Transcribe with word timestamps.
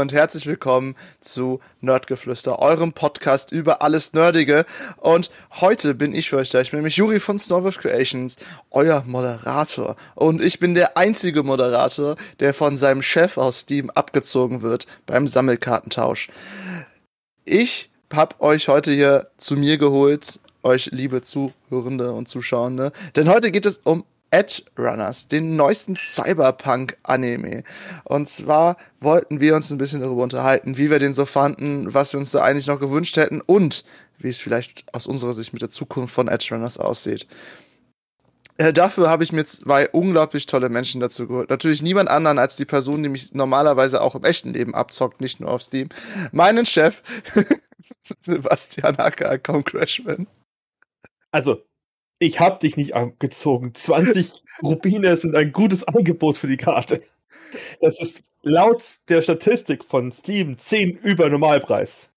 Und 0.00 0.12
herzlich 0.12 0.46
willkommen 0.46 0.94
zu 1.20 1.58
Nerdgeflüster, 1.80 2.58
eurem 2.58 2.92
Podcast 2.92 3.50
über 3.50 3.80
alles 3.80 4.12
Nerdige. 4.12 4.66
Und 4.98 5.30
heute 5.52 5.94
bin 5.94 6.14
ich 6.14 6.28
für 6.28 6.36
euch 6.36 6.50
da. 6.50 6.60
Ich 6.60 6.70
bin 6.70 6.80
nämlich 6.80 6.96
Juri 6.96 7.18
von 7.18 7.38
Snowwolf 7.38 7.78
Creations, 7.78 8.36
euer 8.70 9.02
Moderator. 9.06 9.96
Und 10.14 10.44
ich 10.44 10.58
bin 10.58 10.74
der 10.74 10.98
einzige 10.98 11.42
Moderator, 11.42 12.16
der 12.40 12.52
von 12.52 12.76
seinem 12.76 13.00
Chef 13.00 13.38
aus 13.38 13.60
Steam 13.60 13.88
abgezogen 13.88 14.60
wird 14.60 14.86
beim 15.06 15.26
Sammelkartentausch. 15.26 16.28
Ich 17.46 17.90
hab 18.12 18.42
euch 18.42 18.68
heute 18.68 18.92
hier 18.92 19.30
zu 19.38 19.56
mir 19.56 19.78
geholt, 19.78 20.40
euch 20.62 20.90
liebe 20.92 21.22
Zuhörende 21.22 22.12
und 22.12 22.28
Zuschauende, 22.28 22.92
denn 23.16 23.30
heute 23.30 23.50
geht 23.50 23.64
es 23.64 23.78
um 23.78 24.04
Edge 24.36 24.64
Runners, 24.78 25.28
den 25.28 25.56
neuesten 25.56 25.96
Cyberpunk-Anime. 25.96 27.62
Und 28.04 28.28
zwar 28.28 28.76
wollten 29.00 29.40
wir 29.40 29.56
uns 29.56 29.70
ein 29.70 29.78
bisschen 29.78 30.02
darüber 30.02 30.22
unterhalten, 30.22 30.76
wie 30.76 30.90
wir 30.90 30.98
den 30.98 31.14
so 31.14 31.24
fanden, 31.24 31.94
was 31.94 32.12
wir 32.12 32.20
uns 32.20 32.32
da 32.32 32.42
eigentlich 32.42 32.66
noch 32.66 32.78
gewünscht 32.78 33.16
hätten 33.16 33.40
und 33.40 33.86
wie 34.18 34.28
es 34.28 34.40
vielleicht 34.40 34.84
aus 34.94 35.06
unserer 35.06 35.32
Sicht 35.32 35.54
mit 35.54 35.62
der 35.62 35.70
Zukunft 35.70 36.14
von 36.14 36.28
Edge 36.28 36.48
Runners 36.50 36.76
aussieht. 36.76 37.26
Äh, 38.58 38.74
dafür 38.74 39.08
habe 39.08 39.24
ich 39.24 39.32
mir 39.32 39.44
zwei 39.46 39.88
unglaublich 39.88 40.44
tolle 40.44 40.68
Menschen 40.68 41.00
dazu 41.00 41.26
geholt. 41.26 41.48
Natürlich 41.48 41.82
niemand 41.82 42.10
anderen 42.10 42.38
als 42.38 42.56
die 42.56 42.66
Person, 42.66 43.02
die 43.02 43.08
mich 43.08 43.32
normalerweise 43.32 44.02
auch 44.02 44.16
im 44.16 44.24
echten 44.24 44.52
Leben 44.52 44.74
abzockt, 44.74 45.22
nicht 45.22 45.40
nur 45.40 45.50
auf 45.50 45.62
Steam. 45.62 45.88
Meinen 46.32 46.66
Chef, 46.66 47.02
Sebastian 48.20 48.96
Acker, 48.96 49.38
Crashman. 49.38 50.26
Also, 51.30 51.62
ich 52.18 52.40
hab 52.40 52.60
dich 52.60 52.76
nicht 52.76 52.94
abgezogen. 52.94 53.74
20 53.74 54.42
Rubine 54.62 55.16
sind 55.16 55.34
ein 55.34 55.52
gutes 55.52 55.84
Angebot 55.84 56.36
für 56.36 56.46
die 56.46 56.56
Karte. 56.56 57.02
Das 57.80 58.00
ist 58.00 58.22
laut 58.42 58.82
der 59.08 59.22
Statistik 59.22 59.84
von 59.84 60.12
Steam 60.12 60.56
10 60.58 60.98
über 60.98 61.28
Normalpreis. 61.28 62.10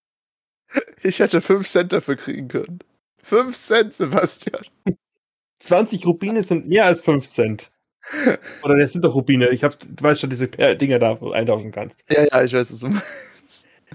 Ich 1.02 1.20
hätte 1.20 1.42
5 1.42 1.68
Cent 1.68 1.94
dafür 1.94 2.16
kriegen 2.16 2.48
können. 2.48 2.80
5 3.24 3.56
Cent, 3.56 3.94
Sebastian. 3.94 4.64
20 5.60 6.06
Rubine 6.06 6.44
sind 6.44 6.68
mehr 6.68 6.86
als 6.86 7.02
5 7.02 7.26
Cent. 7.30 7.72
Oder 8.64 8.78
das 8.78 8.94
sind 8.94 9.04
doch 9.04 9.14
Rubine. 9.14 9.50
Ich 9.50 9.64
hab, 9.64 9.78
du 9.80 10.04
weißt 10.04 10.22
schon, 10.22 10.30
diese 10.30 10.48
Dinger 10.48 11.00
da 11.00 11.14
eintauschen 11.34 11.72
kannst. 11.72 12.06
Ja, 12.10 12.24
ja, 12.24 12.44
ich 12.44 12.54
weiß 12.54 12.70
es. 12.70 12.86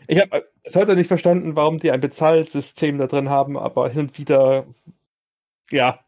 Ich 0.06 0.20
habe 0.20 0.47
es 0.62 0.77
heute 0.77 0.97
nicht 0.97 1.08
verstanden, 1.08 1.56
warum 1.56 1.78
die 1.78 1.91
ein 1.91 2.00
Bezahlsystem 2.00 2.98
da 2.98 3.06
drin 3.06 3.30
haben, 3.30 3.56
aber 3.56 3.88
hin 3.88 4.02
und 4.02 4.19
wieder 4.19 4.66
ja. 5.75 5.98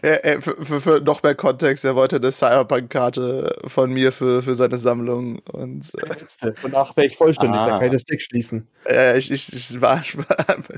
Er, 0.00 0.24
er, 0.24 0.40
für, 0.40 0.64
für, 0.64 0.80
für, 0.80 1.00
noch 1.00 1.22
mehr 1.22 1.34
Kontext, 1.34 1.84
er 1.84 1.96
wollte 1.96 2.16
eine 2.16 2.30
Cyberpunk-Karte 2.30 3.56
von 3.66 3.92
mir 3.92 4.12
für, 4.12 4.42
für 4.42 4.54
seine 4.54 4.78
Sammlung. 4.78 5.40
Und, 5.50 5.92
äh, 6.40 6.52
Danach 6.62 6.96
wäre 6.96 7.08
ich 7.08 7.16
vollständig, 7.16 7.60
ah. 7.60 7.66
da 7.66 7.78
kann 7.78 7.86
ich 7.86 7.92
das 7.92 8.04
Deck 8.04 8.22
schließen. 8.22 8.68
Ja, 8.88 9.16
ich, 9.16 9.30
ich, 9.30 9.52
ich, 9.52 9.80
war, 9.80 10.04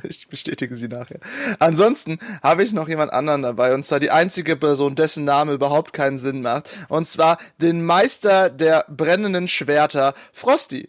ich 0.08 0.28
bestätige 0.28 0.74
sie 0.74 0.88
nachher. 0.88 1.20
Ansonsten 1.58 2.18
habe 2.42 2.64
ich 2.64 2.72
noch 2.72 2.88
jemand 2.88 3.12
anderen 3.12 3.42
dabei, 3.42 3.74
und 3.74 3.82
zwar 3.82 4.00
die 4.00 4.10
einzige 4.10 4.56
Person, 4.56 4.94
dessen 4.94 5.24
Name 5.24 5.52
überhaupt 5.52 5.92
keinen 5.92 6.16
Sinn 6.16 6.40
macht. 6.40 6.70
Und 6.88 7.04
zwar 7.06 7.36
den 7.60 7.84
Meister 7.84 8.48
der 8.48 8.86
brennenden 8.88 9.48
Schwerter, 9.48 10.14
Frosty. 10.32 10.88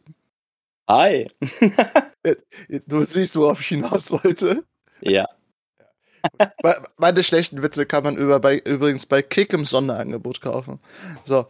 Hi. 0.88 1.30
du 2.88 3.04
siehst, 3.04 3.36
worauf 3.36 3.60
ich 3.60 3.68
hinaus 3.68 4.12
wollte. 4.12 4.64
Ja. 5.02 5.26
Meine 6.98 7.24
schlechten 7.24 7.62
Witze 7.64 7.86
kann 7.86 8.04
man 8.04 8.18
über, 8.18 8.40
bei, 8.40 8.60
übrigens 8.60 9.06
bei 9.06 9.22
Kick 9.22 9.54
im 9.54 9.66
Sonderangebot 9.66 10.42
kaufen. 10.42 10.80
So. 11.24 11.48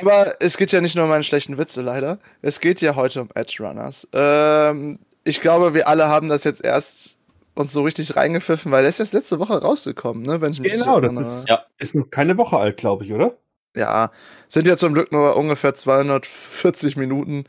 Aber 0.00 0.34
es 0.40 0.56
geht 0.56 0.72
ja 0.72 0.80
nicht 0.80 0.94
nur 0.94 1.04
um 1.04 1.10
meine 1.10 1.24
schlechten 1.24 1.58
Witze, 1.58 1.82
leider. 1.82 2.18
Es 2.40 2.60
geht 2.60 2.80
ja 2.80 2.94
heute 2.94 3.22
um 3.22 3.30
Edge 3.34 3.56
Runners. 3.60 4.06
Ähm, 4.12 4.98
ich 5.24 5.40
glaube, 5.40 5.74
wir 5.74 5.88
alle 5.88 6.08
haben 6.08 6.28
das 6.28 6.44
jetzt 6.44 6.64
erst 6.64 7.18
uns 7.54 7.72
so 7.72 7.82
richtig 7.82 8.14
reingepfiffen, 8.14 8.70
weil 8.70 8.82
der 8.82 8.90
ist 8.90 9.00
jetzt 9.00 9.12
letzte 9.12 9.40
Woche 9.40 9.60
rausgekommen, 9.60 10.22
ne? 10.22 10.40
Wenn 10.40 10.52
ich 10.52 10.60
mich 10.60 10.72
genau, 10.72 11.00
das 11.00 11.38
ist, 11.38 11.48
ja. 11.48 11.64
ist 11.78 11.96
noch 11.96 12.08
keine 12.08 12.36
Woche 12.38 12.56
alt, 12.56 12.76
glaube 12.76 13.04
ich, 13.04 13.12
oder? 13.12 13.36
Ja, 13.74 14.12
sind 14.46 14.68
ja 14.68 14.76
zum 14.76 14.94
Glück 14.94 15.10
nur 15.10 15.36
ungefähr 15.36 15.74
240 15.74 16.96
Minuten. 16.96 17.44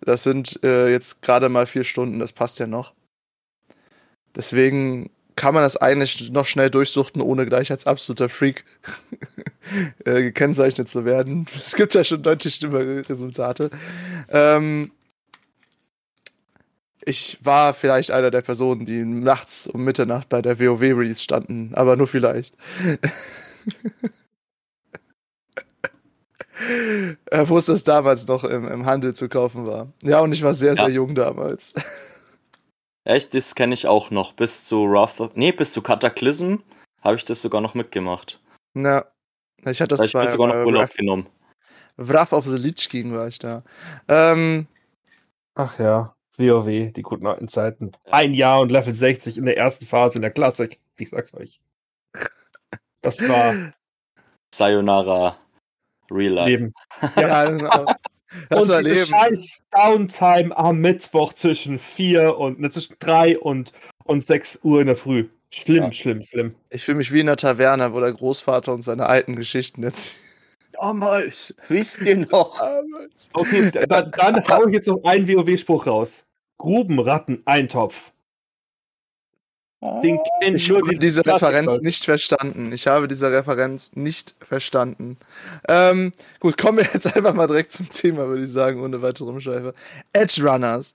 Das 0.00 0.22
sind 0.22 0.60
äh, 0.62 0.88
jetzt 0.88 1.22
gerade 1.22 1.48
mal 1.48 1.66
vier 1.66 1.84
Stunden, 1.84 2.20
das 2.20 2.32
passt 2.32 2.60
ja 2.60 2.68
noch. 2.68 2.94
Deswegen 4.36 5.10
kann 5.38 5.54
man 5.54 5.62
das 5.62 5.76
eigentlich 5.76 6.32
noch 6.32 6.46
schnell 6.46 6.68
durchsuchten, 6.68 7.22
ohne 7.22 7.46
gleich 7.46 7.70
als 7.70 7.86
absoluter 7.86 8.28
Freak 8.28 8.64
äh, 10.04 10.22
gekennzeichnet 10.22 10.88
zu 10.88 11.04
werden. 11.04 11.46
Es 11.54 11.76
gibt 11.76 11.94
ja 11.94 12.02
schon 12.02 12.22
deutlich 12.24 12.56
schlimmere 12.56 13.08
Resultate. 13.08 13.70
Ähm, 14.28 14.90
ich 17.04 17.38
war 17.40 17.72
vielleicht 17.72 18.10
einer 18.10 18.32
der 18.32 18.42
Personen, 18.42 18.84
die 18.84 19.04
nachts 19.04 19.68
um 19.68 19.84
Mitternacht 19.84 20.28
bei 20.28 20.42
der 20.42 20.58
WoW-Release 20.58 21.22
standen, 21.22 21.70
aber 21.74 21.96
nur 21.96 22.08
vielleicht. 22.08 22.56
Wo 27.46 27.56
es 27.56 27.66
das 27.66 27.84
damals 27.84 28.26
noch 28.26 28.42
im, 28.42 28.66
im, 28.66 28.84
Handel 28.86 29.14
zu 29.14 29.28
kaufen 29.28 29.64
war. 29.66 29.92
Ja, 30.02 30.18
und 30.20 30.32
ich 30.32 30.42
war 30.42 30.54
sehr, 30.54 30.74
ja. 30.74 30.84
sehr 30.84 30.92
jung 30.92 31.14
damals. 31.14 31.72
Echt, 33.08 33.32
das 33.32 33.54
kenne 33.54 33.72
ich 33.72 33.86
auch 33.86 34.10
noch. 34.10 34.34
Bis 34.34 34.66
zu 34.66 34.86
Wrath 34.86 35.18
of, 35.18 35.34
nee, 35.34 35.50
bis 35.50 35.72
zu 35.72 35.80
Cataclysm 35.80 36.56
habe 37.00 37.16
ich 37.16 37.24
das 37.24 37.40
sogar 37.40 37.62
noch 37.62 37.72
mitgemacht. 37.72 38.38
Na, 38.74 39.06
ich 39.64 39.80
hatte 39.80 39.96
das 39.96 40.04
ich 40.04 40.12
bei, 40.12 40.26
sogar 40.26 40.48
noch 40.48 40.66
Urlaub 40.66 40.82
Wrath, 40.82 40.94
genommen. 40.94 41.26
Wrath 41.96 42.34
of 42.34 42.44
the 42.44 42.58
Lich 42.58 42.86
King 42.90 43.14
war 43.14 43.26
ich 43.26 43.38
da. 43.38 43.64
Ähm, 44.08 44.66
Ach 45.54 45.78
ja, 45.78 46.14
WoW, 46.36 46.92
die 46.92 47.00
guten 47.00 47.26
alten 47.26 47.48
Zeiten. 47.48 47.92
Ein 48.10 48.34
Jahr 48.34 48.60
und 48.60 48.70
Level 48.70 48.92
60 48.92 49.38
in 49.38 49.46
der 49.46 49.56
ersten 49.56 49.86
Phase 49.86 50.18
in 50.18 50.22
der 50.22 50.30
Klassik. 50.30 50.78
Ich 50.98 51.08
sag's 51.08 51.32
euch. 51.32 51.62
Das 53.00 53.26
war 53.26 53.72
Sayonara 54.54 55.34
Real 56.10 56.34
Life. 56.34 56.50
Leben. 56.50 56.74
Ja, 57.16 57.44
genau. 57.50 57.86
Das 58.50 58.68
und 58.68 58.84
diese 58.84 59.06
scheiß 59.06 59.62
Downtime 59.70 60.56
am 60.56 60.78
Mittwoch 60.80 61.32
zwischen 61.32 61.78
4 61.78 62.36
und 62.36 62.60
ne, 62.60 62.70
zwischen 62.70 62.96
3 62.98 63.38
und, 63.38 63.72
und 64.04 64.24
6 64.24 64.60
Uhr 64.62 64.80
in 64.80 64.86
der 64.86 64.96
Früh. 64.96 65.28
Schlimm, 65.50 65.84
ja. 65.84 65.92
schlimm, 65.92 66.22
schlimm. 66.22 66.54
Ich 66.70 66.84
fühle 66.84 66.98
mich 66.98 67.12
wie 67.12 67.20
in 67.20 67.26
der 67.26 67.36
Taverne, 67.36 67.94
wo 67.94 68.00
der 68.00 68.12
Großvater 68.12 68.72
uns 68.72 68.84
seine 68.84 69.06
alten 69.06 69.34
Geschichten 69.34 69.82
erzählt. 69.82 70.20
Damals, 70.72 71.54
wisst 71.68 72.02
ihr 72.02 72.18
noch? 72.18 72.60
okay, 73.32 73.70
dann, 73.70 74.10
dann 74.12 74.42
hau 74.48 74.66
ich 74.66 74.74
jetzt 74.74 74.86
noch 74.86 75.02
einen 75.04 75.26
WoW-Spruch 75.26 75.86
raus. 75.86 76.26
Grubenratten-Eintopf. 76.58 78.12
Den 79.80 80.18
kennt 80.40 80.56
ich 80.56 80.70
habe 80.70 80.98
diese 80.98 81.24
Referenz 81.24 81.80
nicht 81.80 82.04
verstanden. 82.04 82.72
Ich 82.72 82.88
habe 82.88 83.06
diese 83.06 83.30
Referenz 83.30 83.92
nicht 83.94 84.34
verstanden. 84.40 85.16
Ähm, 85.68 86.12
gut, 86.40 86.58
kommen 86.58 86.78
wir 86.78 86.84
jetzt 86.92 87.14
einfach 87.14 87.34
mal 87.34 87.46
direkt 87.46 87.70
zum 87.72 87.88
Thema, 87.88 88.26
würde 88.26 88.42
ich 88.42 88.50
sagen, 88.50 88.82
ohne 88.82 89.02
weitere 89.02 89.28
Umschweife. 89.28 89.74
Edge 90.12 90.42
Runners. 90.42 90.94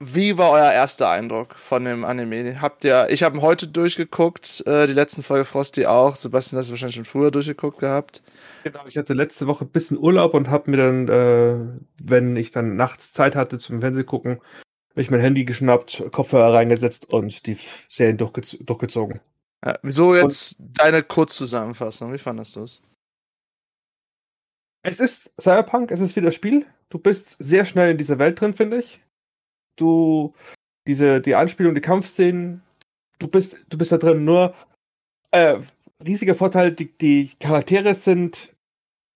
Wie 0.00 0.38
war 0.38 0.52
euer 0.52 0.70
erster 0.70 1.10
Eindruck 1.10 1.54
von 1.54 1.84
dem 1.84 2.04
Anime? 2.04 2.60
Habt 2.60 2.84
ihr, 2.84 3.08
ich 3.10 3.24
habe 3.24 3.40
heute 3.42 3.66
durchgeguckt, 3.66 4.64
äh, 4.66 4.86
die 4.86 4.92
letzten 4.92 5.24
Folge 5.24 5.44
Frosty 5.44 5.86
auch. 5.86 6.14
Sebastian 6.14 6.58
hast 6.58 6.68
du 6.68 6.72
wahrscheinlich 6.72 6.94
schon 6.96 7.04
früher 7.04 7.32
durchgeguckt 7.32 7.80
gehabt. 7.80 8.22
Genau, 8.62 8.80
ich 8.86 8.96
hatte 8.96 9.12
letzte 9.12 9.48
Woche 9.48 9.64
ein 9.64 9.70
bisschen 9.70 9.98
Urlaub 9.98 10.34
und 10.34 10.50
habe 10.50 10.70
mir 10.70 10.76
dann, 10.76 11.08
äh, 11.08 11.80
wenn 12.00 12.36
ich 12.36 12.52
dann 12.52 12.76
nachts 12.76 13.12
Zeit 13.12 13.34
hatte 13.34 13.58
zum 13.58 13.80
Fernsehen 13.80 14.06
gucken, 14.06 14.40
habe 14.90 15.02
ich 15.02 15.10
mein 15.10 15.20
Handy 15.20 15.44
geschnappt, 15.44 16.04
Kopfhörer 16.12 16.54
reingesetzt 16.54 17.08
und 17.10 17.46
die 17.46 17.56
Serien 17.88 18.16
durchgez 18.16 18.56
durchgezogen. 18.60 19.20
Ja, 19.64 19.78
wieso 19.82 20.14
jetzt 20.14 20.58
und, 20.60 20.78
deine 20.78 21.02
Kurzzusammenfassung? 21.02 22.12
Wie 22.12 22.18
fandest 22.18 22.56
du 22.56 22.62
es? 22.62 22.82
Es 24.82 25.00
ist 25.00 25.32
Cyberpunk, 25.40 25.90
es 25.90 26.00
ist 26.00 26.16
wieder 26.16 26.30
Spiel. 26.30 26.66
Du 26.88 26.98
bist 26.98 27.36
sehr 27.38 27.64
schnell 27.64 27.90
in 27.90 27.98
dieser 27.98 28.18
Welt 28.18 28.40
drin, 28.40 28.54
finde 28.54 28.78
ich. 28.78 29.00
Du, 29.76 30.34
diese, 30.86 31.20
die 31.20 31.34
Anspielung, 31.34 31.74
die 31.74 31.80
Kampfszenen, 31.80 32.62
du 33.18 33.28
bist, 33.28 33.58
du 33.68 33.76
bist 33.76 33.92
da 33.92 33.98
drin. 33.98 34.24
Nur, 34.24 34.54
äh, 35.30 35.58
riesiger 36.04 36.34
Vorteil, 36.34 36.72
die, 36.72 36.96
die 36.96 37.30
Charaktere 37.40 37.94
sind 37.94 38.54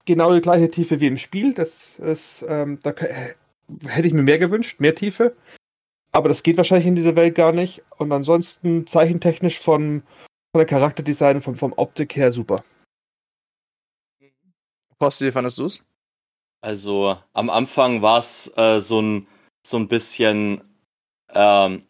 genau 0.04 0.34
die 0.34 0.40
gleiche 0.40 0.70
Tiefe 0.70 1.00
wie 1.00 1.06
im 1.06 1.16
Spiel. 1.16 1.54
Das 1.54 1.98
ist, 1.98 2.44
ähm, 2.48 2.78
da 2.82 2.90
äh, 2.90 3.34
hätte 3.86 4.08
ich 4.08 4.14
mir 4.14 4.22
mehr 4.22 4.38
gewünscht, 4.38 4.80
mehr 4.80 4.94
Tiefe. 4.94 5.36
Aber 6.12 6.28
das 6.28 6.42
geht 6.42 6.58
wahrscheinlich 6.58 6.86
in 6.86 6.94
dieser 6.94 7.16
Welt 7.16 7.34
gar 7.34 7.52
nicht. 7.52 7.82
Und 7.96 8.12
ansonsten 8.12 8.86
zeichentechnisch 8.86 9.58
von, 9.58 10.02
von 10.52 10.58
der 10.58 10.66
Charakterdesign, 10.66 11.40
vom, 11.40 11.56
vom 11.56 11.72
Optik 11.72 12.14
her 12.16 12.30
super. 12.30 12.62
Posti, 14.98 15.26
wie 15.26 15.32
fandest 15.32 15.58
du 15.58 15.66
es? 15.66 15.82
Also 16.60 17.16
am 17.32 17.50
Anfang 17.50 18.02
war 18.02 18.18
es 18.18 18.52
äh, 18.56 18.80
so, 18.80 19.00
ein, 19.00 19.26
so 19.66 19.78
ein 19.78 19.88
bisschen 19.88 20.62
ähm, 21.30 21.84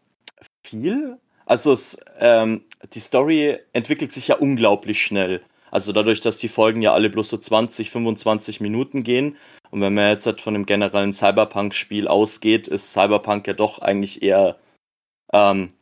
viel. 0.65 1.19
Also 1.45 1.73
es, 1.73 1.99
ähm, 2.19 2.65
die 2.95 3.01
Story 3.01 3.59
entwickelt 3.73 4.13
sich 4.13 4.29
ja 4.29 4.37
unglaublich 4.37 5.03
schnell. 5.03 5.43
Also 5.71 5.93
dadurch, 5.93 6.21
dass 6.21 6.39
die 6.39 6.49
Folgen 6.49 6.81
ja 6.81 6.95
alle 6.95 7.11
bloß 7.11 7.29
so 7.29 7.37
20, 7.37 7.91
25 7.91 8.61
Minuten 8.61 9.03
gehen 9.03 9.37
Und 9.73 9.81
wenn 9.81 9.95
man 9.95 10.11
jetzt 10.11 10.27
halt 10.27 10.43
von 10.43 10.53
dem 10.53 10.67
generellen 10.67 11.15
Cyberpunk-Spiel 11.15 12.07
ausgeht, 12.07 12.69
ist 12.69 12.93
Cyberpunk 12.93 13.47
ja 13.47 13.55
doch 13.55 13.79
eigentlich 13.79 14.23
eher 14.23 14.59
ähm, 15.33 15.73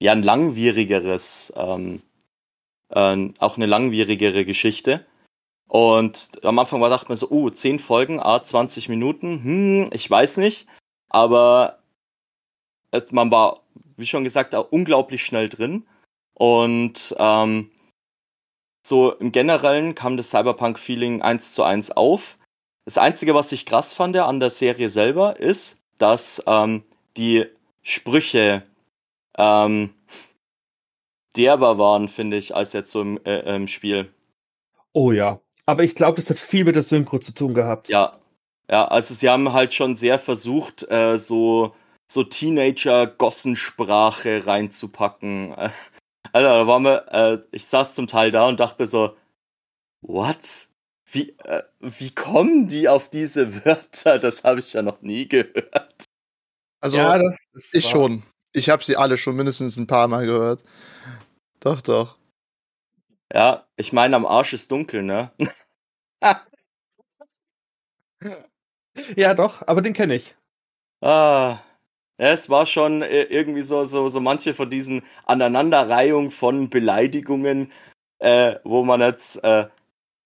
ja 0.00 0.10
ein 0.10 0.24
langwierigeres, 0.24 1.52
ähm, 1.56 2.02
äh, 2.88 3.30
auch 3.38 3.56
eine 3.56 3.66
langwierigere 3.66 4.44
Geschichte. 4.44 5.06
Und 5.68 6.44
am 6.44 6.58
Anfang 6.58 6.80
war 6.80 6.90
dachte 6.90 7.08
man 7.08 7.16
so, 7.16 7.30
oh, 7.30 7.48
10 7.48 7.78
Folgen, 7.78 8.18
a 8.20 8.42
20 8.42 8.88
Minuten, 8.88 9.44
hm, 9.44 9.90
ich 9.92 10.10
weiß 10.10 10.38
nicht. 10.38 10.66
Aber 11.08 11.78
man 13.12 13.30
war, 13.30 13.60
wie 13.96 14.06
schon 14.06 14.24
gesagt, 14.24 14.56
auch 14.56 14.72
unglaublich 14.72 15.24
schnell 15.24 15.48
drin. 15.48 15.86
Und 16.34 17.14
ähm, 17.16 17.70
so 18.84 19.12
im 19.12 19.30
Generellen 19.30 19.94
kam 19.94 20.16
das 20.16 20.30
Cyberpunk-Feeling 20.30 21.22
eins 21.22 21.52
zu 21.54 21.62
eins 21.62 21.92
auf. 21.92 22.37
Das 22.88 22.96
Einzige, 22.96 23.34
was 23.34 23.52
ich 23.52 23.66
krass 23.66 23.92
fand 23.92 24.16
an 24.16 24.40
der 24.40 24.48
Serie 24.48 24.88
selber, 24.88 25.38
ist, 25.38 25.78
dass 25.98 26.42
ähm, 26.46 26.84
die 27.18 27.44
Sprüche 27.82 28.62
ähm, 29.36 29.92
derber 31.36 31.76
waren, 31.76 32.08
finde 32.08 32.38
ich, 32.38 32.56
als 32.56 32.72
jetzt 32.72 32.90
so 32.90 33.02
im, 33.02 33.20
äh, 33.26 33.40
im 33.54 33.68
Spiel. 33.68 34.10
Oh 34.94 35.12
ja. 35.12 35.38
Aber 35.66 35.84
ich 35.84 35.96
glaube, 35.96 36.16
das 36.16 36.30
hat 36.30 36.38
viel 36.38 36.64
mit 36.64 36.76
der 36.76 36.82
Synchro 36.82 37.18
zu 37.18 37.32
tun 37.32 37.52
gehabt. 37.52 37.90
Ja. 37.90 38.18
Ja, 38.70 38.88
also 38.88 39.12
sie 39.12 39.28
haben 39.28 39.52
halt 39.52 39.74
schon 39.74 39.94
sehr 39.94 40.18
versucht, 40.18 40.90
äh, 40.90 41.18
so, 41.18 41.74
so 42.06 42.24
Teenager-Gossensprache 42.24 44.46
reinzupacken. 44.46 45.54
Also 46.32 46.46
da 46.46 46.66
waren 46.66 46.84
wir, 46.84 47.06
äh, 47.10 47.38
ich 47.52 47.66
saß 47.66 47.94
zum 47.94 48.06
Teil 48.06 48.30
da 48.30 48.48
und 48.48 48.60
dachte 48.60 48.82
mir 48.82 48.86
so, 48.86 49.16
what? 50.02 50.67
Wie, 51.10 51.30
äh, 51.44 51.62
wie 51.80 52.14
kommen 52.14 52.68
die 52.68 52.88
auf 52.88 53.08
diese 53.08 53.64
Wörter? 53.64 54.18
Das 54.18 54.44
habe 54.44 54.60
ich 54.60 54.72
ja 54.74 54.82
noch 54.82 55.00
nie 55.00 55.26
gehört. 55.26 56.04
Also, 56.80 56.98
ja, 56.98 57.20
ich 57.72 57.84
war... 57.84 57.90
schon. 57.90 58.22
Ich 58.52 58.68
habe 58.70 58.84
sie 58.84 58.96
alle 58.96 59.16
schon 59.16 59.36
mindestens 59.36 59.78
ein 59.78 59.86
paar 59.86 60.08
Mal 60.08 60.26
gehört. 60.26 60.64
Doch, 61.60 61.80
doch. 61.80 62.18
Ja, 63.32 63.66
ich 63.76 63.92
meine, 63.92 64.16
am 64.16 64.26
Arsch 64.26 64.52
ist 64.52 64.70
dunkel, 64.70 65.02
ne? 65.02 65.30
ja, 69.16 69.34
doch, 69.34 69.66
aber 69.66 69.82
den 69.82 69.92
kenne 69.92 70.14
ich. 70.14 70.34
Ah, 71.00 71.58
ja, 72.18 72.32
es 72.32 72.48
war 72.50 72.66
schon 72.66 73.02
äh, 73.02 73.22
irgendwie 73.24 73.62
so, 73.62 73.84
so, 73.84 74.08
so 74.08 74.20
manche 74.20 74.54
von 74.54 74.70
diesen 74.70 75.02
Aneinanderreihungen 75.24 76.30
von 76.30 76.70
Beleidigungen, 76.70 77.70
äh, 78.18 78.56
wo 78.64 78.82
man 78.84 79.00
jetzt, 79.00 79.42
äh, 79.44 79.68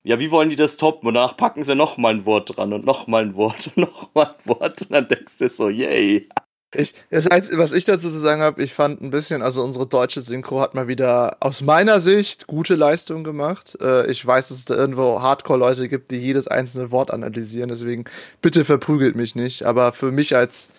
ja, 0.04 0.18
wie 0.18 0.30
wollen 0.30 0.50
die 0.50 0.56
das 0.56 0.76
toppen? 0.76 1.08
Und 1.08 1.14
danach 1.14 1.36
packen 1.36 1.64
sie 1.64 1.74
noch 1.74 1.96
mal 1.96 2.14
ein 2.14 2.26
Wort 2.26 2.56
dran 2.56 2.72
und 2.72 2.84
noch 2.84 3.06
mal 3.06 3.22
ein 3.22 3.34
Wort 3.34 3.68
und 3.68 3.76
noch 3.88 4.14
mal 4.14 4.34
ein 4.38 4.48
Wort 4.48 4.82
und 4.82 4.92
dann 4.92 5.08
denkst 5.08 5.38
du 5.38 5.48
so, 5.48 5.68
yay. 5.68 6.28
Ich, 6.74 6.94
das 7.10 7.28
heißt, 7.28 7.56
was 7.58 7.74
ich 7.74 7.84
dazu 7.84 8.08
zu 8.08 8.18
sagen 8.18 8.40
habe, 8.40 8.62
ich 8.62 8.72
fand 8.72 9.02
ein 9.02 9.10
bisschen, 9.10 9.42
also 9.42 9.62
unsere 9.62 9.86
deutsche 9.86 10.22
Synchro 10.22 10.60
hat 10.60 10.74
mal 10.74 10.88
wieder 10.88 11.36
aus 11.40 11.60
meiner 11.60 12.00
Sicht 12.00 12.46
gute 12.46 12.76
Leistung 12.76 13.24
gemacht. 13.24 13.76
Äh, 13.82 14.10
ich 14.10 14.26
weiß, 14.26 14.48
dass 14.48 14.58
es 14.58 14.64
da 14.64 14.74
irgendwo 14.74 15.20
Hardcore-Leute 15.20 15.90
gibt, 15.90 16.10
die 16.10 16.16
jedes 16.16 16.48
einzelne 16.48 16.90
Wort 16.90 17.10
analysieren, 17.10 17.68
deswegen 17.68 18.04
bitte 18.40 18.64
verprügelt 18.64 19.16
mich 19.16 19.34
nicht. 19.34 19.64
Aber 19.64 19.92
für 19.92 20.12
mich 20.12 20.34
als 20.34 20.70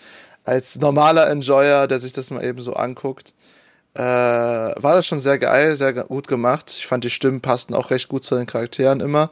als 0.46 0.80
normaler 0.80 1.30
Enjoyer, 1.30 1.88
der 1.88 2.00
sich 2.00 2.12
das 2.12 2.32
mal 2.32 2.44
eben 2.44 2.62
so 2.62 2.74
anguckt, 2.74 3.34
äh, 3.96 4.02
war 4.02 4.96
das 4.96 5.06
schon 5.06 5.20
sehr 5.20 5.38
geil, 5.38 5.76
sehr 5.76 5.94
gut 5.94 6.28
gemacht. 6.28 6.72
Ich 6.78 6.88
fand 6.88 7.04
die 7.04 7.10
Stimmen 7.10 7.42
passten 7.42 7.74
auch 7.74 7.92
recht 7.92 8.08
gut 8.08 8.24
zu 8.24 8.36
den 8.36 8.48
Charakteren 8.48 9.02
immer. 9.02 9.32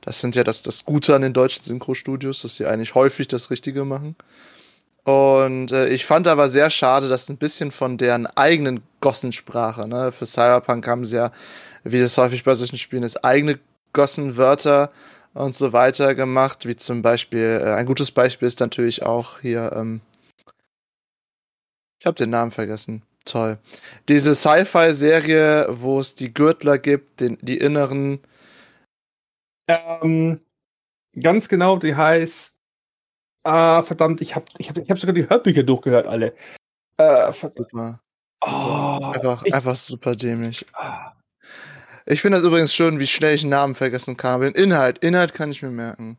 Das 0.00 0.20
sind 0.20 0.36
ja 0.36 0.44
das, 0.44 0.62
das 0.62 0.84
Gute 0.84 1.14
an 1.14 1.22
den 1.22 1.32
deutschen 1.32 1.62
Synchro-Studios, 1.62 2.42
dass 2.42 2.54
sie 2.54 2.66
eigentlich 2.66 2.94
häufig 2.94 3.28
das 3.28 3.50
Richtige 3.50 3.84
machen. 3.84 4.16
Und 5.04 5.72
äh, 5.72 5.88
ich 5.88 6.04
fand 6.04 6.28
aber 6.28 6.48
sehr 6.48 6.70
schade, 6.70 7.08
dass 7.08 7.28
ein 7.28 7.38
bisschen 7.38 7.72
von 7.72 7.98
deren 7.98 8.26
eigenen 8.26 8.82
Gossensprache, 9.00 9.88
ne, 9.88 10.12
für 10.12 10.26
Cyberpunk 10.26 10.86
haben 10.86 11.04
sie 11.04 11.16
ja, 11.16 11.32
wie 11.84 12.00
das 12.00 12.18
häufig 12.18 12.44
bei 12.44 12.54
solchen 12.54 12.76
Spielen 12.76 13.02
ist, 13.02 13.24
eigene 13.24 13.58
Gossenwörter 13.92 14.90
und 15.34 15.54
so 15.54 15.72
weiter 15.72 16.14
gemacht, 16.14 16.66
wie 16.66 16.76
zum 16.76 17.02
Beispiel, 17.02 17.60
äh, 17.62 17.74
ein 17.74 17.86
gutes 17.86 18.10
Beispiel 18.10 18.48
ist 18.48 18.60
natürlich 18.60 19.02
auch 19.02 19.40
hier, 19.40 19.72
ähm, 19.74 20.00
ich 21.98 22.06
habe 22.06 22.16
den 22.16 22.30
Namen 22.30 22.52
vergessen. 22.52 23.02
Toll. 23.24 23.58
Diese 24.08 24.34
Sci-Fi-Serie, 24.34 25.66
wo 25.70 26.00
es 26.00 26.14
die 26.14 26.32
Gürtler 26.32 26.78
gibt, 26.78 27.20
den, 27.20 27.38
die 27.42 27.58
inneren. 27.58 28.20
Ähm, 29.66 30.40
ganz 31.18 31.48
genau, 31.48 31.76
die 31.76 31.94
heißt. 31.94 32.56
Ah, 33.44 33.82
verdammt, 33.82 34.20
ich 34.20 34.34
habe 34.34 34.46
ich 34.58 34.68
hab, 34.68 34.78
ich 34.78 34.90
hab 34.90 34.98
sogar 34.98 35.14
die 35.14 35.28
Hörbücher 35.28 35.62
durchgehört, 35.62 36.06
alle. 36.06 36.34
Äh, 36.96 37.32
super. 37.32 38.00
Oh, 38.44 39.12
einfach, 39.14 39.42
ich, 39.44 39.54
einfach 39.54 39.76
super 39.76 40.14
dämlich. 40.14 40.66
Ah. 40.74 41.12
Ich 42.06 42.20
finde 42.22 42.38
das 42.38 42.44
übrigens 42.44 42.74
schön, 42.74 42.98
wie 42.98 43.06
schnell 43.06 43.34
ich 43.34 43.42
einen 43.42 43.50
Namen 43.50 43.74
vergessen 43.74 44.16
kann, 44.16 44.34
aber 44.34 44.50
den 44.50 44.54
Inhalt, 44.54 44.98
Inhalt 44.98 45.34
kann 45.34 45.50
ich 45.50 45.62
mir 45.62 45.70
merken. 45.70 46.18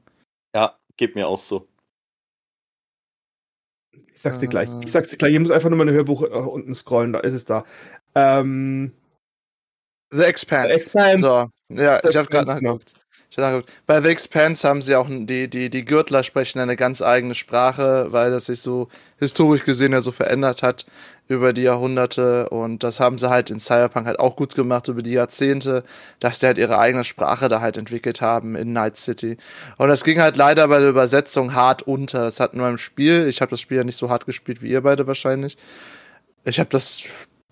Ja, 0.54 0.78
geht 0.98 1.16
mir 1.16 1.28
auch 1.28 1.40
so. 1.40 1.69
Ich 4.20 4.24
sag's 4.24 4.40
dir 4.40 4.50
gleich. 4.50 4.68
Ich 4.82 4.92
sag's 4.92 5.08
dir 5.08 5.16
gleich. 5.16 5.32
Ihr 5.32 5.40
müsst 5.40 5.54
einfach 5.54 5.70
nur 5.70 5.78
mal 5.78 5.88
ein 5.88 5.94
Hörbuch 5.94 6.24
nach 6.24 6.46
unten 6.46 6.76
scrollen, 6.76 7.14
da 7.14 7.22
ist 7.22 7.34
es 7.34 7.46
da. 7.46 7.64
Ähm, 8.16 8.92
The 10.12 10.24
Expanse. 10.24 10.68
The 10.68 10.74
Expanse. 10.74 11.24
So, 11.24 11.50
ja, 11.70 12.02
The 12.02 12.10
ich 12.10 12.18
habe 12.18 12.28
gerade 12.28 12.48
nachgeguckt. 12.48 12.96
Bei 13.86 14.02
The 14.02 14.10
Expanse 14.10 14.68
haben 14.68 14.82
sie 14.82 14.98
auch 14.98 15.08
die, 15.10 15.50
die, 15.50 15.70
die 15.70 15.86
Gürtler 15.86 16.24
sprechen 16.24 16.60
eine 16.60 16.76
ganz 16.76 17.02
eigene 17.02 17.34
Sprache, 17.34 18.08
weil 18.12 18.30
das 18.32 18.48
sich 18.48 18.60
so 18.60 18.90
historisch 19.20 19.64
gesehen 19.64 19.94
ja 19.94 20.02
so 20.02 20.12
verändert 20.12 20.64
hat 20.64 20.86
über 21.30 21.54
die 21.54 21.62
Jahrhunderte 21.62 22.50
und 22.50 22.84
das 22.84 23.00
haben 23.00 23.20
sie 23.20 23.30
halt 23.30 23.52
in 23.52 23.60
Cyberpunk 23.60 24.08
halt 24.08 24.20
auch 24.20 24.36
gut 24.36 24.56
gemacht 24.56 24.88
über 24.88 25.04
die 25.04 25.12
Jahrzehnte, 25.12 25.84
dass 26.20 26.40
die 26.40 26.48
halt 26.48 26.58
ihre 26.58 26.80
eigene 26.80 27.04
Sprache 27.04 27.50
da 27.50 27.62
halt 27.62 27.78
entwickelt 27.78 28.20
haben 28.20 28.56
in 28.56 28.74
Night 28.74 28.98
City. 28.98 29.38
Und 29.78 29.90
das 29.90 30.04
ging 30.04 30.20
halt 30.20 30.38
leider 30.38 30.68
bei 30.68 30.80
der 30.80 30.90
Übersetzung 30.90 31.54
hart 31.54 31.84
unter. 31.84 32.24
Das 32.24 32.40
hat 32.40 32.54
in 32.54 32.60
meinem 32.60 32.80
Spiel, 32.80 33.28
ich 33.28 33.42
habe 33.42 33.52
das 33.52 33.62
Spiel 33.62 33.78
ja 33.78 33.84
nicht 33.84 33.96
so 33.96 34.10
hart 34.10 34.26
gespielt 34.26 34.64
wie 34.64 34.72
ihr 34.72 34.82
beide 34.82 35.06
wahrscheinlich. 35.06 35.56
Ich 36.46 36.60
habe 36.60 36.72
das 36.72 37.04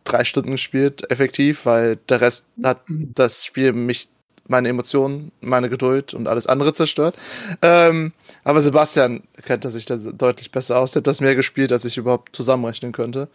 drei 0.04 0.24
Stunden 0.24 0.52
gespielt, 0.52 1.10
effektiv, 1.12 1.68
weil 1.68 1.98
der 2.10 2.22
Rest 2.22 2.48
hat 2.64 2.82
das 2.88 3.46
Spiel 3.46 3.74
mich 3.74 4.10
meine 4.48 4.70
Emotionen, 4.70 5.32
meine 5.42 5.70
Geduld 5.70 6.16
und 6.16 6.28
alles 6.28 6.48
andere 6.48 6.74
zerstört. 6.74 7.16
Ähm, 7.62 8.14
aber 8.44 8.62
Sebastian 8.62 9.22
kennt 9.46 9.66
er 9.66 9.72
sich 9.72 9.86
da 9.86 9.98
deutlich 9.98 10.52
besser 10.52 10.80
aus. 10.80 10.92
Der 10.94 11.02
hat 11.02 11.08
das 11.08 11.22
mehr 11.22 11.36
gespielt, 11.36 11.72
als 11.72 11.86
ich 11.86 11.98
überhaupt 11.98 12.36
zusammenrechnen 12.36 12.92
könnte. 12.92 13.28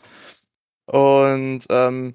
Und 0.87 1.61
ähm, 1.71 2.15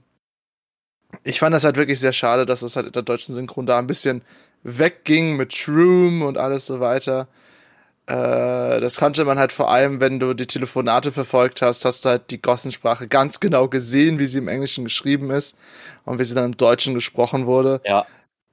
ich 1.24 1.40
fand 1.40 1.56
das 1.56 1.64
halt 1.64 1.78
wirklich 1.78 2.00
sehr 2.00 2.14
schade, 2.14 2.46
dass 2.46 2.62
es 2.62 2.76
halt 2.76 2.88
in 2.88 2.92
der 2.92 3.04
deutschen 3.04 3.34
Synchron 3.34 3.66
da 3.66 3.80
ein 3.80 3.88
bisschen 3.88 4.24
wegging 4.64 5.36
mit 5.36 5.56
Shroom 5.56 6.22
und 6.22 6.38
alles 6.38 6.66
so 6.66 6.80
weiter. 6.80 7.28
Äh, 8.08 8.80
das 8.80 8.98
konnte 8.98 9.26
man 9.26 9.40
halt 9.40 9.52
vor 9.52 9.70
allem, 9.72 10.00
wenn 10.00 10.20
du 10.20 10.34
die 10.34 10.48
Telefonate 10.48 11.12
verfolgt 11.12 11.62
hast, 11.62 11.86
hast 11.86 12.06
du 12.06 12.10
halt 12.10 12.32
die 12.32 12.42
Gossensprache 12.42 13.08
ganz 13.08 13.40
genau 13.40 13.68
gesehen, 13.68 14.20
wie 14.20 14.28
sie 14.28 14.40
im 14.40 14.48
Englischen 14.48 14.84
geschrieben 14.84 15.32
ist 15.32 15.58
und 16.06 16.20
wie 16.20 16.24
sie 16.24 16.36
dann 16.36 16.46
im 16.46 16.58
Deutschen 16.58 16.94
gesprochen 16.94 17.46
wurde. 17.46 17.82
Ja 17.86 18.06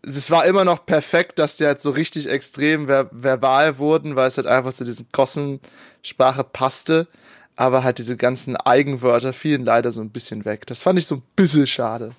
es 0.06 0.30
war 0.30 0.44
immer 0.44 0.64
noch 0.64 0.84
perfekt, 0.84 1.38
dass 1.38 1.56
die 1.56 1.66
halt 1.66 1.80
so 1.80 1.90
richtig 1.90 2.28
extrem 2.28 2.86
ver 2.86 3.08
verbal 3.10 3.78
wurden, 3.78 4.16
weil 4.16 4.28
es 4.28 4.36
halt 4.36 4.46
einfach 4.46 4.72
zu 4.72 4.84
diesen 4.84 5.08
Gossensprache 5.12 6.44
passte. 6.44 7.08
Aber 7.56 7.84
halt 7.84 7.98
diese 7.98 8.16
ganzen 8.16 8.56
Eigenwörter 8.56 9.32
fielen 9.32 9.64
leider 9.64 9.92
so 9.92 10.00
ein 10.00 10.10
bisschen 10.10 10.44
weg. 10.44 10.66
Das 10.66 10.82
fand 10.82 10.98
ich 10.98 11.06
so 11.06 11.16
ein 11.16 11.22
bisschen 11.36 11.66
schade. 11.66 12.14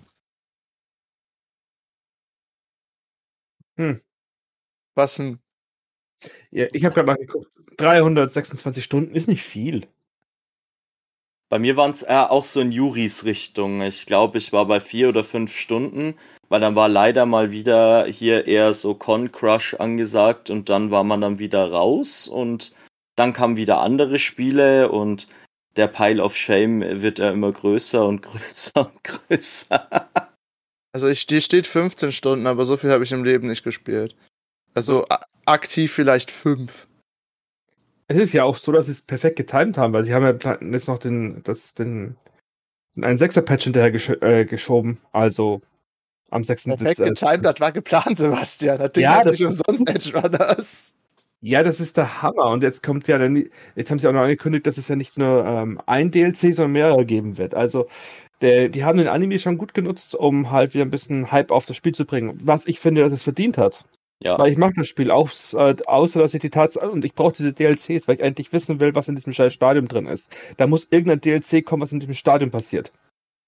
Hm. 3.77 4.01
Was 4.95 5.15
denn? 5.15 5.39
Ja, 6.51 6.67
ich 6.71 6.85
habe 6.85 6.95
gerade 6.95 7.07
mal 7.07 7.17
geguckt. 7.17 7.51
326 7.77 8.83
Stunden 8.83 9.15
ist 9.15 9.27
nicht 9.27 9.43
viel. 9.43 9.87
Bei 11.49 11.59
mir 11.59 11.75
waren 11.75 11.91
es 11.91 12.01
eher 12.01 12.31
auch 12.31 12.45
so 12.45 12.61
in 12.61 12.71
Juris 12.71 13.25
Richtung. 13.25 13.81
Ich 13.81 14.05
glaube, 14.05 14.37
ich 14.37 14.53
war 14.53 14.65
bei 14.65 14.79
vier 14.79 15.09
oder 15.09 15.23
fünf 15.23 15.55
Stunden 15.55 16.15
weil 16.49 16.61
dann 16.61 16.75
war 16.75 16.89
leider 16.89 17.25
mal 17.25 17.51
wieder 17.51 18.05
hier 18.05 18.47
eher 18.47 18.73
so 18.73 18.95
Con 18.95 19.31
Crush 19.31 19.73
angesagt 19.75 20.49
und 20.49 20.69
dann 20.69 20.91
war 20.91 21.03
man 21.03 21.21
dann 21.21 21.39
wieder 21.39 21.71
raus 21.71 22.27
und 22.27 22.73
dann 23.15 23.33
kamen 23.33 23.57
wieder 23.57 23.79
andere 23.79 24.19
Spiele 24.19 24.89
und 24.89 25.27
der 25.75 25.87
Pile 25.87 26.23
of 26.23 26.35
Shame 26.35 27.01
wird 27.01 27.19
ja 27.19 27.31
immer 27.31 27.51
größer 27.51 28.05
und 28.05 28.21
größer 28.21 28.91
und 28.91 29.03
größer. 29.03 30.09
Also 30.93 31.07
ich, 31.09 31.25
die 31.25 31.41
steht 31.41 31.67
15 31.67 32.11
Stunden, 32.11 32.47
aber 32.47 32.65
so 32.65 32.77
viel 32.77 32.91
habe 32.91 33.03
ich 33.03 33.11
im 33.11 33.23
Leben 33.23 33.47
nicht 33.47 33.63
gespielt. 33.63 34.15
Also 34.73 35.05
aktiv 35.45 35.91
vielleicht 35.91 36.31
fünf. 36.31 36.87
Es 38.07 38.17
ist 38.17 38.33
ja 38.33 38.43
auch 38.43 38.57
so, 38.57 38.71
dass 38.71 38.85
sie 38.85 38.91
es 38.91 39.01
perfekt 39.01 39.37
getimt 39.37 39.77
haben, 39.77 39.93
weil 39.93 40.03
sie 40.03 40.13
haben 40.13 40.23
ja 40.23 40.57
jetzt 40.61 40.87
noch 40.87 40.99
den, 40.99 41.41
das, 41.43 41.73
den, 41.73 42.17
einen 42.95 43.17
Sechser-Patch 43.17 43.63
hinterher 43.63 43.91
gesch 43.91 44.09
äh, 44.09 44.45
geschoben. 44.45 44.99
Also 45.11 45.61
am 46.29 46.43
6. 46.43 46.65
Perfekt 46.65 46.97
getimed, 46.97 47.45
das 47.45 47.59
war 47.59 47.71
geplant, 47.71 48.17
Sebastian. 48.17 48.79
Das 48.79 48.91
Ding 48.91 49.03
ja, 49.03 49.15
heißt 49.15 49.27
nicht 49.27 49.43
umsonst 49.43 49.89
Edge 49.89 50.13
Runners. 50.13 50.94
Ja, 51.45 51.61
das 51.61 51.79
ist 51.79 51.95
der 51.97 52.23
Hammer. 52.23 52.47
Und 52.49 52.63
jetzt 52.63 52.81
kommt 52.81 53.07
ja 53.07 53.19
dann, 53.19 53.47
jetzt 53.75 53.91
haben 53.91 53.99
sie 53.99 54.07
auch 54.07 54.13
noch 54.13 54.21
angekündigt, 54.21 54.65
dass 54.65 54.79
es 54.79 54.87
ja 54.87 54.95
nicht 54.95 55.15
nur 55.19 55.45
ähm, 55.45 55.79
ein 55.85 56.09
DLC, 56.09 56.55
sondern 56.55 56.71
mehrere 56.71 57.05
geben 57.05 57.37
wird. 57.37 57.53
Also 57.53 57.87
der, 58.41 58.69
die 58.69 58.83
haben 58.83 58.97
den 58.97 59.07
Anime 59.07 59.37
schon 59.37 59.59
gut 59.59 59.75
genutzt, 59.75 60.15
um 60.15 60.49
halt 60.49 60.73
wieder 60.73 60.83
ein 60.83 60.89
bisschen 60.89 61.31
Hype 61.31 61.51
auf 61.51 61.67
das 61.67 61.75
Spiel 61.77 61.93
zu 61.93 62.05
bringen. 62.05 62.39
Was 62.41 62.65
ich 62.65 62.79
finde, 62.79 63.01
dass 63.01 63.13
es 63.13 63.21
verdient 63.21 63.59
hat. 63.59 63.85
Ja. 64.23 64.39
Weil 64.39 64.51
ich 64.51 64.57
mag 64.57 64.73
das 64.75 64.87
Spiel, 64.87 65.11
auch, 65.11 65.29
äh, 65.53 65.75
außer 65.85 66.19
dass 66.19 66.33
ich 66.33 66.41
die 66.41 66.49
Tatsache, 66.49 66.89
und 66.89 67.05
ich 67.05 67.13
brauche 67.13 67.35
diese 67.35 67.53
DLCs, 67.53 68.07
weil 68.07 68.15
ich 68.15 68.23
eigentlich 68.23 68.51
wissen 68.51 68.79
will, 68.79 68.95
was 68.95 69.07
in 69.07 69.15
diesem 69.15 69.31
scheiß 69.31 69.53
Stadion 69.53 69.87
drin 69.87 70.07
ist. 70.07 70.35
Da 70.57 70.65
muss 70.65 70.87
irgendein 70.89 71.21
DLC 71.21 71.63
kommen, 71.63 71.83
was 71.83 71.91
in 71.91 71.99
diesem 71.99 72.15
Stadion 72.15 72.49
passiert. 72.49 72.91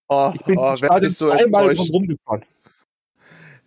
Oh, 0.07 0.31
Ich 0.35 0.43
bin 0.43 0.59
oh, 0.59 0.69
im 0.69 0.77
Stadion 0.77 1.11
so 1.11 1.29
enttäuscht. 1.29 1.91
rumgefahren. 1.95 2.43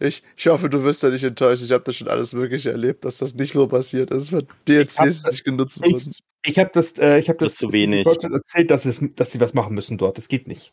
Ich, 0.01 0.23
ich 0.35 0.47
hoffe, 0.47 0.71
du 0.71 0.83
wirst 0.83 1.03
da 1.03 1.11
nicht 1.11 1.23
enttäuscht. 1.25 1.63
Ich 1.63 1.73
habe 1.73 1.85
das 1.85 1.95
schon 1.97 2.09
alles 2.09 2.33
Mögliche 2.33 2.71
erlebt, 2.71 3.05
dass 3.05 3.19
das 3.19 3.35
nicht 3.35 3.53
so 3.53 3.69
passiert 3.69 4.11
ist, 4.11 4.33
weil 4.33 4.41
hab 4.43 4.65
DLCs 4.67 5.27
nicht 5.27 5.45
genutzt 5.45 5.81
wurden. 5.83 6.11
Ich, 6.11 6.23
ich 6.43 6.59
habe 6.59 6.71
das, 6.73 6.97
äh, 6.99 7.19
ich 7.19 7.29
habe 7.29 7.39
Das 7.39 7.51
das, 7.51 7.59
zu 7.59 7.71
wenig. 7.73 8.05
Deutschland 8.05 8.35
erzählt, 8.35 8.71
dass, 8.71 8.87
es, 8.87 9.01
dass 9.15 9.33
sie 9.33 9.41
was 9.41 9.53
machen 9.53 9.75
müssen 9.75 9.99
dort. 9.99 10.17
Das 10.17 10.29
geht 10.29 10.49
nicht. 10.49 10.73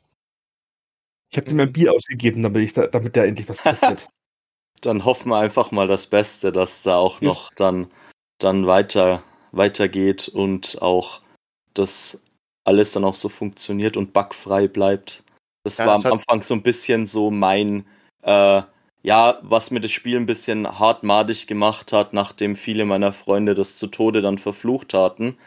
Ich 1.29 1.37
habe 1.37 1.49
ein 1.51 1.57
Mhm. 1.57 1.73
Bier 1.73 1.91
ausgegeben, 1.93 2.41
damit, 2.41 2.63
ich 2.63 2.71
da, 2.73 2.87
damit 2.87 3.17
da 3.17 3.25
endlich 3.25 3.49
was 3.49 3.57
passiert. 3.57 4.07
Dann 4.81 5.03
hoffen 5.03 5.29
wir 5.29 5.39
einfach 5.39 5.71
mal 5.71 5.87
das 5.87 6.07
Beste, 6.07 6.51
dass 6.53 6.83
da 6.83 6.95
auch 6.95 7.19
Ja. 7.19 7.27
noch 7.29 7.51
dann, 7.55 7.91
dann 8.37 8.67
weiter, 8.67 9.23
weitergeht 9.51 10.29
und 10.29 10.81
auch 10.81 11.21
das 11.73 12.23
alles 12.63 12.91
dann 12.91 13.03
auch 13.03 13.13
so 13.15 13.27
funktioniert 13.27 13.97
und 13.97 14.13
bugfrei 14.13 14.67
bleibt. 14.67 15.23
Das 15.63 15.79
Ja, 15.79 15.87
war 15.87 15.95
das 15.95 16.05
am 16.05 16.13
Anfang 16.19 16.43
so 16.43 16.53
ein 16.53 16.61
bisschen 16.61 17.05
so 17.07 17.31
mein, 17.31 17.85
äh, 18.21 18.61
ja, 19.03 19.39
was 19.41 19.71
mir 19.71 19.79
das 19.79 19.91
Spiel 19.91 20.17
ein 20.17 20.25
bisschen 20.25 20.79
hartmadig 20.79 21.47
gemacht 21.47 21.93
hat, 21.93 22.13
nachdem 22.13 22.55
viele 22.55 22.85
meiner 22.85 23.13
Freunde 23.13 23.55
das 23.55 23.77
zu 23.77 23.87
Tode 23.87 24.21
dann 24.21 24.37
verflucht 24.37 24.93
hatten. 24.93 25.37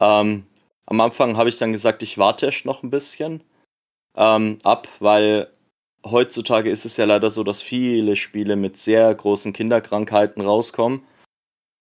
Ähm, 0.00 0.46
am 0.86 1.00
Anfang 1.00 1.36
habe 1.36 1.48
ich 1.48 1.58
dann 1.58 1.72
gesagt, 1.72 2.02
ich 2.02 2.18
warte 2.18 2.46
erst 2.46 2.66
noch 2.66 2.82
ein 2.82 2.90
bisschen 2.90 3.42
ähm, 4.16 4.58
ab, 4.62 4.88
weil 5.00 5.50
heutzutage 6.04 6.70
ist 6.70 6.84
es 6.84 6.96
ja 6.96 7.04
leider 7.04 7.30
so, 7.30 7.42
dass 7.42 7.62
viele 7.62 8.16
Spiele 8.16 8.56
mit 8.56 8.76
sehr 8.76 9.14
großen 9.14 9.52
Kinderkrankheiten 9.52 10.42
rauskommen. 10.42 11.02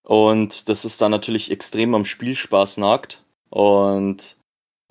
Und 0.06 0.70
das 0.70 0.86
ist 0.86 1.02
dann 1.02 1.12
natürlich 1.12 1.52
extrem 1.52 1.96
am 1.96 2.06
Spielspaß 2.06 2.78
nagt. 2.78 3.24
Und 3.50 4.38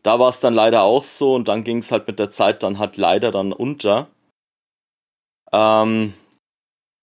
da 0.02 0.18
war 0.18 0.28
es 0.28 0.40
dann 0.40 0.54
leider 0.54 0.82
auch 0.82 1.02
so 1.02 1.34
und 1.34 1.48
dann 1.48 1.64
ging 1.64 1.78
es 1.78 1.92
halt 1.92 2.06
mit 2.06 2.18
der 2.18 2.30
Zeit 2.30 2.62
dann 2.62 2.78
halt 2.78 2.96
leider 2.96 3.30
dann 3.30 3.52
unter. 3.52 4.08
Ähm, 5.52 6.14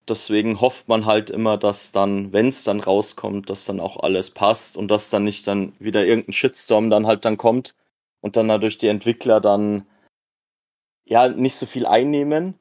deswegen 0.08 0.60
hofft 0.62 0.88
man 0.88 1.06
halt 1.06 1.30
immer, 1.30 1.58
dass 1.58 1.92
dann, 1.92 2.34
wenn 2.34 2.48
es 2.48 2.64
dann 2.64 2.80
rauskommt, 2.80 3.50
dass 3.50 3.66
dann 3.66 3.80
auch 3.80 3.98
alles 3.98 4.32
passt 4.32 4.78
und 4.78 4.90
dass 4.90 5.10
dann 5.10 5.24
nicht 5.24 5.48
dann 5.48 5.74
wieder 5.80 6.06
irgendein 6.06 6.34
Shitstorm 6.34 6.90
dann 6.90 7.08
halt 7.08 7.26
dann 7.26 7.38
kommt 7.38 7.76
und 8.22 8.36
dann 8.36 8.48
dadurch 8.48 8.78
die 8.78 8.88
Entwickler 8.88 9.40
dann 9.40 9.86
ja 11.06 11.28
nicht 11.28 11.56
so 11.56 11.66
viel 11.66 11.86
einnehmen 11.86 12.56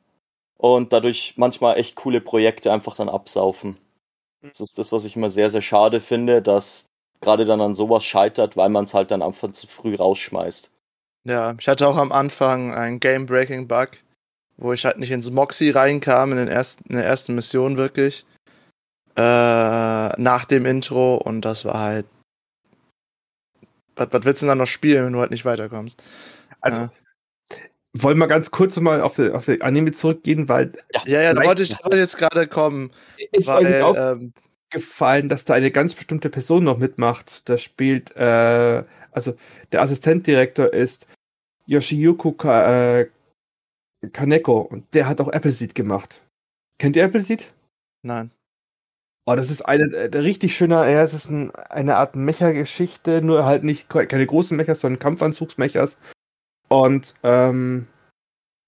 und 0.56 0.92
dadurch 0.92 1.34
manchmal 1.36 1.78
echt 1.78 1.96
coole 1.96 2.20
Projekte 2.20 2.72
einfach 2.72 2.96
dann 2.96 3.08
absaufen. 3.08 3.76
Das 4.40 4.60
ist 4.60 4.78
das, 4.78 4.92
was 4.92 5.04
ich 5.04 5.16
immer 5.16 5.30
sehr, 5.30 5.50
sehr 5.50 5.62
schade 5.62 6.00
finde, 6.00 6.42
dass 6.42 6.86
gerade 7.20 7.44
dann 7.44 7.60
an 7.60 7.74
sowas 7.74 8.04
scheitert, 8.04 8.56
weil 8.56 8.68
man 8.68 8.84
es 8.84 8.94
halt 8.94 9.10
dann 9.10 9.22
einfach 9.22 9.52
zu 9.52 9.66
früh 9.66 9.94
rausschmeißt. 9.94 10.70
Ja, 11.24 11.54
ich 11.58 11.68
hatte 11.68 11.88
auch 11.88 11.96
am 11.96 12.12
Anfang 12.12 12.72
einen 12.72 13.00
Game-Breaking-Bug, 13.00 13.98
wo 14.58 14.72
ich 14.72 14.84
halt 14.84 14.98
nicht 14.98 15.12
ins 15.12 15.30
Moxie 15.30 15.70
reinkam, 15.70 16.32
in, 16.32 16.38
den 16.38 16.48
ersten, 16.48 16.84
in 16.88 16.96
der 16.96 17.06
ersten 17.06 17.34
Mission 17.34 17.76
wirklich. 17.76 18.26
Äh, 19.16 19.20
nach 19.20 20.44
dem 20.44 20.66
Intro 20.66 21.16
und 21.16 21.40
das 21.40 21.64
war 21.64 21.80
halt. 21.80 22.06
Was, 23.96 24.08
was 24.12 24.24
willst 24.24 24.42
du 24.42 24.46
denn 24.46 24.50
da 24.50 24.54
noch 24.62 24.66
spielen, 24.66 25.06
wenn 25.06 25.12
du 25.12 25.20
halt 25.20 25.30
nicht 25.30 25.44
weiterkommst? 25.44 26.02
Also, 26.60 26.76
Ja. 26.76 26.92
wollen 27.94 28.18
wir 28.18 28.28
ganz 28.28 28.50
kurz 28.50 28.76
mal 28.76 29.00
auf 29.00 29.16
die, 29.16 29.30
auf 29.30 29.44
die 29.44 29.62
Anime 29.62 29.92
zurückgehen, 29.92 30.48
weil 30.48 30.72
Ja, 31.06 31.20
ja, 31.20 31.34
da 31.34 31.42
wollte 31.42 31.62
ich 31.62 31.72
wollte 31.82 31.96
jetzt 31.96 32.18
gerade 32.18 32.46
kommen, 32.46 32.92
ist 33.32 33.48
euch 33.48 33.64
weil, 33.64 33.82
auch 33.82 33.96
ähm, 33.96 34.32
gefallen, 34.70 35.28
dass 35.28 35.44
da 35.44 35.54
eine 35.54 35.70
ganz 35.70 35.94
bestimmte 35.94 36.30
Person 36.30 36.64
noch 36.64 36.78
mitmacht. 36.78 37.48
Da 37.48 37.58
spielt, 37.58 38.14
äh, 38.16 38.84
also 39.10 39.36
der 39.72 39.82
Assistentdirektor 39.82 40.72
ist 40.72 41.08
Yoshiyuko 41.66 42.32
Ka 42.32 42.98
äh, 43.00 43.10
Kaneko 44.12 44.60
und 44.60 44.92
der 44.94 45.08
hat 45.08 45.20
auch 45.20 45.28
Appleseed 45.28 45.74
gemacht. 45.74 46.22
Kennt 46.78 46.96
ihr 46.96 47.04
Appleseed? 47.04 47.52
nein. 48.02 48.30
Oh, 49.26 49.36
das 49.36 49.50
ist 49.50 49.60
eine 49.60 49.94
äh, 49.94 50.16
richtig 50.16 50.56
schöner, 50.56 50.88
ja, 50.88 51.02
es 51.02 51.12
ist 51.12 51.28
ein, 51.28 51.54
eine 51.54 51.96
Art 51.96 52.16
Mecha-Geschichte, 52.16 53.20
nur 53.20 53.44
halt 53.44 53.62
nicht 53.62 53.86
keine 53.90 54.26
großen 54.26 54.56
Mechas, 54.56 54.80
sondern 54.80 54.98
Kampfanzugsmechas. 55.00 55.98
Und 56.68 57.14
ähm, 57.24 57.86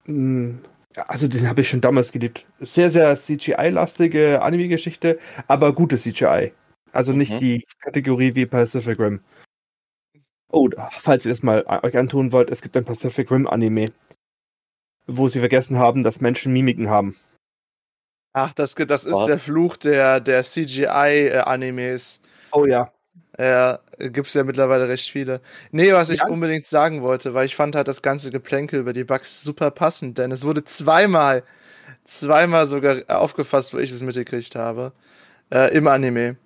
ja, 0.06 1.02
also 1.08 1.28
den 1.28 1.49
habe 1.49 1.62
ich 1.62 1.70
schon 1.70 1.80
damals 1.80 2.12
geliebt. 2.12 2.44
Sehr, 2.58 2.90
sehr 2.90 3.16
CGI-lastige 3.16 4.42
Anime-Geschichte, 4.42 5.18
aber 5.49 5.72
gute 5.75 5.96
CGI. 5.96 6.52
Also 6.92 7.14
nicht 7.14 7.32
Mhm. 7.32 7.38
die 7.38 7.64
Kategorie 7.78 8.34
wie 8.34 8.44
Pacific 8.44 8.99
Rim. 8.99 9.20
Oh, 10.52 10.68
falls 10.99 11.25
ihr 11.25 11.32
das 11.32 11.42
mal 11.42 11.64
äh, 11.68 11.87
euch 11.87 11.96
antun 11.96 12.32
wollt, 12.32 12.50
es 12.50 12.60
gibt 12.60 12.76
ein 12.76 12.84
Pacific 12.84 13.30
Rim 13.30 13.46
Anime, 13.46 13.87
wo 15.17 15.29
sie 15.29 15.40
vergessen 15.40 15.79
haben, 15.79 16.02
dass 16.02 16.21
Menschen 16.21 16.52
Mimiken 16.52 16.88
haben. 16.90 17.17
Ach, 18.33 18.52
das, 18.52 18.75
das 18.75 19.05
ist 19.05 19.12
Was? 19.12 19.26
der 19.26 19.38
Fluch 19.38 19.76
der, 19.76 20.21
der 20.21 20.43
CGI-Animes. 20.43 22.21
Oh 22.52 22.64
ja. 22.64 22.93
Ja, 23.38 23.79
gibt's 23.99 24.35
ja 24.35 24.45
mittlerweile 24.45 24.88
recht 24.88 25.11
viele. 25.11 25.40
Nee, 25.73 25.93
was 25.93 26.11
ich 26.11 26.21
Ja. 26.21 26.26
unbedingt 26.26 26.67
sagen 26.67 27.02
wollte, 27.02 27.33
weil 27.35 27.47
ich 27.47 27.57
fand 27.57 27.75
halt 27.75 27.88
das 27.88 28.02
ganze 28.02 28.31
Geplänkel 28.31 28.81
über 28.81 28.93
die 28.93 29.05
Bugs 29.05 29.43
super 29.43 29.71
passend, 29.71 30.19
denn 30.19 30.31
es 30.31 30.45
wurde 30.45 30.64
zweimal, 30.64 31.43
zweimal 32.05 32.67
sogar 32.67 32.99
aufgefasst, 33.09 33.73
wo 33.73 33.79
ich 33.79 33.90
es 33.90 34.02
mitgekriegt 34.02 34.57
habe, 34.57 34.93
äh, 35.52 35.75
im 35.76 35.87
Anime. 35.88 36.37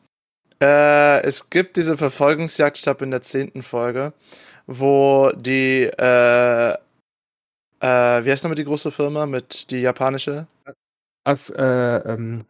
Äh, 0.62 1.22
es 1.22 1.50
gibt 1.50 1.76
diese 1.76 1.96
Verfolgungsjagd, 1.98 2.76
ich 2.76 2.84
glaube 2.84 3.04
in 3.04 3.10
der 3.10 3.22
zehnten 3.22 3.62
Folge, 3.62 4.12
wo 4.66 5.32
die, 5.36 5.84
äh, 5.84 6.74
äh, 7.84 8.24
wie 8.24 8.30
heißt 8.30 8.44
nochmal 8.44 8.56
die 8.56 8.64
große 8.64 8.90
Firma 8.90 9.26
mit 9.26 9.70
die 9.70 9.80
japanische? 9.80 10.46
As, 11.24 11.50
äh, 11.50 11.62
ähm, 11.62 12.44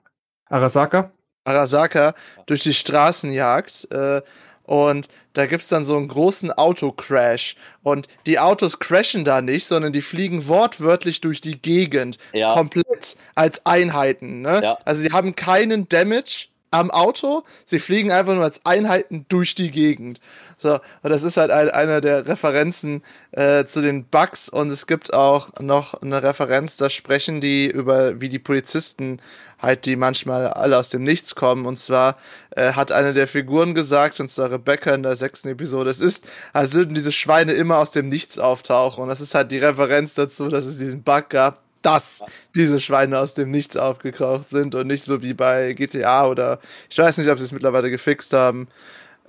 Arasaka? 0.49 1.11
Arasaka 1.45 2.15
durch 2.47 2.63
die 2.63 2.75
Straßen 2.75 3.33
jagt. 3.33 3.89
Äh, 3.91 4.23
und 4.63 5.09
da 5.35 5.47
gibt's 5.47 5.69
dann 5.69 5.85
so 5.85 5.97
einen 5.97 6.09
großen 6.09 6.53
Autocrash. 6.53 7.57
Und 7.83 8.07
die 8.27 8.39
Autos 8.39 8.79
crashen 8.79 9.25
da 9.25 9.43
nicht, 9.43 9.67
sondern 9.67 9.93
die 9.93 10.03
fliegen 10.03 10.47
wortwörtlich 10.47 11.21
durch 11.21 11.41
die 11.41 11.61
Gegend. 11.61 12.19
Ja, 12.33 12.55
Komplett 12.55 13.17
als 13.35 13.67
Einheiten. 13.67 14.41
Ne? 14.41 14.61
Ja. 14.63 14.79
Also 14.85 15.03
sie 15.03 15.13
haben 15.13 15.35
keinen 15.35 15.89
Damage 15.89 16.47
am 16.75 16.91
Auto, 16.91 17.45
sie 17.65 17.79
fliegen 17.79 18.11
einfach 18.11 18.35
nur 18.35 18.43
als 18.43 18.61
Einheiten 18.65 19.27
durch 19.29 19.55
die 19.55 19.71
Gegend. 19.71 20.21
So, 20.59 20.75
und 20.75 21.11
das 21.11 21.23
ist 21.23 21.37
halt 21.37 21.51
ein, 21.51 21.71
einer 21.71 22.01
der 22.01 22.27
Referenzen 22.27 23.03
äh, 23.33 23.65
zu 23.65 23.81
den 23.81 24.05
Bugs 24.07 24.49
und 24.49 24.71
es 24.71 24.87
gibt 24.87 25.15
auch 25.15 25.61
noch 25.61 25.95
eine 26.03 26.23
Referenz, 26.23 26.77
da 26.77 26.91
sprechen 26.91 27.41
die 27.41 27.71
über, 27.71 28.21
wie 28.21 28.29
die 28.29 28.39
Polizisten 28.39 29.19
halt, 29.61 29.87
die 29.87 29.97
manchmal 29.97 30.49
alle 30.49 30.79
aus 30.79 30.91
dem 30.91 31.05
Nichts 31.05 31.35
kommen. 31.35 31.67
Und 31.67 31.77
zwar 31.77 32.17
äh, 32.51 32.73
hat 32.73 32.93
eine 32.93 33.13
der 33.13 33.29
Figuren 33.29 33.75
gesagt, 33.75 34.21
und 34.21 34.29
zwar 34.29 34.51
Rebecca 34.51 34.95
in 34.95 35.03
der 35.03 35.17
sechsten 35.17 35.49
Episode, 35.49 35.91
es 35.91 36.01
ist, 36.01 36.25
als 36.53 36.75
würden 36.75 36.95
diese 36.95 37.13
Schweine 37.13 37.53
immer 37.53 37.79
aus 37.79 37.91
dem 37.91 38.09
Nichts 38.09 38.39
auftauchen. 38.39 39.03
Und 39.03 39.09
das 39.09 39.21
ist 39.21 39.35
halt 39.35 39.51
die 39.51 39.59
Referenz 39.59 40.15
dazu, 40.15 40.49
dass 40.49 40.67
es 40.67 40.79
diesen 40.79 41.03
Bug 41.03 41.31
gab, 41.31 41.64
dass 41.85 42.23
diese 42.55 42.81
Schweine 42.81 43.19
aus 43.19 43.35
dem 43.35 43.51
Nichts 43.51 43.77
aufgekraucht 43.77 44.49
sind 44.49 44.75
und 44.75 44.87
nicht 44.87 45.05
so 45.05 45.23
wie 45.23 45.35
bei 45.35 45.73
GTA 45.75 46.27
oder 46.29 46.61
ich 46.91 46.99
weiß 46.99 47.19
nicht, 47.19 47.29
ob 47.31 47.39
sie 47.39 47.45
es 47.45 47.53
mittlerweile 47.53 47.91
gefixt 47.91 48.33
haben. 48.33 48.69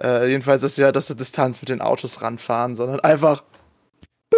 Äh, 0.01 0.27
jedenfalls 0.29 0.63
ist 0.63 0.77
ja, 0.77 0.91
dass 0.91 1.07
sie 1.07 1.15
Distanz 1.15 1.61
mit 1.61 1.69
den 1.69 1.81
Autos 1.81 2.21
ranfahren, 2.21 2.75
sondern 2.75 2.99
einfach 3.01 3.43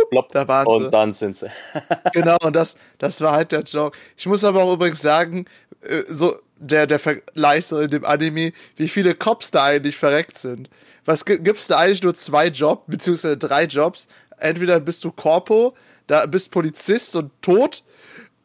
plopp, 0.09 0.31
da 0.31 0.47
waren 0.47 0.67
sie. 0.67 0.85
und 0.85 0.91
dann 0.91 1.13
sind 1.13 1.37
sie. 1.37 1.47
Genau, 2.13 2.37
und 2.43 2.55
das, 2.55 2.77
das 2.97 3.21
war 3.21 3.33
halt 3.33 3.51
der 3.51 3.61
Joke. 3.63 3.97
Ich 4.15 4.25
muss 4.25 4.43
aber 4.43 4.63
auch 4.63 4.73
übrigens 4.73 5.01
sagen, 5.01 5.45
äh, 5.81 6.03
so 6.07 6.37
der, 6.57 6.87
der 6.87 6.99
Vergleich 6.99 7.67
so 7.67 7.79
in 7.79 7.89
dem 7.91 8.05
Anime, 8.05 8.51
wie 8.75 8.87
viele 8.87 9.15
Cops 9.15 9.51
da 9.51 9.63
eigentlich 9.65 9.95
verreckt 9.97 10.37
sind. 10.37 10.69
Was 11.05 11.25
gi- 11.25 11.37
gibt's 11.39 11.67
da 11.67 11.77
eigentlich 11.77 12.03
nur 12.03 12.15
zwei 12.15 12.47
Jobs, 12.47 12.83
beziehungsweise 12.87 13.37
drei 13.37 13.65
Jobs? 13.65 14.07
Entweder 14.39 14.79
bist 14.79 15.03
du 15.03 15.11
Corpo, 15.11 15.75
da 16.07 16.25
bist 16.25 16.51
Polizist 16.51 17.15
und 17.15 17.31
tot, 17.41 17.83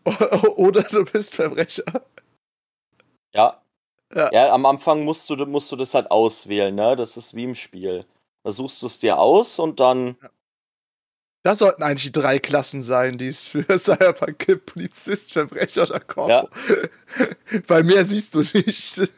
oder 0.56 0.82
du 0.82 1.04
bist 1.04 1.36
Verbrecher. 1.36 2.04
Ja. 3.32 3.60
Ja. 4.14 4.30
ja. 4.32 4.52
am 4.52 4.66
Anfang 4.66 5.04
musst 5.04 5.28
du, 5.30 5.36
musst 5.46 5.72
du 5.72 5.76
das 5.76 5.94
halt 5.94 6.10
auswählen, 6.10 6.74
ne? 6.74 6.96
Das 6.96 7.16
ist 7.16 7.34
wie 7.34 7.44
im 7.44 7.54
Spiel. 7.54 8.04
Da 8.42 8.50
suchst 8.50 8.82
du 8.82 8.86
es 8.86 8.98
dir 8.98 9.18
aus 9.18 9.58
und 9.58 9.80
dann. 9.80 10.16
Das 11.44 11.58
sollten 11.58 11.82
eigentlich 11.82 12.12
die 12.12 12.20
drei 12.20 12.38
Klassen 12.38 12.82
sein, 12.82 13.18
die 13.18 13.28
es 13.28 13.48
für 13.48 13.64
Cyberpunk 13.78 14.38
gibt. 14.38 14.66
Polizist, 14.66 15.32
Verbrecher 15.32 15.84
oder 15.84 16.00
Corpo. 16.00 16.30
Ja. 16.30 16.48
Weil 17.66 17.84
mehr 17.84 18.04
siehst 18.04 18.34
du 18.34 18.40
nicht. 18.40 19.10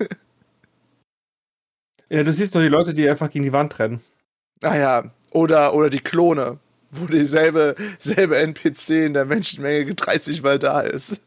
Ja, 2.08 2.22
du 2.22 2.32
siehst 2.32 2.54
doch 2.54 2.60
die 2.60 2.68
Leute, 2.68 2.94
die 2.94 3.08
einfach 3.08 3.30
gegen 3.30 3.44
die 3.44 3.52
Wand 3.52 3.78
rennen. 3.78 4.00
Ah 4.62 4.76
ja, 4.76 5.10
oder, 5.30 5.74
oder 5.74 5.90
die 5.90 6.00
Klone, 6.00 6.58
wo 6.96 7.06
dieselbe 7.06 7.74
selbe 7.98 8.36
NPC 8.36 9.06
in 9.06 9.14
der 9.14 9.24
Menschenmenge 9.24 9.94
30 9.94 10.42
Mal 10.42 10.58
da 10.58 10.80
ist. 10.80 11.20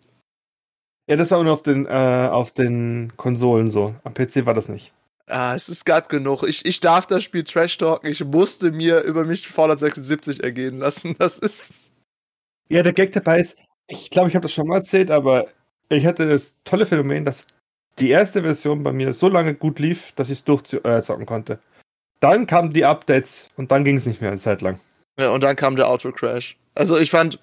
Ja, 1.08 1.16
das 1.16 1.32
war 1.32 1.42
nur 1.42 1.54
auf 1.54 1.64
den, 1.64 1.86
äh, 1.86 1.90
auf 1.90 2.52
den 2.52 3.14
Konsolen 3.16 3.72
so. 3.72 3.96
Am 4.04 4.14
PC 4.14 4.46
war 4.46 4.54
das 4.54 4.68
nicht. 4.68 4.92
Ah, 5.28 5.56
es, 5.56 5.68
es 5.70 5.86
gab 5.86 6.10
genug. 6.10 6.44
Ich, 6.44 6.66
ich 6.66 6.80
darf 6.80 7.06
das 7.06 7.24
Spiel 7.24 7.44
Trash 7.44 7.78
Talken. 7.78 8.10
Ich 8.10 8.24
musste 8.24 8.72
mir 8.72 9.02
über 9.02 9.26
mich 9.26 9.48
Fallout 9.48 9.80
76 9.80 10.44
ergehen 10.44 10.80
lassen. 10.80 11.16
Das 11.18 11.38
ist. 11.38 11.92
Ja, 12.70 12.84
der 12.84 12.94
Gag 12.94 13.14
dabei 13.14 13.40
ist, 13.40 13.58
ich 13.88 14.10
glaube, 14.10 14.30
ich 14.30 14.36
habe 14.36 14.44
das 14.44 14.54
schon 14.54 14.68
mal 14.68 14.78
erzählt, 14.78 15.10
aber 15.12 15.48
ich 15.90 16.06
hatte 16.06 16.28
das 16.28 16.58
tolle 16.66 16.86
Phänomen, 16.86 17.24
dass 17.24 17.48
die 18.00 18.10
erste 18.10 18.42
Version 18.42 18.84
bei 18.84 18.92
mir 18.92 19.14
so 19.14 19.30
lange 19.30 19.56
gut 19.56 19.80
lief, 19.80 20.12
dass 20.14 20.30
ich 20.30 20.40
es 20.40 20.44
durchzocken 20.44 21.26
konnte. 21.26 21.60
Dann 22.20 22.48
kamen 22.48 22.74
die 22.74 22.86
Updates 22.86 23.50
und 23.56 23.72
dann 23.72 23.84
ging 23.84 23.98
es 23.98 24.06
nicht 24.06 24.22
mehr 24.22 24.32
eine 24.32 24.40
Zeit 24.40 24.62
lang. 24.62 24.80
Ja, 25.20 25.32
und 25.32 25.42
dann 25.42 25.56
kam 25.56 25.76
der 25.76 25.88
Auto-Crash. 25.88 26.58
Also 26.76 26.98
ich 26.98 27.10
fand 27.10 27.40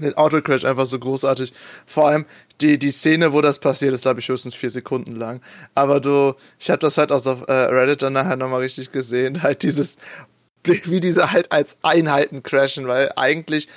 den 0.00 0.14
Auto-Crash 0.14 0.64
einfach 0.64 0.86
so 0.86 0.98
großartig. 0.98 1.52
Vor 1.86 2.08
allem 2.08 2.26
die, 2.60 2.78
die 2.78 2.90
Szene, 2.90 3.32
wo 3.32 3.40
das 3.40 3.58
passiert 3.58 3.92
ist, 3.92 4.02
glaube 4.02 4.20
ich, 4.20 4.28
höchstens 4.28 4.54
vier 4.54 4.70
Sekunden 4.70 5.14
lang. 5.16 5.40
Aber 5.74 6.00
du, 6.00 6.34
ich 6.58 6.70
habe 6.70 6.78
das 6.78 6.98
halt 6.98 7.12
auch 7.12 7.24
auf 7.26 7.42
äh, 7.48 7.52
Reddit 7.52 8.02
dann 8.02 8.14
nachher 8.14 8.36
nochmal 8.36 8.60
richtig 8.60 8.90
gesehen, 8.92 9.42
halt 9.42 9.62
dieses, 9.62 9.96
wie 10.64 11.00
diese 11.00 11.30
halt 11.32 11.52
als 11.52 11.76
Einheiten 11.82 12.42
crashen, 12.42 12.86
weil 12.86 13.12
eigentlich 13.16 13.68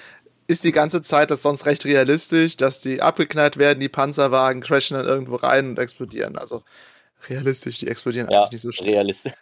ist 0.48 0.64
die 0.64 0.72
ganze 0.72 1.02
Zeit 1.02 1.30
das 1.30 1.42
sonst 1.42 1.66
recht 1.66 1.84
realistisch, 1.86 2.56
dass 2.56 2.80
die 2.80 3.02
abgeknallt 3.02 3.58
werden, 3.58 3.80
die 3.82 3.90
Panzerwagen 3.90 4.62
crashen 4.62 4.96
dann 4.96 5.06
irgendwo 5.06 5.36
rein 5.36 5.70
und 5.72 5.80
explodieren. 5.80 6.38
Also 6.38 6.64
realistisch, 7.30 7.80
die 7.80 7.88
explodieren 7.88 8.30
Ja, 8.30 8.40
eigentlich 8.40 8.52
nicht 8.54 8.62
so 8.62 8.72
schnell. 8.72 8.92
realistisch. 8.92 9.34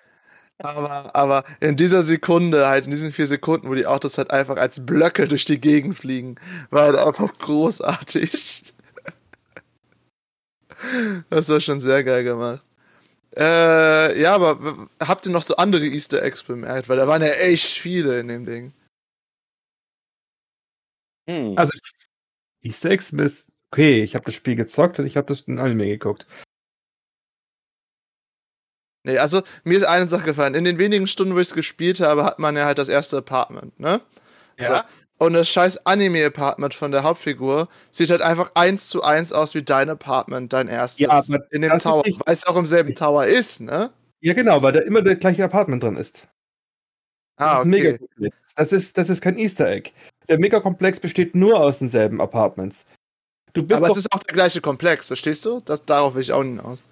Aber, 0.60 1.14
aber 1.16 1.44
in 1.60 1.76
dieser 1.76 2.02
Sekunde, 2.02 2.68
halt 2.68 2.86
in 2.86 2.92
diesen 2.92 3.12
vier 3.12 3.28
Sekunden, 3.28 3.70
wo 3.70 3.76
die 3.76 3.86
Autos 3.88 4.18
halt 4.18 4.32
einfach 4.32 4.58
als 4.58 4.86
Blöcke 4.86 5.28
durch 5.28 5.44
die 5.46 5.60
Gegend 5.60 5.98
fliegen, 5.98 6.36
war 6.70 6.84
halt 6.86 6.96
einfach 6.96 7.38
großartig. 7.38 8.74
Das 11.30 11.50
war 11.50 11.62
schon 11.62 11.80
sehr 11.80 12.04
geil 12.04 12.24
gemacht. 12.24 12.62
Äh, 13.38 14.22
ja, 14.22 14.36
aber 14.36 14.88
habt 15.00 15.26
ihr 15.26 15.32
noch 15.32 15.42
so 15.44 15.56
andere 15.58 15.86
Easter 15.86 16.22
Eggs 16.22 16.44
bemerkt? 16.44 16.90
Weil 16.90 16.98
da 16.98 17.08
waren 17.08 17.22
ja 17.22 17.30
echt 17.30 17.78
viele 17.78 18.20
in 18.20 18.28
dem 18.28 18.46
Ding. 18.46 18.74
Hm. 21.30 21.58
Also, 21.58 21.72
Easter 22.62 22.92
Eggs 22.92 23.12
ist 23.12 23.52
okay. 23.72 24.04
Ich 24.04 24.16
habe 24.16 24.26
das 24.26 24.36
Spiel 24.36 24.56
gezockt 24.56 25.00
und 25.00 25.06
ich 25.06 25.18
habe 25.18 25.28
das 25.28 25.42
in 25.42 25.60
Anime 25.60 25.88
geguckt. 25.88 26.28
Nee, 29.06 29.20
also 29.20 29.42
mir 29.64 29.78
ist 29.78 29.84
eine 29.86 30.08
Sache 30.08 30.24
gefallen. 30.26 30.56
In 30.56 30.64
den 30.64 30.80
wenigen 30.80 31.06
Stunden, 31.08 31.36
wo 31.36 31.40
ich 31.40 31.48
es 31.50 31.54
gespielt 31.54 32.00
habe, 32.00 32.24
hat 32.24 32.40
man 32.40 32.56
ja 32.56 32.66
halt 32.66 32.80
das 32.80 32.90
erste 32.90 33.18
Apartment, 33.18 33.80
ne? 33.80 34.02
Ja. 34.60 34.86
Und 35.18 35.34
das 35.34 35.48
scheiß 35.48 35.86
Anime-Apartment 35.86 36.74
von 36.74 36.92
der 36.92 37.04
Hauptfigur 37.04 37.70
sieht 37.92 38.10
halt 38.10 38.22
einfach 38.22 38.52
eins 38.56 38.90
zu 38.90 39.04
eins 39.04 39.32
aus 39.32 39.54
wie 39.54 39.64
dein 39.64 39.90
Apartment, 39.90 40.52
dein 40.52 40.68
erstes. 40.68 41.00
Ja, 41.00 41.20
in 41.52 41.62
dem 41.62 41.70
das 41.70 41.78
ist 41.78 41.84
Tower, 41.84 42.04
nicht- 42.06 42.20
weil 42.26 42.34
es 42.34 42.46
auch 42.48 42.56
im 42.58 42.66
selben 42.66 42.96
Tower 42.96 43.26
ist, 43.26 43.62
ne? 43.62 43.92
Ja, 44.22 44.34
genau, 44.34 44.62
weil 44.62 44.72
da 44.74 44.80
immer 44.80 45.02
der 45.04 45.16
gleiche 45.16 45.44
Apartment 45.46 45.84
drin 45.84 45.96
ist. 45.98 46.28
Das 47.38 47.48
Ah, 47.48 47.60
ist 47.60 47.66
ein 47.66 47.74
okay. 47.74 47.84
Megakomplex. 47.84 48.36
Das 48.56 48.72
ist, 48.74 48.98
das 48.98 49.10
ist 49.10 49.22
kein 49.22 49.38
Easter 49.38 49.68
Egg. 49.70 49.92
Der 50.28 50.40
Megakomplex 50.40 51.00
besteht 51.00 51.36
nur 51.36 51.60
aus 51.60 51.80
denselben 51.80 52.20
Apartments. 52.22 52.86
Du 53.54 53.64
bist 53.64 53.78
Aber 53.78 53.90
es 53.92 53.98
ist 53.98 54.12
auch 54.12 54.20
der 54.24 54.34
gleiche 54.34 54.62
Komplex, 54.62 55.08
verstehst 55.08 55.46
du? 55.46 55.62
Das, 55.64 55.86
darauf 55.86 56.16
will 56.16 56.22
ich 56.24 56.32
auch 56.34 56.42
hinaus. 56.44 56.84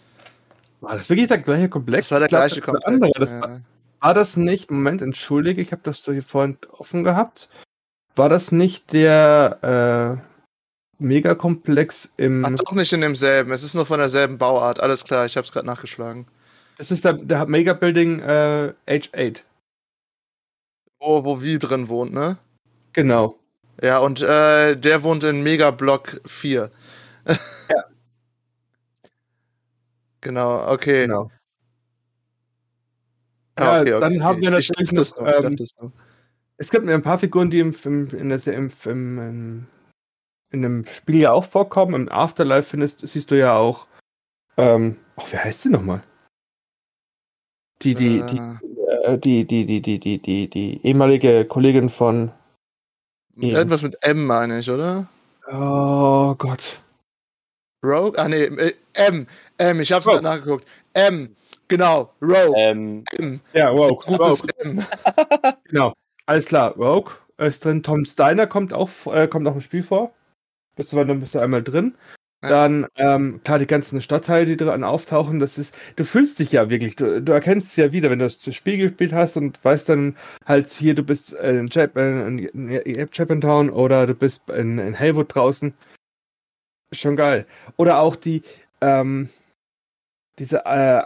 War 0.83 0.97
das 0.97 1.09
wirklich 1.09 1.27
der 1.27 1.39
gleiche 1.39 1.69
Komplex? 1.69 2.09
Das 2.09 2.11
war 2.11 2.19
der 2.19 2.27
glaub, 2.27 2.41
gleiche 2.41 2.67
war 2.67 2.73
Komplex. 2.73 3.15
Andere. 3.15 3.19
Das 3.19 3.41
war, 3.41 3.49
ja. 3.49 3.61
war 4.01 4.13
das 4.13 4.37
nicht, 4.37 4.69
Moment, 4.69 5.01
entschuldige, 5.01 5.61
ich 5.61 5.71
habe 5.71 5.81
das 5.83 6.03
so 6.03 6.11
hier 6.11 6.23
vorhin 6.23 6.57
offen 6.71 7.03
gehabt. 7.03 7.49
War 8.15 8.29
das 8.29 8.51
nicht 8.51 8.93
der 8.93 10.19
äh, 10.19 11.03
Megakomplex 11.03 12.13
im. 12.17 12.45
Ach, 12.45 12.51
doch 12.51 12.73
nicht 12.73 12.93
in 12.93 13.01
demselben. 13.01 13.51
Es 13.51 13.63
ist 13.63 13.73
nur 13.75 13.85
von 13.85 13.99
derselben 13.99 14.37
Bauart. 14.37 14.79
Alles 14.79 15.03
klar, 15.05 15.25
ich 15.25 15.37
hab's 15.37 15.51
gerade 15.51 15.65
nachgeschlagen. 15.65 16.27
Das 16.77 16.91
ist 16.91 17.05
der, 17.05 17.13
der 17.13 17.45
Megabuilding 17.45 18.19
äh, 18.19 18.73
H8. 18.87 19.39
Wo, 20.99 21.23
wo 21.23 21.41
wie 21.41 21.57
drin 21.57 21.87
wohnt, 21.87 22.13
ne? 22.13 22.37
Genau. 22.93 23.39
Ja, 23.81 23.99
und 23.99 24.21
äh, 24.21 24.75
der 24.75 25.03
wohnt 25.03 25.23
in 25.23 25.43
Megablock 25.43 26.21
4. 26.25 26.69
Ja. 27.69 27.83
Genau, 30.23 30.71
okay. 30.71 31.05
genau. 31.05 31.29
Ah, 33.55 33.75
Ja, 33.75 33.81
okay, 33.81 33.91
dann 33.91 34.13
okay. 34.13 34.21
haben 34.21 34.41
wir 34.41 34.57
ich 34.57 34.69
natürlich 34.69 34.91
noch, 34.93 35.17
noch, 35.19 35.27
ich 35.27 35.43
ähm, 35.43 35.55
noch. 35.81 35.91
Es 36.57 36.71
gibt 36.71 36.86
mir 36.86 36.93
ein 36.93 37.01
paar 37.01 37.19
Figuren, 37.19 37.51
die 37.51 37.59
im, 37.59 37.75
im, 37.83 38.07
in, 38.07 38.29
der, 38.29 38.47
im, 38.47 38.71
im, 38.86 39.19
im, 39.19 39.67
in 40.51 40.62
dem 40.62 40.86
Spiel 40.86 41.17
ja 41.17 41.33
auch 41.33 41.43
vorkommen. 41.43 41.93
Im 41.93 42.12
Afterlife 42.12 42.69
findest, 42.69 43.07
siehst 43.07 43.29
du 43.31 43.38
ja 43.38 43.55
auch. 43.55 43.88
Ähm, 44.55 44.97
ach, 45.17 45.25
wer 45.31 45.43
heißt 45.43 45.63
sie 45.63 45.69
nochmal? 45.69 46.01
Die, 47.81 47.95
die, 47.95 48.23
die, 48.25 48.38
Äh, 48.38 49.13
äh, 49.13 49.17
die, 49.17 49.45
die, 49.45 49.65
die, 49.65 49.81
die, 49.81 49.99
die, 49.99 50.19
die, 50.19 50.49
die 50.49 50.86
ehemalige 50.86 51.45
Kollegin 51.45 51.89
von. 51.89 52.31
Irgendwas 53.36 53.81
mit 53.83 53.97
M, 54.03 54.25
meine 54.25 54.59
ich, 54.59 54.69
oder? 54.69 55.07
Oh 55.51 56.36
Gott. 56.36 56.82
Rogue? 57.83 58.17
Ah, 58.17 58.27
nee, 58.27 58.43
äh, 58.43 58.73
M. 58.93 59.27
M, 59.57 59.79
ich 59.79 59.91
hab's 59.91 60.05
gerade 60.05 60.23
nachgeguckt. 60.23 60.65
M, 60.93 61.35
genau, 61.67 62.13
Rogue. 62.21 62.53
Ähm, 62.57 63.03
M. 63.17 63.41
Ja, 63.53 63.69
Rogue. 63.69 63.99
Gutes 64.05 64.43
Rogue. 64.43 64.49
M. 64.59 64.85
Genau. 65.65 65.93
Alles 66.25 66.45
klar. 66.45 66.75
Rogue 66.77 67.13
ist 67.37 67.65
drin. 67.65 67.83
Tom 67.83 68.05
Steiner 68.05 68.47
kommt 68.47 68.73
auch, 68.73 68.89
äh, 69.07 69.27
kommt 69.27 69.47
auch 69.47 69.55
im 69.55 69.61
Spiel 69.61 69.83
vor. 69.83 70.13
Bist 70.75 70.93
du, 70.93 71.03
dann 71.03 71.19
bist 71.19 71.35
du 71.35 71.39
einmal 71.39 71.63
drin. 71.63 71.95
Ja. 72.43 72.49
Dann, 72.49 72.87
ähm, 72.97 73.41
klar, 73.43 73.59
die 73.59 73.67
ganzen 73.67 74.01
Stadtteile, 74.01 74.45
die 74.45 74.57
dran 74.57 74.83
auftauchen, 74.83 75.39
das 75.39 75.57
ist, 75.57 75.77
du 75.95 76.03
fühlst 76.03 76.39
dich 76.39 76.51
ja 76.51 76.69
wirklich, 76.69 76.97
du, 76.97 77.21
du 77.21 77.31
erkennst 77.31 77.69
es 77.69 77.75
ja 77.77 77.93
wieder, 77.93 78.09
wenn 78.09 78.19
du 78.19 78.27
das 78.27 78.53
Spiel 78.53 78.77
gespielt 78.77 79.13
hast 79.13 79.37
und 79.37 79.63
weißt 79.63 79.87
dann 79.87 80.17
halt 80.45 80.67
hier, 80.67 80.93
du 80.93 81.03
bist 81.03 81.31
in, 81.31 81.67
Jap 81.67 81.95
äh, 81.95 82.27
in, 82.27 82.39
in 82.39 83.09
Japantown 83.13 83.69
oder 83.69 84.07
du 84.07 84.13
bist 84.13 84.49
in, 84.49 84.77
in 84.77 84.99
Haywood 84.99 85.33
draußen. 85.33 85.73
Schon 86.93 87.15
geil. 87.15 87.45
Oder 87.77 87.99
auch 87.99 88.15
die, 88.15 88.43
ähm, 88.82 89.29
diese, 90.39 90.65
äh, 90.65 91.03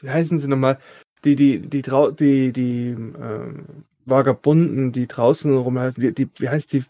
wie 0.00 0.10
heißen 0.10 0.38
sie 0.38 0.48
nochmal? 0.48 0.78
Die, 1.24 1.36
die, 1.36 1.60
die, 1.60 1.82
drau 1.82 2.10
die, 2.10 2.52
die, 2.52 2.90
ähm, 2.90 3.84
Vagabunden, 4.04 4.92
die 4.92 5.06
draußen 5.06 5.56
rumhalten, 5.56 6.02
die, 6.02 6.12
die, 6.14 6.30
wie 6.38 6.48
heißt 6.48 6.72
die, 6.72 6.84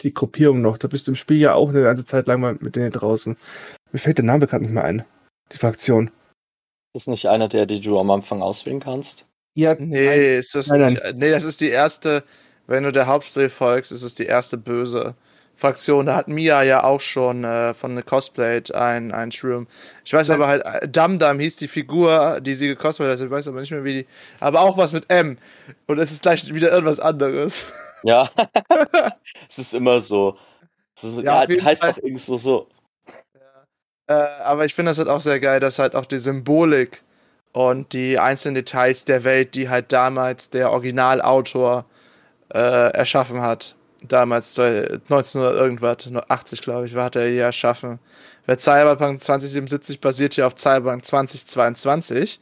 die 0.00 0.14
Gruppierung 0.14 0.62
noch? 0.62 0.78
Da 0.78 0.88
bist 0.88 1.06
du 1.06 1.12
im 1.12 1.16
Spiel 1.16 1.38
ja 1.38 1.54
auch 1.54 1.68
eine 1.68 1.82
ganze 1.82 2.04
Zeit 2.04 2.26
lang 2.26 2.40
mal 2.40 2.56
mit 2.60 2.76
denen 2.76 2.90
draußen. 2.90 3.36
Mir 3.92 3.98
fällt 3.98 4.18
der 4.18 4.24
Name 4.24 4.46
gerade 4.46 4.64
nicht 4.64 4.72
mehr 4.72 4.84
ein. 4.84 5.04
Die 5.52 5.58
Fraktion. 5.58 6.10
ist 6.94 7.08
nicht 7.08 7.28
einer 7.28 7.48
der, 7.48 7.66
die 7.66 7.80
du 7.80 7.98
am 7.98 8.10
Anfang 8.10 8.42
auswählen 8.42 8.80
kannst? 8.80 9.28
Ja, 9.54 9.74
Nee, 9.78 10.38
ist 10.38 10.54
das 10.54 10.68
Nein, 10.68 10.94
nicht. 10.94 11.14
Nee, 11.16 11.30
das 11.30 11.44
ist 11.44 11.60
die 11.60 11.68
erste, 11.68 12.24
wenn 12.66 12.84
du 12.84 12.92
der 12.92 13.06
Hauptstory 13.06 13.50
folgst, 13.50 13.92
ist 13.92 14.02
es 14.02 14.14
die 14.14 14.24
erste 14.24 14.56
böse 14.56 15.14
Fraktion. 15.54 16.06
Da 16.06 16.16
hat 16.16 16.28
Mia 16.28 16.62
ja 16.62 16.82
auch 16.84 17.00
schon 17.00 17.44
äh, 17.44 17.74
von 17.74 17.96
The 17.96 18.02
Cosplayed 18.02 18.74
ein, 18.74 19.12
ein 19.12 19.30
Shroom. 19.30 19.66
Ich 20.04 20.12
weiß 20.12 20.30
aber 20.30 20.48
halt, 20.48 20.64
äh, 20.64 20.88
Dum 20.88 21.18
Dum 21.18 21.38
hieß 21.38 21.56
die 21.56 21.68
Figur, 21.68 22.40
die 22.40 22.54
sie 22.54 22.68
gecosplayt 22.68 23.10
hat. 23.10 23.20
Ich 23.20 23.30
weiß 23.30 23.48
aber 23.48 23.60
nicht 23.60 23.70
mehr, 23.70 23.84
wie 23.84 23.92
die. 24.02 24.06
Aber 24.40 24.60
auch 24.60 24.76
was 24.76 24.92
mit 24.92 25.10
M. 25.10 25.38
Und 25.86 25.98
es 25.98 26.10
ist 26.12 26.22
gleich 26.22 26.52
wieder 26.52 26.70
irgendwas 26.70 27.00
anderes. 27.00 27.72
Ja. 28.04 28.28
es 29.48 29.58
ist 29.60 29.74
immer 29.74 30.00
so. 30.00 30.36
Es 30.96 31.04
ist, 31.04 31.22
Ja, 31.22 31.42
ja, 31.42 31.46
die 31.46 31.62
heißt 31.62 31.82
Fall. 31.82 31.92
doch 31.92 31.98
irgendwie 31.98 32.18
so, 32.18 32.36
so. 32.36 32.66
Äh, 34.08 34.14
aber 34.14 34.64
ich 34.64 34.74
finde 34.74 34.90
das 34.90 34.98
halt 34.98 35.08
auch 35.08 35.20
sehr 35.20 35.38
geil, 35.38 35.60
dass 35.60 35.78
halt 35.78 35.94
auch 35.94 36.06
die 36.06 36.18
Symbolik 36.18 37.02
und 37.52 37.92
die 37.92 38.18
einzelnen 38.18 38.56
Details 38.56 39.04
der 39.04 39.24
Welt, 39.24 39.54
die 39.54 39.68
halt 39.68 39.92
damals 39.92 40.50
der 40.50 40.72
Originalautor 40.72 41.84
äh, 42.52 42.58
erschaffen 42.92 43.40
hat, 43.42 43.76
damals 44.08 44.58
äh, 44.58 44.98
1900 45.08 45.54
irgendwas, 45.54 46.08
80 46.28 46.62
glaube 46.62 46.86
ich, 46.86 46.94
war 46.94 47.06
hat 47.06 47.16
er 47.16 47.28
hier 47.28 47.44
erschaffen. 47.44 47.98
Weil 48.46 48.58
Cyberpunk 48.58 49.20
2077 49.20 50.00
basiert 50.00 50.36
ja 50.36 50.46
auf 50.46 50.54
Cyberpunk 50.56 51.04
2022. 51.04 52.40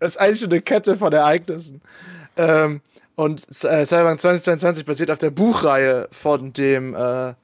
das 0.00 0.12
ist 0.12 0.16
eigentlich 0.16 0.44
eine 0.44 0.60
Kette 0.62 0.96
von 0.96 1.12
Ereignissen. 1.12 1.82
Ähm, 2.36 2.80
und 3.14 3.42
äh, 3.64 3.84
Cyberpunk 3.84 4.20
2022 4.20 4.84
basiert 4.84 5.10
auf 5.10 5.18
der 5.18 5.30
Buchreihe 5.30 6.08
von 6.10 6.52
dem 6.52 6.94
äh, 6.94 7.34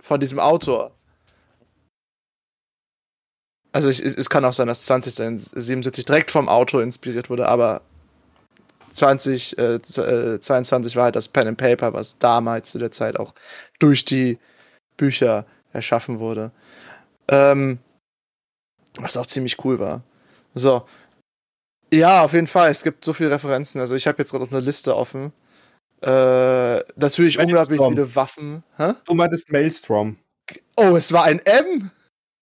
von 0.00 0.20
diesem 0.20 0.38
Autor. 0.38 0.92
Also 3.72 3.90
ich, 3.90 4.00
es 4.00 4.30
kann 4.30 4.44
auch 4.44 4.54
sein, 4.54 4.66
dass 4.66 4.86
2077 4.86 6.04
direkt 6.04 6.30
vom 6.30 6.48
Autor 6.48 6.82
inspiriert 6.82 7.30
wurde, 7.30 7.46
aber 7.46 7.82
2022 8.90 9.58
äh, 9.58 10.34
äh, 10.34 10.40
22 10.40 10.96
war 10.96 11.04
halt 11.04 11.16
das 11.16 11.28
Pen 11.28 11.48
and 11.48 11.58
Paper, 11.58 11.92
was 11.92 12.18
damals 12.18 12.70
zu 12.70 12.78
der 12.78 12.90
Zeit 12.90 13.18
auch 13.18 13.34
durch 13.78 14.04
die 14.04 14.38
Bücher 14.96 15.46
erschaffen 15.72 16.18
wurde. 16.18 16.50
Ähm, 17.28 17.78
Was 18.98 19.16
auch 19.16 19.26
ziemlich 19.26 19.64
cool 19.64 19.78
war. 19.78 20.02
So. 20.54 20.86
Ja, 21.92 22.22
auf 22.22 22.32
jeden 22.32 22.46
Fall. 22.46 22.70
Es 22.70 22.82
gibt 22.82 23.04
so 23.04 23.12
viele 23.12 23.30
Referenzen. 23.30 23.80
Also 23.80 23.94
ich 23.94 24.06
habe 24.06 24.18
jetzt 24.18 24.30
gerade 24.30 24.44
noch 24.44 24.50
eine 24.50 24.60
Liste 24.60 24.96
offen. 24.96 25.32
Äh, 26.02 26.78
natürlich 26.96 27.38
unglaublich 27.38 27.80
viele 27.80 28.14
Waffen. 28.14 28.62
Hä? 28.76 28.92
Du 29.04 29.14
meintest 29.14 29.50
Maelstrom. 29.50 30.16
Oh, 30.76 30.96
es 30.96 31.12
war 31.12 31.24
ein 31.24 31.40
M. 31.40 31.90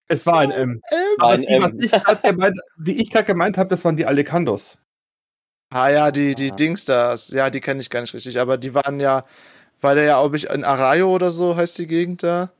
Es 0.07 0.25
war 0.25 0.39
ein 0.39 0.51
M. 0.51 0.81
M. 0.89 0.99
War 1.17 1.31
ein 1.31 1.41
Die, 1.41 1.59
was 1.59 1.73
M. 1.73 1.81
ich 1.81 2.21
gemeint, 2.21 2.59
die 2.77 3.01
ich 3.01 3.09
gerade 3.09 3.25
gemeint 3.25 3.57
habe, 3.57 3.69
das 3.69 3.83
waren 3.83 3.97
die 3.97 4.05
Alecandos. 4.05 4.77
Ah 5.69 5.89
ja, 5.89 6.11
die, 6.11 6.33
die 6.35 6.51
Ah. 6.51 6.55
Dingstars. 6.55 7.29
Ja, 7.29 7.49
die 7.49 7.59
kenne 7.59 7.81
ich 7.81 7.89
gar 7.89 8.01
nicht 8.01 8.13
richtig. 8.13 8.39
Aber 8.39 8.57
die 8.57 8.73
waren 8.73 8.99
ja, 8.99 9.25
weil 9.81 9.95
der 9.95 10.05
ja, 10.05 10.21
ob 10.21 10.33
ich 10.33 10.49
in 10.49 10.63
Arroyo 10.63 11.13
oder 11.13 11.31
so 11.31 11.55
heißt 11.55 11.77
die 11.77 11.87
Gegend 11.87 12.23
da. 12.23 12.51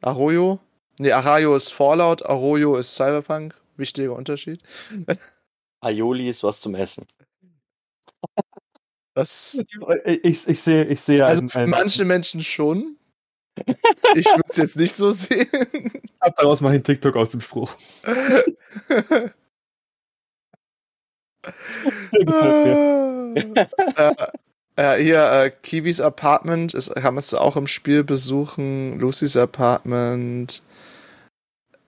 Arroyo? 0.00 0.58
Nee, 0.98 1.12
Arroyo 1.12 1.54
ist 1.56 1.72
Fallout, 1.72 2.24
Arroyo 2.24 2.76
ist 2.76 2.94
Cyberpunk. 2.94 3.54
Wichtiger 3.76 4.14
Unterschied. 4.14 4.62
Aioli 5.80 6.28
ist 6.28 6.42
was 6.44 6.60
zum 6.60 6.74
Essen. 6.74 7.06
Das, 9.14 9.60
Ich, 10.22 10.48
ich 10.48 10.60
sehe, 10.60 10.84
ich 10.84 11.00
sehe 11.00 11.24
also 11.24 11.40
einen, 11.40 11.50
einen, 11.52 11.70
manche 11.70 12.04
Menschen 12.04 12.40
schon. 12.40 12.96
Ich 14.14 14.26
würde 14.26 14.42
es 14.48 14.56
jetzt 14.56 14.76
nicht 14.76 14.92
so 14.94 15.12
sehen. 15.12 15.46
Ab 16.18 16.34
daraus 16.36 16.60
mache 16.60 16.72
ich 16.72 16.76
einen 16.78 16.84
TikTok 16.84 17.14
aus 17.16 17.30
dem 17.30 17.40
Spruch. 17.40 17.76
Äh, 23.96 24.14
äh, 24.76 25.02
hier, 25.02 25.30
äh, 25.30 25.50
Kiwis 25.62 26.00
Apartment 26.00 26.74
ist, 26.74 26.94
kann 26.94 27.14
man 27.14 27.20
es 27.20 27.34
auch 27.34 27.56
im 27.56 27.66
Spiel 27.66 28.02
besuchen. 28.02 28.98
Lucys 28.98 29.36
Apartment. 29.36 30.62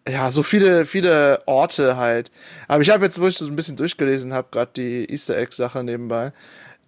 Ja, 0.09 0.31
so 0.31 0.45
viele, 0.45 0.85
viele 0.85 1.43
Orte 1.47 1.97
halt. 1.97 2.31
Aber 2.69 2.83
ich 2.83 2.91
habe 2.91 3.05
jetzt, 3.05 3.21
wo 3.21 3.27
ich 3.27 3.37
so 3.37 3.47
ein 3.47 3.57
bisschen 3.57 3.77
durchgelesen 3.77 4.33
habe, 4.33 4.49
gerade 4.53 4.71
die 4.77 5.11
Easter 5.11 5.37
Egg-Sache 5.37 5.83
nebenbei, 5.83 6.33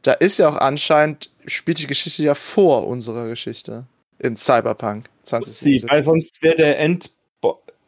da 0.02 0.12
ist 0.12 0.38
ja 0.38 0.48
auch 0.48 0.56
anscheinend, 0.56 1.30
spielt 1.46 1.80
die 1.80 1.88
Geschichte 1.88 2.22
ja 2.22 2.34
vor 2.34 2.86
unserer 2.86 3.26
Geschichte. 3.26 3.86
In 4.20 4.36
Cyberpunk 4.36 5.06
Sie, 5.22 5.30
2077. 5.30 5.90
weil 5.90 6.04
sonst 6.04 6.42
wäre 6.42 6.56
der 6.56 6.78
End. 6.78 7.10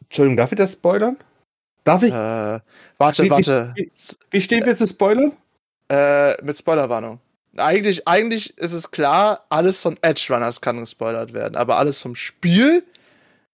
Entschuldigung, 0.03 0.37
darf 0.37 0.51
ich 0.51 0.57
das 0.57 0.73
spoilern? 0.73 1.17
Darf 1.83 2.03
ich? 2.03 2.13
Äh, 2.13 2.59
warte, 2.97 3.23
Wie- 3.23 3.29
warte. 3.29 3.73
wie- 3.75 3.91
Wie 4.29 4.41
stehen 4.41 4.65
wir 4.65 4.75
zu 4.75 4.87
spoilern? 4.87 5.31
Äh, 5.89 6.41
mit 6.43 6.57
Spoilerwarnung. 6.57 7.19
Eigentlich, 7.57 8.07
eigentlich 8.07 8.57
ist 8.57 8.71
es 8.71 8.91
klar, 8.91 9.45
alles 9.49 9.81
von 9.81 9.97
Edge 10.01 10.25
Runners 10.29 10.61
kann 10.61 10.77
gespoilert 10.77 11.33
werden, 11.33 11.57
aber 11.57 11.77
alles 11.77 11.99
vom 11.99 12.15
Spiel 12.15 12.83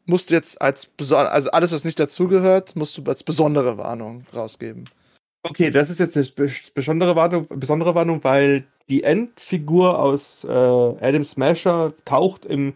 musst 0.05 0.29
du 0.29 0.35
jetzt 0.35 0.61
als 0.61 0.85
besonders, 0.85 1.29
also 1.33 1.51
alles, 1.51 1.71
was 1.73 1.83
nicht 1.83 1.99
dazugehört, 1.99 2.75
musst 2.75 2.97
du 2.97 3.03
als 3.05 3.23
besondere 3.23 3.77
Warnung 3.79 4.25
rausgeben. 4.35 4.85
Okay, 5.43 5.71
das 5.71 5.89
ist 5.89 5.99
jetzt 5.99 6.15
eine 6.15 6.25
bes- 6.25 6.71
besondere 6.73 7.15
Warnung, 7.15 7.47
besondere 7.49 7.95
Warnung, 7.95 8.23
weil 8.23 8.65
die 8.89 9.03
Endfigur 9.03 9.97
aus 9.97 10.43
äh, 10.43 10.47
Adam 10.51 11.23
Smasher 11.23 11.93
taucht 12.05 12.45
im 12.45 12.73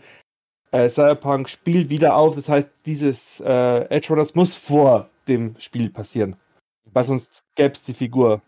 äh, 0.71 0.89
Cyberpunk-Spiel 0.89 1.89
wieder 1.89 2.15
auf. 2.15 2.35
Das 2.35 2.49
heißt, 2.49 2.69
dieses 2.85 3.41
äh, 3.45 3.85
Edge 3.89 4.07
Runners 4.09 4.33
muss 4.35 4.55
vor 4.55 5.07
dem 5.32 5.60
Spiel 5.60 5.89
passieren. 5.89 6.36
Weil 6.86 7.04
sonst 7.04 7.44
gäbe 7.56 7.74
es 7.74 7.84
die 7.84 7.94
Figur. 7.94 8.41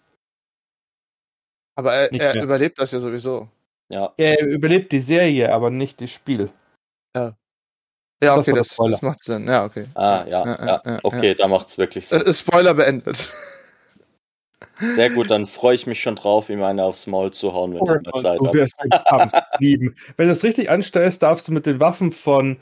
Aber 1.76 1.94
er, 1.94 2.12
er 2.14 2.44
überlebt 2.44 2.80
das 2.80 2.92
ja 2.92 3.00
sowieso. 3.00 3.50
Ja. 3.90 4.14
Er 4.18 4.40
überlebt 4.46 4.92
die 4.92 5.00
Serie, 5.00 5.52
aber 5.52 5.70
nicht 5.70 6.02
das 6.02 6.12
Spiel. 6.12 6.50
Ja, 7.16 7.36
Das 8.20 8.38
okay, 8.38 8.54
das, 8.54 8.74
Spoiler. 8.74 8.92
das 8.92 9.02
macht 9.02 9.24
Sinn. 9.24 9.48
Ja, 9.48 9.66
okay. 9.66 9.86
Ah, 9.96 10.26
ja, 10.28 10.46
Ja, 10.46 10.46
ja. 10.46 10.66
ja, 10.66 10.82
ja, 10.86 11.00
Okay, 11.04 11.36
da 11.36 11.48
macht's 11.48 11.78
wirklich 11.78 12.08
Sinn. 12.08 12.22
Äh, 12.22 12.34
Spoiler 12.34 12.74
beendet. 12.74 13.32
Sehr 14.80 15.10
gut, 15.10 15.30
dann 15.30 15.46
freue 15.46 15.76
ich 15.76 15.88
mich 15.88 16.02
schon 16.02 16.16
drauf, 16.16 16.50
ihm 16.50 16.64
eine 16.64 16.84
aufs 16.84 17.06
Maul 17.06 17.32
zu 17.32 17.54
hauen, 17.54 17.74
wenn 17.74 17.84
ich 17.84 18.12
mal 18.12 18.22
Zeit 18.22 19.06
habe. 19.06 19.44
Wenn 19.60 20.28
du 20.28 20.32
es 20.32 20.44
richtig 20.44 20.70
anstellst, 20.70 21.22
darfst 21.22 21.48
du 21.48 21.52
mit 21.52 21.66
den 21.66 21.80
Waffen 21.80 22.12
von 22.12 22.58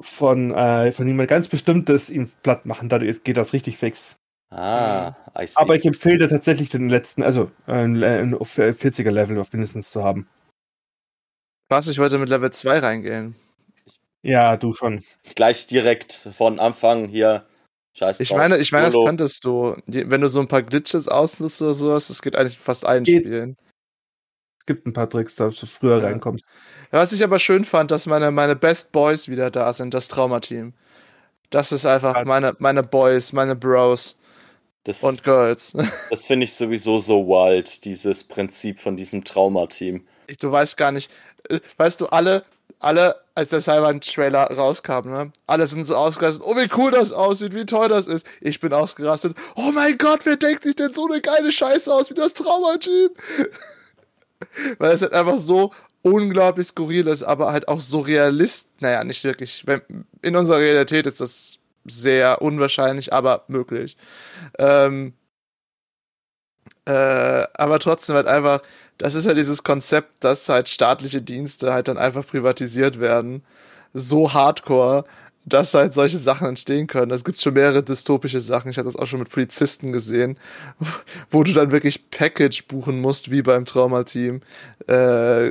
von, 0.00 0.52
äh, 0.52 0.92
von 0.92 1.06
jemand 1.06 1.28
ganz 1.28 1.48
Bestimmtes 1.48 2.10
ihn 2.10 2.30
platt 2.42 2.66
machen. 2.66 2.88
Dadurch 2.88 3.24
geht 3.24 3.36
das 3.36 3.52
richtig 3.52 3.78
fix. 3.78 4.16
Ah, 4.50 5.14
I 5.38 5.46
see. 5.46 5.60
Aber 5.60 5.74
ich 5.74 5.84
empfehle 5.84 6.18
dir 6.18 6.28
tatsächlich 6.28 6.70
den 6.70 6.88
letzten, 6.88 7.22
also 7.22 7.50
äh, 7.66 7.72
ein, 7.72 8.02
ein 8.02 8.34
40er 8.34 9.10
Level 9.10 9.38
auf 9.38 9.52
mindestens 9.52 9.90
zu 9.90 10.02
haben. 10.02 10.28
Was, 11.68 11.88
ich 11.88 11.98
wollte 11.98 12.18
mit 12.18 12.30
Level 12.30 12.50
2 12.50 12.78
reingehen. 12.78 13.34
Ja, 14.22 14.56
du 14.56 14.72
schon. 14.72 15.04
Gleich 15.34 15.66
direkt 15.66 16.30
von 16.32 16.58
Anfang 16.58 17.08
hier. 17.08 17.46
Scheiß 17.96 18.20
Ich 18.20 18.32
meine, 18.32 18.58
ich 18.58 18.72
meine, 18.72 18.86
das 18.86 18.94
könntest 18.94 19.44
du. 19.44 19.74
Wenn 19.86 20.20
du 20.20 20.28
so 20.28 20.40
ein 20.40 20.48
paar 20.48 20.62
Glitches 20.62 21.08
ausnutzt 21.08 21.60
oder 21.60 21.74
sowas, 21.74 22.08
das 22.08 22.22
geht 22.22 22.36
eigentlich 22.36 22.58
fast 22.58 22.86
allen 22.86 23.04
Geht. 23.04 23.24
Spielen. 23.24 23.56
Es 24.68 24.74
gibt 24.74 24.86
ein 24.86 24.92
paar 24.92 25.08
Tricks, 25.08 25.34
dass 25.34 25.56
du 25.56 25.64
früher 25.64 25.96
Ja. 25.96 26.08
reinkommst. 26.08 26.44
Was 26.90 27.12
ich 27.12 27.24
aber 27.24 27.38
schön 27.38 27.64
fand, 27.64 27.90
dass 27.90 28.04
meine, 28.04 28.30
meine 28.30 28.54
Best 28.54 28.92
Boys 28.92 29.26
wieder 29.26 29.50
da 29.50 29.72
sind, 29.72 29.94
das 29.94 30.08
Traumateam. 30.08 30.74
Das 31.48 31.72
ist 31.72 31.86
einfach 31.86 32.14
Ja. 32.16 32.24
meine, 32.26 32.54
meine 32.58 32.82
Boys, 32.82 33.32
meine 33.32 33.56
Bros 33.56 34.18
Das, 34.84 35.02
und 35.02 35.24
Girls. 35.24 35.72
das 36.10 36.26
finde 36.26 36.44
ich 36.44 36.52
sowieso 36.52 36.98
so 36.98 37.26
wild, 37.26 37.86
dieses 37.86 38.24
Prinzip 38.24 38.78
von 38.78 38.98
diesem 38.98 39.24
Traumateam. 39.24 40.06
Ich, 40.26 40.36
du 40.36 40.52
weißt 40.52 40.76
gar 40.76 40.92
nicht, 40.92 41.10
äh, 41.48 41.60
weißt 41.78 42.02
du, 42.02 42.08
alle, 42.08 42.44
alle, 42.78 43.16
als 43.34 43.48
der 43.48 43.62
Cyber-Trailer 43.62 44.50
rauskam, 44.52 45.08
ne, 45.08 45.32
alle 45.46 45.66
sind 45.66 45.84
so 45.84 45.96
ausgerastet, 45.96 46.44
oh, 46.46 46.54
wie 46.56 46.68
cool 46.76 46.90
das 46.90 47.12
aussieht, 47.12 47.54
wie 47.54 47.64
toll 47.64 47.88
das 47.88 48.06
ist. 48.06 48.26
Ich 48.42 48.60
bin 48.60 48.74
ausgerastet, 48.74 49.34
oh 49.56 49.72
mein 49.72 49.96
Gott, 49.96 50.26
wer 50.26 50.36
denkt 50.36 50.64
sich 50.64 50.76
denn 50.76 50.92
so 50.92 51.06
eine 51.08 51.22
geile 51.22 51.50
Scheiße 51.52 51.90
aus 51.90 52.10
wie 52.10 52.14
das 52.14 52.34
Traumateam? 52.34 53.08
Weil 54.78 54.92
es 54.92 55.02
halt 55.02 55.12
einfach 55.12 55.36
so 55.36 55.72
unglaublich 56.02 56.68
skurril 56.68 57.06
ist, 57.06 57.22
aber 57.22 57.52
halt 57.52 57.68
auch 57.68 57.80
so 57.80 58.00
realist, 58.00 58.70
naja, 58.80 59.04
nicht 59.04 59.24
wirklich. 59.24 59.64
In 60.22 60.36
unserer 60.36 60.58
Realität 60.58 61.06
ist 61.06 61.20
das 61.20 61.58
sehr 61.84 62.42
unwahrscheinlich, 62.42 63.12
aber 63.12 63.44
möglich. 63.48 63.96
Ähm, 64.58 65.14
äh, 66.84 67.46
aber 67.54 67.78
trotzdem 67.78 68.16
halt 68.16 68.26
einfach, 68.26 68.62
das 68.98 69.14
ist 69.14 69.26
ja 69.26 69.34
dieses 69.34 69.62
Konzept, 69.62 70.24
dass 70.24 70.48
halt 70.48 70.68
staatliche 70.68 71.22
Dienste 71.22 71.72
halt 71.72 71.88
dann 71.88 71.98
einfach 71.98 72.26
privatisiert 72.26 73.00
werden. 73.00 73.44
So 73.94 74.32
hardcore, 74.32 75.04
dass 75.48 75.74
halt 75.74 75.94
solche 75.94 76.18
Sachen 76.18 76.46
entstehen 76.48 76.86
können. 76.86 77.10
Es 77.12 77.24
gibt 77.24 77.38
schon 77.40 77.54
mehrere 77.54 77.82
dystopische 77.82 78.40
Sachen. 78.40 78.70
Ich 78.70 78.76
hatte 78.76 78.86
das 78.86 78.96
auch 78.96 79.06
schon 79.06 79.20
mit 79.20 79.30
Polizisten 79.30 79.92
gesehen, 79.92 80.38
wo 81.30 81.42
du 81.42 81.52
dann 81.52 81.70
wirklich 81.70 82.10
Package 82.10 82.66
buchen 82.66 83.00
musst, 83.00 83.30
wie 83.30 83.42
beim 83.42 83.64
Traumateam. 83.64 84.40
Äh, 84.86 85.50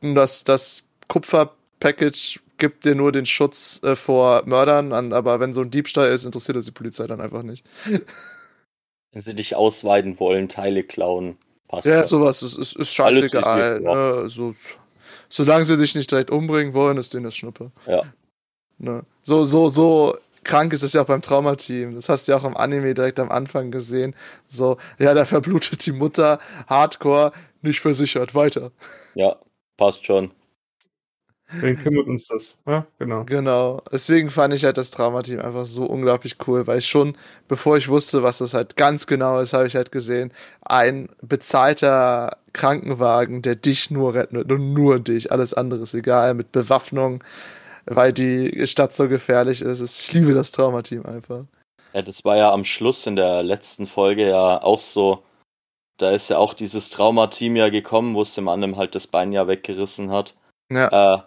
das, 0.00 0.44
das 0.44 0.84
Kupfer-Package 1.08 2.40
gibt 2.58 2.84
dir 2.84 2.94
nur 2.94 3.12
den 3.12 3.26
Schutz 3.26 3.82
äh, 3.82 3.96
vor 3.96 4.42
Mördern 4.46 4.92
an, 4.92 5.12
aber 5.12 5.40
wenn 5.40 5.54
so 5.54 5.60
ein 5.60 5.70
Diebstahl 5.70 6.10
ist, 6.10 6.24
interessiert 6.24 6.56
das 6.56 6.64
die 6.64 6.72
Polizei 6.72 7.06
dann 7.06 7.20
einfach 7.20 7.42
nicht. 7.42 7.64
Wenn 9.12 9.22
sie 9.22 9.34
dich 9.34 9.54
ausweiden 9.56 10.20
wollen, 10.20 10.48
Teile 10.50 10.82
klauen, 10.82 11.38
passt 11.68 11.86
Ja, 11.86 12.02
das. 12.02 12.10
sowas 12.10 12.42
ist, 12.42 12.58
ist, 12.58 12.76
ist 12.76 12.92
scheißegal. 12.92 13.80
Ne? 13.80 14.28
So, 14.28 14.54
solange 15.30 15.64
sie 15.64 15.78
dich 15.78 15.94
nicht 15.94 16.10
direkt 16.10 16.30
umbringen 16.30 16.74
wollen, 16.74 16.98
ist 16.98 17.14
denen 17.14 17.24
das 17.24 17.34
Schnuppe. 17.34 17.70
Ja. 17.86 18.02
Ne? 18.78 19.04
So, 19.22 19.44
so, 19.44 19.68
so 19.68 20.16
krank 20.44 20.72
ist 20.72 20.82
es 20.82 20.92
ja 20.92 21.02
auch 21.02 21.06
beim 21.06 21.22
Traumateam. 21.22 21.94
Das 21.94 22.08
hast 22.08 22.26
du 22.26 22.32
ja 22.32 22.38
auch 22.38 22.44
im 22.44 22.56
Anime 22.56 22.94
direkt 22.94 23.18
am 23.18 23.30
Anfang 23.30 23.70
gesehen. 23.70 24.14
So, 24.48 24.76
ja, 24.98 25.14
da 25.14 25.24
verblutet 25.24 25.84
die 25.86 25.92
Mutter, 25.92 26.38
Hardcore, 26.68 27.32
nicht 27.62 27.80
versichert, 27.80 28.34
weiter. 28.34 28.70
Ja, 29.14 29.36
passt 29.76 30.04
schon. 30.04 30.30
Wen 31.48 31.80
kümmert 31.80 32.08
uns 32.08 32.26
das? 32.26 32.56
Ja, 32.66 32.86
genau. 32.98 33.24
Genau. 33.24 33.80
Deswegen 33.92 34.30
fand 34.30 34.52
ich 34.52 34.64
halt 34.64 34.78
das 34.78 34.90
Traumateam 34.90 35.38
einfach 35.38 35.64
so 35.64 35.84
unglaublich 35.84 36.36
cool, 36.46 36.66
weil 36.66 36.78
ich 36.78 36.88
schon, 36.88 37.16
bevor 37.46 37.76
ich 37.76 37.88
wusste, 37.88 38.24
was 38.24 38.38
das 38.38 38.52
halt 38.52 38.76
ganz 38.76 39.06
genau 39.06 39.38
ist, 39.40 39.52
habe 39.52 39.68
ich 39.68 39.76
halt 39.76 39.92
gesehen, 39.92 40.32
ein 40.62 41.08
bezahlter 41.22 42.36
Krankenwagen, 42.52 43.42
der 43.42 43.54
dich 43.54 43.92
nur 43.92 44.14
rettet 44.14 44.50
und 44.50 44.72
nur 44.72 44.98
dich, 44.98 45.30
alles 45.30 45.54
andere 45.54 45.82
ist 45.82 45.94
egal, 45.94 46.34
mit 46.34 46.50
Bewaffnung, 46.50 47.22
weil 47.86 48.12
die 48.12 48.66
Stadt 48.66 48.94
so 48.94 49.08
gefährlich 49.08 49.62
ist. 49.62 49.80
Ich 50.00 50.12
liebe 50.12 50.34
das 50.34 50.50
Traumateam 50.52 51.04
einfach. 51.06 51.44
Ja, 51.92 52.02
das 52.02 52.24
war 52.24 52.36
ja 52.36 52.52
am 52.52 52.64
Schluss 52.64 53.06
in 53.06 53.16
der 53.16 53.42
letzten 53.42 53.86
Folge 53.86 54.28
ja 54.28 54.62
auch 54.62 54.78
so. 54.78 55.22
Da 55.98 56.10
ist 56.10 56.28
ja 56.28 56.36
auch 56.36 56.52
dieses 56.52 56.90
Traumateam 56.90 57.56
ja 57.56 57.70
gekommen, 57.70 58.14
wo 58.14 58.22
es 58.22 58.34
dem 58.34 58.48
anderen 58.48 58.76
halt 58.76 58.94
das 58.94 59.06
Bein 59.06 59.32
ja 59.32 59.46
weggerissen 59.48 60.10
hat. 60.10 60.34
Ja. 60.70 61.16
Äh, 61.16 61.22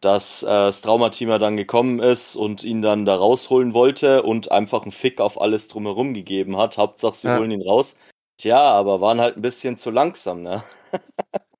dass 0.00 0.42
äh, 0.42 0.46
das 0.46 0.82
Traumateam 0.82 1.28
ja 1.28 1.38
dann 1.38 1.56
gekommen 1.56 2.00
ist 2.00 2.34
und 2.34 2.64
ihn 2.64 2.82
dann 2.82 3.04
da 3.04 3.14
rausholen 3.14 3.72
wollte 3.74 4.24
und 4.24 4.50
einfach 4.50 4.82
einen 4.82 4.90
Fick 4.90 5.20
auf 5.20 5.40
alles 5.40 5.68
drumherum 5.68 6.14
gegeben 6.14 6.56
hat. 6.56 6.78
Hauptsache, 6.78 7.14
sie 7.14 7.28
Ja. 7.28 7.38
holen 7.38 7.52
ihn 7.52 7.62
raus. 7.62 7.96
Tja, 8.38 8.58
aber 8.60 9.00
waren 9.00 9.20
halt 9.20 9.36
ein 9.36 9.42
bisschen 9.42 9.78
zu 9.78 9.90
langsam, 9.90 10.42
ne? 10.42 10.64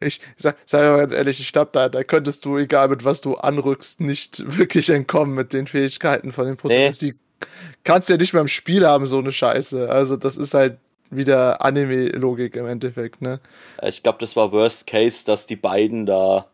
Ich 0.00 0.20
sag, 0.36 0.56
sag 0.66 0.82
mal 0.82 0.98
ganz 0.98 1.12
ehrlich, 1.12 1.40
ich 1.40 1.52
glaube, 1.52 1.70
da, 1.72 1.88
da 1.88 2.04
könntest 2.04 2.44
du, 2.44 2.56
egal 2.58 2.88
mit 2.88 3.04
was 3.04 3.20
du 3.20 3.34
anrückst, 3.34 4.00
nicht 4.00 4.56
wirklich 4.58 4.90
entkommen 4.90 5.34
mit 5.34 5.52
den 5.52 5.66
Fähigkeiten 5.66 6.32
von 6.32 6.46
den 6.46 6.56
Protagonisten. 6.56 7.06
Die 7.06 7.46
kannst 7.84 8.08
du 8.08 8.14
ja 8.14 8.18
nicht 8.18 8.32
mal 8.34 8.40
im 8.40 8.48
Spiel 8.48 8.86
haben, 8.86 9.06
so 9.06 9.18
eine 9.18 9.32
Scheiße. 9.32 9.90
Also, 9.90 10.16
das 10.16 10.36
ist 10.36 10.54
halt 10.54 10.78
wieder 11.10 11.62
Anime-Logik 11.62 12.54
im 12.56 12.66
Endeffekt, 12.66 13.22
ne? 13.22 13.40
Ich 13.82 14.02
glaube, 14.02 14.18
das 14.20 14.36
war 14.36 14.52
Worst 14.52 14.86
Case, 14.86 15.24
dass 15.24 15.46
die 15.46 15.56
beiden 15.56 16.06
da. 16.06 16.46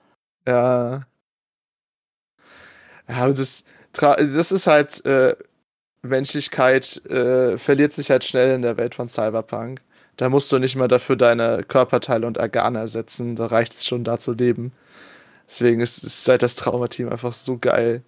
Ja. 0.47 1.03
Ja, 3.09 3.27
und 3.27 3.39
das, 3.39 3.65
das 3.93 4.53
ist 4.53 4.67
halt, 4.67 5.05
äh, 5.05 5.35
Menschlichkeit 6.05 7.05
äh, 7.07 7.59
verliert 7.59 7.93
sich 7.93 8.11
halt 8.11 8.25
schnell 8.25 8.55
in 8.55 8.63
der 8.63 8.77
Welt 8.77 8.95
von 8.95 9.09
Cyberpunk. 9.09 9.81
Da 10.17 10.29
musst 10.29 10.51
du 10.53 10.59
nicht 10.59 10.77
mal 10.77 10.89
dafür 10.89 11.17
deine 11.17 11.65
Körperteile 11.67 12.27
und 12.27 12.39
Organe 12.39 12.79
ersetzen, 12.79 13.37
da 13.37 13.47
reicht 13.47 13.75
es 13.75 13.87
schon 13.87 14.05
da 14.05 14.19
zu 14.19 14.33
leben. 14.33 14.73
Deswegen 15.49 15.81
ist, 15.81 16.05
ist 16.05 16.29
halt 16.29 16.43
das 16.43 16.57
Traumateam 16.57 17.09
einfach 17.09 17.33
so 17.33 17.59
geil. 17.59 18.03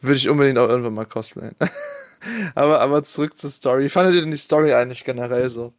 Würde 0.00 0.16
ich 0.16 0.28
unbedingt 0.28 0.58
auch 0.58 0.68
irgendwann 0.68 0.94
mal 0.94 1.06
cosplayen. 1.06 1.54
aber, 2.54 2.80
aber 2.80 3.02
zurück 3.04 3.38
zur 3.38 3.50
Story. 3.50 3.84
Wie 3.84 3.88
fandet 3.88 4.14
ihr 4.14 4.22
denn 4.22 4.30
die 4.30 4.36
Story 4.36 4.72
eigentlich 4.72 5.04
generell 5.04 5.48
so? 5.48 5.72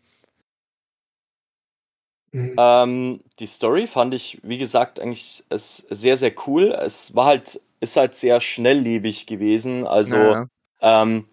Mhm. 2.32 2.56
Ähm, 2.58 3.20
die 3.40 3.48
Story 3.48 3.88
fand 3.88 4.14
ich, 4.14 4.40
wie 4.44 4.58
gesagt, 4.58 5.00
eigentlich 5.00 5.44
es 5.50 5.78
sehr, 5.90 6.18
sehr 6.18 6.34
cool. 6.48 6.72
Es 6.72 7.16
war 7.16 7.26
halt, 7.26 7.62
ist 7.80 7.98
halt 7.98 8.16
sehr 8.16 8.40
schnelllebig 8.40 9.28
gewesen. 9.28 9.86
Also, 9.86 10.16
ja. 10.16 10.48
ähm, 10.82 11.28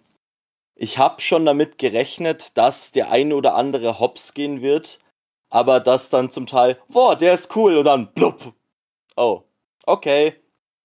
ich 0.79 0.97
habe 0.97 1.21
schon 1.21 1.45
damit 1.45 1.77
gerechnet, 1.77 2.57
dass 2.57 2.93
der 2.93 3.11
ein 3.11 3.33
oder 3.33 3.55
andere 3.57 3.99
hops 3.99 4.33
gehen 4.33 4.63
wird, 4.63 5.01
aber 5.51 5.81
das 5.81 6.09
dann 6.09 6.31
zum 6.31 6.47
Teil, 6.47 6.79
boah, 6.89 7.17
der 7.17 7.35
ist 7.35 7.55
cool 7.57 7.77
und 7.77 7.85
dann 7.85 8.13
blub. 8.15 8.55
Oh, 9.17 9.43
okay. 9.85 10.35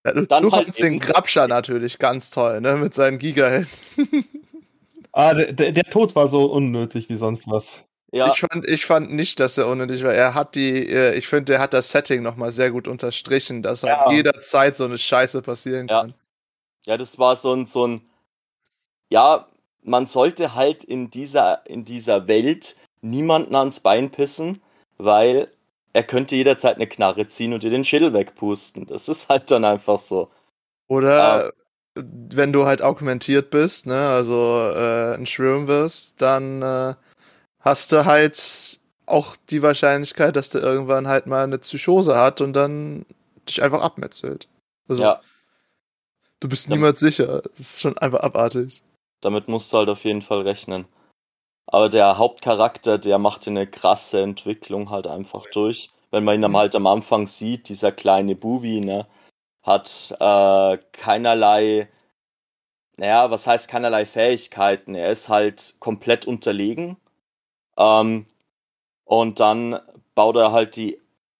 Ja, 0.04 0.14
du 0.14 0.26
dann 0.26 0.44
du 0.44 0.52
halt 0.52 0.78
den 0.80 1.00
Grabscher 1.00 1.48
natürlich 1.48 2.00
ganz 2.00 2.32
toll, 2.32 2.60
ne, 2.60 2.76
mit 2.76 2.96
seinen 2.96 3.20
Gigahelden. 3.20 3.70
ah, 5.12 5.36
der, 5.36 5.54
der, 5.54 5.72
der 5.72 5.84
Tod 5.86 6.16
war 6.16 6.28
so 6.28 6.46
unnötig 6.46 7.08
wie 7.10 7.16
sonst 7.16 7.48
was. 7.48 7.84
Ja. 8.12 8.32
Ich, 8.32 8.40
fand, 8.40 8.68
ich 8.68 8.86
fand 8.86 9.12
nicht, 9.14 9.40
dass 9.40 9.58
er 9.58 9.68
unnötig 9.68 10.04
war. 10.04 10.14
Er 10.14 10.34
hat 10.34 10.56
die, 10.56 10.88
äh, 10.88 11.16
ich 11.16 11.28
finde, 11.28 11.54
er 11.54 11.60
hat 11.60 11.74
das 11.74 11.92
Setting 11.92 12.22
nochmal 12.24 12.52
sehr 12.52 12.72
gut 12.72 12.88
unterstrichen, 12.88 13.62
dass 13.62 13.84
ja. 13.84 14.00
halt 14.00 14.12
jederzeit 14.12 14.76
so 14.76 14.86
eine 14.86 14.98
Scheiße 14.98 15.44
passieren 15.44 15.88
ja. 15.88 16.02
kann. 16.02 16.14
Ja, 16.86 16.98
das 16.98 17.18
war 17.18 17.36
so 17.36 17.54
ein, 17.54 17.66
so 17.66 17.88
ein, 17.88 18.10
ja, 19.10 19.48
man 19.84 20.08
sollte 20.08 20.56
halt 20.56 20.84
in 20.84 21.10
dieser, 21.10 21.66
in 21.68 21.86
dieser 21.86 22.28
Welt 22.28 22.76
niemanden 23.02 23.56
ans 23.56 23.80
Bein 23.80 24.12
pissen, 24.12 24.62
weil 24.98 25.50
er 25.94 26.04
könnte 26.04 26.36
jederzeit 26.36 26.76
eine 26.76 26.88
Knarre 26.88 27.28
ziehen 27.28 27.54
und 27.54 27.64
dir 27.64 27.70
den 27.70 27.84
Schädel 27.84 28.14
wegpusten. 28.14 28.88
Das 28.88 29.10
ist 29.10 29.30
halt 29.30 29.52
dann 29.52 29.66
einfach 29.66 30.00
so. 30.00 30.30
Oder 30.88 31.54
ähm, 31.96 32.32
wenn 32.34 32.54
du 32.54 32.66
halt 32.66 32.82
augmentiert 32.82 33.52
bist, 33.52 33.86
ne, 33.86 34.08
also 34.08 34.72
äh, 34.74 35.16
ein 35.16 35.26
Schwirm 35.26 35.68
wirst, 35.68 36.22
dann 36.22 36.62
äh, 36.62 36.96
hast 37.60 37.92
du 37.92 38.06
halt 38.06 38.80
auch 39.06 39.36
die 39.50 39.62
Wahrscheinlichkeit, 39.62 40.36
dass 40.36 40.50
der 40.50 40.64
irgendwann 40.64 41.08
halt 41.08 41.28
mal 41.28 41.44
eine 41.44 41.60
Psychose 41.60 42.16
hat 42.18 42.42
und 42.42 42.54
dann 42.54 43.06
dich 43.48 43.62
einfach 43.62 43.82
abmetzelt. 43.82 44.48
Also, 44.88 45.04
ja. 45.04 45.22
Du 46.40 46.50
bist 46.50 46.70
niemals 46.70 47.00
sicher. 47.00 47.42
Das 47.42 47.60
ist 47.60 47.82
schon 47.82 47.98
einfach 47.98 48.20
abartig. 48.20 48.84
Damit 49.24 49.48
musst 49.48 49.72
du 49.74 49.78
halt 49.78 49.90
auf 49.90 50.04
jeden 50.04 50.22
Fall 50.22 50.42
rechnen. 50.42 50.86
Aber 51.68 51.90
der 51.90 52.18
Hauptcharakter, 52.18 52.98
der 52.98 53.20
macht 53.20 53.48
eine 53.48 53.68
krasse 53.68 54.22
Entwicklung 54.22 54.90
halt 54.90 55.08
einfach 55.08 55.46
durch. 55.52 55.90
Wenn 56.12 56.24
man 56.24 56.42
ihn 56.42 56.52
mhm. 56.52 56.58
halt 56.58 56.76
am 56.76 56.88
Anfang 56.88 57.28
sieht, 57.28 57.70
dieser 57.70 57.92
kleine 57.92 58.36
Bubi, 58.36 58.82
ne, 58.82 59.08
hat 59.64 60.16
äh, 60.20 60.78
keinerlei, 60.92 61.90
naja, 62.98 63.32
was 63.32 63.48
heißt 63.48 63.70
keinerlei 63.70 64.06
Fähigkeiten. 64.06 64.94
Er 64.94 65.12
ist 65.12 65.30
halt 65.30 65.76
komplett 65.80 66.28
unterlegen 66.28 66.98
ähm, 67.78 68.26
und 69.06 69.40
dann 69.40 69.80
baut 70.16 70.36
er 70.36 70.52
halt 70.52 70.76
die, 70.76 71.00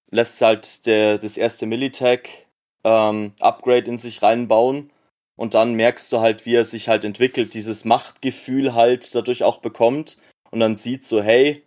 lässt 0.10 0.42
halt 0.42 0.86
der, 0.86 1.18
das 1.18 1.38
erste 1.38 1.66
Militech 1.66 2.48
ähm, 2.84 3.34
Upgrade 3.40 3.90
in 3.90 3.98
sich 3.98 4.22
reinbauen. 4.22 4.92
Und 5.36 5.54
dann 5.54 5.74
merkst 5.74 6.12
du 6.12 6.20
halt, 6.20 6.46
wie 6.46 6.56
er 6.56 6.66
sich 6.66 6.90
halt 6.90 7.06
entwickelt, 7.06 7.54
dieses 7.54 7.86
Machtgefühl 7.86 8.74
halt 8.74 9.14
dadurch 9.16 9.44
auch 9.44 9.58
bekommt. 9.58 10.18
Und 10.52 10.60
dann 10.60 10.76
sieht 10.76 11.06
so, 11.06 11.22
hey, 11.22 11.64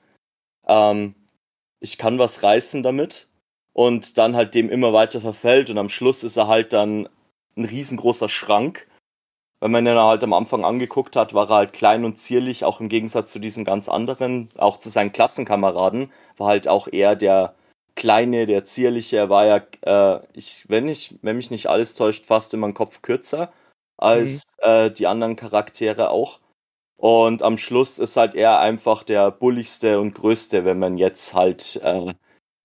ähm, 0.66 1.14
ich 1.80 1.98
kann 1.98 2.18
was 2.18 2.42
reißen 2.42 2.82
damit. 2.82 3.28
Und 3.72 4.18
dann 4.18 4.36
halt 4.36 4.54
dem 4.54 4.70
immer 4.70 4.92
weiter 4.92 5.20
verfällt. 5.20 5.70
Und 5.70 5.78
am 5.78 5.88
Schluss 5.88 6.22
ist 6.22 6.36
er 6.36 6.48
halt 6.48 6.72
dann 6.72 7.08
ein 7.56 7.64
riesengroßer 7.64 8.28
Schrank 8.28 8.86
wenn 9.60 9.70
man 9.70 9.86
ihn 9.86 9.98
halt 9.98 10.22
am 10.22 10.32
Anfang 10.34 10.64
angeguckt 10.64 11.16
hat, 11.16 11.32
war 11.34 11.48
er 11.50 11.56
halt 11.56 11.72
klein 11.72 12.04
und 12.04 12.18
zierlich, 12.18 12.64
auch 12.64 12.80
im 12.80 12.88
Gegensatz 12.88 13.30
zu 13.30 13.38
diesen 13.38 13.64
ganz 13.64 13.88
anderen, 13.88 14.50
auch 14.58 14.76
zu 14.78 14.88
seinen 14.88 15.12
Klassenkameraden, 15.12 16.12
war 16.36 16.48
halt 16.48 16.68
auch 16.68 16.88
eher 16.88 17.16
der 17.16 17.54
kleine, 17.96 18.46
der 18.46 18.64
zierliche, 18.64 19.16
er 19.16 19.28
war 19.28 19.46
ja, 19.46 20.16
äh, 20.16 20.20
ich, 20.32 20.64
wenn 20.68 20.86
ich, 20.86 21.16
wenn 21.22 21.36
mich 21.36 21.50
nicht 21.50 21.66
alles 21.66 21.94
täuscht, 21.94 22.26
fast 22.26 22.54
immer 22.54 22.66
einen 22.66 22.74
Kopf 22.74 23.02
kürzer 23.02 23.52
als 23.96 24.54
mhm. 24.62 24.68
äh, 24.68 24.90
die 24.90 25.06
anderen 25.06 25.36
Charaktere 25.36 26.10
auch. 26.10 26.40
Und 26.96 27.42
am 27.42 27.58
Schluss 27.58 27.98
ist 27.98 28.16
halt 28.16 28.34
er 28.34 28.60
einfach 28.60 29.02
der 29.02 29.30
bulligste 29.30 30.00
und 30.00 30.14
größte, 30.14 30.64
wenn 30.64 30.78
man 30.78 30.96
jetzt 30.96 31.34
halt 31.34 31.76
äh, 31.82 32.14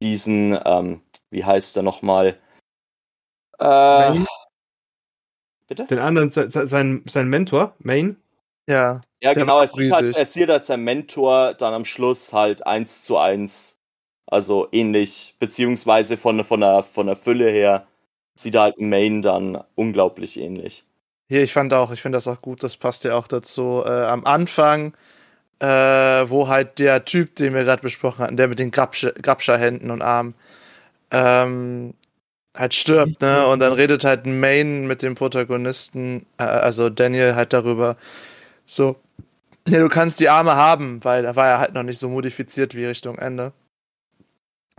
diesen, 0.02 0.58
ähm, 0.64 1.02
wie 1.30 1.44
heißt 1.44 1.76
er 1.78 1.84
nochmal? 1.84 2.38
Äh, 3.60 4.20
Bitte? 5.68 5.86
Den 5.86 6.00
anderen, 6.00 6.30
sein, 6.30 7.04
sein 7.06 7.28
Mentor, 7.28 7.76
Main. 7.80 8.18
Ja. 8.68 9.02
Ja, 9.24 9.34
genau. 9.34 9.60
Er 9.60 9.68
sieht, 9.68 9.92
halt, 9.92 10.16
er 10.16 10.26
sieht 10.26 10.50
halt 10.50 10.66
sein 10.66 10.82
Mentor 10.82 11.54
dann 11.54 11.74
am 11.74 11.86
Schluss 11.86 12.34
halt 12.34 12.66
eins 12.66 13.04
zu 13.04 13.18
eins. 13.18 13.78
Also 14.32 14.70
ähnlich, 14.72 15.36
beziehungsweise 15.40 16.16
von, 16.16 16.44
von, 16.46 16.62
der, 16.62 16.84
von 16.84 17.06
der 17.06 17.18
Fülle 17.18 17.52
her 17.52 17.86
sieht 18.34 18.56
halt 18.56 18.80
Main 18.80 19.22
dann 19.22 19.62
unglaublich 19.76 20.40
ähnlich. 20.40 20.86
Hier, 21.30 21.44
ich 21.44 21.52
fand 21.52 21.74
auch, 21.74 21.92
ich 21.92 22.02
finde 22.02 22.16
das 22.16 22.30
auch 22.30 22.42
gut, 22.42 22.64
das 22.64 22.78
passt 22.78 23.04
ja 23.04 23.16
auch 23.16 23.28
dazu. 23.28 23.84
Äh, 23.86 23.90
am 23.90 24.26
Anfang, 24.26 24.94
äh, 25.60 25.68
wo 25.68 26.48
halt 26.48 26.80
der 26.80 27.04
Typ, 27.04 27.36
den 27.36 27.54
wir 27.54 27.66
gerade 27.66 27.82
besprochen 27.82 28.24
hatten, 28.24 28.38
der 28.38 28.48
mit 28.48 28.60
den 28.60 28.72
Grabscher-Händen 28.72 29.92
und 29.92 30.02
Armen, 30.02 30.34
ähm, 31.12 31.94
halt 32.56 32.74
stirbt, 32.74 33.22
ne? 33.22 33.46
Und 33.48 33.60
dann 33.60 33.74
redet 33.74 34.06
halt 34.06 34.26
Main 34.26 34.88
mit 34.88 35.04
dem 35.04 35.16
Protagonisten, 35.16 36.26
äh, 36.38 36.44
also 36.44 36.90
Daniel 36.90 37.36
halt 37.36 37.54
darüber, 37.54 37.98
so, 38.66 38.96
ja, 39.68 39.80
du 39.80 39.90
kannst 39.90 40.20
die 40.22 40.30
Arme 40.30 40.56
haben, 40.56 41.04
weil 41.04 41.24
da 41.24 41.36
war 41.36 41.48
er 41.48 41.60
halt 41.60 41.74
noch 41.74 41.84
nicht 41.84 42.00
so 42.00 42.10
modifiziert 42.10 42.76
wie 42.76 42.86
Richtung 42.86 43.18
Ende. 43.18 43.54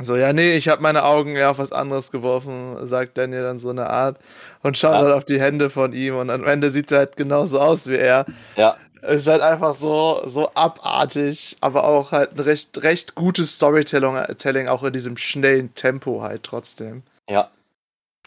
So, 0.04 0.16
ja, 0.16 0.32
nee, 0.32 0.56
ich 0.56 0.68
habe 0.68 0.82
meine 0.82 1.04
Augen 1.04 1.36
eher 1.36 1.50
auf 1.50 1.58
was 1.58 1.72
anderes 1.72 2.10
geworfen, 2.10 2.86
sagt 2.86 3.18
Daniel 3.18 3.42
dann 3.42 3.58
so 3.58 3.70
eine 3.70 3.88
Art 3.90 4.18
und 4.62 4.76
schaut 4.78 4.94
ja. 4.94 5.00
halt 5.00 5.12
auf 5.14 5.24
die 5.24 5.40
Hände 5.40 5.70
von 5.70 5.92
ihm 5.92 6.16
und 6.16 6.30
am 6.30 6.46
Ende 6.46 6.70
sieht 6.70 6.92
er 6.92 6.98
halt 6.98 7.16
genauso 7.16 7.60
aus 7.60 7.88
wie 7.88 7.96
er. 7.96 8.26
Ja. 8.56 8.76
Es 9.00 9.22
ist 9.22 9.28
halt 9.28 9.42
einfach 9.42 9.74
so, 9.74 10.22
so 10.26 10.50
abartig, 10.54 11.56
aber 11.60 11.84
auch 11.84 12.12
halt 12.12 12.34
ein 12.34 12.40
recht, 12.40 12.82
recht 12.82 13.16
gutes 13.16 13.56
Storytelling, 13.56 14.68
auch 14.68 14.84
in 14.84 14.92
diesem 14.92 15.16
schnellen 15.16 15.74
Tempo 15.74 16.22
halt 16.22 16.44
trotzdem. 16.44 17.02
Ja, 17.28 17.50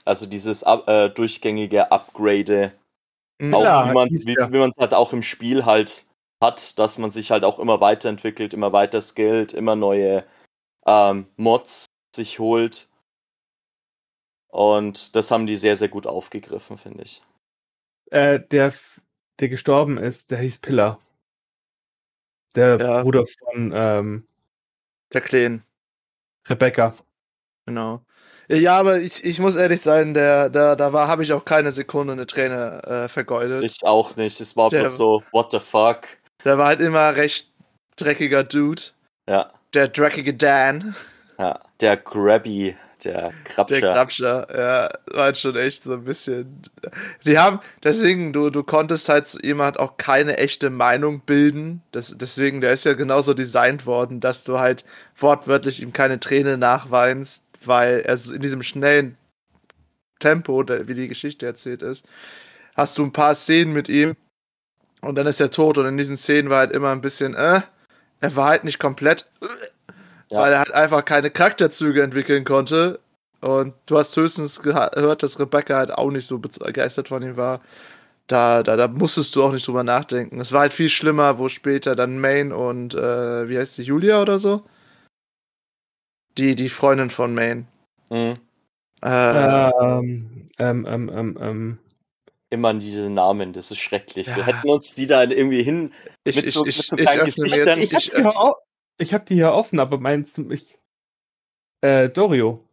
also 0.05 0.25
dieses 0.25 0.63
äh, 0.63 1.09
durchgängige 1.09 1.91
Upgrade, 1.91 2.71
mhm. 3.39 3.53
auch 3.53 3.63
ja, 3.63 3.89
wie 3.89 3.93
man 3.93 4.09
wie, 4.09 4.35
wie 4.35 4.57
man 4.59 4.69
es 4.69 4.77
halt 4.77 4.93
auch 4.93 5.13
im 5.13 5.23
Spiel 5.23 5.65
halt 5.65 6.05
hat, 6.41 6.77
dass 6.77 6.97
man 6.97 7.09
sich 7.09 7.31
halt 7.31 7.43
auch 7.43 7.57
immer 7.57 7.81
weiterentwickelt, 7.81 8.53
immer 8.53 8.71
weiter 8.71 9.01
skillt, 9.01 9.53
immer 9.53 9.75
neue 9.75 10.23
ähm, 10.85 11.27
Mods 11.35 11.85
sich 12.15 12.39
holt. 12.39 12.89
Und 14.47 15.15
das 15.15 15.31
haben 15.31 15.47
die 15.47 15.57
sehr, 15.57 15.75
sehr 15.75 15.89
gut 15.89 16.07
aufgegriffen, 16.07 16.77
finde 16.77 17.03
ich. 17.03 17.21
Äh, 18.11 18.39
der, 18.39 18.73
der 19.39 19.49
gestorben 19.49 19.97
ist, 19.97 20.31
der 20.31 20.39
hieß 20.39 20.59
Pillar. 20.59 20.99
Der 22.55 22.77
ja. 22.77 23.03
Bruder 23.03 23.25
von 23.25 23.73
ähm, 23.75 24.27
der 25.11 25.21
Kleen. 25.21 25.63
Rebecca. 26.47 26.95
Genau. 27.65 28.05
Ja, 28.47 28.79
aber 28.79 28.99
ich, 28.99 29.25
ich 29.25 29.39
muss 29.39 29.55
ehrlich 29.55 29.81
sein, 29.81 30.13
der, 30.13 30.49
der, 30.49 30.75
da 30.75 30.93
war, 30.93 31.07
habe 31.07 31.23
ich 31.23 31.33
auch 31.33 31.45
keine 31.45 31.71
Sekunde 31.71 32.13
eine 32.13 32.27
Träne 32.27 32.81
äh, 32.83 33.07
vergeudet. 33.07 33.63
Ich 33.63 33.83
auch 33.83 34.15
nicht. 34.15 34.39
Es 34.39 34.55
war 34.55 34.69
bloß 34.69 34.95
so, 34.95 35.23
what 35.31 35.51
the 35.51 35.59
fuck. 35.59 36.01
Der 36.43 36.57
war 36.57 36.67
halt 36.67 36.79
immer 36.79 37.15
recht 37.15 37.51
dreckiger 37.95 38.43
Dude. 38.43 38.83
Ja. 39.27 39.51
Der 39.75 39.87
dreckige 39.89 40.33
Dan. 40.33 40.95
Ja, 41.37 41.59
der 41.81 41.97
Grabby, 41.97 42.75
der 43.03 43.33
Krabscher. 43.43 43.81
Der 43.81 43.93
Krabscher, 43.93 44.47
ja, 44.51 44.89
war 45.13 45.25
halt 45.25 45.37
schon 45.37 45.55
echt 45.55 45.83
so 45.83 45.93
ein 45.93 46.05
bisschen. 46.05 46.61
Die 47.25 47.37
haben, 47.37 47.59
deswegen, 47.83 48.33
du, 48.33 48.49
du 48.49 48.63
konntest 48.63 49.09
halt 49.09 49.27
zu 49.27 49.39
ihm 49.39 49.61
halt 49.61 49.79
auch 49.79 49.97
keine 49.97 50.37
echte 50.37 50.69
Meinung 50.69 51.19
bilden. 51.21 51.83
Das, 51.91 52.17
deswegen, 52.17 52.61
der 52.61 52.71
ist 52.71 52.85
ja 52.85 52.93
genauso 52.93 53.33
designt 53.33 53.85
worden, 53.85 54.21
dass 54.21 54.43
du 54.45 54.59
halt 54.59 54.85
wortwörtlich 55.17 55.81
ihm 55.81 55.93
keine 55.93 56.19
Träne 56.19 56.57
nachweinst 56.57 57.45
weil 57.67 57.99
er 58.01 58.17
in 58.33 58.41
diesem 58.41 58.63
schnellen 58.63 59.17
Tempo, 60.19 60.63
wie 60.67 60.93
die 60.93 61.07
Geschichte 61.07 61.45
erzählt 61.45 61.81
ist, 61.81 62.07
hast 62.75 62.97
du 62.97 63.03
ein 63.03 63.13
paar 63.13 63.35
Szenen 63.35 63.73
mit 63.73 63.89
ihm, 63.89 64.15
Und 65.01 65.15
dann 65.15 65.27
ist 65.27 65.39
er 65.39 65.51
tot 65.51 65.77
und 65.77 65.85
in 65.85 65.97
diesen 65.97 66.17
Szenen 66.17 66.49
war 66.49 66.59
halt 66.59 66.71
immer 66.71 66.91
ein 66.91 67.01
bisschen, 67.01 67.35
äh, 67.35 67.61
er 68.25 68.35
war 68.35 68.49
halt 68.49 68.63
nicht 68.63 68.79
komplett, 68.79 69.25
ja. 70.31 70.39
weil 70.39 70.53
er 70.53 70.59
halt 70.59 70.73
einfach 70.73 71.05
keine 71.05 71.29
Charakterzüge 71.31 72.01
entwickeln 72.01 72.43
konnte. 72.43 72.99
Und 73.41 73.75
du 73.85 73.97
hast 73.97 74.15
höchstens 74.17 74.61
gehört, 74.61 75.21
dass 75.21 75.39
Rebecca 75.39 75.75
halt 75.75 75.91
auch 75.91 76.09
nicht 76.09 76.25
so 76.25 76.39
begeistert 76.39 77.09
von 77.09 77.21
ihm 77.21 77.37
war. 77.37 77.61
Da, 78.27 78.63
da, 78.63 78.75
da 78.75 78.87
musstest 78.87 79.35
du 79.35 79.43
auch 79.43 79.51
nicht 79.51 79.67
drüber 79.67 79.83
nachdenken. 79.83 80.39
Es 80.39 80.51
war 80.51 80.61
halt 80.61 80.73
viel 80.73 80.89
schlimmer, 80.89 81.37
wo 81.37 81.47
später 81.47 81.95
dann 81.95 82.19
Maine 82.19 82.55
und, 82.55 82.95
äh, 82.95 83.47
wie 83.47 83.57
heißt 83.57 83.75
sie, 83.75 83.83
Julia 83.83 84.19
oder 84.19 84.39
so? 84.39 84.63
Die, 86.37 86.55
die 86.55 86.69
Freundin 86.69 87.11
von 87.11 87.35
Maine. 87.35 87.65
Mhm. 88.09 88.37
Äh, 89.03 89.69
ähm, 89.69 90.47
ähm, 90.57 90.85
ähm, 90.87 91.09
ähm, 91.13 91.37
ähm 91.39 91.77
immer 92.55 92.69
an 92.69 92.79
diese 92.79 93.09
Namen, 93.09 93.53
das 93.53 93.71
ist 93.71 93.79
schrecklich. 93.79 94.27
Ja. 94.27 94.35
Wir 94.35 94.45
hätten 94.45 94.69
uns 94.69 94.93
die 94.93 95.05
da 95.05 95.23
irgendwie 95.23 95.63
hin 95.63 95.93
ich, 96.23 96.35
mit 96.35 96.51
so, 96.51 96.65
ich, 96.65 96.77
mit 96.77 96.85
so 96.85 96.95
kleinen 96.95 97.27
ich, 97.27 97.35
Gesichtern. 97.35 97.81
Ich, 97.81 97.93
ich, 97.93 98.13
habe 98.13 98.55
die, 98.99 99.05
hab 99.05 99.25
die 99.27 99.35
hier 99.35 99.53
offen, 99.53 99.79
aber 99.79 99.99
meinst 99.99 100.37
du, 100.37 100.49
ich, 100.49 100.77
äh, 101.81 102.09
Dorio. 102.09 102.63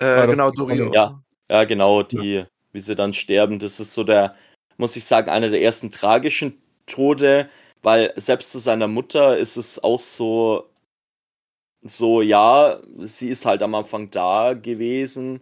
Äh, 0.00 0.26
genau, 0.26 0.50
Dorio. 0.50 0.92
Ja, 0.92 1.22
ja, 1.50 1.64
genau, 1.64 2.02
die, 2.02 2.34
ja. 2.34 2.46
wie 2.72 2.80
sie 2.80 2.96
dann 2.96 3.12
sterben, 3.12 3.58
das 3.58 3.80
ist 3.80 3.94
so 3.94 4.04
der, 4.04 4.34
muss 4.76 4.96
ich 4.96 5.04
sagen, 5.04 5.30
einer 5.30 5.48
der 5.48 5.62
ersten 5.62 5.90
tragischen 5.90 6.60
Tode, 6.86 7.48
weil 7.82 8.12
selbst 8.16 8.50
zu 8.50 8.58
seiner 8.58 8.88
Mutter 8.88 9.38
ist 9.38 9.56
es 9.56 9.82
auch 9.82 10.00
so, 10.00 10.68
so, 11.82 12.22
ja, 12.22 12.80
sie 12.98 13.28
ist 13.28 13.46
halt 13.46 13.62
am 13.62 13.74
Anfang 13.74 14.10
da 14.10 14.54
gewesen, 14.54 15.40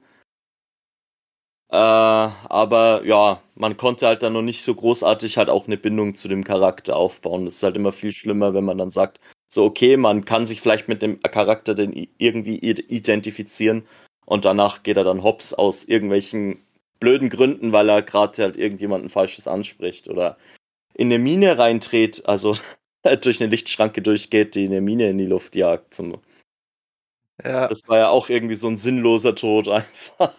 äh, 1.70 1.76
aber 1.76 3.04
ja, 3.04 3.40
man 3.56 3.76
konnte 3.76 4.06
halt 4.06 4.22
dann 4.22 4.34
noch 4.34 4.42
nicht 4.42 4.62
so 4.62 4.74
großartig 4.74 5.36
halt 5.38 5.48
auch 5.48 5.66
eine 5.66 5.76
Bindung 5.76 6.14
zu 6.14 6.28
dem 6.28 6.44
Charakter 6.44 6.96
aufbauen. 6.96 7.44
Das 7.44 7.56
ist 7.56 7.62
halt 7.62 7.76
immer 7.76 7.92
viel 7.92 8.12
schlimmer, 8.12 8.54
wenn 8.54 8.64
man 8.64 8.78
dann 8.78 8.90
sagt, 8.90 9.20
so 9.48 9.64
okay, 9.64 9.96
man 9.96 10.24
kann 10.24 10.46
sich 10.46 10.60
vielleicht 10.60 10.88
mit 10.88 11.02
dem 11.02 11.20
Charakter 11.22 11.74
denn 11.74 12.08
irgendwie 12.18 12.58
identifizieren 12.58 13.86
und 14.26 14.44
danach 14.44 14.82
geht 14.82 14.96
er 14.96 15.04
dann 15.04 15.22
hops 15.22 15.54
aus 15.54 15.84
irgendwelchen 15.84 16.64
blöden 17.00 17.30
Gründen, 17.30 17.72
weil 17.72 17.88
er 17.88 18.02
gerade 18.02 18.42
halt 18.42 18.56
irgendjemanden 18.56 19.08
Falsches 19.08 19.48
anspricht 19.48 20.08
oder 20.08 20.36
in 20.94 21.08
eine 21.08 21.18
Mine 21.18 21.58
reintreht, 21.58 22.26
also 22.26 22.56
durch 23.22 23.40
eine 23.40 23.50
Lichtschranke 23.50 24.02
durchgeht, 24.02 24.54
die 24.54 24.66
eine 24.66 24.80
Mine 24.80 25.10
in 25.10 25.18
die 25.18 25.26
Luft 25.26 25.56
jagt. 25.56 25.94
Zum 25.94 26.18
ja. 27.44 27.68
Das 27.68 27.82
war 27.86 27.98
ja 27.98 28.08
auch 28.08 28.28
irgendwie 28.28 28.54
so 28.54 28.68
ein 28.68 28.76
sinnloser 28.76 29.34
Tod 29.34 29.68
einfach. 29.68 30.32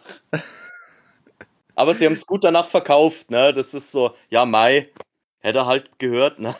Aber 1.78 1.94
sie 1.94 2.08
haben 2.08 2.14
es 2.14 2.26
gut 2.26 2.44
danach 2.44 2.68
verkauft, 2.68 3.30
ne? 3.30 3.54
Das 3.54 3.76
ist 3.76 3.92
so, 3.92 4.16
ja, 4.30 4.46
Mai, 4.46 4.90
hätte 5.38 5.68
halt 5.68 6.00
gehört, 6.00 6.40
ne? 6.40 6.56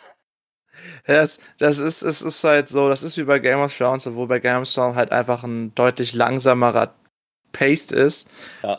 Das, 1.06 1.40
das 1.58 1.80
ist, 1.80 2.02
es 2.02 2.22
ist 2.22 2.44
halt 2.44 2.68
so, 2.68 2.88
das 2.88 3.02
ist 3.02 3.18
wie 3.18 3.24
bei 3.24 3.40
Game 3.40 3.58
of 3.58 3.76
Thrones, 3.76 4.08
wo 4.14 4.26
bei 4.26 4.38
Game 4.38 4.62
of 4.62 4.72
Thrones 4.72 4.94
halt 4.94 5.10
einfach 5.10 5.42
ein 5.42 5.74
deutlich 5.74 6.14
langsamerer 6.14 6.94
Paste 7.50 7.96
ist. 7.96 8.28
Ja. 8.62 8.74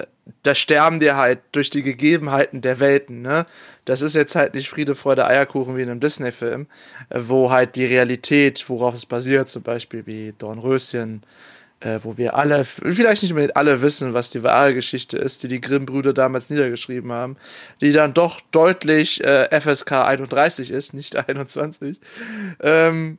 Äh, 0.00 0.06
da 0.42 0.54
sterben 0.54 1.00
dir 1.00 1.16
halt 1.16 1.40
durch 1.52 1.70
die 1.70 1.82
Gegebenheiten 1.82 2.60
der 2.60 2.78
Welten, 2.78 3.22
ne? 3.22 3.46
Das 3.86 4.02
ist 4.02 4.14
jetzt 4.14 4.36
halt 4.36 4.52
nicht 4.52 4.68
Friede, 4.68 4.94
Freude, 4.94 5.26
Eierkuchen 5.26 5.78
wie 5.78 5.82
in 5.82 5.88
einem 5.88 6.00
Disney-Film, 6.00 6.66
äh, 7.08 7.20
wo 7.26 7.50
halt 7.50 7.76
die 7.76 7.86
Realität, 7.86 8.68
worauf 8.68 8.92
es 8.92 9.06
basiert, 9.06 9.48
zum 9.48 9.62
Beispiel 9.62 10.06
wie 10.06 10.34
Dornröschen, 10.36 11.22
äh, 11.80 12.00
wo 12.02 12.16
wir 12.16 12.36
alle, 12.36 12.64
vielleicht 12.64 13.22
nicht 13.22 13.32
unbedingt 13.32 13.56
alle 13.56 13.82
wissen, 13.82 14.14
was 14.14 14.30
die 14.30 14.42
wahre 14.42 14.74
Geschichte 14.74 15.18
ist, 15.18 15.42
die 15.42 15.48
die 15.48 15.60
Grimm-Brüder 15.60 16.12
damals 16.12 16.50
niedergeschrieben 16.50 17.12
haben, 17.12 17.36
die 17.80 17.92
dann 17.92 18.14
doch 18.14 18.40
deutlich 18.52 19.22
äh, 19.22 19.48
FSK 19.60 19.92
31 19.92 20.70
ist, 20.70 20.94
nicht 20.94 21.16
21. 21.28 22.00
Ähm, 22.60 23.18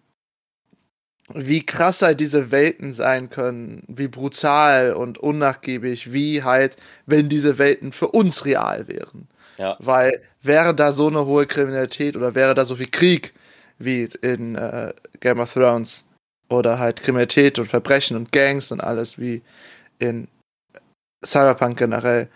wie 1.34 1.66
krass 1.66 2.02
halt 2.02 2.20
diese 2.20 2.52
Welten 2.52 2.94
sein 2.94 3.30
können, 3.30 3.84
wie 3.88 4.08
brutal 4.08 4.94
und 4.94 5.18
unnachgiebig, 5.18 6.14
wie 6.14 6.44
halt, 6.44 6.78
wenn 7.08 7.30
diese 7.30 7.58
Welten 7.58 7.92
für 7.92 8.10
uns 8.10 8.46
real 8.46 8.88
wären. 8.88 9.28
Ja. 9.58 9.78
Weil 9.80 10.22
wäre 10.42 10.76
da 10.76 10.92
so 10.92 11.08
eine 11.08 11.26
hohe 11.26 11.48
Kriminalität 11.48 12.16
oder 12.16 12.36
wäre 12.36 12.54
da 12.54 12.66
so 12.66 12.76
viel 12.76 12.90
Krieg 12.92 13.34
wie 13.80 14.08
in 14.22 14.56
äh, 14.56 14.94
Game 15.20 15.40
of 15.40 15.52
Thrones, 15.52 16.06
oder 16.50 16.80
halt 16.80 17.02
Kriminalität 17.02 17.60
und 17.60 17.68
Verbrechen 17.68 18.16
und 18.18 18.32
Gangs 18.32 18.72
und 18.72 18.82
alles 18.82 19.20
wie 19.20 19.42
in 20.00 20.28
Cyberpunk 21.24 21.78
generell, 21.78 22.30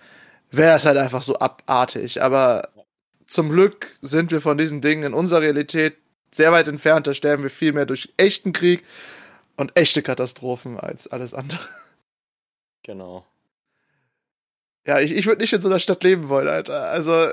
wäre 0.52 0.78
es 0.78 0.86
halt 0.86 0.98
einfach 0.98 1.22
so 1.22 1.38
abartig. 1.38 2.22
Aber 2.22 2.70
zum 3.28 3.50
Glück 3.50 3.88
sind 4.02 4.32
wir 4.32 4.42
von 4.42 4.58
diesen 4.58 4.82
Dingen 4.82 5.04
in 5.04 5.14
unserer 5.14 5.42
Realität 5.42 5.98
sehr 6.32 6.52
weit 6.52 6.68
entfernt. 6.68 7.08
Da 7.08 7.14
sterben 7.14 7.44
wir 7.44 7.50
viel 7.50 7.74
mehr 7.74 7.86
durch 7.86 8.12
echten 8.18 8.54
Krieg 8.54 8.84
und 9.58 9.78
echte 9.78 10.02
Katastrophen 10.02 10.80
als 10.80 11.08
alles 11.08 11.34
andere. 11.34 11.60
Genau. 12.84 13.26
Ja, 14.88 15.00
ich, 15.00 15.12
ich 15.12 15.28
würde 15.28 15.42
nicht 15.42 15.54
in 15.54 15.62
so 15.62 15.68
einer 15.68 15.80
Stadt 15.80 16.04
leben 16.04 16.30
wollen, 16.30 16.48
Alter. 16.48 16.90
Also, 16.90 17.30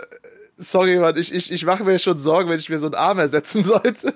sorry, 0.57 0.99
Mann, 0.99 1.17
ich, 1.17 1.33
ich, 1.33 1.51
ich 1.51 1.65
mache 1.65 1.85
mir 1.85 1.99
schon 1.99 2.19
Sorgen, 2.19 2.51
wenn 2.51 2.59
ich 2.59 2.69
mir 2.69 2.79
so 2.79 2.87
einen 2.87 2.95
Arm 2.95 3.19
ersetzen 3.19 3.65
sollte. 3.65 4.13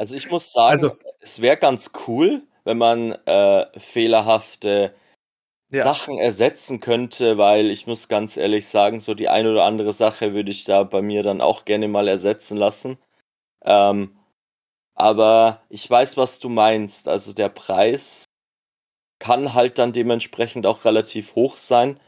Also 0.00 0.14
ich 0.14 0.30
muss 0.30 0.52
sagen, 0.52 0.74
also, 0.74 0.96
es 1.20 1.40
wäre 1.40 1.56
ganz 1.56 1.92
cool, 2.06 2.42
wenn 2.64 2.78
man 2.78 3.12
äh, 3.26 3.66
fehlerhafte 3.78 4.94
ja. 5.70 5.84
Sachen 5.84 6.18
ersetzen 6.18 6.80
könnte, 6.80 7.38
weil 7.38 7.70
ich 7.70 7.86
muss 7.86 8.08
ganz 8.08 8.36
ehrlich 8.36 8.66
sagen, 8.68 9.00
so 9.00 9.14
die 9.14 9.28
eine 9.28 9.50
oder 9.52 9.64
andere 9.64 9.92
Sache 9.92 10.34
würde 10.34 10.50
ich 10.50 10.64
da 10.64 10.82
bei 10.82 11.02
mir 11.02 11.22
dann 11.22 11.40
auch 11.40 11.64
gerne 11.64 11.88
mal 11.88 12.08
ersetzen 12.08 12.56
lassen. 12.56 12.98
Ähm, 13.64 14.18
aber 14.94 15.62
ich 15.68 15.88
weiß, 15.88 16.16
was 16.16 16.40
du 16.40 16.48
meinst. 16.48 17.08
Also 17.08 17.32
der 17.32 17.48
Preis 17.48 18.24
kann 19.18 19.54
halt 19.54 19.78
dann 19.78 19.92
dementsprechend 19.92 20.66
auch 20.66 20.84
relativ 20.84 21.34
hoch 21.34 21.56
sein. 21.56 22.00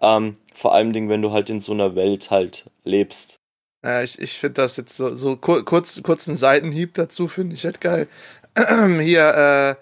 Ähm, 0.00 0.38
vor 0.54 0.74
allem 0.74 0.92
Dingen, 0.92 1.08
wenn 1.08 1.22
du 1.22 1.32
halt 1.32 1.50
in 1.50 1.60
so 1.60 1.72
einer 1.72 1.94
Welt 1.94 2.30
halt 2.30 2.70
lebst. 2.84 3.41
Ja, 3.84 4.02
ich, 4.02 4.20
ich 4.20 4.38
finde 4.38 4.54
das 4.62 4.76
jetzt 4.76 4.96
so, 4.96 5.14
so 5.16 5.36
kurz, 5.36 6.02
kurzen 6.02 6.36
Seitenhieb 6.36 6.94
dazu, 6.94 7.26
finde 7.26 7.56
ich 7.56 7.64
halt 7.64 7.80
geil. 7.80 8.06
Hier, 9.00 9.76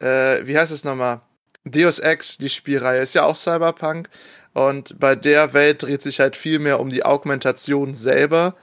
äh, 0.00 0.36
äh, 0.38 0.46
wie 0.46 0.56
heißt 0.56 0.72
es 0.72 0.84
nochmal? 0.84 1.20
Deus 1.64 1.98
Ex, 1.98 2.38
die 2.38 2.48
Spielreihe, 2.48 3.00
ist 3.00 3.14
ja 3.14 3.24
auch 3.24 3.36
Cyberpunk. 3.36 4.08
Und 4.52 4.98
bei 4.98 5.14
der 5.16 5.52
Welt 5.52 5.82
dreht 5.82 6.02
sich 6.02 6.20
halt 6.20 6.36
viel 6.36 6.58
mehr 6.58 6.80
um 6.80 6.90
die 6.90 7.04
Augmentation 7.04 7.94
selber. 7.94 8.54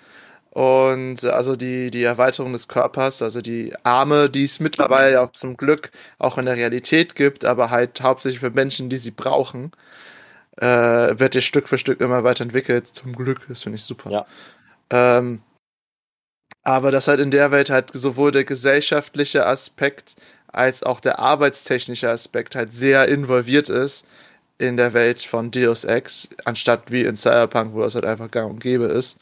Und 0.51 1.23
also 1.25 1.55
die, 1.55 1.91
die 1.91 2.03
Erweiterung 2.03 2.51
des 2.53 2.67
Körpers, 2.67 3.21
also 3.21 3.41
die 3.41 3.73
Arme, 3.83 4.29
die 4.29 4.45
es 4.45 4.59
mittlerweile 4.59 5.21
auch 5.21 5.31
zum 5.33 5.55
Glück 5.55 5.91
auch 6.17 6.37
in 6.37 6.45
der 6.45 6.55
Realität 6.55 7.15
gibt, 7.15 7.45
aber 7.45 7.69
halt 7.69 8.01
hauptsächlich 8.01 8.39
für 8.39 8.49
Menschen, 8.49 8.89
die 8.89 8.97
sie 8.97 9.11
brauchen, 9.11 9.71
äh, 10.57 10.65
wird 10.65 11.35
ja 11.35 11.41
Stück 11.41 11.69
für 11.69 11.77
Stück 11.77 12.01
immer 12.01 12.23
weiterentwickelt. 12.23 12.87
Zum 12.87 13.13
Glück, 13.15 13.41
das 13.47 13.61
finde 13.63 13.75
ich 13.75 13.83
super. 13.83 14.09
Ja. 14.09 14.25
Ähm, 14.89 15.41
aber 16.63 16.91
dass 16.91 17.07
halt 17.07 17.21
in 17.21 17.31
der 17.31 17.51
Welt 17.51 17.69
halt 17.69 17.91
sowohl 17.93 18.31
der 18.31 18.43
gesellschaftliche 18.43 19.45
Aspekt 19.45 20.15
als 20.47 20.83
auch 20.83 20.99
der 20.99 21.19
arbeitstechnische 21.19 22.09
Aspekt 22.09 22.55
halt 22.55 22.73
sehr 22.73 23.07
involviert 23.07 23.69
ist 23.69 24.05
in 24.57 24.75
der 24.75 24.93
Welt 24.93 25.21
von 25.21 25.51
Deus 25.51 25.83
Ex, 25.83 26.29
anstatt 26.45 26.91
wie 26.91 27.03
in 27.03 27.15
Cyberpunk, 27.15 27.73
wo 27.73 27.81
das 27.81 27.95
halt 27.95 28.05
einfach 28.05 28.31
gang 28.31 28.49
und 28.49 28.59
gäbe 28.59 28.85
ist. 28.85 29.19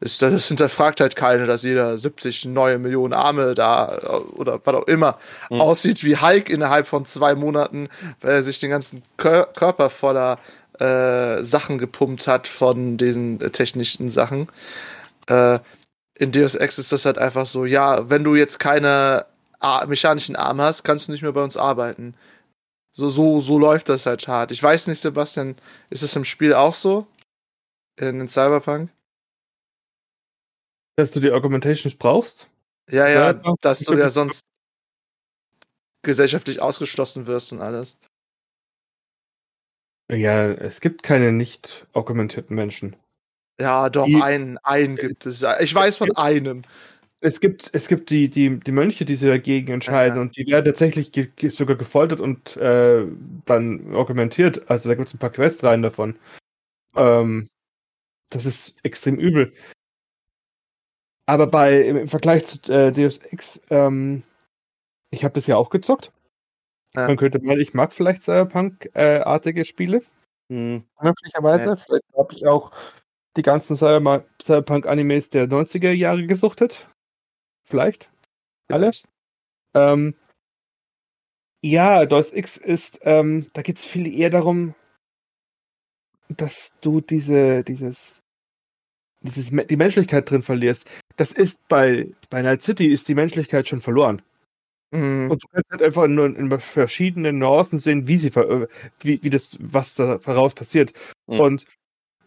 ist 0.00 0.22
das 0.22 0.48
hinterfragt 0.48 1.00
halt 1.00 1.14
keiner, 1.14 1.46
dass 1.46 1.62
jeder 1.62 1.98
70 1.98 2.46
neue 2.46 2.78
Millionen 2.78 3.12
Arme 3.12 3.54
da 3.54 3.98
oder 4.34 4.60
was 4.64 4.74
auch 4.74 4.86
immer 4.88 5.18
mhm. 5.50 5.60
aussieht 5.60 6.04
wie 6.04 6.16
Hulk 6.16 6.48
innerhalb 6.48 6.86
von 6.86 7.04
zwei 7.04 7.34
Monaten, 7.34 7.88
weil 8.20 8.36
er 8.36 8.42
sich 8.42 8.60
den 8.60 8.70
ganzen 8.70 9.02
Kör 9.16 9.46
Körper 9.46 9.90
voller 9.90 10.38
äh, 10.80 11.42
Sachen 11.42 11.78
gepumpt 11.78 12.26
hat 12.26 12.46
von 12.46 12.96
diesen 12.96 13.40
äh, 13.40 13.50
technischen 13.50 14.10
Sachen. 14.10 14.46
Äh, 15.28 15.60
in 16.14 16.32
Deus 16.32 16.54
Ex 16.56 16.78
ist 16.78 16.90
das 16.90 17.04
halt 17.04 17.18
einfach 17.18 17.46
so, 17.46 17.64
ja, 17.64 18.10
wenn 18.10 18.24
du 18.24 18.34
jetzt 18.34 18.58
keine 18.58 19.26
mechanischen 19.86 20.36
Arme 20.36 20.64
hast, 20.64 20.84
kannst 20.84 21.08
du 21.08 21.12
nicht 21.12 21.22
mehr 21.22 21.32
bei 21.32 21.42
uns 21.42 21.56
arbeiten. 21.56 22.14
So, 22.92 23.08
so, 23.08 23.40
so 23.40 23.58
läuft 23.58 23.88
das 23.88 24.06
halt 24.06 24.26
hart. 24.26 24.50
Ich 24.50 24.62
weiß 24.62 24.88
nicht, 24.88 25.00
Sebastian, 25.00 25.56
ist 25.90 26.02
es 26.02 26.16
im 26.16 26.24
Spiel 26.24 26.54
auch 26.54 26.74
so? 26.74 27.06
In, 27.96 28.20
in 28.20 28.28
Cyberpunk? 28.28 28.90
Dass 30.96 31.12
du 31.12 31.20
die 31.20 31.30
Augmentations 31.30 31.94
brauchst? 31.94 32.48
Ja, 32.90 33.08
ja, 33.08 33.32
ja 33.32 33.54
dass 33.60 33.80
du 33.80 33.94
ja 33.94 34.08
sonst 34.08 34.42
gesellschaftlich 36.02 36.60
ausgeschlossen 36.62 37.26
wirst 37.26 37.52
und 37.52 37.60
alles. 37.60 37.98
Ja, 40.10 40.50
es 40.50 40.80
gibt 40.80 41.02
keine 41.02 41.32
nicht 41.32 41.86
augmentierten 41.92 42.56
Menschen. 42.56 42.96
Ja, 43.60 43.90
doch, 43.90 44.06
die, 44.06 44.20
einen, 44.22 44.58
einen 44.58 44.96
gibt 44.96 45.26
es. 45.26 45.44
Ich 45.60 45.74
weiß 45.74 45.98
von 45.98 46.14
einem. 46.16 46.62
Es 47.20 47.40
gibt, 47.40 47.70
es 47.72 47.88
gibt 47.88 48.10
die, 48.10 48.28
die, 48.28 48.60
die 48.60 48.72
Mönche, 48.72 49.04
die 49.04 49.16
sich 49.16 49.28
dagegen 49.28 49.72
entscheiden 49.72 50.16
ja. 50.16 50.22
und 50.22 50.36
die 50.36 50.46
werden 50.46 50.66
tatsächlich 50.66 51.10
ge 51.10 51.28
sogar 51.48 51.76
gefoltert 51.76 52.20
und 52.20 52.56
äh, 52.56 53.06
dann 53.44 53.94
augmentiert. 53.94 54.70
Also 54.70 54.88
da 54.88 54.94
gibt 54.94 55.08
es 55.08 55.14
ein 55.14 55.18
paar 55.18 55.30
Questreihen 55.30 55.82
davon. 55.82 56.16
Ähm, 56.94 57.48
das 58.30 58.46
ist 58.46 58.78
extrem 58.84 59.16
übel. 59.16 59.52
Aber 61.26 61.48
bei 61.48 61.82
im 61.82 62.08
Vergleich 62.08 62.46
zu 62.46 62.72
äh, 62.72 62.92
Deus 62.92 63.18
Ex, 63.18 63.60
ähm, 63.68 64.22
ich 65.10 65.24
habe 65.24 65.34
das 65.34 65.48
ja 65.48 65.56
auch 65.56 65.70
gezockt. 65.70 66.12
Ja. 66.94 67.08
Man 67.08 67.16
könnte 67.16 67.40
mal, 67.40 67.60
ich 67.60 67.74
mag 67.74 67.92
vielleicht 67.92 68.22
Cyberpunk-artige 68.22 69.64
Spiele. 69.64 70.02
Hm. 70.50 70.84
Möglicherweise. 71.02 71.66
Ja. 71.66 71.76
Vielleicht 71.76 72.04
habe 72.16 72.32
ich 72.32 72.46
auch 72.46 72.70
die 73.38 73.42
ganzen 73.42 73.76
Cyber 73.76 74.24
Cyberpunk-Animes 74.42 75.30
der 75.30 75.48
90er 75.48 75.92
Jahre 75.92 76.26
gesuchtet. 76.26 76.88
Vielleicht. 77.64 78.10
Alle? 78.68 78.90
Ähm, 79.74 80.14
ja, 81.62 82.04
Deus 82.04 82.32
X 82.32 82.56
ist, 82.56 83.00
ähm, 83.02 83.46
da 83.52 83.62
geht 83.62 83.78
es 83.78 83.86
viel 83.86 84.12
eher 84.12 84.30
darum, 84.30 84.74
dass 86.28 86.78
du 86.80 87.00
diese, 87.00 87.62
dieses, 87.62 88.22
dieses, 89.22 89.50
die 89.50 89.76
Menschlichkeit 89.76 90.28
drin 90.28 90.42
verlierst. 90.42 90.86
Das 91.16 91.32
ist 91.32 91.66
bei, 91.68 92.12
bei 92.30 92.42
Night 92.42 92.62
City 92.62 92.92
ist 92.92 93.08
die 93.08 93.14
Menschlichkeit 93.14 93.68
schon 93.68 93.80
verloren. 93.80 94.20
Mhm. 94.90 95.30
Und 95.30 95.44
du 95.44 95.48
kannst 95.48 95.70
halt 95.70 95.82
einfach 95.82 96.08
nur 96.08 96.26
in 96.26 96.58
verschiedenen 96.58 97.38
Nuancen 97.38 97.78
sehen, 97.78 98.08
wie 98.08 98.16
sie, 98.16 98.34
wie, 98.34 99.22
wie 99.22 99.30
das, 99.30 99.56
was 99.60 99.94
da 99.94 100.18
daraus 100.18 100.54
passiert. 100.54 100.92
Mhm. 101.26 101.40
Und 101.40 101.66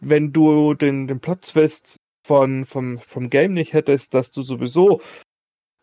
wenn 0.04 0.32
du 0.32 0.74
den, 0.74 1.06
den 1.06 1.20
Plot-Twist 1.20 1.96
von, 2.26 2.64
vom, 2.64 2.98
vom 2.98 3.30
Game 3.30 3.54
nicht 3.54 3.72
hättest, 3.72 4.14
dass 4.14 4.30
du 4.30 4.42
sowieso, 4.42 5.00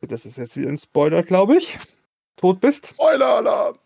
das 0.01 0.25
ist 0.25 0.37
jetzt 0.37 0.55
wieder 0.57 0.69
ein 0.69 0.77
Spoiler, 0.77 1.23
glaube 1.23 1.57
ich, 1.57 1.79
tot 2.37 2.59
bist, 2.61 2.87
Spoiler-Alarm! 2.87 3.77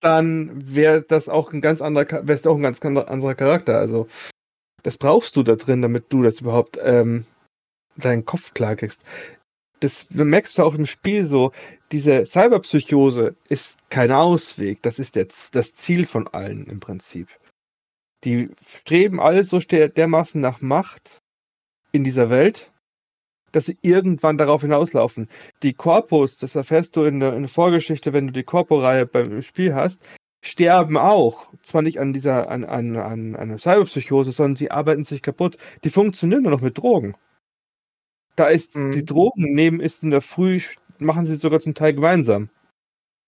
dann 0.00 0.74
wäre 0.74 1.02
das 1.02 1.28
auch 1.28 1.52
ein 1.52 1.60
ganz 1.60 1.82
anderer, 1.82 2.06
Cha- 2.06 2.26
wär's 2.26 2.46
auch 2.46 2.56
ein 2.56 2.62
ganz 2.62 2.80
ander- 2.82 3.08
anderer 3.10 3.34
Charakter. 3.34 3.78
Also, 3.78 4.08
das 4.82 4.96
brauchst 4.96 5.36
du 5.36 5.42
da 5.42 5.56
drin, 5.56 5.82
damit 5.82 6.06
du 6.10 6.22
das 6.22 6.40
überhaupt 6.40 6.78
ähm, 6.82 7.26
deinen 7.96 8.24
Kopf 8.24 8.54
klar 8.54 8.76
kriegst. 8.76 9.04
Das 9.80 10.08
merkst 10.10 10.56
du 10.58 10.62
auch 10.62 10.74
im 10.74 10.86
Spiel 10.86 11.24
so. 11.26 11.52
Diese 11.92 12.24
Cyberpsychose 12.26 13.34
ist 13.48 13.76
kein 13.90 14.10
Ausweg. 14.10 14.82
Das 14.82 14.98
ist 14.98 15.16
jetzt 15.16 15.54
das 15.54 15.74
Ziel 15.74 16.06
von 16.06 16.28
allen 16.28 16.66
im 16.66 16.80
Prinzip. 16.80 17.28
Die 18.24 18.50
streben 18.66 19.20
alle 19.20 19.44
so 19.44 19.58
der, 19.58 19.88
dermaßen 19.88 20.40
nach 20.40 20.60
Macht 20.60 21.22
in 21.92 22.04
dieser 22.04 22.30
Welt, 22.30 22.70
dass 23.52 23.66
sie 23.66 23.78
irgendwann 23.82 24.38
darauf 24.38 24.62
hinauslaufen. 24.62 25.28
Die 25.62 25.72
Korpus, 25.72 26.36
das 26.36 26.54
erfährst 26.54 26.96
du 26.96 27.04
in 27.04 27.20
der, 27.20 27.34
in 27.34 27.42
der 27.42 27.48
Vorgeschichte, 27.48 28.12
wenn 28.12 28.26
du 28.26 28.32
die 28.32 28.44
Korpo-Reihe 28.44 29.06
beim 29.06 29.42
Spiel 29.42 29.74
hast, 29.74 30.02
sterben 30.42 30.96
auch. 30.96 31.52
Zwar 31.62 31.82
nicht 31.82 31.98
an 31.98 32.12
dieser, 32.12 32.48
an, 32.50 32.64
an, 32.64 32.96
an 32.96 33.36
einer 33.36 33.58
Cyberpsychose, 33.58 34.32
sondern 34.32 34.56
sie 34.56 34.70
arbeiten 34.70 35.04
sich 35.04 35.22
kaputt. 35.22 35.58
Die 35.84 35.90
funktionieren 35.90 36.42
nur 36.42 36.52
noch 36.52 36.60
mit 36.60 36.78
Drogen. 36.78 37.16
Da 38.36 38.46
ist 38.46 38.76
Mhm. 38.76 38.92
die 38.92 39.04
Drogen 39.04 39.54
nehmen 39.54 39.80
ist 39.80 40.02
in 40.02 40.10
der 40.10 40.20
Früh, 40.22 40.60
machen 40.98 41.26
sie 41.26 41.36
sogar 41.36 41.60
zum 41.60 41.74
Teil 41.74 41.94
gemeinsam. 41.94 42.48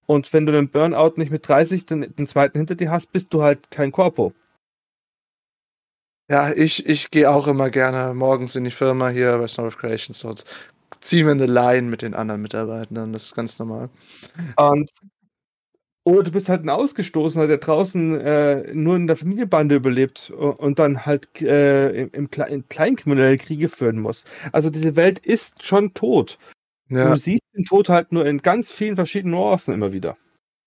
Und 0.07 0.33
wenn 0.33 0.47
du 0.47 0.53
den 0.53 0.71
Burnout 0.71 1.15
nicht 1.17 1.31
mit 1.31 1.47
30 1.47 1.87
den, 1.87 2.15
den 2.15 2.27
zweiten 2.27 2.59
hinter 2.59 2.75
dir 2.75 2.91
hast, 2.91 3.13
bist 3.13 3.33
du 3.35 3.43
halt 3.43 3.71
kein 3.71 3.93
Korpo. 3.93 4.33
Ja, 6.33 6.51
ich, 6.51 6.87
ich 6.87 7.11
gehe 7.11 7.31
auch 7.31 7.47
immer 7.47 7.69
gerne 7.69 8.15
morgens 8.15 8.57
in 8.57 8.65
die 8.65 8.71
Firma 8.71 9.11
hier 9.11 9.37
bei 9.37 9.47
Snow 9.47 9.67
of 9.67 9.77
Creations 9.77 10.25
und 10.25 10.47
ziehe 11.01 11.25
mir 11.25 11.33
eine 11.33 11.45
Line 11.45 11.91
mit 11.91 12.01
den 12.01 12.15
anderen 12.15 12.41
Mitarbeitern. 12.41 13.13
Das 13.13 13.25
ist 13.25 13.35
ganz 13.35 13.59
normal. 13.59 13.91
Und 14.57 14.91
oder 16.05 16.23
du 16.23 16.33
bist 16.33 16.49
halt 16.49 16.65
ein 16.65 16.71
Ausgestoßener, 16.71 17.47
der 17.49 17.59
draußen 17.59 18.19
äh, 18.19 18.75
nur 18.75 18.97
in 18.97 19.07
der 19.07 19.17
Familienbande 19.17 19.75
überlebt 19.75 20.31
und 20.31 20.79
dann 20.79 21.05
halt 21.05 21.29
äh, 21.43 21.91
im, 21.91 22.11
im, 22.13 22.31
Kle 22.31 22.49
in 22.49 22.67
kleinkriminelle 22.67 23.37
Kriege 23.37 23.69
führen 23.69 24.01
muss. 24.01 24.25
Also 24.53 24.71
diese 24.71 24.97
Welt 24.97 25.19
ist 25.19 25.63
schon 25.63 25.93
tot. 25.93 26.39
Ja, 26.89 27.11
Du 27.11 27.17
siehst 27.17 27.43
den 27.55 27.65
Tod 27.67 27.91
halt 27.91 28.11
nur 28.13 28.27
in 28.27 28.41
ganz 28.43 28.73
vielen 28.73 28.97
verschiedenen 28.97 29.35
Nuancen 29.35 29.75
immer 29.75 29.93
wieder. 29.93 30.17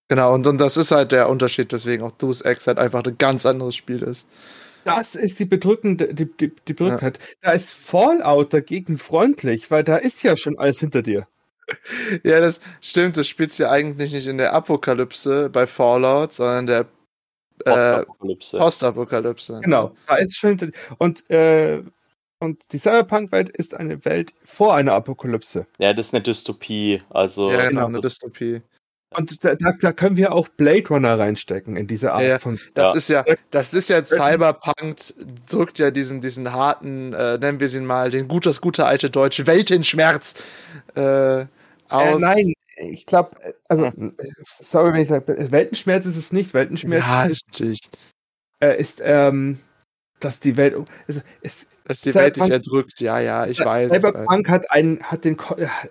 genau. 0.10 0.34
Und, 0.34 0.48
und 0.48 0.60
das 0.60 0.78
ist 0.78 0.92
halt 0.92 1.12
der 1.12 1.30
Unterschied, 1.30 1.72
weswegen 1.74 2.06
auch 2.06 2.12
Deus 2.12 2.42
Ex 2.42 2.68
halt 2.68 2.80
einfach 2.80 3.04
ein 3.04 3.18
ganz 3.18 3.46
anderes 3.46 3.76
Spiel 3.76 4.04
ist. 4.04 4.28
Das 4.86 5.16
ist 5.16 5.40
die 5.40 5.46
bedrückende, 5.46 6.14
die, 6.14 6.26
die, 6.26 6.54
die 6.68 6.74
Bedrücktheit. 6.74 7.20
Da 7.42 7.52
ist 7.52 7.74
Fallout 7.74 8.54
dagegen 8.54 8.98
freundlich, 8.98 9.72
weil 9.72 9.84
da 9.84 9.98
ist 9.98 10.24
ja 10.24 10.38
schon 10.38 10.58
alles 10.58 10.80
hinter 10.80 11.02
dir. 11.02 11.28
Ja, 12.24 12.40
das 12.40 12.62
stimmt. 12.80 13.18
Das 13.18 13.28
spielt 13.28 13.58
ja 13.58 13.72
eigentlich 13.72 14.14
nicht 14.14 14.28
in 14.28 14.38
der 14.38 14.54
Apokalypse 14.54 15.50
bei 15.50 15.66
Fallout, 15.66 16.32
sondern 16.32 16.68
der 16.68 16.80
äh, 16.82 17.72
Postapokalypse. 17.72 18.58
Postapokalypse. 18.60 19.62
Genau, 19.64 19.96
da 20.06 20.18
ist 20.18 20.38
schon 20.38 20.52
hinter 20.52 20.68
dir. 20.68 20.74
Und, 21.00 21.28
äh, 21.32 21.82
und 22.38 22.72
die 22.72 22.78
Cyberpunk-Welt 22.78 23.50
ist 23.50 23.74
eine 23.74 24.06
Welt 24.06 24.36
vor 24.44 24.76
einer 24.76 24.94
Apokalypse. 24.94 25.66
ja, 25.80 25.92
das 25.94 26.08
ist 26.08 26.14
eine 26.14 26.22
Dystopie. 26.22 27.02
Also, 27.10 27.50
Ja, 27.50 27.58
genau, 27.70 27.70
genau. 27.70 27.86
eine 27.88 28.00
Dystopie. 28.02 28.62
Und 29.18 29.44
da, 29.44 29.56
da, 29.56 29.72
da 29.80 29.92
können 29.94 30.18
wir 30.18 30.32
auch 30.34 30.48
Blade 30.50 30.88
Runner 30.90 31.18
reinstecken 31.18 31.76
in 31.78 31.88
diese 31.88 32.12
Art 32.14 32.24
Ja, 32.24 32.40
von. 32.40 32.60
Das 32.74 32.92
Ja. 32.92 32.98
ist 32.98 33.10
ja, 33.10 33.36
das 33.52 33.74
ist 33.74 33.90
ja 33.90 34.04
Cyberpunk, 34.04 34.98
drückt 35.50 35.80
ja 35.80 35.92
diesen, 35.92 36.22
diesen 36.22 36.52
harten, 36.54 37.14
äh, 37.14 37.38
nennen 37.38 37.60
wir 37.60 37.68
sie 37.70 37.80
mal, 37.82 38.12
den 38.12 38.28
gut, 38.28 38.46
das 38.46 38.62
gute 38.62 38.86
alte 38.86 39.10
Deutsche, 39.10 39.48
Weltenschmerz 39.48 40.36
äh, 40.96 41.42
Äh, 41.42 41.46
aus. 41.90 42.20
nein, 42.22 42.54
ich 42.78 43.06
glaube, 43.06 43.38
also, 43.70 43.86
äh, 43.86 44.12
sorry, 44.46 44.94
wenn 44.94 45.02
ich 45.02 45.08
sage, 45.08 45.52
Weltenschmerz 45.52 46.06
ist 46.06 46.18
es 46.18 46.32
nicht. 46.34 46.54
Weltenschmerz 46.54 47.04
ja, 47.06 47.24
ist, 47.26 47.48
natürlich. 47.48 47.80
äh, 48.60 48.80
ist 48.80 49.02
ähm, 49.04 49.60
dass 50.26 50.40
die 50.40 50.58
Welt. 50.58 50.76
Ist, 51.08 51.24
ist, 51.42 51.68
Dass 51.86 52.02
die 52.02 52.14
Welt 52.16 52.36
dich 52.36 52.50
erdrückt, 52.50 53.00
ja, 53.00 53.20
ja, 53.20 53.46
ich 53.46 53.60
weiß. 53.60 53.92
Cyberpunk 53.92 54.50
hat 54.50 54.72
ein, 54.72 55.02
hat 55.04 55.24
den, 55.24 55.38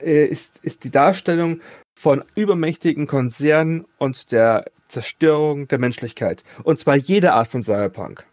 äh, 0.01 0.26
ist, 0.26 0.59
ist 0.62 0.85
die 0.85 0.91
Darstellung 0.91 1.61
von 1.99 2.24
übermächtigen 2.35 3.07
Konzernen 3.07 3.87
und 3.99 4.32
der 4.32 4.64
Zerstörung 4.89 5.68
der 5.68 5.78
Menschlichkeit. 5.78 6.45
Und 6.64 6.78
zwar 6.78 6.97
jede 6.97 7.32
Art 7.32 7.49
von 7.49 7.62
Cyberpunk. 7.62 8.26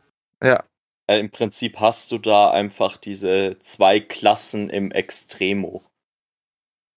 Ja, 0.43 0.63
äh, 1.11 1.19
im 1.19 1.29
Prinzip 1.29 1.79
hast 1.79 2.11
du 2.11 2.17
da 2.17 2.51
einfach 2.51 2.97
diese 2.97 3.57
zwei 3.61 3.99
Klassen 3.99 4.69
im 4.69 4.91
Extremo. 4.91 5.83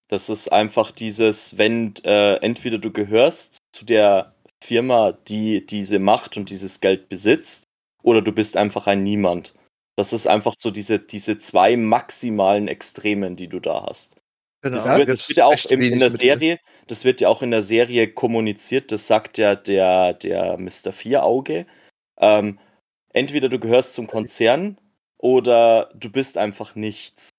Das 0.07 0.29
ist 0.29 0.51
einfach 0.51 0.91
dieses, 0.91 1.57
wenn 1.57 1.95
äh, 2.03 2.35
entweder 2.35 2.77
du 2.77 2.91
gehörst 2.91 3.57
zu 3.73 3.85
der 3.85 4.33
Firma, 4.63 5.11
die 5.11 5.65
diese 5.65 5.99
Macht 5.99 6.37
und 6.37 6.49
dieses 6.49 6.79
Geld 6.79 7.09
besitzt, 7.09 7.65
oder 8.05 8.21
du 8.21 8.31
bist 8.31 8.55
einfach 8.55 8.85
ein 8.87 9.03
Niemand. 9.03 9.55
Das 9.97 10.13
ist 10.13 10.27
einfach 10.27 10.53
so 10.57 10.69
diese, 10.69 10.99
diese 10.99 11.37
zwei 11.37 11.75
maximalen 11.75 12.67
Extremen, 12.67 13.35
die 13.35 13.47
du 13.47 13.59
da 13.59 13.85
hast. 13.87 14.15
genau. 14.61 14.77
Das 14.77 14.87
Ja, 14.87 14.97
wird, 14.97 15.09
das 15.09 15.27
wird 15.27 15.37
ja 15.37 15.45
auch 15.45 15.65
in, 15.71 15.81
in 15.81 15.99
der 15.99 16.11
Serie, 16.11 16.59
das 16.87 17.03
wird 17.03 17.19
ja 17.19 17.29
auch 17.29 17.41
in 17.41 17.51
der 17.51 17.63
Serie 17.63 18.13
kommuniziert, 18.13 18.91
das 18.91 19.07
sagt 19.07 19.37
ja 19.39 19.55
der, 19.55 20.13
der 20.13 20.57
Mr. 20.59 20.91
Vierauge. 20.91 21.65
Ähm, 22.19 22.59
entweder 23.11 23.49
du 23.49 23.57
gehörst 23.57 23.95
zum 23.95 24.05
Konzern 24.05 24.77
oder 25.17 25.89
du 25.95 26.11
bist 26.11 26.37
einfach 26.37 26.75
nichts. 26.75 27.29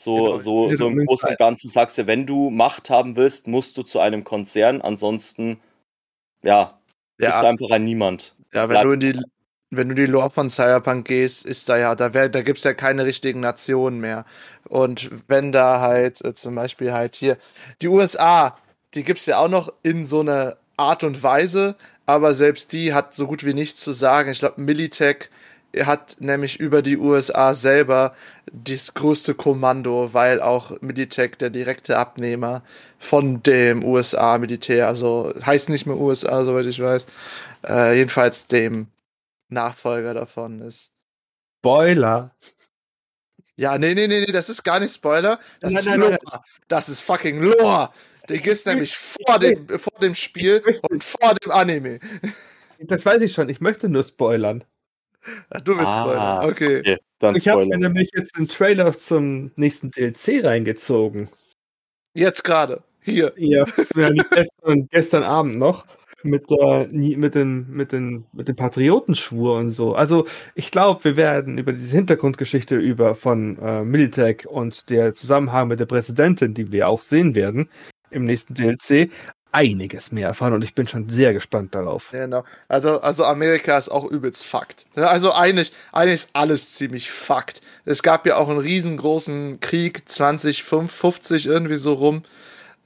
So, 0.00 0.14
Genau, 0.14 0.36
so, 0.38 0.74
so 0.76 0.86
im 0.86 1.04
Großen 1.04 1.30
und 1.30 1.38
Ganzen 1.38 1.68
sagst 1.68 1.98
du, 1.98 2.06
wenn 2.06 2.24
du 2.24 2.50
Macht 2.50 2.88
haben 2.88 3.16
willst, 3.16 3.48
musst 3.48 3.76
du 3.76 3.82
zu 3.82 3.98
einem 3.98 4.24
Konzern, 4.24 4.80
ansonsten, 4.80 5.60
ja, 6.42 6.80
bist 7.18 7.36
du 7.36 7.42
Ja, 7.42 7.48
einfach 7.50 7.70
ein 7.70 7.84
Niemand. 7.84 8.36
ja, 8.52 8.68
wenn 8.68 8.84
du 8.84 8.92
in 8.92 9.00
die, 9.00 9.20
wenn 9.70 9.88
du 9.88 9.94
die 9.94 10.06
Lore 10.06 10.30
von 10.30 10.48
Cyberpunk 10.48 11.06
gehst, 11.06 11.44
ist 11.44 11.68
da 11.68 11.76
ja, 11.76 11.94
da, 11.94 12.14
wär, 12.14 12.28
da 12.28 12.42
gibt's 12.42 12.64
ja 12.64 12.72
keine 12.74 13.04
richtigen 13.04 13.40
Nationen 13.40 14.00
mehr. 14.00 14.24
Und 14.68 15.10
wenn 15.28 15.52
da 15.52 15.80
halt 15.80 16.24
äh, 16.24 16.34
zum 16.34 16.54
Beispiel 16.54 16.92
halt 16.92 17.14
hier 17.14 17.36
die 17.82 17.88
USA, 17.88 18.56
die 18.94 19.04
gibt's 19.04 19.26
ja 19.26 19.38
auch 19.38 19.48
noch 19.48 19.72
in 19.82 20.06
so 20.06 20.20
einer 20.20 20.56
Art 20.76 21.04
und 21.04 21.22
Weise, 21.22 21.76
aber 22.06 22.34
selbst 22.34 22.72
die 22.72 22.94
hat 22.94 23.14
so 23.14 23.26
gut 23.26 23.44
wie 23.44 23.54
nichts 23.54 23.80
zu 23.82 23.92
sagen. 23.92 24.30
Ich 24.30 24.38
glaube, 24.38 24.60
Militech 24.60 25.28
hat 25.84 26.16
nämlich 26.20 26.58
über 26.58 26.80
die 26.80 26.96
USA 26.96 27.52
selber 27.52 28.14
das 28.50 28.94
größte 28.94 29.34
Kommando, 29.34 30.10
weil 30.14 30.40
auch 30.40 30.80
Militech 30.80 31.36
der 31.36 31.50
direkte 31.50 31.98
Abnehmer 31.98 32.62
von 32.98 33.42
dem 33.42 33.84
USA-Militär, 33.84 34.88
also 34.88 35.34
heißt 35.44 35.68
nicht 35.68 35.84
mehr 35.84 35.98
USA, 35.98 36.42
soweit 36.44 36.64
ich 36.64 36.80
weiß, 36.80 37.06
äh, 37.68 37.96
jedenfalls 37.98 38.46
dem 38.46 38.86
Nachfolger 39.48 40.14
davon 40.14 40.60
ist. 40.60 40.92
Spoiler. 41.60 42.34
Ja, 43.56 43.76
nee, 43.76 43.94
nee, 43.94 44.06
nee, 44.06 44.20
nee, 44.20 44.32
das 44.32 44.48
ist 44.48 44.62
gar 44.62 44.78
nicht 44.78 44.94
Spoiler. 44.94 45.38
Das 45.60 45.70
Nein, 45.72 45.78
ist 45.80 45.86
nein, 45.86 46.00
Lore. 46.00 46.18
nein, 46.30 46.40
Das 46.68 46.88
ist 46.88 47.00
fucking 47.02 47.42
Lore. 47.42 47.90
Den 48.28 48.42
gibt's 48.42 48.66
nämlich 48.66 48.96
vor 48.96 49.38
dem, 49.38 49.66
vor 49.68 49.98
dem 50.00 50.14
Spiel 50.14 50.62
und 50.90 51.02
vor 51.02 51.34
dem 51.34 51.50
Anime. 51.50 51.98
Das 52.78 53.04
weiß 53.04 53.22
ich 53.22 53.32
schon. 53.32 53.48
Ich 53.48 53.60
möchte 53.60 53.88
nur 53.88 54.04
spoilern. 54.04 54.62
Ach, 55.50 55.60
du 55.62 55.76
willst 55.76 55.90
Ah, 55.98 56.04
spoilern. 56.04 56.50
Okay. 56.50 56.78
Okay, 56.80 56.98
dann 57.18 57.34
Ich 57.34 57.48
habe 57.48 57.66
mir 57.66 57.78
nämlich 57.78 58.10
jetzt 58.14 58.36
den 58.36 58.48
Trailer 58.48 58.96
zum 58.96 59.50
nächsten 59.56 59.90
DLC 59.90 60.44
reingezogen. 60.44 61.28
Jetzt 62.14 62.44
gerade. 62.44 62.84
Hier. 63.00 63.32
Ja, 63.36 63.64
gestern, 64.30 64.88
gestern 64.90 65.22
Abend 65.24 65.56
noch. 65.58 65.86
Mit, 66.22 66.50
der, 66.50 66.88
mit, 66.90 67.34
den, 67.34 67.70
mit, 67.70 67.92
den, 67.92 68.26
mit 68.32 68.48
dem 68.48 68.56
Patriotenschwur 68.56 69.58
und 69.58 69.70
so. 69.70 69.94
Also 69.94 70.26
ich 70.54 70.70
glaube, 70.70 71.04
wir 71.04 71.16
werden 71.16 71.58
über 71.58 71.72
diese 71.72 71.96
Hintergrundgeschichte 71.96 72.76
über 72.76 73.14
von 73.14 73.58
äh, 73.58 73.84
Militech 73.84 74.46
und 74.46 74.90
der 74.90 75.14
Zusammenhang 75.14 75.68
mit 75.68 75.80
der 75.80 75.86
Präsidentin, 75.86 76.54
die 76.54 76.72
wir 76.72 76.88
auch 76.88 77.02
sehen 77.02 77.34
werden 77.34 77.68
im 78.10 78.24
nächsten 78.24 78.54
DLC, 78.54 79.10
einiges 79.52 80.12
mehr 80.12 80.28
erfahren 80.28 80.52
und 80.52 80.62
ich 80.62 80.74
bin 80.74 80.86
schon 80.86 81.08
sehr 81.08 81.32
gespannt 81.32 81.74
darauf. 81.74 82.10
Genau. 82.10 82.44
Also, 82.68 83.00
also 83.00 83.24
Amerika 83.24 83.76
ist 83.78 83.88
auch 83.88 84.10
übelst 84.10 84.46
Fakt. 84.46 84.86
Also 84.94 85.32
eigentlich, 85.32 85.72
eigentlich 85.92 86.14
ist 86.14 86.30
alles 86.34 86.74
ziemlich 86.74 87.10
Fakt. 87.10 87.60
Es 87.84 88.02
gab 88.02 88.26
ja 88.26 88.36
auch 88.36 88.48
einen 88.48 88.58
riesengroßen 88.58 89.60
Krieg 89.60 90.08
2050 90.08 91.46
irgendwie 91.46 91.76
so 91.76 91.94
rum 91.94 92.24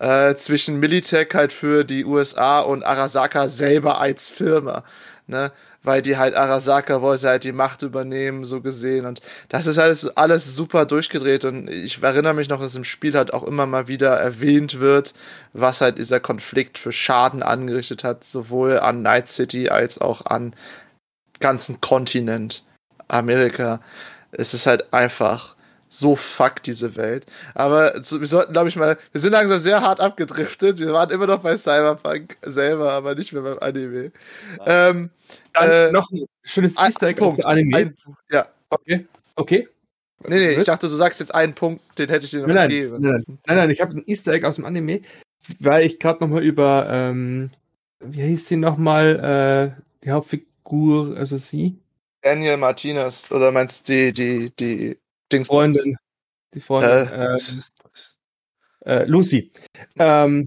äh, 0.02 0.34
zwischen 0.34 0.80
Militech 0.80 1.28
halt 1.32 1.52
für 1.52 1.84
die 1.84 2.04
USA 2.04 2.60
und 2.60 2.82
Arasaka 2.82 3.48
selber 3.48 4.00
als 4.00 4.28
Firma. 4.28 4.82
Ne? 5.28 5.52
Weil 5.84 6.02
die 6.02 6.16
halt 6.16 6.34
Arasaka 6.34 7.02
wollte 7.02 7.28
halt 7.28 7.44
die 7.44 7.52
Macht 7.52 7.82
übernehmen, 7.82 8.44
so 8.44 8.60
gesehen. 8.60 9.06
Und 9.06 9.20
das 9.48 9.68
ist 9.68 9.78
alles, 9.78 10.16
alles 10.16 10.56
super 10.56 10.86
durchgedreht. 10.86 11.44
Und 11.44 11.68
ich 11.68 12.02
erinnere 12.02 12.34
mich 12.34 12.48
noch, 12.48 12.60
dass 12.60 12.74
im 12.74 12.82
Spiel 12.82 13.14
halt 13.14 13.32
auch 13.32 13.44
immer 13.44 13.66
mal 13.66 13.86
wieder 13.86 14.16
erwähnt 14.16 14.80
wird, 14.80 15.14
was 15.52 15.80
halt 15.80 15.98
dieser 15.98 16.18
Konflikt 16.18 16.78
für 16.78 16.90
Schaden 16.90 17.44
angerichtet 17.44 18.02
hat, 18.02 18.24
sowohl 18.24 18.80
an 18.80 19.02
Night 19.02 19.28
City 19.28 19.68
als 19.68 20.00
auch 20.00 20.26
an 20.26 20.52
ganzen 21.38 21.80
Kontinent 21.80 22.64
Amerika. 23.06 23.80
Es 24.32 24.52
ist 24.52 24.66
halt 24.66 24.92
einfach 24.92 25.54
so 25.92 26.16
fuck 26.16 26.62
diese 26.62 26.96
Welt. 26.96 27.26
Aber 27.54 27.94
wir 27.94 28.26
sollten, 28.26 28.52
glaube 28.52 28.68
ich, 28.68 28.76
mal, 28.76 28.96
wir 29.12 29.20
sind 29.20 29.32
langsam 29.32 29.60
sehr 29.60 29.82
hart 29.82 30.00
abgedriftet. 30.00 30.78
Wir 30.78 30.92
waren 30.92 31.10
immer 31.10 31.26
noch 31.26 31.42
bei 31.42 31.56
Cyberpunk 31.56 32.38
selber, 32.42 32.92
aber 32.92 33.14
nicht 33.14 33.32
mehr 33.32 33.42
beim 33.42 33.58
Anime. 33.58 34.10
Ähm, 34.66 35.10
äh, 35.54 35.92
noch 35.92 36.10
ein 36.10 36.24
schönes 36.44 36.76
Easter 36.78 37.08
Egg 37.08 37.20
Punkt, 37.20 37.44
Anime. 37.44 37.76
Ein, 37.76 37.96
ja. 38.30 38.48
Okay. 38.70 39.06
Okay. 39.36 39.68
Nee, 40.24 40.38
nee, 40.38 40.52
ich 40.52 40.64
dachte, 40.64 40.88
du 40.88 40.94
sagst 40.94 41.20
jetzt 41.20 41.34
einen 41.34 41.54
Punkt, 41.54 41.82
den 41.98 42.08
hätte 42.08 42.24
ich 42.24 42.30
dir 42.30 42.40
noch 42.40 42.46
nein, 42.46 42.68
gegeben. 42.68 42.98
Nein, 43.00 43.12
nein, 43.26 43.38
nein, 43.46 43.56
nein 43.56 43.70
ich 43.70 43.80
habe 43.80 43.94
ein 43.94 44.04
Easter 44.06 44.32
Egg 44.32 44.46
aus 44.46 44.56
dem 44.56 44.64
Anime, 44.64 45.02
weil 45.58 45.84
ich 45.84 45.98
gerade 45.98 46.20
nochmal 46.20 46.44
über, 46.44 46.86
ähm, 46.88 47.50
wie 48.00 48.22
hieß 48.22 48.48
sie 48.48 48.56
nochmal, 48.56 49.74
äh, 49.76 49.82
die 50.04 50.10
Hauptfigur, 50.12 51.16
also 51.16 51.36
sie? 51.36 51.76
Daniel 52.22 52.56
Martinez, 52.56 53.32
oder 53.32 53.50
meinst 53.50 53.88
du 53.88 54.12
die, 54.12 54.12
die, 54.12 54.50
die 54.56 55.01
Dings 55.32 55.48
Freundin. 55.48 55.96
Die 56.54 56.60
Freundin. 56.60 57.08
Äh, 57.08 57.36
äh, 58.84 59.04
Lucy. 59.04 59.52
Ähm, 59.98 60.46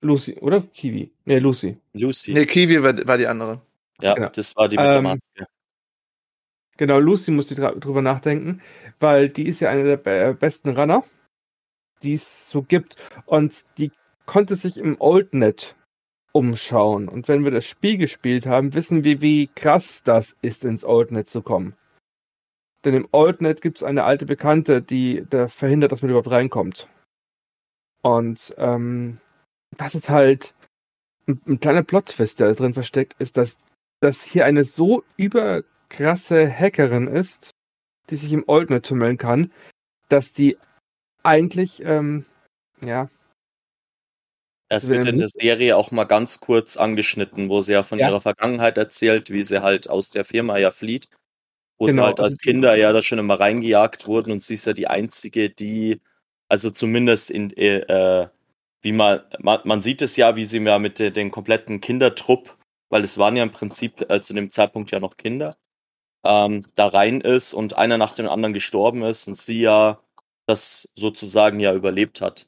Lucy, 0.00 0.38
oder? 0.40 0.60
Kiwi. 0.60 1.12
Nee, 1.24 1.38
Lucy. 1.38 1.78
Lucy. 1.92 2.32
Nee, 2.32 2.46
Kiwi 2.46 2.82
war, 2.82 2.94
war 3.06 3.18
die 3.18 3.26
andere. 3.26 3.60
Ja, 4.00 4.14
genau. 4.14 4.28
das 4.28 4.54
war 4.56 4.68
die 4.68 4.76
mit 4.76 4.86
ähm, 4.86 4.92
der 4.92 5.02
Maske. 5.02 5.46
Genau, 6.76 6.98
Lucy 6.98 7.30
muss 7.30 7.50
ich 7.50 7.58
drüber 7.58 8.02
nachdenken, 8.02 8.60
weil 8.98 9.28
die 9.28 9.46
ist 9.46 9.60
ja 9.60 9.70
eine 9.70 9.96
der 9.96 10.34
besten 10.34 10.70
Runner, 10.70 11.04
die 12.02 12.14
es 12.14 12.50
so 12.50 12.62
gibt. 12.62 12.96
Und 13.26 13.64
die 13.78 13.92
konnte 14.26 14.56
sich 14.56 14.78
im 14.78 15.00
Oldnet 15.00 15.76
umschauen. 16.32 17.08
Und 17.08 17.28
wenn 17.28 17.44
wir 17.44 17.52
das 17.52 17.64
Spiel 17.64 17.96
gespielt 17.96 18.46
haben, 18.46 18.74
wissen 18.74 19.04
wir, 19.04 19.22
wie 19.22 19.46
krass 19.46 20.02
das 20.02 20.36
ist, 20.42 20.64
ins 20.64 20.84
Oldnet 20.84 21.28
zu 21.28 21.42
kommen. 21.42 21.76
Denn 22.84 22.94
im 22.94 23.08
Altnet 23.12 23.62
gibt 23.62 23.78
es 23.78 23.82
eine 23.82 24.04
alte 24.04 24.26
Bekannte, 24.26 24.82
die 24.82 25.24
da 25.28 25.48
verhindert, 25.48 25.92
dass 25.92 26.02
man 26.02 26.10
überhaupt 26.10 26.30
reinkommt. 26.30 26.88
Und 28.02 28.54
ähm, 28.58 29.18
das 29.76 29.94
ist 29.94 30.10
halt 30.10 30.54
ein, 31.26 31.40
ein 31.46 31.60
kleiner 31.60 31.82
Plot-Twist, 31.82 32.40
der 32.40 32.48
da 32.48 32.54
drin 32.54 32.74
versteckt 32.74 33.14
ist, 33.18 33.38
dass, 33.38 33.60
dass 34.00 34.22
hier 34.22 34.44
eine 34.44 34.64
so 34.64 35.02
überkrasse 35.16 36.50
Hackerin 36.50 37.08
ist, 37.08 37.52
die 38.10 38.16
sich 38.16 38.32
im 38.32 38.48
Altnet 38.48 38.84
tummeln 38.84 39.16
kann, 39.16 39.50
dass 40.10 40.34
die 40.34 40.58
eigentlich, 41.22 41.82
ähm, 41.82 42.26
ja. 42.82 43.08
Es 44.68 44.88
wird 44.88 45.06
in 45.06 45.18
der 45.18 45.28
Serie 45.28 45.76
auch 45.76 45.90
mal 45.90 46.04
ganz 46.04 46.40
kurz 46.40 46.76
angeschnitten, 46.76 47.48
wo 47.48 47.62
sie 47.62 47.72
ja 47.72 47.82
von 47.84 47.98
ja. 47.98 48.08
ihrer 48.08 48.20
Vergangenheit 48.20 48.76
erzählt, 48.76 49.30
wie 49.30 49.42
sie 49.42 49.62
halt 49.62 49.88
aus 49.88 50.10
der 50.10 50.24
Firma 50.26 50.58
ja 50.58 50.70
flieht 50.70 51.08
wo 51.78 51.86
genau. 51.86 52.02
sie 52.02 52.06
halt 52.06 52.20
als 52.20 52.38
Kinder 52.38 52.76
ja 52.76 52.92
da 52.92 53.02
schon 53.02 53.18
immer 53.18 53.38
reingejagt 53.40 54.06
wurden 54.06 54.32
und 54.32 54.42
sie 54.42 54.54
ist 54.54 54.66
ja 54.66 54.72
die 54.72 54.88
einzige, 54.88 55.50
die, 55.50 56.00
also 56.48 56.70
zumindest 56.70 57.30
in, 57.30 57.50
äh, 57.56 57.78
äh 58.22 58.28
wie 58.82 58.92
man, 58.92 59.22
man, 59.38 59.60
man 59.64 59.80
sieht 59.80 60.02
es 60.02 60.16
ja, 60.16 60.36
wie 60.36 60.44
sie 60.44 60.58
ja 60.58 60.78
mit 60.78 60.98
de, 60.98 61.10
den 61.10 61.30
kompletten 61.30 61.80
Kindertrupp, 61.80 62.56
weil 62.90 63.02
es 63.02 63.16
waren 63.16 63.34
ja 63.34 63.42
im 63.42 63.50
Prinzip 63.50 64.08
äh, 64.10 64.20
zu 64.20 64.34
dem 64.34 64.50
Zeitpunkt 64.50 64.90
ja 64.90 65.00
noch 65.00 65.16
Kinder, 65.16 65.56
ähm, 66.22 66.66
da 66.74 66.88
rein 66.88 67.22
ist 67.22 67.54
und 67.54 67.76
einer 67.78 67.96
nach 67.96 68.14
dem 68.14 68.28
anderen 68.28 68.52
gestorben 68.52 69.02
ist 69.02 69.26
und 69.26 69.38
sie 69.38 69.60
ja 69.60 70.00
das 70.46 70.92
sozusagen 70.96 71.60
ja 71.60 71.74
überlebt 71.74 72.20
hat. 72.20 72.46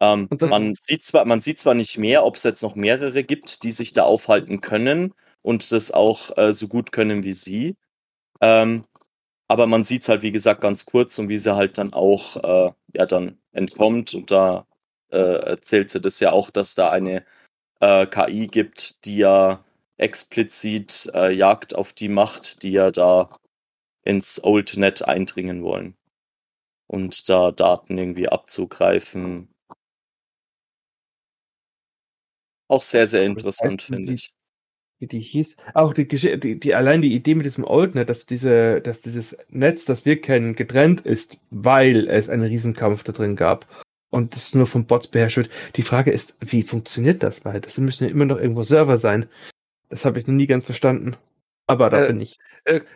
Ähm, 0.00 0.28
man, 0.40 0.74
sieht 0.74 1.04
zwar, 1.04 1.24
man 1.24 1.40
sieht 1.40 1.58
zwar 1.60 1.74
nicht 1.74 1.98
mehr, 1.98 2.24
ob 2.24 2.36
es 2.36 2.42
jetzt 2.42 2.62
noch 2.62 2.74
mehrere 2.74 3.24
gibt, 3.24 3.62
die 3.62 3.72
sich 3.72 3.92
da 3.92 4.02
aufhalten 4.02 4.60
können 4.60 5.14
und 5.42 5.72
das 5.72 5.92
auch 5.92 6.36
äh, 6.36 6.52
so 6.52 6.68
gut 6.68 6.92
können 6.92 7.24
wie 7.24 7.32
sie. 7.32 7.76
Ähm, 8.44 8.84
aber 9.48 9.66
man 9.66 9.84
sieht 9.84 10.02
es 10.02 10.08
halt, 10.10 10.22
wie 10.22 10.32
gesagt, 10.32 10.60
ganz 10.60 10.84
kurz 10.84 11.18
und 11.18 11.30
wie 11.30 11.38
sie 11.38 11.56
halt 11.56 11.78
dann 11.78 11.94
auch 11.94 12.36
äh, 12.36 12.72
ja 12.92 13.06
dann 13.06 13.38
entkommt. 13.52 14.14
Und 14.14 14.30
da 14.30 14.66
äh, 15.10 15.16
erzählt 15.18 15.88
sie 15.90 16.00
das 16.00 16.20
ja 16.20 16.32
auch, 16.32 16.50
dass 16.50 16.74
da 16.74 16.90
eine 16.90 17.24
äh, 17.80 18.06
KI 18.06 18.48
gibt, 18.48 19.06
die 19.06 19.18
ja 19.18 19.64
explizit 19.96 21.10
äh, 21.14 21.32
Jagd 21.32 21.74
auf 21.74 21.94
die 21.94 22.08
Macht, 22.10 22.62
die 22.62 22.72
ja 22.72 22.90
da 22.90 23.30
ins 24.04 24.44
Oldnet 24.44 25.06
eindringen 25.08 25.62
wollen. 25.62 25.96
Und 26.86 27.30
da 27.30 27.50
Daten 27.50 27.96
irgendwie 27.96 28.28
abzugreifen. 28.28 29.48
Auch 32.68 32.82
sehr, 32.82 33.06
sehr 33.06 33.24
interessant, 33.24 33.80
finde 33.80 34.12
ich 34.12 34.33
wie 35.04 35.18
die 35.18 35.20
hieß. 35.20 35.56
Auch 35.74 35.92
die, 35.92 36.08
die, 36.08 36.58
die, 36.58 36.74
allein 36.74 37.02
die 37.02 37.14
Idee 37.14 37.34
mit 37.34 37.44
diesem 37.44 37.64
Oldnet, 37.64 38.08
dass 38.08 38.24
diese, 38.24 38.80
dass 38.80 39.02
dieses 39.02 39.36
Netz, 39.50 39.84
das 39.84 40.04
wir 40.06 40.20
kennen, 40.20 40.54
getrennt 40.54 41.02
ist, 41.02 41.38
weil 41.50 42.08
es 42.08 42.30
einen 42.30 42.44
Riesenkampf 42.44 43.04
da 43.04 43.12
drin 43.12 43.36
gab 43.36 43.66
und 44.10 44.34
es 44.34 44.54
nur 44.54 44.66
von 44.66 44.86
Bots 44.86 45.08
beherrscht 45.08 45.36
wird. 45.36 45.50
Die 45.76 45.82
Frage 45.82 46.10
ist, 46.10 46.36
wie 46.40 46.62
funktioniert 46.62 47.22
das? 47.22 47.44
Weil 47.44 47.60
das 47.60 47.76
müssen 47.78 48.04
ja 48.04 48.10
immer 48.10 48.24
noch 48.24 48.38
irgendwo 48.38 48.62
Server 48.62 48.96
sein. 48.96 49.28
Das 49.90 50.04
habe 50.06 50.18
ich 50.18 50.26
noch 50.26 50.34
nie 50.34 50.46
ganz 50.46 50.64
verstanden. 50.64 51.16
Aber 51.66 51.90
da 51.90 52.04
äh, 52.04 52.06
bin 52.08 52.20
ich. 52.20 52.38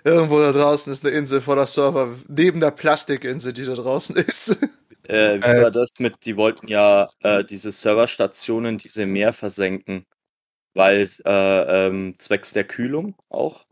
Irgendwo 0.05 0.39
da 0.39 0.53
draußen 0.53 0.93
ist 0.93 1.05
eine 1.05 1.15
Insel 1.15 1.41
voller 1.41 1.67
Server, 1.67 2.15
neben 2.29 2.61
der 2.61 2.71
Plastikinsel, 2.71 3.53
die 3.53 3.65
da 3.65 3.75
draußen 3.75 4.17
ist. 4.17 4.59
Äh, 5.05 5.41
wie 5.41 5.45
äh, 5.45 5.63
war 5.63 5.71
das 5.71 5.91
mit, 6.01 6.27
die 6.27 6.37
wollten 6.37 6.69
ja 6.69 7.09
äh, 7.21 7.43
diese 7.43 7.71
Serverstationen, 7.71 8.77
diese 8.77 9.07
Meer 9.07 9.33
versenken 9.33 10.05
weil 10.79 11.09
äh, 11.25 11.87
ähm, 11.87 12.15
zwecks 12.19 12.53
der 12.53 12.63
Kühlung 12.63 13.17
auch. 13.31 13.67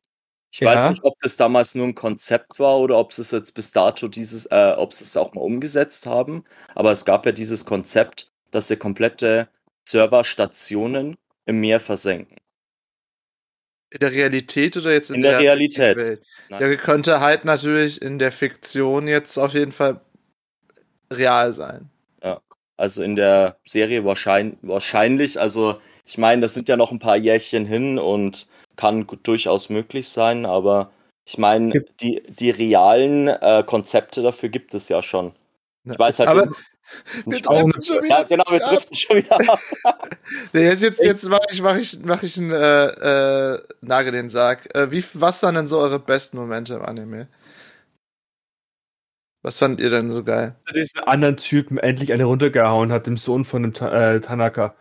Ich 0.51 0.59
ja. 0.59 0.75
weiß 0.75 0.91
nicht, 0.91 1.05
ob 1.05 1.15
das 1.21 1.37
damals 1.37 1.77
nur 1.77 1.87
ein 1.87 1.95
Konzept 1.95 2.59
war 2.59 2.79
oder 2.81 2.99
ob 2.99 3.13
sie 3.13 3.23
es 3.23 3.31
jetzt 3.31 3.55
bis 3.55 3.71
dato 3.71 4.09
dieses, 4.09 4.47
äh, 4.47 4.75
ob 4.77 4.93
sie 4.93 5.05
es 5.05 5.17
auch 5.17 5.33
mal 5.33 5.43
umgesetzt 5.43 6.07
haben. 6.07 6.43
Aber 6.75 6.91
es 6.91 7.05
gab 7.05 7.25
ja 7.25 7.31
dieses 7.31 7.65
Konzept, 7.65 8.33
dass 8.51 8.67
sie 8.67 8.77
komplette 8.77 9.49
Serverstationen 9.85 11.17
im 11.45 11.61
Meer 11.61 11.79
versenken. 11.79 12.39
In 13.91 14.01
der 14.01 14.11
Realität 14.11 14.77
oder 14.77 14.91
jetzt 14.91 15.11
in, 15.11 15.17
in 15.17 15.23
der, 15.23 15.33
der, 15.33 15.41
Realität? 15.43 15.97
Welt? 15.97 16.23
Ja, 16.49 16.75
könnte 16.75 17.21
halt 17.21 17.45
natürlich 17.45 18.03
in 18.03 18.19
der 18.19 18.33
Fiktion 18.33 19.07
jetzt 19.07 19.39
auf 19.39 19.55
jeden 19.55 19.71
Fall 19.71 20.01
real 21.13 21.53
sein. 21.53 21.89
Ja, 22.25 22.41
also 22.77 23.05
in 23.05 23.15
der 23.15 23.59
Serie 23.65 24.05
wahrscheinlich, 24.05 24.59
wahrscheinlich 24.63 25.41
also 25.41 25.81
ich 26.07 26.19
meine, 26.19 26.43
das 26.43 26.55
sind 26.55 26.69
ja 26.69 26.77
noch 26.77 26.93
ein 26.93 27.01
paar 27.01 27.17
Jährchen 27.17 27.67
hin 27.67 27.99
und 27.99 28.47
kann 28.77 29.07
durchaus 29.25 29.69
möglich 29.69 30.09
sein, 30.09 30.47
aber 30.47 30.91
ich 31.25 31.39
meine, 31.39 31.85
die, 32.01 32.23
die 32.29 32.51
realen 32.51 33.27
äh, 33.27 33.65
Konzepte 33.67 34.23
dafür 34.23 34.49
gibt 34.49 34.75
es 34.75 34.89
ja 34.89 35.03
schon. 35.03 35.33
Ich 35.85 35.99
weiß 35.99 36.21
halt. 36.21 36.29
Aber 36.29 36.47
wir 37.27 37.41
driften 37.41 37.83
schon 37.83 38.05
wieder 38.05 38.21
ja, 38.21 38.23
genau, 38.23 38.45
wir 38.49 38.61
driften 38.61 38.97
schon 38.97 39.17
wieder 39.17 39.37
ab. 39.51 39.61
jetzt 40.53 40.85
jetzt, 40.85 41.03
jetzt 41.03 41.29
mache 41.29 41.47
ich, 41.51 41.61
mach 41.61 41.77
ich, 41.77 41.99
mach 42.05 42.23
ich 42.23 42.39
einen 42.39 42.53
äh, 42.53 43.55
äh, 43.55 43.63
Nagel 43.81 44.13
den 44.13 44.29
Sarg. 44.29 44.73
Äh, 44.77 44.93
wie, 44.93 45.05
was 45.15 45.43
waren 45.43 45.57
denn 45.57 45.67
so 45.67 45.79
eure 45.81 45.99
besten 45.99 46.37
Momente 46.37 46.75
im 46.75 46.83
Anime? 46.83 47.27
Was 49.43 49.59
fandet 49.59 49.81
ihr 49.81 49.91
denn 49.91 50.11
so 50.11 50.23
geil? 50.23 50.55
Diesen 50.75 51.01
anderen 51.01 51.37
Typen 51.37 51.79
endlich 51.79 52.13
eine 52.13 52.25
runtergehauen 52.25 52.93
hat, 52.93 53.07
dem 53.07 53.17
Sohn 53.17 53.45
von 53.45 53.63
dem 53.63 53.75
Ta 53.75 54.15
äh, 54.15 54.21
Tanaka. 54.21 54.77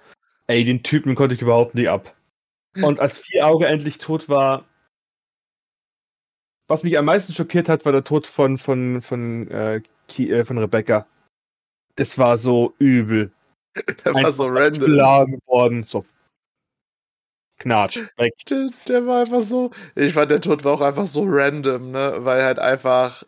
Ey, 0.47 0.63
den 0.63 0.83
Typen 0.83 1.15
konnte 1.15 1.35
ich 1.35 1.41
überhaupt 1.41 1.75
nicht 1.75 1.89
ab. 1.89 2.15
Und 2.81 2.99
als 2.99 3.17
Vierauge 3.17 3.67
endlich 3.67 3.97
tot 3.97 4.27
war, 4.27 4.65
was 6.67 6.83
mich 6.83 6.97
am 6.97 7.05
meisten 7.05 7.33
schockiert 7.33 7.69
hat, 7.69 7.85
war 7.85 7.91
der 7.91 8.03
Tod 8.03 8.27
von, 8.27 8.57
von, 8.57 9.01
von, 9.01 9.49
äh, 9.49 9.81
äh, 10.17 10.43
von 10.43 10.57
Rebecca. 10.57 11.07
Das 11.95 12.17
war 12.17 12.37
so 12.37 12.73
übel. 12.79 13.31
Der 14.05 14.13
war 14.13 14.31
so 14.31 14.47
random. 14.47 15.39
geworden. 15.39 15.83
So. 15.83 16.05
Knatsch. 17.57 17.99
Der, 18.49 18.69
der 18.87 19.05
war 19.05 19.21
einfach 19.21 19.41
so. 19.41 19.71
Ich 19.95 20.13
fand, 20.13 20.31
der 20.31 20.41
Tod 20.41 20.63
war 20.63 20.73
auch 20.73 20.81
einfach 20.81 21.07
so 21.07 21.23
random, 21.25 21.91
ne? 21.91 22.17
Weil 22.19 22.43
halt 22.43 22.59
einfach. 22.59 23.23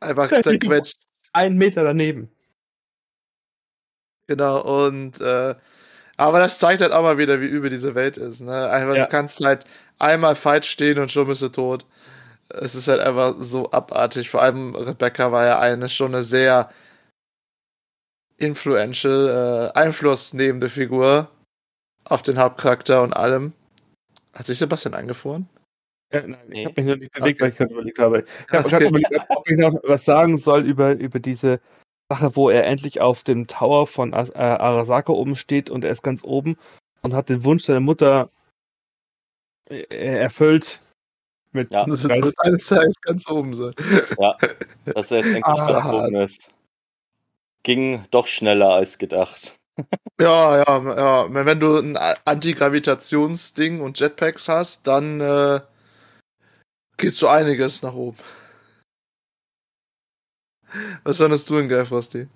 Einfach 0.00 0.28
zerquetscht. 0.28 1.06
Ein 1.32 1.56
Meter 1.56 1.84
daneben. 1.84 2.30
Genau, 4.26 4.86
und. 4.86 5.20
Äh, 5.20 5.54
aber 6.18 6.38
das 6.40 6.58
zeigt 6.58 6.82
halt 6.82 6.92
auch 6.92 7.02
mal 7.02 7.16
wieder, 7.18 7.40
wie 7.40 7.46
übel 7.46 7.70
diese 7.70 7.94
Welt 7.94 8.16
ist, 8.18 8.40
ne? 8.42 8.68
Einfach, 8.70 8.94
Ja. 8.96 9.04
du 9.04 9.08
kannst 9.10 9.42
halt 9.44 9.64
einmal 9.98 10.36
falsch 10.36 10.68
stehen 10.70 10.98
und 10.98 11.10
schon 11.10 11.26
bist 11.28 11.42
du 11.42 11.48
tot. 11.48 11.86
Es 12.50 12.74
ist 12.74 12.88
halt 12.88 13.00
einfach 13.00 13.36
so 13.38 13.70
abartig. 13.72 14.30
Vor 14.30 14.42
allem 14.42 14.74
Rebecca 14.74 15.32
war 15.32 15.46
ja 15.46 15.58
eine 15.60 15.88
schon 15.88 16.14
eine 16.14 16.22
sehr 16.22 16.70
influential, 18.36 19.70
äh, 19.74 19.78
einflussnehmende 19.78 20.68
Figur 20.68 21.28
auf 22.04 22.22
den 22.22 22.38
Hauptcharakter 22.38 23.02
und 23.02 23.12
allem. 23.12 23.52
Hat 24.32 24.46
sich 24.46 24.58
Sebastian 24.58 24.94
eingefroren? 24.94 25.48
Ja, 26.12 26.22
nein, 26.26 26.40
ich 26.50 26.64
habe 26.64 26.74
mich 26.80 26.86
nur 26.86 26.96
nicht 26.96 27.12
bewegt, 27.12 27.40
Okay. 27.40 27.42
weil 27.42 27.50
ich 27.50 27.56
gerade 27.58 27.72
überlegt 27.74 27.98
habe. 27.98 28.24
Ich 28.46 28.52
habe 28.52 28.60
Okay. 28.64 28.70
gerade 28.70 28.84
überlegt, 28.86 29.12
ob 29.28 29.48
ich 29.48 29.58
noch 29.58 29.74
was 29.84 30.04
sagen 30.04 30.36
soll 30.38 30.64
über, 30.64 30.92
über 30.92 31.18
diese 31.20 31.60
Sache, 32.10 32.36
wo 32.36 32.48
er 32.48 32.64
endlich 32.64 33.00
auf 33.00 33.22
dem 33.22 33.46
Tower 33.46 33.86
von 33.86 34.14
As 34.14 34.30
äh, 34.30 34.38
Arasaka 34.38 35.12
oben 35.12 35.36
steht 35.36 35.68
und 35.68 35.84
er 35.84 35.90
ist 35.90 36.02
ganz 36.02 36.24
oben 36.24 36.56
und 37.02 37.12
hat 37.14 37.28
den 37.28 37.44
Wunsch 37.44 37.64
seiner 37.64 37.80
Mutter 37.80 38.30
äh, 39.68 39.84
erfüllt. 39.90 40.80
Mit 41.52 41.70
Ja. 41.70 41.84
Das 41.86 42.04
wird 42.08 42.34
eines 42.40 42.66
Tages 42.66 43.00
ganz 43.02 43.28
oben 43.30 43.54
sein. 43.54 43.72
dass 44.86 45.10
er 45.10 45.18
jetzt 45.18 45.26
endlich 45.26 45.44
Ah. 45.44 45.64
so 45.64 45.74
abgehoben 45.74 46.16
ist. 46.16 46.50
Ging 47.62 48.04
doch 48.10 48.26
schneller 48.26 48.70
als 48.70 48.96
gedacht. 48.98 49.56
Ja, 50.20 50.56
ja, 50.58 50.96
ja. 50.96 51.26
Wenn 51.32 51.60
du 51.60 51.78
ein 51.78 51.96
Antigravitationsding 52.24 53.80
und 53.80 54.00
Jetpacks 54.00 54.48
hast, 54.48 54.86
dann 54.86 55.20
äh, 55.20 55.60
geht 56.96 57.14
so 57.14 57.28
einiges 57.28 57.82
nach 57.82 57.94
oben. 57.94 58.16
Was 61.04 61.18
fandest 61.18 61.48
du 61.50 61.58
in 61.58 61.68
geil, 61.68 61.86
Frosty? 61.86 62.28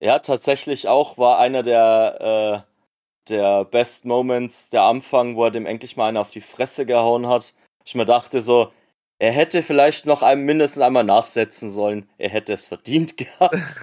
Ja, 0.00 0.18
tatsächlich 0.18 0.88
auch 0.88 1.18
war 1.18 1.38
einer 1.38 1.62
der, 1.62 2.64
äh, 2.66 3.30
der 3.30 3.64
Best 3.64 4.04
Moments 4.04 4.68
der 4.68 4.82
Anfang, 4.82 5.36
wo 5.36 5.44
er 5.44 5.50
dem 5.50 5.66
endlich 5.66 5.96
mal 5.96 6.08
einen 6.08 6.16
auf 6.16 6.30
die 6.30 6.40
Fresse 6.40 6.86
gehauen 6.86 7.28
hat. 7.28 7.54
Ich 7.84 7.94
mir 7.94 8.06
dachte 8.06 8.40
so, 8.40 8.72
er 9.18 9.30
hätte 9.30 9.62
vielleicht 9.62 10.04
noch 10.04 10.22
einem 10.22 10.44
mindestens 10.44 10.82
einmal 10.82 11.04
nachsetzen 11.04 11.70
sollen. 11.70 12.08
Er 12.18 12.30
hätte 12.30 12.52
es 12.52 12.66
verdient 12.66 13.16
gehabt. 13.18 13.82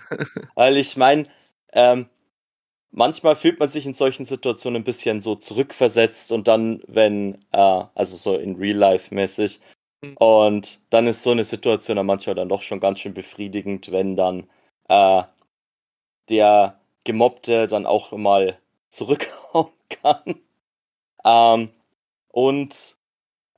Weil 0.56 0.76
ich 0.76 0.98
meine, 0.98 1.24
ähm, 1.72 2.10
manchmal 2.92 3.38
fühlt 3.38 3.60
man 3.60 3.70
sich 3.70 3.86
in 3.86 3.94
solchen 3.94 4.26
Situationen 4.26 4.82
ein 4.82 4.86
bisschen 4.86 5.22
so 5.22 5.36
zurückversetzt 5.36 6.34
und 6.34 6.50
dann, 6.50 6.82
wenn, 6.88 7.46
äh, 7.54 7.84
also 7.96 8.18
so 8.18 8.36
in 8.36 8.58
Real 8.58 8.76
Life 8.76 9.16
mäßig. 9.16 9.62
Und 10.18 10.80
dann 10.89 11.08
ist 11.08 11.24
so 11.24 11.32
eine 11.32 11.43
Situation 11.43 11.97
dann 11.97 12.06
manchmal 12.06 12.36
dann 12.36 12.50
doch 12.50 12.62
schon 12.62 12.80
ganz 12.80 13.00
schön 13.00 13.14
befriedigend, 13.14 13.91
wenn 13.91 14.16
dann 14.16 14.50
äh, 14.88 15.24
der 16.30 16.80
Gemobbte 17.04 17.68
dann 17.68 17.86
auch 17.86 18.12
mal 18.12 18.60
zurückhauen 18.89 19.72
kann. 19.89 20.41
Ähm, 21.26 21.70
und 22.30 22.97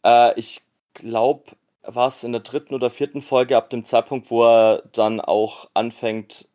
äh, 0.04 0.40
ich 0.40 0.62
glaube, 0.94 1.52
war 1.84 2.08
es 2.08 2.24
in 2.24 2.32
der 2.32 2.42
dritten 2.42 2.74
oder 2.76 2.90
vierten 2.90 3.22
Folge 3.22 3.58
ab 3.58 3.70
dem 3.70 3.84
Zeitpunkt, 3.84 4.32
wo 4.32 4.44
er 4.46 4.84
dann 4.94 5.20
auch 5.22 5.70
anfängt, 5.74 6.50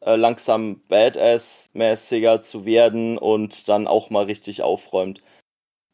äh, 0.00 0.16
langsam 0.16 0.82
Badass-mäßiger 0.88 2.42
zu 2.42 2.64
werden 2.64 3.18
und 3.18 3.68
dann 3.68 3.86
auch 3.86 4.10
mal 4.10 4.24
richtig 4.24 4.62
aufräumt. 4.62 5.22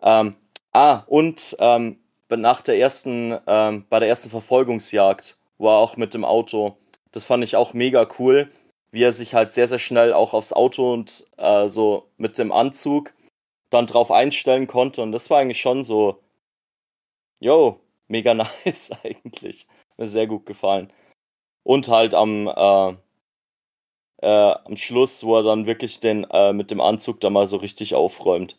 Ähm, 0.03 0.37
ah, 0.73 1.05
und 1.07 1.57
ähm, 1.61 1.99
nach 2.37 2.61
der 2.61 2.79
ersten, 2.79 3.39
ähm, 3.47 3.87
bei 3.89 4.01
der 4.01 4.09
ersten 4.09 4.31
Verfolgungsjagd, 4.31 5.39
wo 5.57 5.69
er 5.69 5.79
auch 5.79 5.97
mit 5.97 6.15
dem 6.15 6.25
Auto, 6.25 6.77
das 7.13 7.25
fand 7.25 7.43
ich 7.45 7.57
auch 7.57 7.73
mega 7.73 8.07
cool, 8.19 8.51
wie 8.91 9.03
er 9.03 9.13
sich 9.13 9.35
halt 9.35 9.53
sehr, 9.53 9.69
sehr 9.69 9.79
schnell 9.79 10.13
auch 10.13 10.35
aufs 10.35 10.53
Auto 10.53 10.93
und 10.93 11.27
äh, 11.37 11.69
so 11.69 12.09
mit 12.17 12.39
dem 12.39 12.53
Anzug 12.53 13.15
dann 13.71 13.87
drauf 13.87 14.11
einstellen 14.11 14.67
konnte. 14.67 15.03
Und 15.03 15.13
das 15.13 15.31
war 15.31 15.39
eigentlich 15.39 15.61
schon 15.61 15.83
so, 15.85 16.21
yo, 17.41 17.81
mega 18.09 18.35
nice 18.65 18.91
eigentlich. 19.03 19.67
Mir 19.97 20.07
sehr 20.07 20.27
gut 20.27 20.47
gefallen. 20.47 20.93
Und 21.65 21.89
halt 21.89 22.15
am, 22.15 22.47
äh, 22.47 22.95
äh, 24.23 24.55
am 24.65 24.77
Schluss, 24.77 25.25
wo 25.25 25.37
er 25.37 25.43
dann 25.43 25.67
wirklich 25.67 26.01
den 26.01 26.25
äh, 26.31 26.53
mit 26.53 26.71
dem 26.71 26.81
Anzug 26.81 27.21
da 27.21 27.31
mal 27.31 27.47
so 27.47 27.57
richtig 27.57 27.95
aufräumt. 27.95 28.59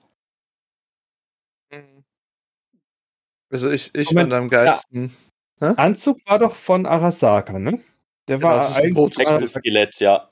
Also 3.51 3.71
ich, 3.71 3.93
ich 3.95 4.11
Moment, 4.11 4.31
fand 4.31 4.43
am 4.43 4.49
geilsten. 4.49 5.15
Anzug 5.59 6.19
war 6.25 6.39
doch 6.39 6.55
von 6.55 6.85
Arasaka, 6.85 7.59
ne? 7.59 7.79
Der 8.27 8.37
Genau, 8.37 8.49
war 8.49 8.55
das 8.57 8.77
ist 8.77 8.83
ein. 8.83 8.95
Sechstes 9.07 9.53
Skelett, 9.53 9.99
ja. 9.99 10.29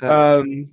Ja. 0.00 0.40
Ähm, 0.40 0.70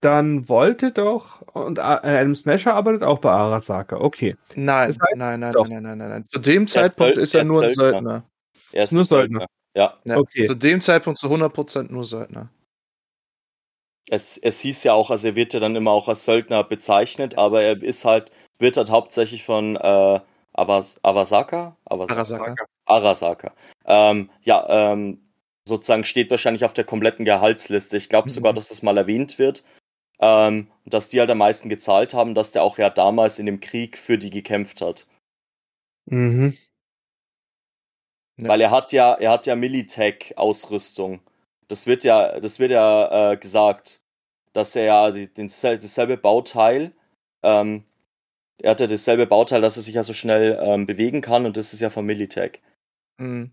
dann 0.00 0.48
wollte 0.48 0.92
doch, 0.92 1.42
und 1.54 1.78
äh, 1.78 1.82
Adam 1.82 2.34
Smasher 2.34 2.74
arbeitet 2.74 3.02
auch 3.02 3.18
bei 3.18 3.30
Arasaka, 3.30 3.96
okay. 3.96 4.36
Nein, 4.54 4.88
Das 4.88 4.96
heißt, 5.00 5.16
nein, 5.16 5.40
nein, 5.40 5.52
doch. 5.52 5.68
nein, 5.68 5.82
nein, 5.82 5.98
nein, 5.98 6.08
nein. 6.10 6.24
Zu 6.26 6.38
dem 6.38 6.66
Zeitpunkt 6.66 7.16
Söld- 7.16 7.18
ist 7.22 7.34
er 7.34 7.40
er 7.40 7.44
ist 7.44 7.48
nur 7.50 7.62
ein 7.62 7.74
Söldner. 7.74 8.00
Söldner. 8.10 8.30
Er 8.72 8.84
ist 8.84 8.92
Nur 8.92 9.02
ein 9.02 9.06
Söldner. 9.06 9.46
Ja, 9.74 9.98
Ja, 10.04 10.16
Okay. 10.16 10.46
Zu 10.46 10.54
dem 10.54 10.80
Zeitpunkt 10.80 11.18
zu 11.18 11.28
100% 11.28 11.92
nur 11.92 12.04
Söldner. 12.04 12.50
es, 14.08 14.36
es 14.38 14.60
hieß 14.60 14.84
ja 14.84 14.92
auch, 14.92 15.10
also 15.10 15.28
er 15.28 15.34
wird 15.36 15.54
ja 15.54 15.60
dann 15.60 15.76
immer 15.76 15.90
auch 15.92 16.08
als 16.08 16.24
Söldner 16.24 16.62
bezeichnet, 16.64 17.36
aber 17.38 17.62
er 17.62 17.82
ist 17.82 18.04
halt, 18.04 18.30
wird 18.58 18.76
halt 18.76 18.90
hauptsächlich 18.90 19.44
von 19.44 19.76
äh, 19.76 20.20
Awas, 20.52 20.98
Awasaka? 21.02 21.76
Awasaka? 21.84 22.14
Arasaka. 22.14 22.66
Arasaka. 22.86 23.54
Ähm, 23.84 24.30
ja, 24.42 24.92
ähm, 24.92 25.20
sozusagen 25.68 26.04
steht 26.04 26.30
wahrscheinlich 26.30 26.64
auf 26.64 26.74
der 26.74 26.84
kompletten 26.84 27.24
Gehaltsliste. 27.24 27.96
Ich 27.96 28.08
glaube 28.08 28.28
Mhm. 28.28 28.32
sogar, 28.32 28.52
dass 28.52 28.68
das 28.68 28.82
mal 28.82 28.96
erwähnt 28.96 29.38
wird. 29.38 29.64
Ähm, 30.18 30.70
dass 30.86 31.10
die 31.10 31.20
halt 31.20 31.30
am 31.30 31.38
meisten 31.38 31.68
gezahlt 31.68 32.14
haben, 32.14 32.34
dass 32.34 32.52
der 32.52 32.62
auch 32.62 32.78
ja 32.78 32.88
damals 32.88 33.38
in 33.38 33.44
dem 33.44 33.60
Krieg 33.60 33.98
für 33.98 34.16
die 34.16 34.30
gekämpft 34.30 34.80
hat. 34.80 35.06
Mhm. 36.06 36.56
Ja. 38.38 38.48
Weil 38.48 38.60
er 38.62 38.70
hat 38.70 38.92
ja, 38.92 39.14
er 39.14 39.30
hat 39.30 39.46
ja 39.46 39.56
Militech-Ausrüstung. 39.56 41.20
Das 41.68 41.86
wird 41.86 42.04
ja, 42.04 42.38
das 42.40 42.58
wird 42.58 42.70
ja 42.70 43.32
äh, 43.32 43.36
gesagt, 43.36 44.00
dass 44.52 44.74
er 44.76 44.84
ja 44.84 45.10
die, 45.10 45.26
den, 45.26 45.48
dasselbe 45.48 46.16
Bauteil, 46.16 46.92
ähm, 47.42 47.84
er 48.62 48.70
hat 48.70 48.80
ja 48.80 48.86
dasselbe 48.86 49.26
Bauteil, 49.26 49.60
dass 49.60 49.76
er 49.76 49.82
sich 49.82 49.94
ja 49.94 50.02
so 50.02 50.14
schnell 50.14 50.58
ähm, 50.60 50.86
bewegen 50.86 51.20
kann 51.20 51.46
und 51.46 51.56
das 51.56 51.72
ist 51.72 51.80
ja 51.80 51.90
von 51.90 52.06
Militech. 52.06 52.60
Mhm. 53.18 53.52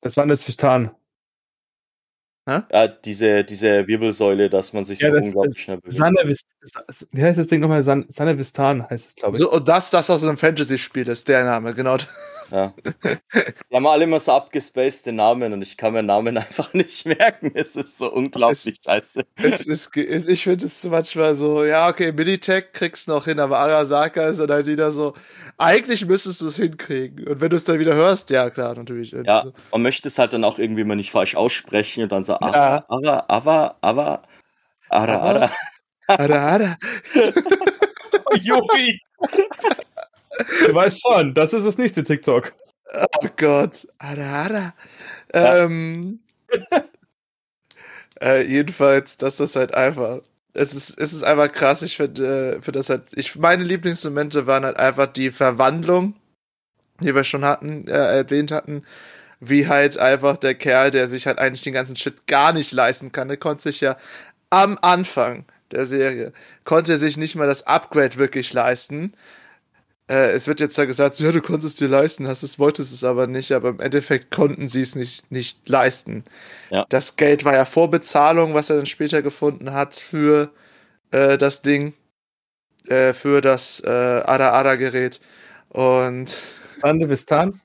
Das 0.00 0.16
war 0.16 0.26
das 0.26 0.44
Fistan. 0.44 0.90
Ja, 2.46 2.88
diese, 2.88 3.42
diese 3.42 3.86
Wirbelsäule, 3.88 4.50
dass 4.50 4.74
man 4.74 4.84
sich 4.84 5.00
Ja, 5.00 5.08
so 5.10 5.16
das- 5.16 5.24
unglaublich 5.24 5.62
schnell 5.62 5.78
bewegt. 5.78 5.96
Sanavist, 5.96 6.46
wie 7.12 7.22
heißt 7.22 7.38
das 7.38 7.46
Ding 7.48 7.60
nochmal? 7.60 7.82
San, 7.82 8.04
Sanavistan 8.10 8.86
heißt 8.90 9.08
es, 9.08 9.14
glaube 9.16 9.36
ich. 9.38 9.42
So, 9.42 9.50
und 9.50 9.66
das, 9.66 9.90
das 9.90 10.10
aus 10.10 10.22
einem 10.24 10.36
Fantasy-Spiel 10.36 11.08
ist 11.08 11.26
der 11.28 11.44
Name, 11.44 11.74
genau. 11.74 11.96
Ja. 12.54 12.72
Die 13.68 13.74
haben 13.74 13.86
alle 13.88 14.04
immer 14.04 14.20
so 14.20 14.30
abgespacede 14.30 15.12
Namen 15.12 15.52
und 15.52 15.60
ich 15.62 15.76
kann 15.76 15.92
mir 15.92 16.04
Namen 16.04 16.38
einfach 16.38 16.72
nicht 16.72 17.04
merken. 17.04 17.50
Es 17.54 17.74
ist 17.74 17.98
so 17.98 18.12
unglaublich 18.12 18.76
scheiße. 18.84 19.22
es 19.34 19.66
ist, 19.66 19.96
ich 19.96 20.44
finde 20.44 20.66
es 20.66 20.84
manchmal 20.84 21.34
so, 21.34 21.64
ja, 21.64 21.88
okay, 21.88 22.12
Militech 22.12 22.66
kriegst 22.72 23.08
du 23.08 23.10
noch 23.12 23.24
hin, 23.24 23.40
aber 23.40 23.58
Arasaka 23.58 24.28
ist 24.28 24.38
dann 24.38 24.52
halt 24.52 24.66
wieder 24.66 24.92
so, 24.92 25.14
eigentlich 25.58 26.06
müsstest 26.06 26.42
du 26.42 26.46
es 26.46 26.56
hinkriegen. 26.56 27.26
Und 27.26 27.40
wenn 27.40 27.50
du 27.50 27.56
es 27.56 27.64
dann 27.64 27.80
wieder 27.80 27.94
hörst, 27.96 28.30
ja, 28.30 28.48
klar, 28.50 28.76
natürlich. 28.76 29.10
Ja, 29.10 29.46
man 29.72 29.82
möchte 29.82 30.06
es 30.06 30.16
halt 30.20 30.32
dann 30.32 30.44
auch 30.44 30.58
irgendwie 30.60 30.84
mal 30.84 30.94
nicht 30.94 31.10
falsch 31.10 31.34
aussprechen 31.34 32.04
und 32.04 32.12
dann 32.12 32.22
so, 32.22 32.34
Ja. 32.34 32.84
aber, 32.86 33.28
aber, 33.28 33.76
aber, 33.80 34.22
ara, 34.90 35.14
Aber? 35.16 35.24
ara. 35.24 35.50
Ada, 36.06 36.46
ada. 36.54 36.76
Oh, 38.26 38.36
Juri! 38.36 39.00
du 40.66 40.74
weißt 40.74 41.00
schon, 41.02 41.34
das 41.34 41.52
ist 41.52 41.66
das 41.66 41.78
nächste 41.78 42.04
TikTok. 42.04 42.52
Oh 42.94 43.28
Gott. 43.36 43.86
Ada, 43.98 44.44
ada. 44.44 44.74
Ähm, 45.32 46.20
äh, 48.20 48.42
jedenfalls, 48.42 49.16
das 49.16 49.40
ist 49.40 49.56
halt 49.56 49.74
einfach. 49.74 50.20
Es 50.52 50.74
ist, 50.74 50.98
es 51.00 51.12
ist 51.12 51.24
einfach 51.24 51.50
krass. 51.50 51.82
Ich 51.82 51.96
finde, 51.96 52.56
äh, 52.56 52.62
für 52.62 52.72
das 52.72 52.90
halt. 52.90 53.04
Ich, 53.14 53.36
meine 53.36 53.64
Lieblingsmomente 53.64 54.46
waren 54.46 54.64
halt 54.64 54.78
einfach 54.78 55.06
die 55.06 55.30
Verwandlung, 55.30 56.14
die 57.00 57.14
wir 57.14 57.24
schon 57.24 57.44
hatten, 57.44 57.88
äh, 57.88 58.18
erwähnt 58.18 58.52
hatten. 58.52 58.84
Wie 59.40 59.66
halt 59.68 59.98
einfach 59.98 60.36
der 60.36 60.54
Kerl, 60.54 60.90
der 60.90 61.08
sich 61.08 61.26
halt 61.26 61.38
eigentlich 61.38 61.62
den 61.62 61.74
ganzen 61.74 61.96
Shit 61.96 62.26
gar 62.26 62.52
nicht 62.52 62.72
leisten 62.72 63.12
kann, 63.12 63.28
der 63.28 63.36
konnte 63.36 63.64
sich 63.64 63.80
ja 63.80 63.96
am 64.50 64.78
Anfang 64.80 65.44
der 65.72 65.84
Serie, 65.86 66.32
konnte 66.64 66.92
er 66.92 66.98
sich 66.98 67.16
nicht 67.16 67.34
mal 67.36 67.46
das 67.46 67.66
Upgrade 67.66 68.16
wirklich 68.16 68.52
leisten. 68.52 69.14
Äh, 70.08 70.32
es 70.32 70.46
wird 70.46 70.60
jetzt 70.60 70.76
ja 70.76 70.84
gesagt, 70.84 71.18
ja, 71.18 71.32
du 71.32 71.40
konntest 71.40 71.74
es 71.74 71.76
dir 71.76 71.88
leisten, 71.88 72.26
hast 72.28 72.42
es, 72.42 72.58
wolltest 72.58 72.92
es 72.92 73.04
aber 73.04 73.26
nicht, 73.26 73.52
aber 73.52 73.70
im 73.70 73.80
Endeffekt 73.80 74.30
konnten 74.30 74.68
sie 74.68 74.82
es 74.82 74.94
nicht, 74.96 75.30
nicht 75.32 75.68
leisten. 75.68 76.24
Ja. 76.70 76.86
Das 76.90 77.16
Geld 77.16 77.44
war 77.44 77.54
ja 77.54 77.64
Vorbezahlung, 77.66 78.54
was 78.54 78.70
er 78.70 78.76
dann 78.76 78.86
später 78.86 79.22
gefunden 79.22 79.72
hat 79.74 79.96
für 79.96 80.52
äh, 81.12 81.38
das 81.38 81.62
Ding. 81.62 81.94
äh, 82.88 83.12
für 83.12 83.40
das 83.40 83.80
äh, 83.80 83.88
Ada-Ada-Gerät. 83.88 85.20
Und 85.70 86.38
Ande 86.82 87.08
Vistan 87.08 87.60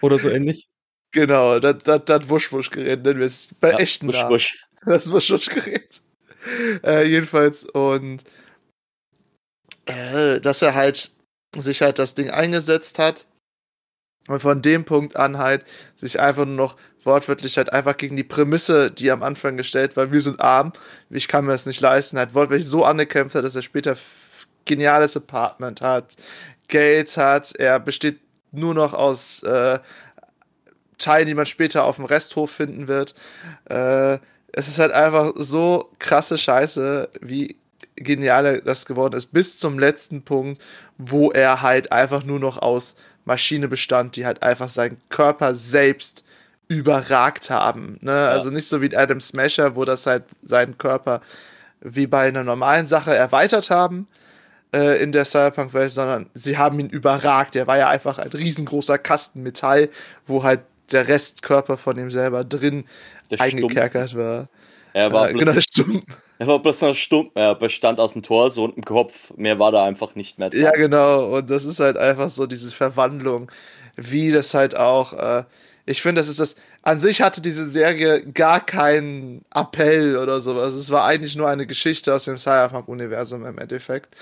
oder 0.00 0.18
so 0.20 0.30
ähnlich. 0.30 0.68
genau, 1.12 1.58
das, 1.60 1.78
das, 1.84 2.04
das 2.04 2.28
Wusch-Wusch-Gerät 2.28 3.02
nennen 3.04 3.18
wir 3.20 3.26
es 3.26 3.54
bei 3.60 3.70
Ja, 3.70 3.78
echten 3.78 4.08
wusch, 4.08 4.12
Namen. 4.12 4.28
wusch. 4.28 4.66
Das 4.84 5.10
Wusch-Wusch-Gerät. 5.12 6.02
Äh, 6.84 7.04
jedenfalls, 7.08 7.64
und 7.64 8.24
äh, 9.86 10.40
dass 10.40 10.62
er 10.62 10.74
halt 10.74 11.10
sich 11.60 11.82
halt 11.82 11.98
das 11.98 12.14
Ding 12.14 12.30
eingesetzt 12.30 12.98
hat 12.98 13.26
und 14.28 14.40
von 14.40 14.62
dem 14.62 14.84
Punkt 14.84 15.16
an 15.16 15.38
halt 15.38 15.64
sich 15.96 16.20
einfach 16.20 16.44
nur 16.44 16.56
noch 16.56 16.76
wortwörtlich 17.04 17.56
halt 17.56 17.72
einfach 17.72 17.96
gegen 17.96 18.16
die 18.16 18.24
Prämisse, 18.24 18.90
die 18.90 19.10
am 19.10 19.22
Anfang 19.22 19.56
gestellt 19.56 19.96
war, 19.96 20.12
wir 20.12 20.20
sind 20.20 20.40
arm, 20.40 20.72
ich 21.08 21.28
kann 21.28 21.44
mir 21.46 21.52
das 21.52 21.66
nicht 21.66 21.80
leisten, 21.80 22.18
halt 22.18 22.34
wortwörtlich 22.34 22.68
so 22.68 22.84
angekämpft 22.84 23.36
hat, 23.36 23.44
dass 23.44 23.56
er 23.56 23.62
später 23.62 23.96
geniales 24.64 25.16
Apartment 25.16 25.80
hat, 25.80 26.16
Geld 26.68 27.16
hat, 27.16 27.54
er 27.56 27.78
besteht 27.78 28.18
nur 28.50 28.74
noch 28.74 28.92
aus 28.92 29.42
äh, 29.44 29.78
Teilen, 30.98 31.26
die 31.26 31.34
man 31.34 31.46
später 31.46 31.84
auf 31.84 31.96
dem 31.96 32.06
Resthof 32.06 32.50
finden 32.50 32.88
wird. 32.88 33.14
Äh, 33.66 34.18
es 34.52 34.68
ist 34.68 34.78
halt 34.78 34.92
einfach 34.92 35.32
so 35.36 35.92
krasse 35.98 36.38
Scheiße, 36.38 37.10
wie 37.20 37.56
genial 37.96 38.60
das 38.64 38.86
geworden 38.86 39.14
ist, 39.16 39.32
bis 39.32 39.58
zum 39.58 39.78
letzten 39.78 40.22
Punkt, 40.22 40.60
wo 40.98 41.30
er 41.30 41.62
halt 41.62 41.92
einfach 41.92 42.24
nur 42.24 42.38
noch 42.38 42.58
aus 42.58 42.96
Maschine 43.24 43.68
bestand, 43.68 44.16
die 44.16 44.24
halt 44.24 44.42
einfach 44.42 44.68
seinen 44.68 44.98
Körper 45.08 45.54
selbst 45.54 46.24
überragt 46.68 47.50
haben. 47.50 47.98
Ne? 48.00 48.12
Also 48.12 48.50
nicht 48.50 48.68
so 48.68 48.82
wie 48.82 48.96
Adam 48.96 49.20
Smasher, 49.20 49.76
wo 49.76 49.84
das 49.84 50.06
halt 50.06 50.24
seinen 50.42 50.78
Körper 50.78 51.20
wie 51.80 52.06
bei 52.06 52.28
einer 52.28 52.42
normalen 52.42 52.86
Sache 52.86 53.14
erweitert 53.14 53.70
haben 53.70 54.08
äh, 54.74 55.00
in 55.02 55.12
der 55.12 55.24
Cyberpunk-Welt, 55.24 55.92
sondern 55.92 56.30
sie 56.34 56.58
haben 56.58 56.80
ihn 56.80 56.88
überragt. 56.88 57.54
Er 57.56 57.66
war 57.66 57.78
ja 57.78 57.88
einfach 57.88 58.18
ein 58.18 58.30
riesengroßer 58.30 58.98
Kasten 58.98 59.42
Metall, 59.42 59.88
wo 60.26 60.42
halt 60.42 60.60
der 60.90 61.08
Restkörper 61.08 61.76
von 61.76 61.98
ihm 61.98 62.10
selber 62.10 62.44
drin 62.44 62.84
Der 63.30 63.40
eingekerkert 63.40 64.16
war. 64.16 64.48
Er 64.92 65.12
war, 65.12 65.30
äh, 65.30 65.34
genau, 65.34 65.52
der. 65.52 66.02
Er 66.38 66.46
war 66.46 66.60
bloß 66.60 66.82
noch 66.82 66.94
stumm. 66.94 67.30
Er 67.34 67.54
bestand 67.54 67.98
aus 67.98 68.12
dem 68.12 68.22
Torso 68.22 68.64
und 68.64 68.76
dem 68.76 68.84
Kopf. 68.84 69.32
Mehr 69.36 69.58
war 69.58 69.72
da 69.72 69.84
einfach 69.84 70.14
nicht 70.14 70.38
mehr 70.38 70.50
dran. 70.50 70.60
Ja, 70.60 70.72
genau. 70.72 71.36
Und 71.36 71.50
das 71.50 71.64
ist 71.64 71.80
halt 71.80 71.96
einfach 71.96 72.30
so 72.30 72.46
diese 72.46 72.70
Verwandlung, 72.72 73.50
wie 73.96 74.30
das 74.30 74.52
halt 74.54 74.76
auch. 74.76 75.12
Äh, 75.12 75.44
ich 75.86 76.02
finde, 76.02 76.20
das 76.20 76.28
ist 76.28 76.40
das. 76.40 76.56
An 76.82 76.98
sich 76.98 77.22
hatte 77.22 77.40
diese 77.40 77.66
Serie 77.66 78.24
gar 78.26 78.64
keinen 78.64 79.44
Appell 79.54 80.16
oder 80.16 80.40
sowas. 80.40 80.74
Es 80.74 80.90
war 80.90 81.04
eigentlich 81.04 81.36
nur 81.36 81.48
eine 81.48 81.66
Geschichte 81.66 82.14
aus 82.14 82.24
dem 82.24 82.38
Cyberpunk-Universum 82.38 83.44
im 83.46 83.58
Endeffekt. 83.58 84.14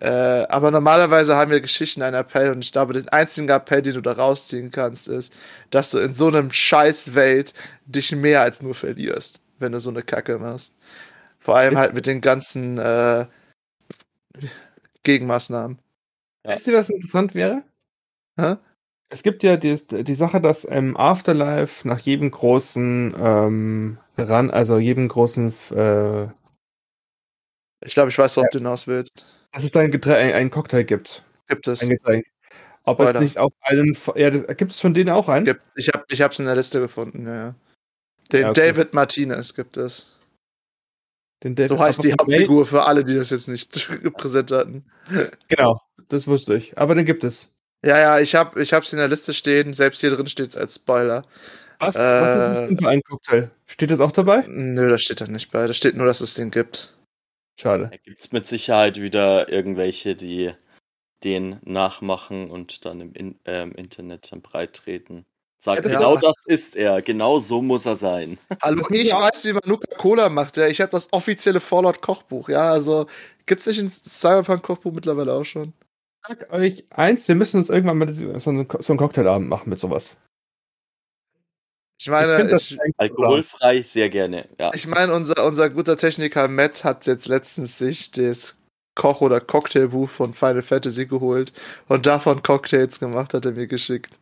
Äh, 0.00 0.46
aber 0.48 0.72
normalerweise 0.72 1.36
haben 1.36 1.52
wir 1.52 1.60
Geschichten 1.60 2.02
einen 2.02 2.16
Appell 2.16 2.50
und 2.50 2.64
ich 2.64 2.72
glaube, 2.72 2.92
den 2.92 3.08
einzigen 3.10 3.48
Appell, 3.48 3.82
den 3.82 3.94
du 3.94 4.00
da 4.00 4.12
rausziehen 4.12 4.72
kannst, 4.72 5.06
ist, 5.06 5.32
dass 5.70 5.92
du 5.92 5.98
in 5.98 6.12
so 6.12 6.26
einem 6.26 6.50
scheiß 6.50 7.14
Welt 7.14 7.54
dich 7.86 8.10
mehr 8.10 8.40
als 8.40 8.62
nur 8.62 8.74
verlierst, 8.74 9.40
wenn 9.60 9.70
du 9.70 9.78
so 9.78 9.90
eine 9.90 10.02
Kacke 10.02 10.38
machst. 10.38 10.74
Vor 11.42 11.56
allem 11.56 11.76
halt 11.76 11.92
mit 11.92 12.06
den 12.06 12.20
ganzen 12.20 12.78
äh, 12.78 13.26
Gegenmaßnahmen. 15.02 15.78
Ja. 16.46 16.54
Wisst 16.54 16.68
ihr, 16.68 16.74
was 16.74 16.88
interessant 16.88 17.34
wäre? 17.34 17.64
Hä? 18.38 18.56
Es 19.08 19.24
gibt 19.24 19.42
ja 19.42 19.56
die, 19.56 19.76
die 19.76 20.14
Sache, 20.14 20.40
dass 20.40 20.64
im 20.64 20.96
Afterlife 20.96 21.86
nach 21.86 21.98
jedem 21.98 22.30
großen 22.30 23.14
ähm, 23.18 23.98
Run, 24.16 24.50
also 24.50 24.78
jedem 24.78 25.08
großen, 25.08 25.52
äh, 25.72 26.24
Ich 27.84 27.94
glaube, 27.94 28.10
ich 28.10 28.18
weiß, 28.18 28.36
worauf 28.36 28.48
du 28.50 28.58
hinaus 28.58 28.86
willst. 28.86 29.26
dass 29.52 29.64
es 29.64 29.72
da 29.72 29.80
ein, 29.80 29.90
Getränk, 29.90 30.16
ein, 30.16 30.32
ein 30.32 30.50
Cocktail 30.50 30.84
gibt. 30.84 31.24
Gibt 31.48 31.66
es. 31.66 31.82
Ein 31.82 31.90
Getränk. 31.90 32.24
Ob 32.84 33.00
es 33.00 33.10
Spoiler. 33.10 33.20
nicht 33.20 33.38
auf 33.38 33.52
allen, 33.60 33.96
ja, 34.14 34.30
das, 34.30 34.56
gibt 34.56 34.72
es 34.72 34.80
von 34.80 34.94
denen 34.94 35.10
auch 35.10 35.28
einen? 35.28 35.44
Gibt, 35.44 35.62
ich 35.74 35.88
habe 35.88 36.04
ich 36.08 36.22
hab's 36.22 36.38
in 36.38 36.46
der 36.46 36.56
Liste 36.56 36.80
gefunden, 36.80 37.26
ja. 37.26 37.34
ja. 37.34 37.54
Den 38.32 38.40
Ja, 38.42 38.50
okay. 38.50 38.68
David 38.68 38.94
Martinez 38.94 39.54
gibt 39.54 39.76
es. 39.76 40.11
So 41.42 41.78
heißt 41.78 42.04
die 42.04 42.12
Hauptfigur 42.12 42.66
für 42.66 42.84
alle, 42.84 43.04
die 43.04 43.14
das 43.14 43.30
jetzt 43.30 43.48
nicht 43.48 43.88
präsent 44.16 44.50
hatten. 44.52 44.84
Genau, 45.48 45.80
das 46.08 46.26
wusste 46.26 46.54
ich. 46.54 46.78
Aber 46.78 46.94
den 46.94 47.04
gibt 47.04 47.24
es. 47.24 47.52
Ja, 47.84 47.98
ja, 47.98 48.20
ich 48.20 48.34
habe 48.34 48.62
ich 48.62 48.72
hab's 48.72 48.92
in 48.92 48.98
der 48.98 49.08
Liste 49.08 49.34
stehen. 49.34 49.74
Selbst 49.74 50.00
hier 50.00 50.10
drin 50.10 50.28
steht's 50.28 50.56
als 50.56 50.76
Spoiler. 50.76 51.24
Was, 51.80 51.96
was 51.96 51.96
ist 51.96 51.98
Äh, 51.98 52.54
das 52.54 52.68
denn 52.68 52.78
für 52.78 52.88
ein 52.88 53.02
Cocktail? 53.02 53.50
Steht 53.66 53.90
das 53.90 54.00
auch 54.00 54.12
dabei? 54.12 54.44
Nö, 54.46 54.88
das 54.88 55.02
steht 55.02 55.20
da 55.20 55.26
nicht 55.26 55.50
bei. 55.50 55.66
Da 55.66 55.72
steht 55.72 55.96
nur, 55.96 56.06
dass 56.06 56.20
es 56.20 56.34
den 56.34 56.52
gibt. 56.52 56.94
Schade. 57.60 57.88
Da 57.90 57.96
gibt 57.96 58.20
es 58.20 58.30
mit 58.32 58.46
Sicherheit 58.46 59.00
wieder 59.00 59.48
irgendwelche, 59.50 60.14
die 60.14 60.52
den 61.24 61.58
nachmachen 61.64 62.50
und 62.50 62.84
dann 62.84 63.00
im 63.00 63.12
In 63.14 63.40
ähm, 63.44 63.72
Internet 63.72 64.30
dann 64.30 64.42
breit 64.42 64.74
treten. 64.74 65.24
Sagt, 65.64 65.84
Ja, 65.86 65.92
genau 65.92 66.16
das 66.16 66.34
ist 66.46 66.74
er, 66.74 67.02
genau 67.02 67.38
so 67.38 67.62
muss 67.62 67.86
er 67.86 67.94
sein. 67.94 68.36
Hallo, 68.62 68.84
ich 68.90 69.10
ja 69.10 69.20
weiß, 69.20 69.44
wie 69.44 69.52
man 69.52 69.62
Nuka-Cola 69.64 70.28
macht. 70.28 70.56
Ja, 70.56 70.66
ich 70.66 70.80
habe 70.80 70.90
das 70.90 71.12
offizielle 71.12 71.60
Fallout-Kochbuch. 71.60 72.48
Ja, 72.48 72.72
also 72.72 73.06
gibt's 73.46 73.66
nicht 73.66 73.80
ein 73.80 73.88
Cyberpunk-Kochbuch 73.88 74.90
mittlerweile 74.90 75.32
auch 75.32 75.44
schon? 75.44 75.72
Ich 76.22 76.26
sag 76.26 76.52
euch 76.52 76.84
eins, 76.90 77.28
wir 77.28 77.36
müssen 77.36 77.58
uns 77.58 77.68
irgendwann 77.68 77.98
mal 77.98 78.10
so 78.10 78.28
einen, 78.50 78.66
so 78.80 78.92
einen 78.92 78.98
Cocktailabend 78.98 79.48
machen 79.48 79.70
mit 79.70 79.78
sowas. 79.78 80.16
Ich 82.00 82.08
meine, 82.08 82.44
ich, 82.56 82.80
eigentlich 82.80 82.94
Alkoholfrei, 82.96 83.82
sehr 83.82 84.10
gerne. 84.10 84.48
Ja. 84.58 84.72
Ich 84.74 84.88
meine, 84.88 85.14
unser, 85.14 85.46
unser 85.46 85.70
guter 85.70 85.96
Techniker 85.96 86.48
Matt 86.48 86.82
hat 86.82 87.06
jetzt 87.06 87.28
letztens 87.28 87.78
sich 87.78 88.10
das 88.10 88.58
Koch- 88.94 89.20
oder 89.22 89.40
Cocktailbuch 89.40 90.10
von 90.10 90.34
Final 90.34 90.62
Fantasy 90.62 91.06
geholt 91.06 91.52
und 91.88 92.04
davon 92.06 92.42
Cocktails 92.42 93.00
gemacht, 93.00 93.32
hat 93.34 93.46
er 93.46 93.52
mir 93.52 93.66
geschickt. 93.66 94.12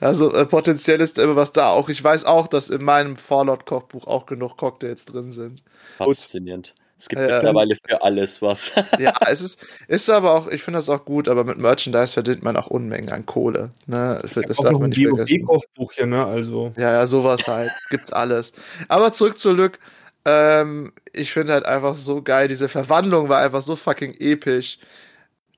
Also 0.00 0.32
äh, 0.32 0.46
potenziell 0.46 1.00
ist 1.00 1.18
immer 1.18 1.36
was 1.36 1.52
da. 1.52 1.70
Auch 1.70 1.88
ich 1.88 2.02
weiß 2.02 2.24
auch, 2.26 2.46
dass 2.46 2.70
in 2.70 2.84
meinem 2.84 3.16
Fallout-Kochbuch 3.16 4.06
auch 4.06 4.26
genug 4.26 4.56
Cocktails 4.56 5.04
drin 5.04 5.32
sind. 5.32 5.62
Faszinierend. 5.98 6.74
Es 6.96 7.08
gibt 7.08 7.22
Ja. 7.22 7.36
mittlerweile 7.36 7.74
für 7.76 8.02
alles 8.02 8.42
was. 8.42 8.72
Ja, 8.98 9.14
es 9.26 9.40
ist, 9.40 9.66
ist 9.88 10.10
aber 10.10 10.32
auch, 10.34 10.48
ich 10.48 10.62
finde 10.62 10.78
das 10.78 10.90
auch 10.90 11.04
gut, 11.06 11.28
aber 11.28 11.44
mit 11.44 11.56
Merchandise 11.58 12.12
verdient 12.12 12.42
man 12.42 12.58
auch 12.58 12.66
Unmengen 12.66 13.10
an 13.10 13.24
Kohle. 13.24 13.70
Ne? 13.86 14.18
Das 14.20 14.32
Das 14.32 14.58
darf 14.58 14.66
auch 14.74 14.80
man 14.80 14.84
ein 14.84 14.90
nicht 14.90 15.06
vergessen. 15.06 15.46
Hier, 15.94 16.06
ne? 16.06 16.26
Also. 16.26 16.72
Ja, 16.76 16.92
ja, 16.92 17.06
sowas 17.06 17.48
halt. 17.48 17.72
Gibt's 17.88 18.12
alles. 18.12 18.52
Aber 18.88 19.12
zurück 19.12 19.38
zu 19.38 19.52
Lück. 19.52 19.78
Ähm, 20.24 20.92
ich 21.12 21.32
finde 21.32 21.52
halt 21.52 21.66
einfach 21.66 21.94
so 21.96 22.22
geil. 22.22 22.48
Diese 22.48 22.68
Verwandlung 22.68 23.28
war 23.28 23.40
einfach 23.40 23.62
so 23.62 23.76
fucking 23.76 24.14
episch. 24.18 24.78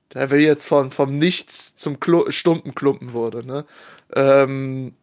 Da 0.09 0.29
wir 0.29 0.39
jetzt 0.39 0.67
von, 0.67 0.91
vom 0.91 1.17
Nichts 1.17 1.75
zum 1.75 1.99
Klu 1.99 2.29
Stumpenklumpen 2.29 3.13
wurde, 3.13 3.45
ne? 3.45 3.65
Ähm, 4.15 4.95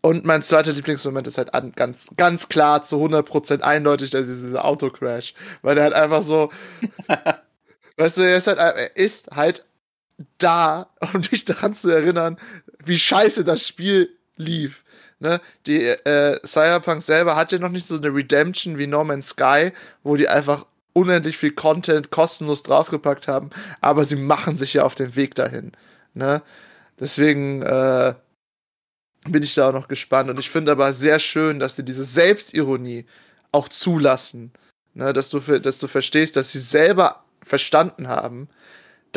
und 0.00 0.24
mein 0.24 0.42
zweiter 0.42 0.72
Lieblingsmoment 0.72 1.26
ist 1.26 1.36
halt 1.36 1.52
an, 1.52 1.72
ganz, 1.72 2.08
ganz 2.16 2.48
klar 2.48 2.84
zu 2.84 2.96
100% 2.96 3.62
eindeutig, 3.62 4.10
dass 4.10 4.28
ist 4.28 4.42
dieser 4.44 4.64
Autocrash. 4.64 5.34
Weil 5.62 5.74
der 5.74 5.84
halt 5.84 5.94
einfach 5.94 6.22
so, 6.22 6.52
weißt 7.96 8.18
du, 8.18 8.22
er 8.22 8.36
ist 8.36 8.46
halt, 8.46 8.58
er 8.58 8.96
ist 8.96 9.30
halt 9.32 9.66
da, 10.38 10.90
um 11.12 11.22
dich 11.22 11.44
daran 11.44 11.74
zu 11.74 11.90
erinnern, 11.90 12.38
wie 12.84 12.98
scheiße 12.98 13.44
das 13.44 13.66
Spiel 13.66 14.16
lief. 14.36 14.84
Ne? 15.18 15.40
Die 15.66 15.82
äh, 15.82 16.38
Cyberpunk 16.46 17.02
selber 17.02 17.36
hat 17.36 17.52
ja 17.52 17.58
noch 17.58 17.70
nicht 17.70 17.86
so 17.86 17.96
eine 17.96 18.14
Redemption 18.14 18.78
wie 18.78 18.86
No 18.86 19.02
Man's 19.04 19.28
Sky, 19.28 19.72
wo 20.02 20.16
die 20.16 20.28
einfach 20.28 20.66
unendlich 20.92 21.36
viel 21.36 21.52
Content 21.52 22.10
kostenlos 22.10 22.62
draufgepackt 22.62 23.28
haben, 23.28 23.50
aber 23.80 24.04
sie 24.04 24.16
machen 24.16 24.56
sich 24.56 24.74
ja 24.74 24.84
auf 24.84 24.94
den 24.94 25.14
Weg 25.14 25.34
dahin. 25.34 25.72
Ne? 26.14 26.42
Deswegen 26.98 27.62
äh, 27.62 28.14
bin 29.28 29.42
ich 29.42 29.54
da 29.54 29.68
auch 29.68 29.72
noch 29.72 29.88
gespannt. 29.88 30.30
Und 30.30 30.38
ich 30.38 30.50
finde 30.50 30.72
aber 30.72 30.92
sehr 30.92 31.18
schön, 31.18 31.58
dass 31.58 31.76
sie 31.76 31.84
diese 31.84 32.04
Selbstironie 32.04 33.06
auch 33.52 33.68
zulassen. 33.68 34.52
Ne? 34.94 35.12
Dass, 35.12 35.30
du, 35.30 35.40
dass 35.40 35.78
du 35.78 35.86
verstehst, 35.86 36.36
dass 36.36 36.52
sie 36.52 36.60
selber 36.60 37.24
verstanden 37.42 38.08
haben, 38.08 38.48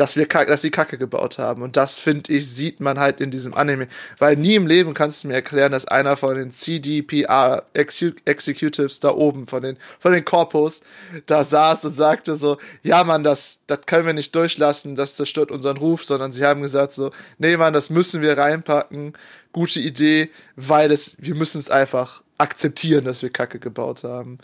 dass 0.00 0.16
wir 0.16 0.26
dass 0.26 0.62
sie 0.62 0.70
Kacke 0.70 0.96
gebaut 0.96 1.38
haben. 1.38 1.60
Und 1.62 1.76
das, 1.76 1.98
finde 1.98 2.32
ich, 2.32 2.48
sieht 2.48 2.80
man 2.80 2.98
halt 2.98 3.20
in 3.20 3.30
diesem 3.30 3.52
Anime. 3.52 3.86
Weil 4.18 4.36
nie 4.36 4.54
im 4.54 4.66
Leben 4.66 4.94
kannst 4.94 5.22
du 5.22 5.28
mir 5.28 5.34
erklären, 5.34 5.72
dass 5.72 5.84
einer 5.84 6.16
von 6.16 6.36
den 6.36 6.50
CDPR 6.50 7.64
Execu 7.74 8.16
Executives 8.24 9.00
da 9.00 9.10
oben, 9.10 9.46
von 9.46 9.62
den, 9.62 9.76
von 9.98 10.12
den 10.12 10.24
Corpus, 10.24 10.80
da 11.26 11.44
saß 11.44 11.84
und 11.84 11.92
sagte 11.92 12.36
so, 12.36 12.56
ja 12.82 13.04
Mann, 13.04 13.24
das, 13.24 13.60
das 13.66 13.80
können 13.84 14.06
wir 14.06 14.14
nicht 14.14 14.34
durchlassen, 14.34 14.96
das 14.96 15.16
zerstört 15.16 15.50
unseren 15.50 15.76
Ruf, 15.76 16.04
sondern 16.04 16.32
sie 16.32 16.46
haben 16.46 16.62
gesagt 16.62 16.92
so, 16.92 17.10
nee 17.36 17.58
Mann, 17.58 17.74
das 17.74 17.90
müssen 17.90 18.22
wir 18.22 18.38
reinpacken, 18.38 19.12
gute 19.52 19.80
Idee, 19.80 20.30
weil 20.56 20.92
es, 20.92 21.14
wir 21.18 21.34
müssen 21.34 21.60
es 21.60 21.70
einfach 21.70 22.22
akzeptieren, 22.38 23.04
dass 23.04 23.20
wir 23.20 23.30
Kacke 23.30 23.58
gebaut 23.58 24.02
haben. 24.02 24.38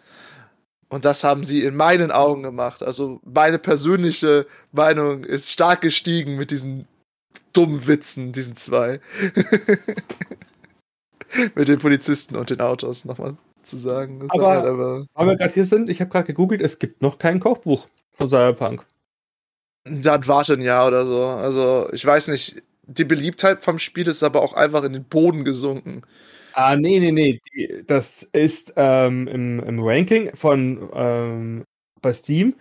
Und 0.88 1.04
das 1.04 1.24
haben 1.24 1.44
sie 1.44 1.64
in 1.64 1.76
meinen 1.76 2.12
Augen 2.12 2.42
gemacht. 2.42 2.82
Also 2.82 3.20
meine 3.24 3.58
persönliche 3.58 4.46
Meinung 4.72 5.24
ist 5.24 5.50
stark 5.50 5.80
gestiegen 5.80 6.36
mit 6.36 6.50
diesen 6.50 6.86
dummen 7.52 7.86
Witzen, 7.86 8.32
diesen 8.32 8.54
zwei. 8.54 9.00
mit 11.54 11.68
den 11.68 11.78
Polizisten 11.78 12.36
und 12.36 12.50
den 12.50 12.60
Autos 12.60 13.04
nochmal 13.04 13.36
zu 13.62 13.76
sagen. 13.76 14.20
Das 14.20 14.30
Aber- 14.30 14.48
halt 14.48 14.64
aber 14.64 15.06
Weil 15.14 15.26
wir 15.26 15.36
gerade 15.36 15.52
hier 15.52 15.64
sind, 15.64 15.90
ich 15.90 16.00
habe 16.00 16.10
gerade 16.10 16.26
gegoogelt, 16.26 16.60
es 16.60 16.78
gibt 16.78 17.02
noch 17.02 17.18
kein 17.18 17.40
Kochbuch 17.40 17.88
von 18.12 18.28
Cyberpunk. 18.28 18.84
Dann 19.84 20.26
warte 20.26 20.54
ein 20.54 20.62
Jahr 20.62 20.88
oder 20.88 21.06
so. 21.06 21.22
Also, 21.24 21.88
ich 21.92 22.04
weiß 22.04 22.28
nicht. 22.28 22.62
Die 22.88 23.04
Beliebtheit 23.04 23.64
vom 23.64 23.80
Spiel 23.80 24.06
ist 24.06 24.22
aber 24.22 24.42
auch 24.42 24.52
einfach 24.52 24.84
in 24.84 24.92
den 24.92 25.04
Boden 25.04 25.44
gesunken. 25.44 26.02
Ah, 26.58 26.74
nee, 26.74 26.98
nee, 26.98 27.12
nee. 27.12 27.40
Die, 27.54 27.84
das 27.86 28.22
ist 28.22 28.72
ähm, 28.76 29.28
im, 29.28 29.60
im 29.60 29.78
Ranking 29.82 30.34
von 30.34 30.88
ähm, 30.94 31.64
bei 32.00 32.14
Steam. 32.14 32.54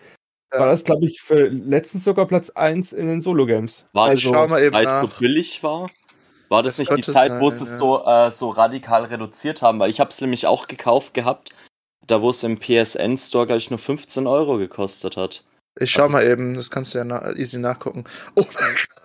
Ja. 0.53 0.59
War 0.59 0.67
das, 0.67 0.83
glaube 0.83 1.05
ich, 1.05 1.21
für 1.21 1.47
letztens 1.47 2.03
sogar 2.03 2.25
Platz 2.27 2.49
1 2.49 2.91
in 2.91 3.07
den 3.07 3.21
Solo-Games. 3.21 3.87
War 3.93 4.09
Also, 4.09 4.29
eben 4.33 4.73
weil 4.75 4.85
es 4.85 5.01
so 5.01 5.07
billig 5.19 5.63
war? 5.63 5.89
War 6.49 6.61
das, 6.61 6.73
Das 6.73 6.79
nicht 6.79 6.89
die 6.89 6.93
könnte 6.95 7.13
Zeit, 7.13 7.31
wo 7.39 7.49
sie 7.49 7.63
es 7.63 7.69
ja. 7.71 7.77
so, 7.77 8.05
äh, 8.05 8.31
so 8.31 8.49
radikal 8.49 9.05
reduziert 9.05 9.61
haben? 9.61 9.79
Weil 9.79 9.89
ich 9.89 10.01
habe 10.01 10.09
es 10.09 10.19
nämlich 10.19 10.45
auch 10.45 10.67
gekauft 10.67 11.13
gehabt, 11.13 11.55
da 12.05 12.21
wo 12.21 12.29
es 12.31 12.43
im 12.43 12.59
PSN 12.59 13.17
Store, 13.17 13.45
glaube 13.45 13.59
ich, 13.59 13.69
nur 13.69 13.79
15 13.79 14.27
Euro 14.27 14.57
gekostet 14.57 15.15
hat. 15.15 15.45
Ich 15.79 15.91
schau 15.91 16.03
Was- 16.03 16.11
mal 16.11 16.25
eben, 16.27 16.53
das 16.53 16.69
kannst 16.69 16.93
du 16.93 16.97
ja 16.97 17.05
na 17.05 17.31
easy 17.35 17.59
nachgucken. 17.59 18.03
Oh 18.35 18.43
mein 18.43 18.75
Gott. 18.75 18.87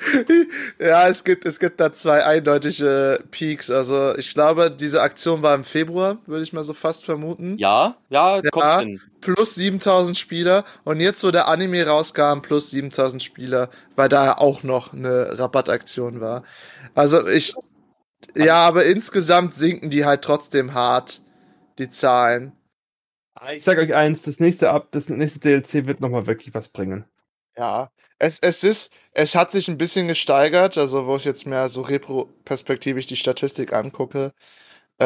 ja, 0.80 1.08
es 1.08 1.24
gibt, 1.24 1.44
es 1.44 1.58
gibt 1.58 1.80
da 1.80 1.92
zwei 1.92 2.24
eindeutige 2.24 3.22
Peaks. 3.30 3.70
Also, 3.70 4.16
ich 4.16 4.32
glaube, 4.34 4.70
diese 4.70 5.02
Aktion 5.02 5.42
war 5.42 5.54
im 5.54 5.64
Februar, 5.64 6.18
würde 6.26 6.42
ich 6.42 6.52
mal 6.52 6.64
so 6.64 6.74
fast 6.74 7.04
vermuten. 7.04 7.58
Ja, 7.58 7.96
ja, 8.08 8.40
Ja. 8.42 8.50
kommt 8.50 8.80
hin. 8.80 9.00
Plus 9.20 9.54
7000 9.54 10.16
Spieler. 10.16 10.64
Und 10.84 11.00
jetzt, 11.00 11.22
wo 11.24 11.30
der 11.30 11.48
Anime 11.48 11.86
rauskam, 11.86 12.40
plus 12.40 12.70
7000 12.70 13.22
Spieler, 13.22 13.68
weil 13.94 14.08
da 14.08 14.32
auch 14.32 14.62
noch 14.62 14.92
eine 14.94 15.38
Rabattaktion 15.38 16.20
war. 16.20 16.42
Also, 16.94 17.26
ich. 17.28 17.54
Ja, 18.36 18.66
aber 18.66 18.84
insgesamt 18.84 19.54
sinken 19.54 19.90
die 19.90 20.04
halt 20.04 20.22
trotzdem 20.22 20.74
hart, 20.74 21.20
die 21.78 21.88
Zahlen. 21.88 22.52
Ah, 23.34 23.52
Ich 23.52 23.64
sage 23.64 23.80
euch 23.82 23.94
eins, 23.94 24.22
das 24.22 24.40
nächste, 24.40 24.70
Ab 24.70 24.88
das 24.92 25.08
nächste 25.08 25.40
DLC 25.40 25.86
wird 25.86 26.00
nochmal 26.00 26.26
wirklich 26.26 26.54
was 26.54 26.68
bringen. 26.68 27.04
Ja, 27.56 27.90
es, 28.18 28.38
es 28.40 28.64
ist, 28.64 28.92
es 29.12 29.34
hat 29.34 29.50
sich 29.50 29.68
ein 29.68 29.78
bisschen 29.78 30.08
gesteigert, 30.08 30.78
also 30.78 31.06
wo 31.06 31.16
ich 31.16 31.24
jetzt 31.24 31.46
mehr 31.46 31.68
so 31.68 31.82
repro-perspektivisch 31.82 33.06
die 33.06 33.16
Statistik 33.16 33.72
angucke. 33.72 34.32
Äh, 35.00 35.04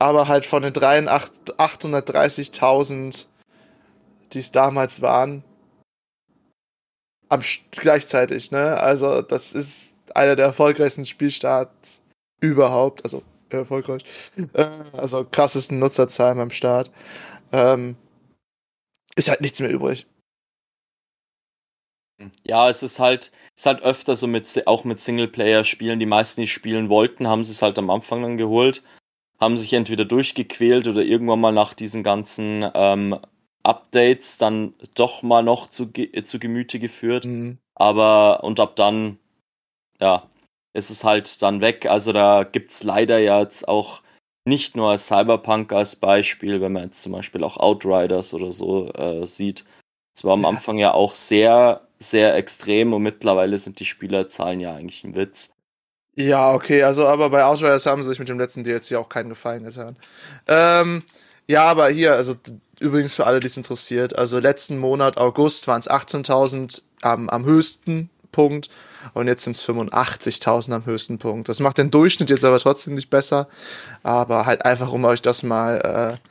aber 0.00 0.28
halt 0.28 0.46
von 0.46 0.62
den 0.62 0.72
83 0.74 1.54
830.000, 1.58 3.28
die 4.32 4.38
es 4.38 4.52
damals 4.52 5.02
waren, 5.02 5.44
am 7.28 7.40
gleichzeitig, 7.72 8.50
ne? 8.50 8.78
Also 8.80 9.22
das 9.22 9.52
ist 9.52 9.94
einer 10.14 10.36
der 10.36 10.46
erfolgreichsten 10.46 11.04
Spielstarts 11.04 12.02
überhaupt, 12.40 13.04
also 13.04 13.22
erfolgreich, 13.50 14.04
äh, 14.54 14.66
also 14.92 15.24
krassesten 15.30 15.78
Nutzerzahlen 15.78 16.38
beim 16.38 16.50
Start. 16.50 16.90
Ähm, 17.52 17.96
ist 19.16 19.28
halt 19.28 19.40
nichts 19.40 19.60
mehr 19.60 19.70
übrig. 19.70 20.06
Ja, 22.44 22.68
es 22.68 22.82
ist 22.82 22.98
halt, 22.98 23.32
ist 23.56 23.66
halt 23.66 23.82
öfter 23.82 24.16
so 24.16 24.26
mit, 24.26 24.66
auch 24.66 24.84
mit 24.84 24.98
Singleplayer-Spielen. 24.98 26.00
Die 26.00 26.06
meisten, 26.06 26.40
die 26.40 26.48
spielen 26.48 26.88
wollten, 26.88 27.28
haben 27.28 27.44
sie 27.44 27.52
es 27.52 27.62
halt 27.62 27.78
am 27.78 27.90
Anfang 27.90 28.22
dann 28.22 28.36
geholt, 28.36 28.82
haben 29.40 29.56
sich 29.56 29.72
entweder 29.72 30.04
durchgequält 30.04 30.88
oder 30.88 31.02
irgendwann 31.02 31.40
mal 31.40 31.52
nach 31.52 31.74
diesen 31.74 32.02
ganzen 32.02 32.68
ähm, 32.74 33.18
Updates 33.62 34.38
dann 34.38 34.74
doch 34.94 35.22
mal 35.22 35.42
noch 35.42 35.68
zu, 35.68 35.90
ge 35.92 36.22
zu 36.22 36.38
Gemüte 36.38 36.80
geführt. 36.80 37.24
Mhm. 37.24 37.58
Aber 37.74 38.42
und 38.42 38.58
ab 38.58 38.74
dann, 38.76 39.18
ja, 40.00 40.28
ist 40.72 40.90
es 40.90 41.04
halt 41.04 41.42
dann 41.42 41.60
weg. 41.60 41.86
Also 41.86 42.12
da 42.12 42.44
gibt's 42.44 42.82
leider 42.82 43.18
ja 43.18 43.40
jetzt 43.40 43.68
auch 43.68 44.02
nicht 44.44 44.76
nur 44.76 44.96
Cyberpunk 44.98 45.72
als 45.72 45.96
Beispiel, 45.96 46.60
wenn 46.60 46.72
man 46.72 46.84
jetzt 46.84 47.02
zum 47.02 47.12
Beispiel 47.12 47.44
auch 47.44 47.58
Outriders 47.58 48.34
oder 48.34 48.50
so 48.50 48.92
äh, 48.94 49.26
sieht. 49.26 49.64
Es 50.16 50.24
war 50.24 50.32
am. 50.32 50.44
Anfang 50.44 50.78
ja 50.78 50.94
auch 50.94 51.14
sehr, 51.14 51.87
sehr 51.98 52.34
extrem 52.36 52.92
und 52.92 53.02
mittlerweile 53.02 53.58
sind 53.58 53.80
die 53.80 53.84
Spielerzahlen 53.84 54.60
ja 54.60 54.74
eigentlich 54.74 55.04
ein 55.04 55.16
Witz. 55.16 55.54
Ja, 56.14 56.52
okay, 56.52 56.82
also 56.82 57.06
aber 57.06 57.30
bei 57.30 57.44
Outriders 57.44 57.86
haben 57.86 58.02
sie 58.02 58.08
sich 58.08 58.18
mit 58.18 58.28
dem 58.28 58.38
letzten 58.38 58.64
DLC 58.64 58.94
auch 58.94 59.08
keinen 59.08 59.28
Gefallen 59.28 59.64
getan. 59.64 59.96
Ähm, 60.48 61.04
ja, 61.46 61.64
aber 61.64 61.88
hier, 61.90 62.14
also 62.14 62.34
übrigens 62.80 63.14
für 63.14 63.26
alle, 63.26 63.40
die 63.40 63.46
es 63.46 63.56
interessiert, 63.56 64.18
also 64.18 64.38
letzten 64.38 64.78
Monat, 64.78 65.16
August, 65.16 65.68
waren 65.68 65.80
es 65.80 65.88
18.000 65.88 66.82
am, 67.02 67.28
am 67.28 67.44
höchsten 67.44 68.10
Punkt 68.32 68.68
und 69.14 69.28
jetzt 69.28 69.44
sind 69.44 69.56
es 69.56 69.64
85.000 69.64 70.74
am 70.74 70.86
höchsten 70.86 71.18
Punkt. 71.18 71.48
Das 71.48 71.60
macht 71.60 71.78
den 71.78 71.90
Durchschnitt 71.90 72.30
jetzt 72.30 72.44
aber 72.44 72.58
trotzdem 72.58 72.94
nicht 72.94 73.10
besser, 73.10 73.48
aber 74.02 74.44
halt 74.44 74.64
einfach, 74.64 74.92
um 74.92 75.04
euch 75.04 75.22
das 75.22 75.42
mal 75.42 76.16
äh, 76.16 76.28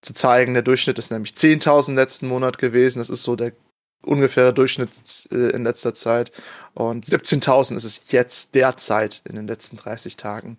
zu 0.00 0.14
zeigen, 0.14 0.54
der 0.54 0.62
Durchschnitt 0.62 0.98
ist 0.98 1.10
nämlich 1.10 1.32
10.000 1.32 1.94
letzten 1.94 2.28
Monat 2.28 2.58
gewesen, 2.58 3.00
das 3.00 3.10
ist 3.10 3.22
so 3.22 3.36
der 3.36 3.52
ungefähre 4.02 4.52
Durchschnitt 4.52 5.28
äh, 5.30 5.50
in 5.50 5.64
letzter 5.64 5.94
Zeit. 5.94 6.32
Und 6.74 7.04
17.000 7.04 7.76
ist 7.76 7.84
es 7.84 8.02
jetzt 8.08 8.54
derzeit 8.54 9.22
in 9.24 9.34
den 9.34 9.46
letzten 9.46 9.76
30 9.76 10.16
Tagen 10.16 10.58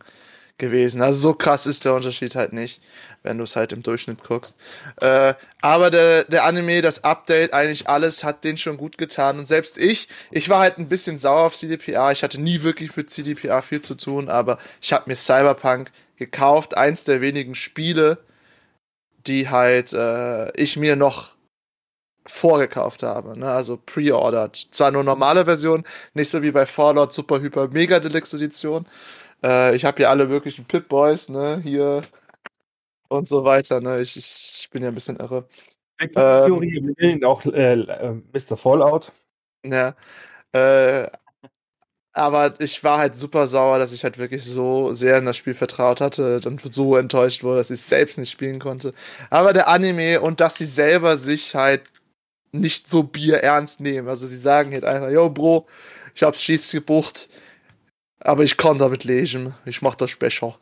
gewesen. 0.57 1.01
Also 1.01 1.19
so 1.19 1.33
krass 1.33 1.67
ist 1.67 1.85
der 1.85 1.93
Unterschied 1.93 2.35
halt 2.35 2.53
nicht, 2.53 2.81
wenn 3.23 3.37
du 3.37 3.43
es 3.43 3.55
halt 3.55 3.71
im 3.71 3.83
Durchschnitt 3.83 4.23
guckst. 4.23 4.55
Äh, 4.99 5.35
aber 5.61 5.91
der, 5.91 6.23
der 6.25 6.45
Anime, 6.45 6.81
das 6.81 7.03
Update, 7.03 7.53
eigentlich 7.53 7.87
alles 7.87 8.23
hat 8.23 8.43
den 8.43 8.57
schon 8.57 8.77
gut 8.77 8.97
getan. 8.97 9.37
Und 9.37 9.45
selbst 9.45 9.77
ich, 9.77 10.07
ich 10.31 10.49
war 10.49 10.59
halt 10.59 10.77
ein 10.77 10.89
bisschen 10.89 11.17
sauer 11.17 11.45
auf 11.45 11.55
CDPR. 11.55 12.11
Ich 12.11 12.23
hatte 12.23 12.41
nie 12.41 12.63
wirklich 12.63 12.95
mit 12.95 13.09
CDPR 13.09 13.61
viel 13.61 13.81
zu 13.81 13.95
tun, 13.95 14.29
aber 14.29 14.57
ich 14.81 14.93
habe 14.93 15.05
mir 15.07 15.15
Cyberpunk 15.15 15.91
gekauft. 16.15 16.75
Eins 16.75 17.03
der 17.03 17.21
wenigen 17.21 17.53
Spiele, 17.53 18.17
die 19.27 19.49
halt 19.49 19.93
äh, 19.93 20.51
ich 20.59 20.77
mir 20.77 20.95
noch 20.95 21.36
vorgekauft 22.27 23.03
habe, 23.03 23.37
ne? 23.37 23.49
also 23.49 23.77
pre-ordered. 23.77 24.55
Zwar 24.71 24.91
nur 24.91 25.03
normale 25.03 25.45
Version, 25.45 25.83
nicht 26.13 26.29
so 26.29 26.41
wie 26.41 26.51
bei 26.51 26.65
Fallout 26.65 27.13
Super 27.13 27.41
Hyper 27.41 27.69
Mega 27.69 27.99
Deluxe 27.99 28.35
Edition. 28.35 28.85
Äh, 29.43 29.75
ich 29.75 29.85
habe 29.85 29.97
hier 29.97 30.09
alle 30.09 30.27
möglichen 30.27 30.65
Pip-Boys, 30.65 31.29
ne, 31.29 31.61
hier 31.63 32.01
und 33.09 33.27
so 33.27 33.43
weiter, 33.43 33.81
ne, 33.81 34.01
ich, 34.01 34.17
ich 34.17 34.69
bin 34.71 34.83
ja 34.83 34.89
ein 34.89 34.95
bisschen 34.95 35.17
irre. 35.17 35.47
Ähm, 35.99 36.11
Theorie, 36.13 36.95
ihn 36.99 37.25
auch 37.25 37.45
äh, 37.45 37.73
äh, 37.73 38.21
Mr. 38.33 38.57
Fallout. 38.57 39.11
Ja, 39.65 39.95
äh, 40.53 41.07
aber 42.17 42.59
ich 42.59 42.83
war 42.83 42.97
halt 42.97 43.15
super 43.15 43.45
sauer, 43.45 43.77
dass 43.77 43.91
ich 43.93 44.03
halt 44.03 44.17
wirklich 44.17 44.43
so 44.43 44.91
sehr 44.91 45.19
in 45.19 45.25
das 45.25 45.37
Spiel 45.37 45.53
vertraut 45.53 46.01
hatte 46.01 46.39
und 46.45 46.73
so 46.73 46.95
enttäuscht 46.95 47.43
wurde, 47.43 47.57
dass 47.57 47.69
ich 47.69 47.79
es 47.79 47.89
selbst 47.89 48.17
nicht 48.17 48.31
spielen 48.31 48.57
konnte. 48.57 48.93
Aber 49.29 49.53
der 49.53 49.67
Anime 49.67 50.19
und 50.21 50.39
dass 50.39 50.55
sie 50.55 50.65
selber 50.65 51.15
sich 51.17 51.53
halt 51.53 51.83
nicht 52.51 52.89
so 52.89 53.03
Bier 53.03 53.37
ernst 53.37 53.79
nehmen. 53.79 54.07
Also 54.07 54.25
sie 54.25 54.37
sagen 54.37 54.71
halt 54.71 54.85
einfach, 54.85 55.09
yo 55.09 55.29
Bro, 55.29 55.65
ich 56.15 56.23
hab's 56.23 56.41
schieß 56.41 56.71
gebucht, 56.71 57.29
aber 58.19 58.43
ich 58.43 58.57
kann 58.57 58.77
damit 58.77 59.03
lesen. 59.03 59.53
Ich 59.65 59.81
mach 59.81 59.95
das 59.95 60.15
Becher. 60.15 60.57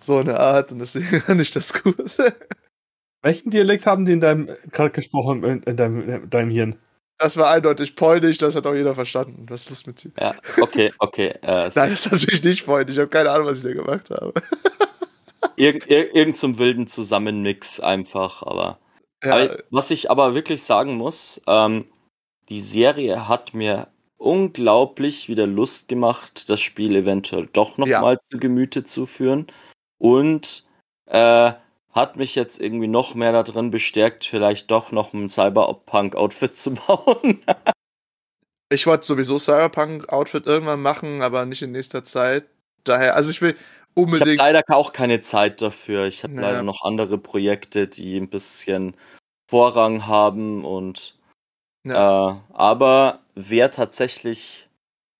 So 0.00 0.18
eine 0.18 0.38
Art 0.38 0.72
und 0.72 0.78
deswegen 0.78 1.20
fand 1.26 1.40
ich 1.40 1.50
das 1.50 1.82
gut. 1.82 2.16
Welchen 3.22 3.50
Dialekt 3.50 3.86
haben 3.86 4.04
die 4.04 4.12
in 4.12 4.20
deinem 4.20 4.50
gerade 4.70 4.90
gesprochen, 4.90 5.44
in, 5.44 5.62
in, 5.62 5.76
deinem, 5.76 6.08
in 6.08 6.30
deinem 6.30 6.50
Hirn? 6.50 6.78
Das 7.18 7.36
war 7.36 7.50
eindeutig 7.50 7.94
polnisch, 7.94 8.38
das 8.38 8.56
hat 8.56 8.66
auch 8.66 8.74
jeder 8.74 8.96
verstanden. 8.96 9.46
Was 9.48 9.62
ist 9.62 9.70
los 9.70 9.86
mit 9.86 10.02
dir? 10.02 10.10
Ja, 10.18 10.34
okay, 10.60 10.92
okay. 10.98 11.28
Äh, 11.42 11.70
Nein, 11.74 11.90
das 11.90 12.06
ist 12.06 12.12
natürlich 12.12 12.42
nicht 12.42 12.66
polnisch. 12.66 12.94
Ich 12.94 12.98
habe 12.98 13.10
keine 13.10 13.30
Ahnung, 13.30 13.46
was 13.46 13.58
ich 13.58 13.62
da 13.62 13.72
gemacht 13.72 14.10
habe. 14.10 14.32
irg 15.56 15.88
ir 15.88 16.14
irgend 16.16 16.36
zum 16.36 16.58
wilden 16.58 16.88
Zusammenmix 16.88 17.78
einfach, 17.78 18.42
aber. 18.42 18.78
Ja, 19.22 19.32
Aber, 19.34 19.56
was 19.70 19.90
ich 19.90 20.10
aber 20.10 20.34
wirklich 20.34 20.62
sagen 20.62 20.94
muss, 20.96 21.40
ähm, 21.46 21.86
die 22.48 22.60
Serie 22.60 23.28
hat 23.28 23.54
mir 23.54 23.88
unglaublich 24.16 25.28
wieder 25.28 25.46
Lust 25.46 25.88
gemacht, 25.88 26.48
das 26.50 26.60
Spiel 26.60 26.94
eventuell 26.96 27.48
doch 27.52 27.78
Ja. 27.78 27.96
nochmal 27.98 28.18
zu 28.20 28.38
Gemüte 28.38 28.84
zu 28.84 29.06
führen. 29.06 29.46
Und 29.98 30.64
äh, 31.06 31.52
hat 31.92 32.16
mich 32.16 32.34
jetzt 32.34 32.60
irgendwie 32.60 32.88
noch 32.88 33.14
mehr 33.14 33.32
darin 33.32 33.70
bestärkt, 33.70 34.24
vielleicht 34.24 34.70
doch 34.70 34.92
noch 34.92 35.12
ein 35.12 35.28
Cyberpunk-Outfit 35.28 36.56
zu 36.56 36.74
bauen. 36.74 37.42
ich 38.72 38.86
wollte 38.86 39.04
sowieso 39.06 39.38
Cyberpunk-Outfit 39.38 40.46
irgendwann 40.46 40.80
machen, 40.82 41.22
aber 41.22 41.44
nicht 41.44 41.62
in 41.62 41.72
nächster 41.72 42.02
Zeit. 42.04 42.46
Daher, 42.84 43.14
also 43.14 43.30
ich 43.30 43.42
will 43.42 43.54
Ich 43.94 44.00
habe 44.00 44.10
unbedingt. 44.12 44.38
leider 44.38 44.62
auch 44.68 44.92
keine 44.92 45.20
Zeit 45.20 45.60
dafür. 45.62 46.06
Ich 46.06 46.22
habe 46.24 46.34
Ja. 46.34 46.40
leider 46.42 46.62
noch 46.62 46.82
andere 46.82 47.18
Projekte, 47.18 47.86
die 47.86 48.16
ein 48.18 48.28
bisschen 48.28 48.96
Vorrang 49.50 50.06
haben 50.06 50.64
und 50.64 51.16
äh, 51.84 51.92
aber 51.92 53.20
wäre 53.34 53.70
tatsächlich, 53.70 54.68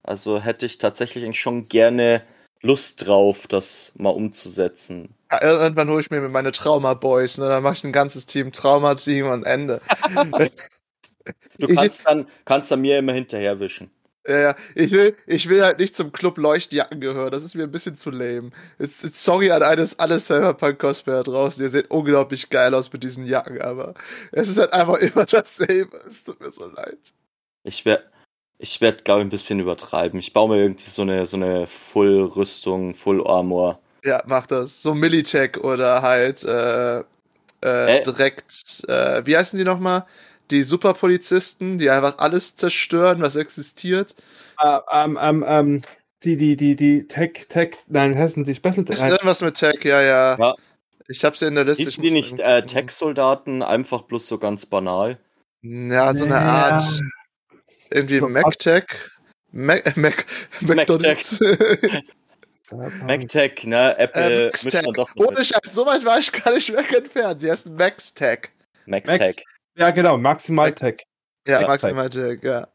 also 0.02 0.40
hätte 0.40 0.64
ich 0.66 0.78
tatsächlich 0.78 1.38
schon 1.38 1.68
gerne 1.68 2.22
Lust 2.62 3.06
drauf, 3.06 3.48
das 3.48 3.92
mal 3.96 4.10
umzusetzen. 4.10 5.14
Ja, 5.30 5.42
irgendwann 5.42 5.90
hole 5.90 6.00
ich 6.00 6.10
mir 6.10 6.20
meine 6.28 6.52
Trauma-Boys, 6.52 7.38
ne? 7.38 7.48
Dann 7.48 7.62
mache 7.62 7.74
ich 7.74 7.84
ein 7.84 7.92
ganzes 7.92 8.26
Team 8.26 8.52
Trauma-Team 8.52 9.26
und 9.28 9.44
Ende. 9.44 9.80
Du 11.58 11.68
kannst 11.68 12.04
dann, 12.04 12.26
kannst 12.44 12.70
dann 12.70 12.80
mir 12.80 12.98
immer 12.98 13.12
hinterherwischen. 13.12 13.90
Ja, 14.26 14.38
ja, 14.38 14.56
ich 14.76 14.92
will, 14.92 15.16
ich 15.26 15.48
will 15.48 15.62
halt 15.62 15.78
nicht 15.80 15.96
zum 15.96 16.12
Club 16.12 16.38
Leuchtjacken 16.38 17.00
gehören. 17.00 17.32
Das 17.32 17.42
ist 17.42 17.56
mir 17.56 17.64
ein 17.64 17.72
bisschen 17.72 17.96
zu 17.96 18.10
lame. 18.10 18.50
Es, 18.78 19.02
es, 19.02 19.24
sorry 19.24 19.50
an 19.50 19.62
alles, 19.62 19.98
alle 19.98 20.20
Cyberpunk-Cosplayer 20.20 21.24
draußen. 21.24 21.62
Ihr 21.62 21.68
seht 21.68 21.90
unglaublich 21.90 22.48
geil 22.48 22.72
aus 22.74 22.92
mit 22.92 23.02
diesen 23.02 23.26
Jacken, 23.26 23.60
aber 23.60 23.94
es 24.30 24.48
ist 24.48 24.58
halt 24.58 24.72
einfach 24.72 24.98
immer 24.98 25.26
dasselbe. 25.26 26.00
Es 26.06 26.22
tut 26.22 26.40
mir 26.40 26.52
so 26.52 26.66
leid. 26.66 26.98
Ich 27.64 27.84
werde, 27.84 28.04
ich 28.58 28.80
werd, 28.80 29.04
glaube 29.04 29.22
ich, 29.22 29.26
ein 29.26 29.30
bisschen 29.30 29.58
übertreiben. 29.58 30.20
Ich 30.20 30.32
baue 30.32 30.50
mir 30.50 30.62
irgendwie 30.62 30.88
so 30.88 31.02
eine, 31.02 31.26
so 31.26 31.36
eine 31.36 31.66
Full-Rüstung, 31.66 32.94
Full-Armor. 32.94 33.80
Ja, 34.04 34.22
mach 34.26 34.46
das. 34.46 34.82
So 34.82 34.94
Militech 34.94 35.58
oder 35.58 36.02
halt 36.02 36.44
äh, 36.44 37.00
äh, 37.60 38.02
direkt, 38.04 38.84
äh, 38.88 39.26
wie 39.26 39.36
heißen 39.36 39.58
die 39.58 39.64
nochmal? 39.64 40.04
Die 40.52 40.62
Superpolizisten, 40.62 41.78
die 41.78 41.88
einfach 41.88 42.18
alles 42.18 42.56
zerstören, 42.56 43.22
was 43.22 43.36
existiert. 43.36 44.14
Äh, 44.60 44.78
ähm, 44.92 45.18
ähm, 45.20 45.44
ähm, 45.48 45.82
die, 46.24 46.36
die, 46.36 46.56
die, 46.56 46.76
die 46.76 47.08
Tech, 47.08 47.46
Tech, 47.48 47.70
nein, 47.88 48.16
heißen 48.16 48.44
die 48.44 48.54
Special 48.54 48.84
Ist 48.86 49.00
Nein, 49.00 49.12
irgendwas 49.12 49.40
mit 49.40 49.54
Tech, 49.54 49.82
ja, 49.82 50.02
ja. 50.02 50.36
Ja. 50.38 50.54
Ich 51.08 51.24
hab's 51.24 51.40
ja 51.40 51.48
in 51.48 51.54
der 51.54 51.64
Liste. 51.64 51.84
Hießen 51.84 52.02
die 52.02 52.10
nicht 52.10 52.38
äh. 52.38 52.60
Tech-Soldaten, 52.64 53.62
einfach 53.62 54.02
bloß 54.02 54.26
so 54.26 54.36
ganz 54.36 54.66
banal? 54.66 55.18
Ja, 55.62 56.14
so 56.14 56.26
eine 56.26 56.34
Ja. 56.34 56.40
Art. 56.40 56.82
Irgendwie 57.90 58.18
So 58.18 58.28
MacTech. 58.28 58.84
Mac, 59.52 59.96
Mac, 59.96 60.26
McDonalds. 60.60 61.40
MacTech, 62.70 63.64
ne? 63.64 63.98
Apple 63.98 64.50
äh, 64.50 64.82
doch 64.92 65.14
noch 65.14 65.16
Ohne. 65.16 65.44
Scheiß, 65.44 65.72
so 65.72 65.86
weit 65.86 66.04
war 66.04 66.18
ich 66.18 66.30
gar 66.30 66.54
nicht 66.54 66.72
weg 66.72 66.92
entfernt. 66.92 67.40
Sie 67.40 67.50
heißen 67.50 67.74
MaxTech. 67.74 68.50
MaxTech. 68.86 69.44
Ja, 69.76 69.90
genau, 69.90 70.18
Maximal 70.18 70.68
Max- 70.68 70.80
Tech. 70.80 71.02
Ja. 71.48 71.60
Maximal 71.66 72.08
Tech, 72.10 72.40
ja. 72.42 72.68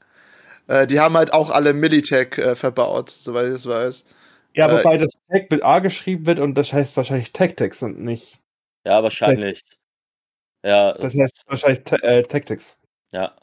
Äh, 0.67 0.87
die 0.87 0.99
haben 0.99 1.17
halt 1.17 1.33
auch 1.33 1.49
alle 1.51 1.73
Militech 1.73 2.37
äh, 2.37 2.55
verbaut, 2.55 3.09
soweit 3.09 3.47
ich 3.47 3.53
es 3.55 3.67
weiß. 3.67 4.05
Ja, 4.55 4.69
Äh, 4.69 4.79
wobei 4.79 4.97
das 4.97 5.17
Tech 5.31 5.47
mit 5.49 5.63
A 5.63 5.79
geschrieben 5.79 6.25
wird 6.25 6.39
und 6.39 6.55
das 6.55 6.73
heißt 6.73 6.97
wahrscheinlich 6.97 7.31
Tactics 7.33 7.81
und 7.83 7.99
nicht. 7.99 8.39
Ja, 8.85 9.03
wahrscheinlich. 9.03 9.61
Ja, 10.65 10.93
Das 10.93 11.13
heißt 11.17 11.45
wahrscheinlich 11.47 11.85
äh, 12.03 12.23
Tactics. 12.23 12.79
ja. 13.13 13.35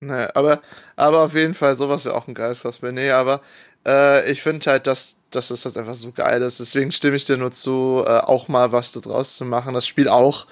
Ne, 0.00 0.30
aber, 0.36 0.62
aber 0.94 1.24
auf 1.24 1.34
jeden 1.34 1.54
Fall, 1.54 1.74
sowas 1.74 2.04
wäre 2.04 2.14
auch 2.14 2.28
ein 2.28 2.34
geiles 2.34 2.62
Cosplay. 2.62 2.92
Nee, 2.92 3.10
aber 3.10 3.40
äh, 3.84 4.30
ich 4.30 4.42
finde 4.42 4.70
halt, 4.70 4.86
dass, 4.86 5.16
dass 5.30 5.48
das 5.48 5.64
jetzt 5.64 5.76
einfach 5.76 5.94
so 5.94 6.12
geil 6.12 6.40
ist. 6.42 6.60
Deswegen 6.60 6.92
stimme 6.92 7.16
ich 7.16 7.24
dir 7.24 7.36
nur 7.36 7.50
zu, 7.50 8.04
äh, 8.06 8.10
auch 8.20 8.46
mal 8.46 8.70
was 8.70 8.92
da 8.92 9.00
draus 9.00 9.36
zu 9.36 9.44
machen. 9.44 9.74
Das 9.74 9.88
Spiel 9.88 10.08
auch. 10.08 10.46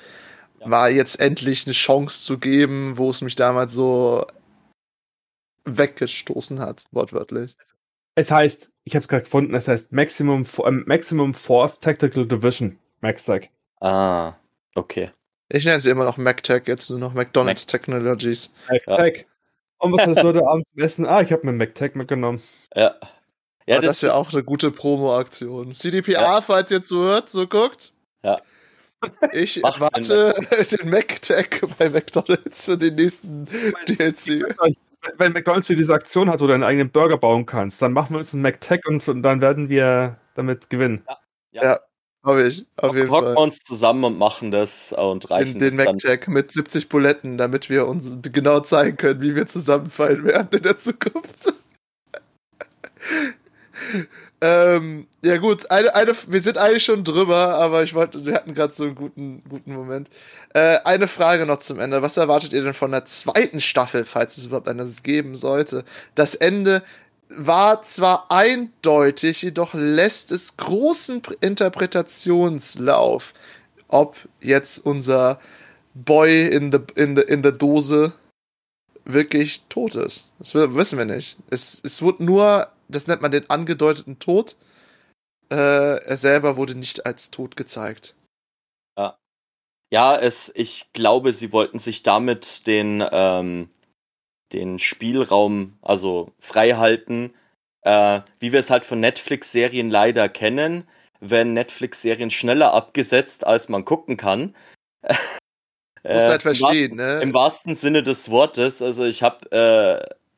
War 0.71 0.91
jetzt 0.91 1.21
endlich 1.21 1.67
eine 1.67 1.73
Chance 1.75 2.25
zu 2.25 2.39
geben, 2.39 2.97
wo 2.99 3.11
es 3.11 3.21
mich 3.23 3.35
damals 3.37 3.73
so 3.73 4.27
weggestoßen 5.65 6.61
hat, 6.61 6.85
wortwörtlich. 6.93 7.57
Es 8.15 8.31
heißt, 8.31 8.71
ich 8.85 8.95
habe 8.95 9.03
es 9.03 9.09
gerade 9.09 9.25
gefunden, 9.25 9.55
es 9.55 9.69
heißt 9.69 9.93
Maximum, 9.93 10.47
ähm, 10.65 10.85
Maximum 10.87 11.35
Force 11.35 11.81
Tactical 11.81 12.27
Division. 12.27 12.79
MaxTech. 13.01 13.51
Ah, 13.81 14.35
okay. 14.75 15.11
Ich 15.49 15.65
nenne 15.65 15.81
sie 15.81 15.91
immer 15.91 16.05
noch 16.05 16.17
MacTech, 16.17 16.63
jetzt 16.67 16.89
nur 16.91 16.99
noch 16.99 17.15
McDonald's 17.15 17.67
Technologies. 17.67 18.53
MaxTech. 18.69 19.27
Und 19.79 19.93
was 19.93 20.07
hast 20.07 20.17
du 20.23 20.23
heute 20.29 20.47
Abend 20.47 20.65
Essen? 20.77 21.07
Ah, 21.07 21.21
ich 21.21 21.31
habe 21.33 21.45
mir 21.47 21.53
MacTech 21.53 21.95
mitgenommen. 21.95 22.43
Ja. 22.75 22.95
Ja, 23.69 23.75
Ja, 23.77 23.81
das, 23.81 24.03
wäre 24.03 24.13
ist- 24.13 24.17
auch 24.19 24.33
eine 24.33 24.45
gute 24.45 24.71
Promo-Aktion. 24.71 25.73
CDPA, 25.73 26.41
falls 26.41 26.71
ihr 26.71 26.81
zuhört, 26.83 27.29
so 27.29 27.47
guckt. 27.47 27.93
Ja. 28.23 28.41
Ich 29.33 29.61
Macht 29.63 29.81
warte 29.81 30.35
den 30.79 30.89
MacTech 30.89 31.61
bei 31.79 31.91
McDonalds 31.91 32.65
für 32.65 32.79
den 32.79 32.95
nächsten 32.95 33.47
DLC. 33.89 34.55
Wenn 35.19 35.33
McDonalds 35.33 35.67
für 35.67 35.77
diese 35.77 35.95
Aktion 35.95 36.31
hat, 36.31 36.41
wo 36.41 36.47
du 36.47 36.53
deinen 36.53 36.65
eigenen 36.65 36.91
Burger 36.91 37.19
bauen 37.19 37.47
kannst, 37.47 37.81
dann 37.83 37.93
machen 37.93 38.15
wir 38.15 38.19
uns 38.19 38.33
einen 38.33 38.43
MacTech 38.43 38.81
und, 38.87 39.07
und 39.07 39.23
dann 39.23 39.41
werden 39.41 39.69
wir 39.69 40.19
damit 40.35 40.71
gewinnen. 40.71 41.05
Hoffe 42.27 42.43
ich, 42.49 42.67
auf 42.77 42.97
jeden 42.97 43.09
hocken 43.09 43.29
wir 43.29 43.35
Fall. 43.35 43.45
uns 43.45 43.61
zusammen 43.61 44.03
und 44.03 44.19
machen 44.19 44.51
das 44.51 44.93
und 44.93 45.31
reichen 45.31 45.61
Den, 45.61 45.77
den. 45.77 45.85
MacTech 45.85 46.27
mit 46.27 46.51
70 46.51 46.89
Buletten, 46.89 47.39
damit 47.39 47.71
wir 47.71 47.87
uns 47.87 48.19
genau 48.21 48.59
zeigen 48.61 48.97
können, 48.97 49.21
wie 49.21 49.37
wir 49.37 49.47
zusammenfallen 49.47 50.25
werden 50.25 50.49
in 50.51 50.63
der 50.63 50.77
Zukunft. 50.77 51.55
Ähm, 54.41 55.07
ja 55.23 55.39
gut, 55.39 55.71
eine, 55.71 55.95
eine, 55.95 56.13
wir 56.29 56.41
sind 56.41 56.59
eigentlich 56.59 56.85
schon 56.85 57.05
drüber, 57.05 57.55
aber 57.55 57.83
ich 57.83 57.95
wollte, 57.95 58.25
wir 58.27 58.35
hatten 58.35 58.55
gerade 58.55 58.75
so 58.75 58.85
einen 58.85 58.95
guten, 58.95 59.43
guten 59.49 59.75
Moment. 59.75 60.11
Äh, 60.55 60.79
eine 60.85 61.09
Frage 61.09 61.47
noch 61.47 61.59
zum 61.59 61.81
Ende. 61.81 62.03
Was 62.03 62.17
erwartet 62.17 62.53
ihr 62.53 62.63
denn 62.63 62.75
von 62.75 62.91
der 62.91 63.05
zweiten 63.07 63.61
Staffel, 63.61 64.05
falls 64.05 64.37
es 64.37 64.47
überhaupt 64.47 64.69
eine 64.69 64.87
geben 65.03 65.37
sollte? 65.37 65.85
Das 66.15 66.35
Ende 66.35 66.83
war 67.29 67.83
zwar 67.83 68.31
eindeutig, 68.31 69.43
jedoch 69.43 69.75
lässt 69.75 70.31
es 70.31 70.57
großen 70.57 71.23
Pr- 71.23 71.37
Interpretationslauf, 71.41 73.33
ob 73.89 74.17
jetzt 74.41 74.85
unser 74.85 75.41
Boy 75.95 76.47
in 76.47 76.71
the, 76.71 76.79
in 76.95 77.17
the, 77.17 77.23
in 77.23 77.43
the 77.43 77.53
Dose 77.53 78.13
wirklich 79.05 79.63
tot 79.69 79.95
ist. 79.95 80.31
Das 80.39 80.55
wi- 80.55 80.75
wissen 80.75 80.99
wir 80.99 81.05
nicht. 81.05 81.37
Es, 81.51 81.81
es 81.83 82.03
wurde 82.03 82.25
nur, 82.25 82.69
das 82.89 83.07
nennt 83.07 83.23
man 83.23 83.31
den 83.31 83.49
angedeuteten 83.51 84.19
Tod. 84.19 84.57
Äh, 85.51 86.05
er 86.05 86.17
selber 86.17 86.57
wurde 86.57 86.75
nicht 86.75 87.07
als 87.07 87.31
tot 87.31 87.57
gezeigt. 87.57 88.15
Ja, 89.93 90.17
es, 90.17 90.51
ich 90.55 90.93
glaube, 90.93 91.33
sie 91.33 91.53
wollten 91.53 91.79
sich 91.79 92.03
damit 92.03 92.67
den, 92.67 93.05
ähm, 93.13 93.71
den 94.53 94.79
Spielraum, 94.79 95.79
also 95.81 96.33
frei 96.41 96.73
halten, 96.73 97.35
äh, 97.83 98.21
wie 98.41 98.53
wir 98.53 98.61
es 98.61 98.71
halt 98.71 98.85
von 98.85 98.99
Netflix-Serien 98.99 99.89
leider 99.89 100.29
kennen, 100.29 100.89
wenn 101.21 101.53
Netflix-Serien 101.53 102.31
schneller 102.31 102.73
abgesetzt, 102.73 103.47
als 103.47 103.69
man 103.69 103.85
gucken 103.85 104.17
kann. 104.17 104.57
Muss 105.03 105.17
Äh, 106.03 106.29
halt 106.29 106.45
im 106.45 106.55
verstehen, 106.55 106.97
ne? 106.97 107.21
Im 107.21 107.35
wahrsten 107.35 107.75
Sinne 107.75 108.03
des 108.03 108.31
Wortes. 108.31 108.83
Also 108.83 109.05
ich 109.05 109.23
habe, 109.23 109.51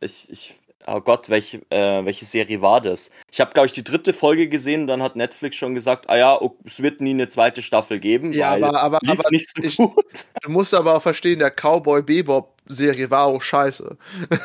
äh, 0.00 0.04
ich, 0.04 0.30
ich, 0.30 0.54
oh 0.94 1.00
Gott, 1.00 1.28
welche, 1.28 1.58
äh, 1.70 2.04
welche 2.04 2.24
Serie 2.24 2.60
war 2.62 2.80
das? 2.80 3.10
Ich 3.30 3.40
habe, 3.40 3.52
glaube 3.52 3.66
ich, 3.66 3.72
die 3.72 3.84
dritte 3.84 4.12
Folge 4.12 4.48
gesehen 4.48 4.82
und 4.82 4.86
dann 4.88 5.02
hat 5.02 5.16
Netflix 5.16 5.56
schon 5.56 5.74
gesagt, 5.74 6.08
ah 6.08 6.16
ja, 6.16 6.38
es 6.64 6.82
wird 6.82 7.00
nie 7.00 7.10
eine 7.10 7.28
zweite 7.28 7.62
Staffel 7.62 8.00
geben, 8.00 8.32
Ja, 8.32 8.52
weil 8.52 8.64
aber, 8.64 8.80
aber, 8.80 8.98
lief 9.02 9.18
aber 9.20 9.30
nicht 9.30 9.50
so 9.54 9.62
ich- 9.62 9.76
gut. 9.76 10.26
du 10.42 10.50
musst 10.50 10.74
aber 10.74 10.96
auch 10.96 11.02
verstehen, 11.02 11.38
der 11.38 11.50
Cowboy 11.50 12.02
Bebop 12.02 12.54
Serie 12.66 13.10
war 13.10 13.26
auch 13.26 13.42
scheiße. 13.42 13.96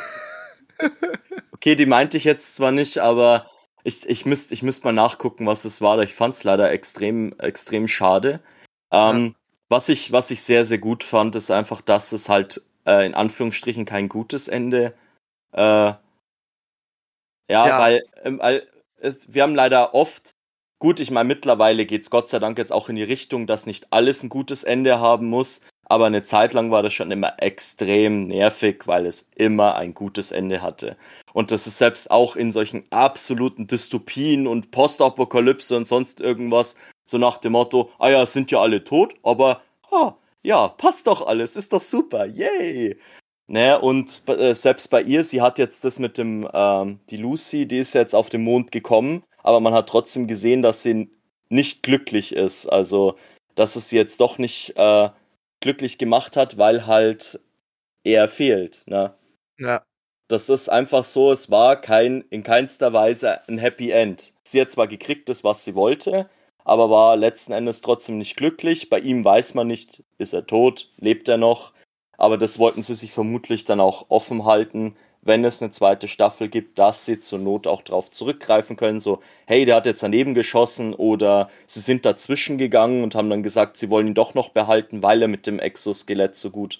Okay, 1.52 1.76
die 1.76 1.86
meinte 1.86 2.18
ich 2.18 2.26
jetzt 2.26 2.56
zwar 2.56 2.72
nicht, 2.74 2.98
aber 2.98 3.46
ich, 3.86 4.06
ich 4.10 4.26
müsste 4.26 4.54
ich 4.54 4.64
müsst 4.64 4.84
mal 4.84 4.92
nachgucken, 4.92 5.46
was 5.46 5.64
es 5.64 5.80
war. 5.82 5.98
Ich 6.00 6.14
fand 6.14 6.36
es 6.36 6.44
leider 6.44 6.72
extrem, 6.72 7.34
extrem 7.40 7.88
schade. 7.88 8.42
Ähm, 8.92 9.36
was, 9.70 9.88
ich, 9.88 10.12
was 10.12 10.30
ich 10.32 10.42
sehr, 10.42 10.66
sehr 10.66 10.78
gut 10.80 11.06
fand, 11.06 11.36
ist 11.36 11.52
einfach, 11.52 11.80
dass 11.80 12.12
es 12.12 12.28
halt 12.28 12.62
äh, 12.86 13.06
in 13.06 13.14
Anführungsstrichen 13.14 13.86
kein 13.86 14.10
gutes 14.10 14.50
Ende. 14.50 14.94
Äh, 15.54 15.94
ja, 17.50 17.68
Ja. 17.68 17.80
weil, 17.80 18.04
ähm, 18.24 18.40
weil 18.40 18.68
es, 18.98 19.34
wir 19.34 19.44
haben 19.44 19.56
leider 19.56 19.94
oft, 19.94 20.36
gut, 20.80 21.00
ich 21.00 21.12
meine, 21.12 21.28
mittlerweile 21.28 21.86
geht's 21.86 22.10
Gott 22.10 22.30
sei 22.30 22.40
Dank 22.40 22.58
jetzt 22.58 22.72
auch 22.72 22.90
in 22.90 22.96
die 22.96 23.04
Richtung, 23.04 23.48
dass 23.48 23.66
nicht 23.66 23.88
alles 23.92 24.24
ein 24.24 24.30
gutes 24.30 24.64
Ende 24.64 25.00
haben 25.00 25.28
muss. 25.30 25.62
Aber 25.86 26.06
eine 26.06 26.24
Zeit 26.24 26.54
lang 26.54 26.72
war 26.72 26.82
das 26.82 26.94
schon 26.94 27.12
immer 27.12 27.34
extrem 27.42 28.28
nervig, 28.28 28.88
weil 28.88 29.06
es 29.06 29.30
immer 29.36 29.76
ein 29.76 29.94
gutes 29.94 30.32
Ende 30.32 30.62
hatte. 30.62 30.96
Und 31.34 31.52
das 31.52 31.68
ist 31.68 31.78
selbst 31.78 32.10
auch 32.10 32.36
in 32.38 32.52
solchen 32.54 32.86
absoluten 32.90 33.68
Dystopien 33.68 34.48
und 34.48 34.72
Postapokalypse 34.72 35.76
und 35.76 35.86
sonst 35.86 36.22
irgendwas, 36.22 36.78
so 37.06 37.18
nach 37.18 37.38
dem 37.38 37.52
Motto, 37.52 37.92
ah 38.00 38.10
ja, 38.10 38.26
sind 38.26 38.50
ja 38.50 38.62
alle 38.62 38.84
tot, 38.86 39.16
aber 39.24 39.62
ha, 39.92 40.18
ja, 40.42 40.70
passt 40.70 41.08
doch 41.08 41.28
alles, 41.28 41.58
ist 41.58 41.74
doch 41.74 41.82
super, 41.82 42.26
yay. 42.26 42.98
Ne, 43.48 43.80
und 43.80 44.24
äh, 44.30 44.54
selbst 44.56 44.90
bei 44.90 45.02
ihr, 45.02 45.24
sie 45.24 45.42
hat 45.42 45.58
jetzt 45.58 45.84
das 45.84 46.00
mit 46.00 46.18
dem, 46.18 46.48
ähm, 46.54 47.00
die 47.10 47.18
Lucy, 47.18 47.66
die 47.68 47.80
ist 47.80 47.94
jetzt 47.94 48.16
auf 48.16 48.30
den 48.30 48.44
Mond 48.44 48.72
gekommen, 48.72 49.24
aber 49.44 49.60
man 49.60 49.74
hat 49.74 49.90
trotzdem 49.90 50.28
gesehen, 50.28 50.62
dass 50.62 50.82
sie 50.82 51.10
nicht 51.50 51.84
glücklich 51.84 52.34
ist. 52.34 52.68
Also, 52.68 53.18
dass 53.56 53.76
es 53.76 53.90
sie 53.90 53.98
jetzt 53.98 54.20
doch 54.22 54.38
nicht 54.38 54.74
äh, 54.78 55.10
glücklich 55.62 55.98
gemacht 55.98 56.38
hat, 56.38 56.58
weil 56.58 56.88
halt 56.88 57.40
er 58.04 58.28
fehlt. 58.28 58.84
Ne? 58.88 59.14
Ja. 59.60 59.84
Das 60.30 60.50
ist 60.50 60.70
einfach 60.70 61.04
so, 61.04 61.32
es 61.32 61.52
war 61.52 61.80
kein, 61.80 62.22
in 62.30 62.44
keinster 62.44 62.94
Weise 62.94 63.48
ein 63.48 63.58
Happy 63.58 63.92
End. 63.92 64.34
Sie 64.44 64.60
hat 64.60 64.72
zwar 64.72 64.88
gekriegt, 64.88 65.30
das, 65.30 65.44
was 65.44 65.66
sie 65.66 65.76
wollte, 65.76 66.30
aber 66.64 66.90
war 66.90 67.18
letzten 67.18 67.52
Endes 67.52 67.82
trotzdem 67.82 68.18
nicht 68.18 68.38
glücklich. 68.38 68.90
Bei 68.90 69.00
ihm 69.00 69.24
weiß 69.24 69.54
man 69.54 69.68
nicht, 69.68 70.04
ist 70.18 70.34
er 70.34 70.48
tot, 70.48 70.90
lebt 70.98 71.28
er 71.28 71.38
noch. 71.38 71.73
Aber 72.18 72.38
das 72.38 72.60
wollten 72.60 72.84
sie 72.84 72.96
sich 72.96 73.12
vermutlich 73.12 73.66
dann 73.66 73.80
auch 73.80 74.06
offen 74.10 74.46
halten, 74.46 74.96
wenn 75.24 75.46
es 75.46 75.62
eine 75.62 75.72
zweite 75.72 76.08
Staffel 76.08 76.50
gibt, 76.50 76.78
dass 76.78 77.06
sie 77.06 77.20
zur 77.20 77.40
Not 77.40 77.66
auch 77.66 77.82
drauf 77.82 78.12
zurückgreifen 78.12 78.76
können. 78.76 79.00
So, 79.00 79.20
hey, 79.48 79.66
der 79.66 79.78
hat 79.78 79.86
jetzt 79.86 80.04
daneben 80.04 80.34
geschossen 80.34 80.94
oder 80.94 81.50
sie 81.66 81.80
sind 81.80 82.06
dazwischen 82.06 82.58
gegangen 82.58 83.04
und 83.04 83.16
haben 83.16 83.30
dann 83.30 83.44
gesagt, 83.44 83.78
sie 83.78 83.90
wollen 83.90 84.08
ihn 84.08 84.14
doch 84.14 84.34
noch 84.34 84.50
behalten, 84.50 85.02
weil 85.02 85.22
er 85.22 85.28
mit 85.30 85.48
dem 85.48 85.60
Exoskelett 85.60 86.36
so 86.36 86.52
gut 86.52 86.80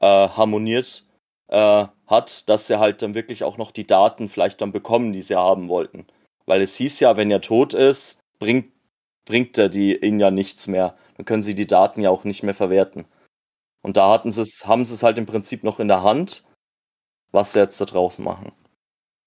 äh, 0.00 0.06
harmoniert 0.06 1.06
äh, 1.48 1.86
hat, 2.06 2.48
dass 2.48 2.66
sie 2.66 2.78
halt 2.78 3.02
dann 3.02 3.14
wirklich 3.14 3.44
auch 3.44 3.58
noch 3.58 3.70
die 3.70 3.86
Daten 3.86 4.28
vielleicht 4.28 4.60
dann 4.60 4.72
bekommen, 4.72 5.12
die 5.12 5.22
sie 5.22 5.36
haben 5.36 5.68
wollten. 5.68 6.06
Weil 6.46 6.62
es 6.62 6.74
hieß 6.76 7.00
ja, 7.00 7.16
wenn 7.16 7.30
er 7.30 7.40
tot 7.40 7.74
ist, 7.74 8.18
bringt, 8.38 8.72
bringt 9.24 9.56
er 9.56 9.68
die 9.68 9.96
ihnen 9.96 10.20
ja 10.20 10.30
nichts 10.30 10.66
mehr. 10.66 10.96
Dann 11.16 11.26
können 11.26 11.42
sie 11.42 11.54
die 11.54 11.66
Daten 11.66 12.02
ja 12.02 12.10
auch 12.10 12.24
nicht 12.24 12.42
mehr 12.42 12.54
verwerten. 12.54 13.06
Und 13.84 13.98
da 13.98 14.10
hatten 14.10 14.30
sie 14.30 14.40
es, 14.42 14.66
haben 14.66 14.84
sie 14.86 14.94
es 14.94 15.02
halt 15.02 15.18
im 15.18 15.26
Prinzip 15.26 15.62
noch 15.62 15.78
in 15.78 15.88
der 15.88 16.02
Hand. 16.02 16.42
was 17.32 17.52
sie 17.52 17.58
jetzt 17.60 17.80
da 17.80 17.84
draußen 17.84 18.24
machen. 18.24 18.52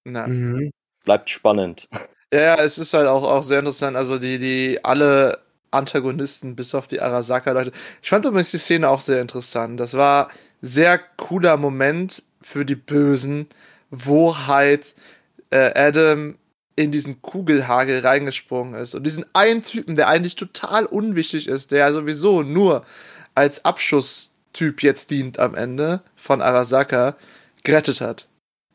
Na. 0.04 0.26
Mhm. 0.26 0.70
Bleibt 1.04 1.30
spannend. 1.30 1.88
Ja, 2.30 2.40
ja, 2.40 2.54
es 2.56 2.76
ist 2.76 2.92
halt 2.92 3.06
auch, 3.06 3.22
auch 3.22 3.42
sehr 3.42 3.60
interessant. 3.60 3.96
Also 3.96 4.18
die, 4.18 4.38
die 4.38 4.84
alle 4.84 5.38
Antagonisten 5.70 6.56
bis 6.56 6.74
auf 6.74 6.86
die 6.86 7.00
Arasaka-Leute. 7.00 7.72
Ich 8.02 8.10
fand 8.10 8.26
übrigens 8.26 8.50
die 8.50 8.58
Szene 8.58 8.90
auch 8.90 9.00
sehr 9.00 9.22
interessant. 9.22 9.80
Das 9.80 9.94
war 9.94 10.28
sehr 10.60 10.98
cooler 11.16 11.56
Moment 11.56 12.22
für 12.42 12.66
die 12.66 12.74
Bösen, 12.74 13.48
wo 13.90 14.36
halt 14.46 14.94
äh, 15.48 15.72
Adam 15.74 16.36
in 16.76 16.92
diesen 16.92 17.22
Kugelhagel 17.22 18.00
reingesprungen 18.00 18.74
ist 18.74 18.94
und 18.94 19.04
diesen 19.04 19.24
einen 19.32 19.62
Typen, 19.62 19.94
der 19.94 20.08
eigentlich 20.08 20.36
total 20.36 20.84
unwichtig 20.84 21.48
ist, 21.48 21.72
der 21.72 21.90
sowieso 21.94 22.42
nur 22.42 22.84
als 23.34 23.64
Abschusstyp 24.58 24.82
jetzt 24.82 25.10
dient 25.10 25.38
am 25.38 25.54
Ende 25.54 26.02
von 26.16 26.42
Arasaka, 26.42 27.16
gerettet 27.62 28.00
hat. 28.00 28.28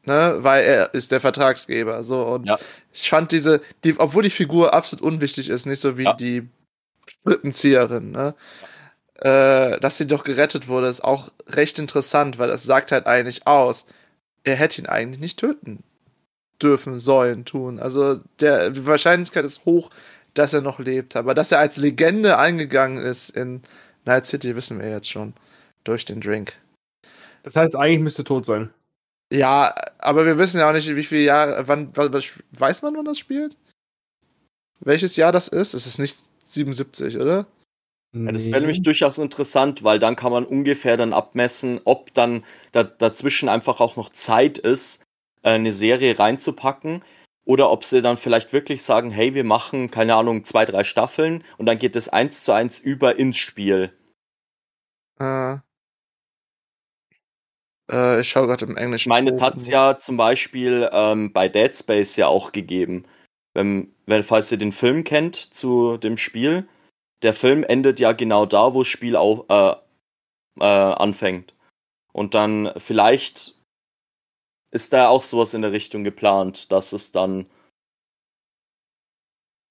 Ne, 0.05 0.39
weil 0.39 0.65
er 0.65 0.93
ist 0.93 1.13
der 1.13 1.21
Vertragsgeber. 1.21 2.03
So, 2.03 2.25
und 2.25 2.49
Ja. 2.49 2.59
ich 2.91 3.09
fand 3.09 3.31
diese, 3.31 3.61
die, 3.85 3.97
obwohl 3.97 4.23
die 4.23 4.29
Figur 4.29 4.73
absolut 4.73 5.01
unwichtig 5.01 5.47
ist, 5.49 5.65
nicht 5.65 5.79
so 5.79 5.97
wie 5.97 6.03
Ja. 6.03 6.13
die 6.13 6.49
Strippenzieherin, 7.07 8.11
ne? 8.11 8.35
Äh, 9.21 9.79
dass 9.79 9.97
sie 9.97 10.05
doch 10.07 10.25
gerettet 10.25 10.67
wurde, 10.67 10.87
ist 10.87 11.05
auch 11.05 11.31
recht 11.47 11.79
interessant, 11.79 12.37
weil 12.37 12.49
das 12.49 12.63
sagt 12.63 12.91
halt 12.91 13.07
eigentlich 13.07 13.47
aus, 13.47 13.85
er 14.43 14.55
hätte 14.55 14.81
ihn 14.81 14.87
eigentlich 14.87 15.21
nicht 15.21 15.39
töten 15.39 15.83
dürfen, 16.61 16.99
sollen, 16.99 17.45
tun. 17.45 17.79
Also 17.79 18.19
der, 18.41 18.71
die 18.71 18.85
Wahrscheinlichkeit 18.85 19.45
ist 19.45 19.63
hoch, 19.63 19.89
dass 20.33 20.51
er 20.53 20.61
noch 20.61 20.79
lebt. 20.79 21.15
Aber 21.15 21.33
dass 21.33 21.53
er 21.53 21.59
als 21.59 21.77
Legende 21.77 22.37
eingegangen 22.37 22.97
ist 22.97 23.29
in 23.29 23.61
Night 24.03 24.25
City, 24.25 24.53
wissen 24.57 24.81
wir 24.81 24.89
jetzt 24.89 25.09
schon. 25.09 25.33
Durch 25.83 26.05
den 26.05 26.21
Drink. 26.21 26.53
Das 27.43 27.55
heißt, 27.55 27.75
eigentlich 27.75 27.99
müsste 27.99 28.23
tot 28.23 28.45
sein. 28.45 28.73
Ja, 29.31 29.73
aber 29.97 30.25
wir 30.25 30.37
wissen 30.37 30.59
ja 30.59 30.69
auch 30.69 30.73
nicht, 30.73 30.95
wie 30.95 31.03
viele 31.03 31.23
Jahre, 31.23 31.67
wann, 31.67 31.95
was, 31.95 32.13
was, 32.13 32.31
weiß 32.51 32.81
man, 32.81 32.95
wann 32.95 33.05
das 33.05 33.17
spielt? 33.17 33.57
Welches 34.79 35.15
Jahr 35.15 35.31
das 35.31 35.47
ist? 35.47 35.73
Es 35.73 35.85
ist 35.85 35.97
nicht 35.97 36.17
77, 36.45 37.17
oder? 37.17 37.47
Ja, 38.15 38.31
das 38.31 38.45
wäre 38.45 38.59
nämlich 38.59 38.83
durchaus 38.83 39.17
interessant, 39.17 39.83
weil 39.83 39.97
dann 39.97 40.15
kann 40.15 40.31
man 40.31 40.45
ungefähr 40.45 40.97
dann 40.97 41.13
abmessen, 41.13 41.79
ob 41.83 42.13
dann 42.13 42.43
da, 42.71 42.83
dazwischen 42.83 43.49
einfach 43.49 43.79
auch 43.79 43.95
noch 43.95 44.09
Zeit 44.09 44.59
ist, 44.59 45.01
äh, 45.41 45.49
eine 45.49 45.73
Serie 45.73 46.19
reinzupacken. 46.19 47.03
Oder 47.45 47.71
ob 47.71 47.83
sie 47.83 48.01
dann 48.01 48.17
vielleicht 48.17 48.53
wirklich 48.53 48.83
sagen, 48.83 49.09
hey, 49.09 49.33
wir 49.33 49.43
machen, 49.43 49.91
keine 49.91 50.15
Ahnung, 50.15 50.45
zwei, 50.45 50.63
drei 50.63 50.83
Staffeln 50.83 51.43
und 51.57 51.65
dann 51.65 51.77
geht 51.77 51.95
es 51.95 52.07
eins 52.07 52.43
zu 52.43 52.53
eins 52.53 52.79
über 52.79 53.17
ins 53.17 53.35
Spiel. 53.35 53.91
Äh, 55.19 55.57
äh, 57.91 58.21
ich 58.21 58.29
schaue 58.29 58.47
gerade 58.47 58.65
im 58.65 58.77
Ich 58.77 58.77
Englischen. 58.77 59.09
meine, 59.09 59.29
es 59.29 59.41
hat 59.41 59.57
es 59.57 59.67
ja 59.67 59.97
zum 59.97 60.17
Beispiel 60.17 60.89
ähm, 60.91 61.33
bei 61.33 61.49
Dead 61.49 61.75
Space 61.75 62.15
ja 62.15 62.27
auch 62.27 62.51
gegeben. 62.51 63.05
Wenn, 63.53 63.93
wenn, 64.05 64.23
falls 64.23 64.51
ihr 64.51 64.57
den 64.57 64.71
Film 64.71 65.03
kennt 65.03 65.35
zu 65.35 65.97
dem 65.97 66.17
Spiel, 66.17 66.67
der 67.21 67.33
Film 67.33 67.63
endet 67.63 67.99
ja 67.99 68.11
genau 68.13 68.45
da, 68.45 68.73
wo 68.73 68.79
das 68.79 68.87
Spiel 68.87 69.15
auf, 69.15 69.45
äh, 69.49 69.75
äh, 70.59 70.63
anfängt. 70.65 71.55
Und 72.11 72.33
dann 72.33 72.71
vielleicht 72.77 73.55
ist 74.71 74.93
da 74.93 75.07
auch 75.07 75.21
sowas 75.21 75.53
in 75.53 75.61
der 75.61 75.71
Richtung 75.71 76.03
geplant, 76.03 76.71
dass 76.71 76.93
es 76.93 77.11
dann 77.11 77.47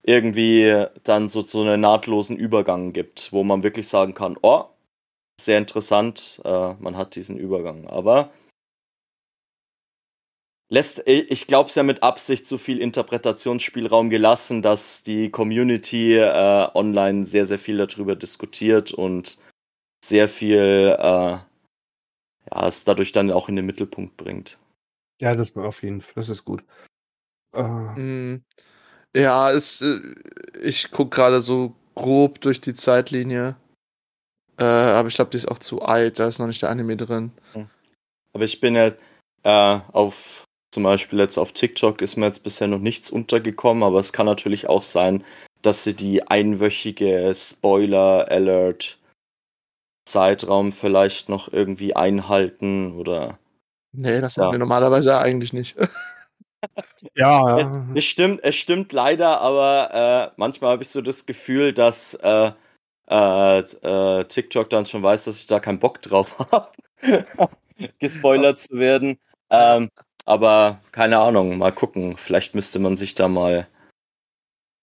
irgendwie 0.04 0.86
dann 1.04 1.28
so, 1.28 1.42
so 1.42 1.62
einen 1.62 1.80
nahtlosen 1.80 2.36
Übergang 2.36 2.92
gibt, 2.92 3.32
wo 3.32 3.44
man 3.44 3.62
wirklich 3.62 3.86
sagen 3.88 4.14
kann, 4.14 4.36
oh, 4.42 4.64
sehr 5.40 5.58
interessant, 5.58 6.40
äh, 6.44 6.74
man 6.74 6.96
hat 6.96 7.14
diesen 7.16 7.36
Übergang. 7.38 7.86
Aber 7.86 8.32
lässt, 10.70 11.02
ich 11.06 11.46
glaube 11.46 11.68
es 11.68 11.74
ja 11.74 11.82
mit 11.82 12.02
Absicht 12.02 12.46
so 12.46 12.58
viel 12.58 12.78
Interpretationsspielraum 12.80 14.10
gelassen, 14.10 14.62
dass 14.62 15.02
die 15.02 15.30
Community 15.30 16.16
äh, 16.16 16.68
online 16.74 17.24
sehr, 17.24 17.46
sehr 17.46 17.58
viel 17.58 17.76
darüber 17.76 18.16
diskutiert 18.16 18.92
und 18.92 19.38
sehr 20.04 20.28
viel 20.28 20.96
äh, 20.98 21.38
ja, 22.50 22.66
es 22.66 22.84
dadurch 22.84 23.12
dann 23.12 23.30
auch 23.30 23.48
in 23.48 23.56
den 23.56 23.66
Mittelpunkt 23.66 24.16
bringt. 24.16 24.58
Ja, 25.20 25.34
das 25.34 25.54
war 25.54 25.66
auf 25.66 25.82
jeden 25.82 26.00
Fall. 26.00 26.14
Das 26.16 26.28
ist 26.28 26.44
gut. 26.44 26.64
Äh, 27.54 27.62
Mm, 27.62 28.44
Ja, 29.14 29.52
es, 29.52 29.82
äh, 29.82 30.00
ich 30.62 30.90
gucke 30.90 31.16
gerade 31.16 31.40
so 31.40 31.74
grob 31.94 32.40
durch 32.40 32.60
die 32.60 32.74
Zeitlinie. 32.74 33.56
Äh, 34.62 34.92
aber 34.92 35.08
ich 35.08 35.14
glaube, 35.16 35.32
die 35.32 35.38
ist 35.38 35.48
auch 35.48 35.58
zu 35.58 35.82
alt, 35.82 36.20
da 36.20 36.28
ist 36.28 36.38
noch 36.38 36.46
nicht 36.46 36.62
der 36.62 36.70
Anime 36.70 36.96
drin. 36.96 37.32
Aber 38.32 38.44
ich 38.44 38.60
bin 38.60 38.76
ja 38.76 38.92
äh, 39.42 39.80
auf 39.92 40.44
zum 40.72 40.84
Beispiel 40.84 41.18
jetzt 41.18 41.36
auf 41.36 41.52
TikTok 41.52 42.00
ist 42.00 42.16
mir 42.16 42.26
jetzt 42.26 42.44
bisher 42.44 42.68
noch 42.68 42.78
nichts 42.78 43.10
untergekommen, 43.10 43.82
aber 43.82 43.98
es 43.98 44.12
kann 44.12 44.24
natürlich 44.26 44.68
auch 44.68 44.82
sein, 44.82 45.24
dass 45.62 45.82
sie 45.82 45.94
die 45.94 46.28
einwöchige 46.28 47.32
Spoiler-Alert 47.34 48.98
Zeitraum 50.08 50.72
vielleicht 50.72 51.28
noch 51.28 51.52
irgendwie 51.52 51.94
einhalten 51.96 52.92
oder 52.96 53.38
Nee, 53.92 54.20
das 54.20 54.36
Ja. 54.36 54.44
machen 54.44 54.54
wir 54.54 54.58
normalerweise 54.60 55.18
eigentlich 55.18 55.52
nicht. 55.52 55.76
ja, 57.14 57.58
ja. 57.58 57.86
Es 57.94 58.04
stimmt, 58.04 58.40
es 58.44 58.54
stimmt 58.54 58.92
leider, 58.92 59.40
aber 59.40 60.30
äh, 60.32 60.34
manchmal 60.36 60.72
habe 60.72 60.82
ich 60.82 60.88
so 60.88 61.02
das 61.02 61.26
Gefühl, 61.26 61.72
dass 61.72 62.14
äh, 62.14 62.52
äh, 63.12 63.58
äh, 63.58 64.24
TikTok 64.24 64.70
dann 64.70 64.86
schon 64.86 65.02
weiß, 65.02 65.24
dass 65.24 65.38
ich 65.38 65.46
da 65.46 65.60
keinen 65.60 65.78
Bock 65.78 66.00
drauf 66.00 66.38
habe, 66.50 66.70
gespoilert 67.98 68.60
zu 68.60 68.78
werden. 68.78 69.18
Ähm, 69.50 69.90
aber 70.24 70.80
keine 70.92 71.18
Ahnung, 71.18 71.58
mal 71.58 71.72
gucken. 71.72 72.16
Vielleicht 72.16 72.54
müsste 72.54 72.78
man 72.78 72.96
sich 72.96 73.14
da 73.14 73.28
mal 73.28 73.68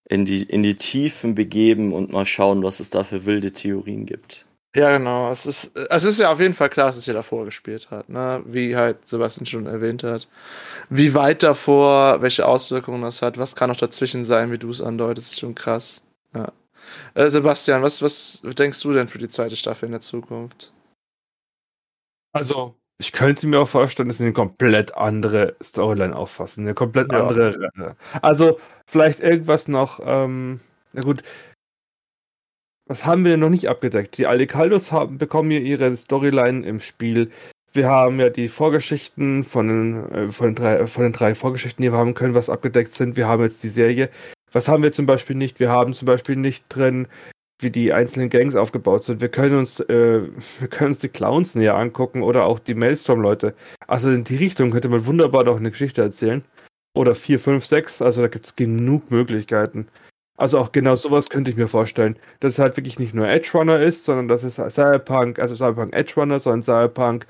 in 0.10 0.26
die, 0.26 0.44
in 0.44 0.64
die 0.64 0.76
Tiefen 0.76 1.34
begeben 1.36 1.94
und 1.94 2.12
mal 2.12 2.26
schauen, 2.26 2.64
was 2.64 2.80
es 2.80 2.90
da 2.90 3.04
für 3.04 3.26
wilde 3.26 3.52
Theorien 3.52 4.06
gibt. 4.06 4.46
Ja, 4.76 4.96
genau. 4.96 5.32
Es 5.32 5.48
ist, 5.48 5.76
es 5.76 6.04
ist 6.04 6.20
ja 6.20 6.32
auf 6.32 6.40
jeden 6.40 6.54
Fall 6.54 6.70
klar, 6.70 6.88
dass 6.88 6.98
es 6.98 7.08
ja 7.08 7.14
davor 7.16 7.46
gespielt 7.46 7.90
hat, 7.90 8.08
ne? 8.10 8.44
Wie 8.46 8.76
halt 8.76 9.08
Sebastian 9.08 9.48
schon 9.48 9.66
erwähnt 9.66 10.04
hat. 10.04 10.28
Wie 10.90 11.16
weit 11.16 11.42
davor, 11.42 12.22
welche 12.22 12.46
Auswirkungen 12.48 13.02
das 13.02 13.24
hat, 13.24 13.40
was 13.40 13.56
kann 13.56 13.72
noch 13.72 13.78
dazwischen 13.78 14.24
sein, 14.24 14.52
wie 14.52 14.60
du 14.60 14.70
es 14.70 14.82
andeutest, 14.82 15.34
ist 15.34 15.40
schon 15.40 15.56
krass. 15.56 16.04
Ja. 16.36 16.52
Äh, 17.14 17.30
Sebastian, 17.30 17.82
was, 17.82 18.02
was 18.02 18.42
denkst 18.44 18.82
du 18.82 18.94
denn 18.94 19.08
für 19.08 19.18
die 19.18 19.30
zweite 19.30 19.56
Staffel 19.56 19.86
in 19.86 19.92
der 19.92 20.02
Zukunft? 20.02 20.74
Also, 22.32 22.76
ich 23.00 23.12
könnte 23.12 23.48
mir 23.48 23.60
auch 23.60 23.68
vorstellen, 23.68 24.10
dass 24.10 24.18
sie 24.18 24.26
eine 24.26 24.34
komplett 24.34 24.96
andere 24.96 25.56
Storyline 25.64 26.16
auffassen. 26.16 26.66
Eine 26.66 26.74
komplett 26.74 27.12
Ja. 27.12 27.28
andere. 27.28 27.96
Also, 28.22 28.60
vielleicht 28.88 29.22
irgendwas 29.22 29.68
noch. 29.68 30.00
Ähm, 30.04 30.60
na 30.94 31.02
gut. 31.02 31.24
Was 32.88 33.06
haben 33.06 33.24
wir 33.24 33.32
denn 33.32 33.40
noch 33.40 33.50
nicht 33.50 33.70
abgedeckt? 33.70 34.18
Die 34.18 34.26
Aldecaldos 34.26 34.92
haben, 34.92 35.18
bekommen 35.18 35.52
hier 35.52 35.62
ihre 35.62 35.96
Storyline 35.96 36.66
im 36.66 36.80
Spiel. 36.80 37.32
Wir 37.72 37.88
haben 37.88 38.20
ja 38.20 38.30
die 38.30 38.48
Vorgeschichten 38.48 39.44
von 39.44 39.68
den, 39.68 40.12
äh, 40.12 40.32
von, 40.32 40.48
den 40.48 40.56
drei, 40.56 40.88
von 40.88 41.04
den 41.04 41.14
drei 41.14 41.36
Vorgeschichten, 41.36 41.84
die 41.84 41.92
wir 41.92 41.98
haben 41.98 42.16
können, 42.16 42.34
was 42.34 42.50
abgedeckt 42.50 42.94
sind. 42.94 43.16
Wir 43.16 43.28
haben 43.28 43.44
jetzt 43.44 43.64
die 43.64 43.70
Serie. 43.70 44.10
Was 44.52 44.68
haben 44.68 44.84
wir 44.84 44.92
zum 44.92 45.06
Beispiel 45.06 45.36
nicht? 45.36 45.60
Wir 45.60 45.70
haben 45.70 45.94
zum 45.94 46.06
Beispiel 46.06 46.36
nicht 46.36 46.66
drin, 46.70 47.08
wie 47.62 47.72
die 47.72 47.94
einzelnen 47.94 48.30
Gangs 48.30 48.56
aufgebaut 48.56 49.04
sind. 49.04 49.22
Wir 49.22 49.30
können 49.30 49.58
uns, 49.58 49.80
äh, 49.82 50.22
wir 50.60 50.68
können 50.68 50.90
uns 50.90 51.00
die 51.00 51.10
Clowns 51.10 51.56
näher 51.56 51.76
angucken 51.76 52.24
oder 52.24 52.46
auch 52.46 52.60
die 52.60 52.74
Maelstrom-Leute. 52.74 53.54
Also 53.88 54.12
in 54.12 54.24
die 54.24 54.38
Richtung 54.38 54.72
könnte 54.72 54.90
man 54.90 55.06
wunderbar 55.06 55.44
doch 55.44 55.58
eine 55.58 55.72
Geschichte 55.72 56.02
erzählen. 56.02 56.44
Oder 56.96 57.16
4, 57.16 57.40
5, 57.40 57.66
6, 57.66 58.02
also 58.02 58.22
da 58.22 58.28
gibt 58.28 58.46
es 58.48 58.56
genug 58.56 59.12
Möglichkeiten. 59.12 59.88
Also 60.38 60.58
auch 60.58 60.72
genau 60.72 60.96
sowas 60.96 61.30
könnte 61.30 61.52
ich 61.52 61.58
mir 61.58 61.68
vorstellen. 61.68 62.18
Dass 62.40 62.54
es 62.54 62.60
halt 62.60 62.78
wirklich 62.78 62.98
nicht 62.98 63.14
nur 63.14 63.28
Edge 63.28 63.50
Runner 63.54 63.80
ist, 63.80 64.06
sondern 64.06 64.28
dass 64.28 64.44
es 64.44 64.56
Cyberpunk, 64.56 65.38
also 65.38 65.54
Cyberpunk 65.54 65.94
Edge 65.94 66.14
Runner, 66.16 66.40
sondern 66.40 66.64
Cyberpunk 66.64 67.28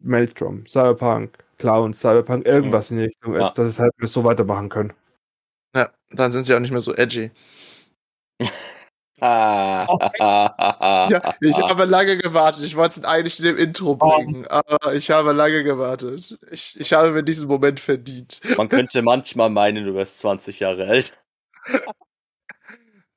Maelstrom, 0.00 0.66
Cyberpunk 0.66 1.38
Clowns, 1.58 2.00
Cyberpunk 2.00 2.46
irgendwas 2.46 2.90
in 2.90 2.98
die 2.98 3.04
Richtung 3.04 3.34
Ja. 3.34 3.46
ist, 3.46 3.54
dass 3.54 3.68
es 3.68 3.78
halt 3.78 3.92
so 4.02 4.24
weitermachen 4.24 4.68
können. 4.68 4.92
Dann 6.14 6.32
sind 6.32 6.44
sie 6.46 6.54
auch 6.54 6.60
nicht 6.60 6.70
mehr 6.70 6.80
so 6.80 6.94
edgy. 6.94 7.30
Ah, 9.20 9.86
Ja, 11.08 11.34
ich 11.40 11.56
habe 11.58 11.84
lange 11.84 12.16
gewartet. 12.16 12.64
Ich 12.64 12.74
wollte 12.74 13.00
es 13.00 13.06
eigentlich 13.06 13.38
in 13.38 13.44
dem 13.44 13.56
Intro 13.56 13.94
bringen, 13.94 14.46
aber 14.48 14.94
ich 14.94 15.10
habe 15.12 15.32
lange 15.32 15.62
gewartet. 15.62 16.38
Ich, 16.50 16.78
ich 16.80 16.92
habe 16.92 17.12
mir 17.12 17.22
diesen 17.22 17.46
Moment 17.46 17.78
verdient. 17.78 18.40
Man 18.56 18.68
könnte 18.68 19.00
manchmal 19.02 19.48
meinen, 19.48 19.84
du 19.84 19.94
wärst 19.94 20.18
20 20.18 20.58
Jahre 20.60 20.86
alt. 20.88 21.16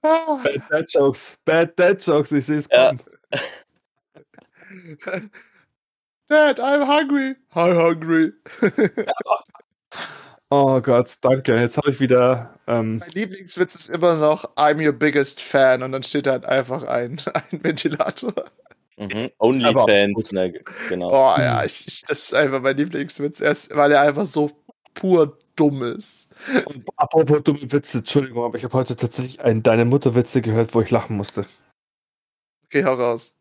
Ah. 0.04 0.40
Bad 0.44 0.62
Dad 0.70 0.86
Jokes, 0.94 1.38
Bad 1.44 1.80
Dad 1.80 2.06
Jokes, 2.06 2.32
ich 2.32 2.46
sehe 2.46 2.60
es 2.60 2.70
Ja. 2.72 2.94
Dad, 6.28 6.60
I'm 6.60 6.86
hungry. 6.86 7.36
I'm 7.56 7.76
hungry. 7.76 8.34
Oh 10.50 10.80
Gott, 10.80 11.16
danke. 11.22 11.56
Jetzt 11.60 11.78
habe 11.78 11.90
ich 11.90 12.00
wieder. 12.00 12.60
Ähm, 12.68 12.98
mein 12.98 13.10
Lieblingswitz 13.10 13.76
ist 13.76 13.90
immer 13.90 14.16
noch 14.16 14.56
I'm 14.56 14.86
your 14.86 14.94
biggest 14.94 15.42
fan 15.42 15.82
und 15.82 15.92
dann 15.92 16.04
steht 16.04 16.28
da 16.28 16.34
halt 16.34 16.46
einfach 16.46 16.84
ein, 16.84 17.22
ein 17.52 17.64
Ventilator. 17.64 18.34
Mhm. 18.98 19.30
OnlyFans, 19.40 20.32
ne, 20.32 20.54
genau. 20.88 21.10
Oh 21.10 21.36
ja, 21.38 21.66
ich, 21.66 21.86
ich, 21.88 22.02
das 22.04 22.26
ist 22.26 22.34
einfach 22.34 22.62
mein 22.62 22.78
Lieblingswitz, 22.78 23.42
erst, 23.42 23.76
weil 23.76 23.92
er 23.92 24.02
einfach 24.02 24.26
so 24.26 24.52
pur 24.94 25.38
dumm 25.56 25.84
ist. 25.84 26.30
Und 26.66 26.86
apropos 26.96 27.44
dumme 27.44 27.72
Witze, 27.72 28.00
Entschuldigung, 28.00 28.46
aber 28.46 28.58
ich 28.58 28.64
habe 28.64 28.74
heute 28.74 28.96
tatsächlich 28.96 29.42
einen 29.42 29.64
Deine 29.64 29.86
Mutter 29.86 30.16
Witze 30.16 30.42
gehört, 30.42 30.74
wo 30.74 30.82
ich 30.82 30.92
lachen 30.92 31.18
musste. 31.18 31.46
Okay, 32.66 32.86
hau 32.86 32.94
raus. 32.94 33.34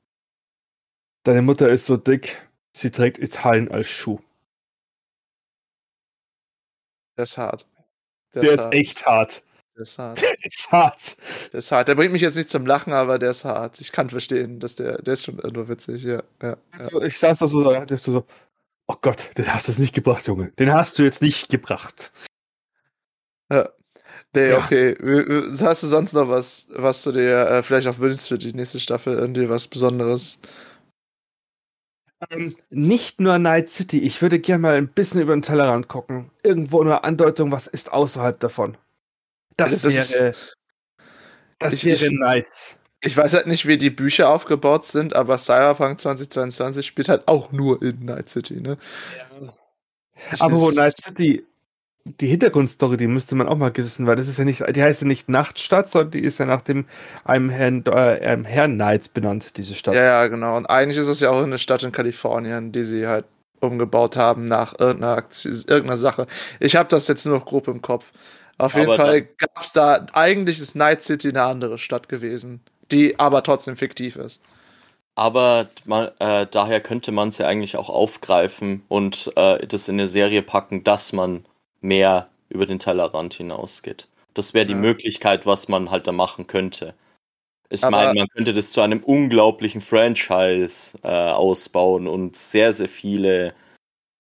Deine 1.25 1.43
Mutter 1.43 1.69
ist 1.69 1.87
so 1.87 1.97
dick, 1.97 2.43
sie 2.73 2.91
trägt 2.91 3.19
Italien 3.19 3.71
als 3.71 3.89
Schuh. 3.89 4.19
Der 7.17 7.23
ist 7.25 7.39
hart. 7.39 7.67
Der 8.35 8.43
ist 8.55 8.61
hart. 8.63 8.75
echt 8.75 9.07
hart. 9.07 9.43
Der 9.77 9.83
ist 9.83 9.99
hart. 9.99 10.23
Der 10.23 10.35
ist 10.45 10.73
hart. 10.73 11.17
Der 11.53 11.59
ist 11.59 11.73
hart. 11.73 11.89
Der 11.89 11.95
bringt 11.95 12.13
mich 12.13 12.23
jetzt 12.23 12.37
nicht 12.37 12.51
zum 12.51 12.67
Lachen, 12.67 12.93
aber 12.93 13.19
der 13.19 13.31
ist 13.31 13.45
hart. 13.45 13.81
Ich 13.81 13.93
kann 13.93 14.11
verstehen, 14.11 14.61
dass 14.61 14.77
der, 14.77 15.01
der 15.03 15.15
ist 15.15 15.25
schon 15.25 15.37
nur 15.37 15.69
witzig, 15.69 16.03
ja. 16.05 16.23
ja, 16.43 16.57
ja. 16.79 17.03
Ich 17.03 17.19
saß 17.19 17.39
da 17.39 17.47
so, 17.47 17.63
da 17.63 17.85
ich 17.89 18.01
so, 18.01 18.25
oh 18.87 18.97
Gott, 19.01 19.31
den 19.39 19.53
hast 19.53 19.69
du 19.69 19.73
jetzt 19.73 19.79
nicht 19.79 19.95
gebracht, 19.95 20.27
Junge. 20.27 20.51
Den 20.59 20.73
hast 20.73 20.99
du 20.99 21.03
jetzt 21.03 21.23
nicht 21.23 21.49
gebracht. 21.49 22.13
Nee, 24.35 24.51
Ja. 24.51 24.59
okay. 24.59 24.97
Hast 25.61 25.83
du 25.83 25.87
sonst 25.87 26.13
noch 26.13 26.29
was, 26.29 26.67
was 26.71 27.03
du 27.05 27.13
dir 27.13 27.47
äh, 27.47 27.63
vielleicht 27.63 27.87
auch 27.87 27.99
wünschst 27.99 28.29
für 28.29 28.39
die 28.39 28.53
nächste 28.53 28.81
Staffel? 28.81 29.17
Irgendwie 29.17 29.49
was 29.49 29.69
Besonderes? 29.69 30.41
Ähm, 32.31 32.57
nicht 32.71 33.21
nur 33.21 33.39
Night 33.39 33.71
City, 33.71 33.99
ich 34.01 34.23
würde 34.23 34.39
gerne 34.39 34.61
mal 34.63 34.75
ein 34.77 34.89
bisschen 34.89 35.21
über 35.21 35.35
den 35.35 35.43
Tellerrand 35.43 35.89
gucken. 35.89 36.31
Irgendwo 36.43 36.81
eine 36.81 37.05
Andeutung, 37.05 37.51
was 37.53 37.67
ist 37.67 37.93
außerhalb 37.93 38.39
davon. 38.41 38.77
Das, 39.57 39.83
Das 39.83 39.85
ist- 39.85 40.21
wäre, 40.21 40.35
das 41.59 41.73
Ich- 41.75 41.85
wäre 41.85 42.07
ich- 42.07 42.19
nice. 42.19 42.77
Ich 43.07 43.15
weiß 43.17 43.35
halt 43.35 43.47
nicht, 43.47 43.67
wie 43.67 43.77
die 43.77 43.91
Bücher 43.91 44.31
aufgebaut 44.31 44.87
sind, 44.87 45.15
aber 45.15 45.37
Cyberpunk 45.37 46.01
2022 46.01 46.87
spielt 46.87 47.11
halt 47.11 47.29
auch 47.29 47.53
nur 47.53 47.83
in 47.83 48.03
Night 48.07 48.31
City, 48.31 48.61
ne? 48.63 48.79
Aber 50.39 50.59
wo 50.59 50.71
Night 50.71 50.97
City, 50.97 51.45
die 52.05 52.27
Hintergrundstory, 52.27 52.99
die 52.99 53.07
müsste 53.07 53.35
man 53.35 53.49
auch 53.49 53.57
mal 53.57 53.75
wissen, 53.75 54.07
weil 54.07 54.17
das 54.17 54.29
ist 54.29 54.39
ja 54.39 54.45
nicht, 54.45 54.63
die 54.77 54.83
heißt 54.83 55.03
ja 55.03 55.09
nicht 55.09 55.29
Nachtstadt, 55.29 55.89
sondern 55.89 56.11
die 56.11 56.21
ist 56.21 56.39
ja 56.39 56.45
nach 56.45 56.61
dem 56.61 56.85
einem 57.25 57.49
Herrn, 57.49 57.83
äh, 57.87 57.91
einem 57.91 58.45
Herrn 58.45 58.75
Knights 58.75 59.09
benannt, 59.09 59.57
diese 59.57 59.75
Stadt. 59.75 59.95
Ja, 59.95 60.03
ja, 60.03 60.27
genau. 60.27 60.57
Und 60.57 60.67
eigentlich 60.67 60.99
ist 60.99 61.09
es 61.09 61.21
ja 61.21 61.31
auch 61.31 61.43
eine 61.43 61.59
Stadt 61.59 61.83
in 61.83 61.93
Kalifornien, 61.93 62.73
die 62.73 62.85
sie 62.85 63.07
halt 63.07 63.25
umgebaut 63.61 64.17
haben 64.17 64.45
nach 64.45 64.79
irgendeiner, 64.79 65.17
Aktion, 65.17 65.53
irgendeiner 65.53 65.97
Sache. 65.97 66.27
Ich 66.61 66.77
habe 66.77 66.91
das 66.91 67.09
jetzt 67.09 67.25
nur 67.25 67.39
noch 67.39 67.47
grob 67.47 67.69
im 67.69 67.81
Kopf. 67.81 68.13
Auf 68.59 68.75
jeden 68.75 68.89
Aber 68.89 68.97
Fall 68.97 69.23
gab 69.23 69.63
es 69.63 69.73
da, 69.73 70.07
eigentlich 70.13 70.61
ist 70.61 70.77
Night 70.77 71.03
City 71.03 71.31
eine 71.31 71.43
andere 71.43 71.79
Stadt 71.79 72.09
gewesen, 72.11 72.61
die 72.91 73.19
aber 73.19 73.43
trotzdem 73.43 73.77
fiktiv 73.77 74.17
ist. 74.17 74.43
Aber 75.17 75.69
man, 75.85 76.11
äh, 76.19 76.47
daher 76.51 76.81
könnte 76.81 77.13
man 77.13 77.29
es 77.29 77.39
ja 77.39 77.47
eigentlich 77.47 77.77
auch 77.77 77.89
aufgreifen 77.89 78.83
und 78.89 79.33
äh, 79.37 79.67
das 79.67 79.89
in 79.89 79.95
eine 79.95 80.09
Serie 80.09 80.43
packen, 80.43 80.85
dass 80.85 81.13
man 81.13 81.45
mehr 81.85 82.29
über 82.49 82.67
den 82.67 82.79
Tellerrand 82.79 83.35
hinausgeht. 83.35 84.09
Das 84.35 84.55
wäre 84.55 84.67
die 84.67 84.73
Ja. 84.73 84.79
Möglichkeit, 84.79 85.47
was 85.47 85.69
man 85.69 85.91
halt 85.91 86.07
da 86.07 86.13
machen 86.13 86.47
könnte. 86.47 86.95
Ich 87.71 87.83
meine, 87.83 88.15
man 88.15 88.29
könnte 88.29 88.53
das 88.53 88.73
zu 88.73 88.81
einem 88.81 89.03
unglaublichen 89.03 89.81
Franchise 89.81 90.99
äh, 91.03 91.09
ausbauen 91.09 92.07
und 92.07 92.37
sehr, 92.37 92.73
sehr 92.73 92.89
viele 92.89 93.55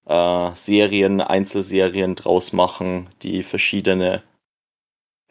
äh, 0.07 0.51
Serien, 0.55 1.21
Einzelserien 1.21 2.15
draus 2.15 2.53
machen, 2.53 3.09
die 3.23 3.43
verschiedene 3.43 4.23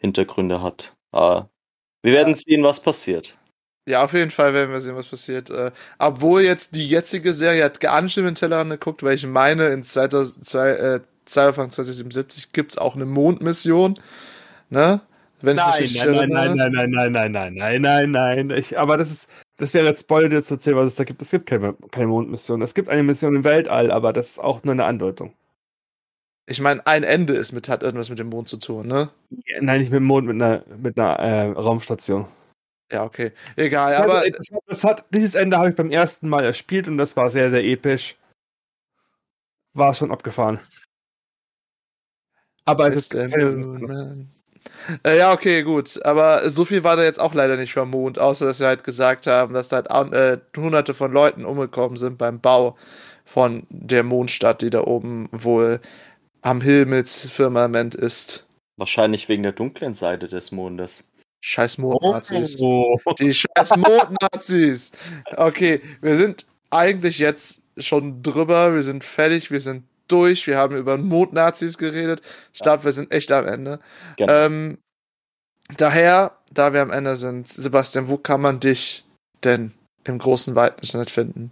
Hintergründe 0.00 0.62
hat. 0.62 0.94
Äh, 1.12 1.42
wir 2.02 2.12
werden 2.12 2.34
sehen, 2.34 2.62
was 2.62 2.80
passiert. 2.80 3.38
Ja, 3.86 4.04
auf 4.04 4.14
jeden 4.14 4.30
Fall 4.30 4.54
werden 4.54 4.72
wir 4.72 4.80
sehen, 4.80 4.96
was 4.96 5.06
passiert. 5.06 5.50
Äh, 5.50 5.70
obwohl 5.98 6.42
jetzt 6.42 6.74
die 6.76 6.88
jetzige 6.88 7.34
Serie 7.34 7.64
hat 7.64 7.80
gar 7.80 8.00
nicht 8.00 8.16
in 8.16 8.24
den 8.24 8.34
Tellerrand 8.34 8.70
geguckt, 8.70 9.02
weil 9.02 9.14
ich 9.14 9.26
meine, 9.26 9.68
in 9.68 9.82
2002, 9.82 10.68
äh, 10.70 11.00
Cyberpunk 11.28 11.72
2077 11.72 12.52
gibt 12.52 12.72
es 12.72 12.78
auch 12.78 12.94
eine 12.96 13.04
Mondmission. 13.04 13.98
Ne? 14.70 15.00
Wenn 15.40 15.58
ich 15.58 15.80
mich 15.80 15.94
Nein, 15.96 16.14
nein, 16.14 16.28
nein, 16.28 16.58
erinnere. 16.58 16.68
nein, 16.68 16.90
nein, 16.90 16.90
nein, 16.90 17.12
nein, 17.12 17.32
nein, 17.32 17.54
nein, 17.54 17.80
nein, 17.80 18.10
nein, 18.10 18.46
nein. 18.46 18.58
Ich, 18.58 18.78
aber 18.78 18.96
das 18.96 19.10
ist, 19.10 19.30
das 19.56 19.74
wäre 19.74 19.86
jetzt 19.86 20.02
Spoiler 20.02 20.28
dir 20.28 20.42
zu 20.42 20.54
erzählen, 20.54 20.76
was 20.76 20.86
es 20.86 20.96
da 20.96 21.04
gibt. 21.04 21.20
Es 21.22 21.30
gibt 21.30 21.46
keine, 21.46 21.74
keine 21.90 22.06
Mondmission. 22.06 22.62
Es 22.62 22.74
gibt 22.74 22.88
eine 22.88 23.02
Mission 23.02 23.36
im 23.36 23.44
Weltall, 23.44 23.90
aber 23.90 24.12
das 24.12 24.30
ist 24.30 24.38
auch 24.38 24.64
nur 24.64 24.72
eine 24.72 24.84
Andeutung. 24.84 25.34
Ich 26.46 26.60
meine, 26.60 26.86
ein 26.86 27.04
Ende 27.04 27.34
ist 27.34 27.52
mit, 27.52 27.68
hat 27.68 27.82
irgendwas 27.82 28.10
mit 28.10 28.18
dem 28.18 28.28
Mond 28.28 28.48
zu 28.48 28.58
tun, 28.58 28.86
ne? 28.86 29.10
Nein, 29.60 29.80
nicht 29.80 29.90
mit 29.90 30.00
dem 30.00 30.04
Mond, 30.04 30.26
mit 30.26 30.40
einer, 30.40 30.62
mit 30.76 30.98
einer 30.98 31.18
äh, 31.18 31.50
Raumstation. 31.52 32.26
Ja, 32.92 33.04
okay. 33.04 33.32
Egal, 33.56 33.94
aber 33.94 34.18
also, 34.18 34.30
das, 34.38 34.48
das 34.66 34.84
hat, 34.84 35.04
dieses 35.10 35.34
Ende 35.34 35.56
habe 35.56 35.70
ich 35.70 35.76
beim 35.76 35.90
ersten 35.90 36.28
Mal 36.28 36.44
erspielt 36.44 36.86
und 36.86 36.98
das 36.98 37.16
war 37.16 37.30
sehr, 37.30 37.50
sehr 37.50 37.64
episch. 37.64 38.16
War 39.72 39.94
schon 39.94 40.12
abgefahren. 40.12 40.60
Aber 42.64 42.88
es 42.88 42.96
ist. 42.96 43.14
Äh, 43.14 45.18
ja, 45.18 45.32
okay, 45.32 45.62
gut. 45.62 46.04
Aber 46.04 46.48
so 46.50 46.64
viel 46.64 46.84
war 46.84 46.96
da 46.96 47.02
jetzt 47.02 47.20
auch 47.20 47.34
leider 47.34 47.56
nicht 47.56 47.72
vom 47.72 47.90
Mond, 47.90 48.18
außer 48.18 48.46
dass 48.46 48.58
sie 48.58 48.66
halt 48.66 48.84
gesagt 48.84 49.26
haben, 49.26 49.54
dass 49.54 49.68
da 49.68 49.84
halt 49.88 50.12
äh, 50.12 50.38
hunderte 50.56 50.94
von 50.94 51.12
Leuten 51.12 51.44
umgekommen 51.44 51.96
sind 51.96 52.18
beim 52.18 52.40
Bau 52.40 52.76
von 53.24 53.66
der 53.70 54.02
Mondstadt, 54.02 54.62
die 54.62 54.70
da 54.70 54.82
oben 54.82 55.28
wohl 55.32 55.80
am 56.42 56.60
Himmelsfirmament 56.60 57.94
ist. 57.94 58.46
Wahrscheinlich 58.76 59.28
wegen 59.28 59.42
der 59.42 59.52
dunklen 59.52 59.94
Seite 59.94 60.28
des 60.28 60.52
Mondes. 60.52 61.04
Scheiß 61.40 61.78
Mondnazis. 61.78 62.60
Oh. 62.60 62.98
Die 63.18 63.32
scheiß 63.32 63.76
Mondnazis. 63.76 64.92
Okay, 65.36 65.80
wir 66.00 66.16
sind 66.16 66.46
eigentlich 66.70 67.18
jetzt 67.18 67.62
schon 67.76 68.22
drüber. 68.22 68.74
Wir 68.74 68.82
sind 68.82 69.04
fertig. 69.04 69.50
Wir 69.50 69.60
sind 69.60 69.84
durch. 70.08 70.46
Wir 70.46 70.58
haben 70.58 70.76
über 70.76 70.96
Mondnazis 70.96 71.78
geredet. 71.78 72.22
Ich 72.52 72.60
glaube, 72.60 72.84
wir 72.84 72.92
sind 72.92 73.10
echt 73.12 73.30
am 73.32 73.46
Ende. 73.46 73.78
Genau. 74.16 74.32
Ähm, 74.32 74.78
daher, 75.76 76.38
da 76.52 76.72
wir 76.72 76.82
am 76.82 76.90
Ende 76.90 77.16
sind, 77.16 77.48
Sebastian, 77.48 78.08
wo 78.08 78.16
kann 78.16 78.40
man 78.40 78.60
dich 78.60 79.04
denn 79.42 79.72
im 80.04 80.18
großen 80.18 80.54
weiten 80.54 80.80
Internet 80.80 81.10
finden? 81.10 81.50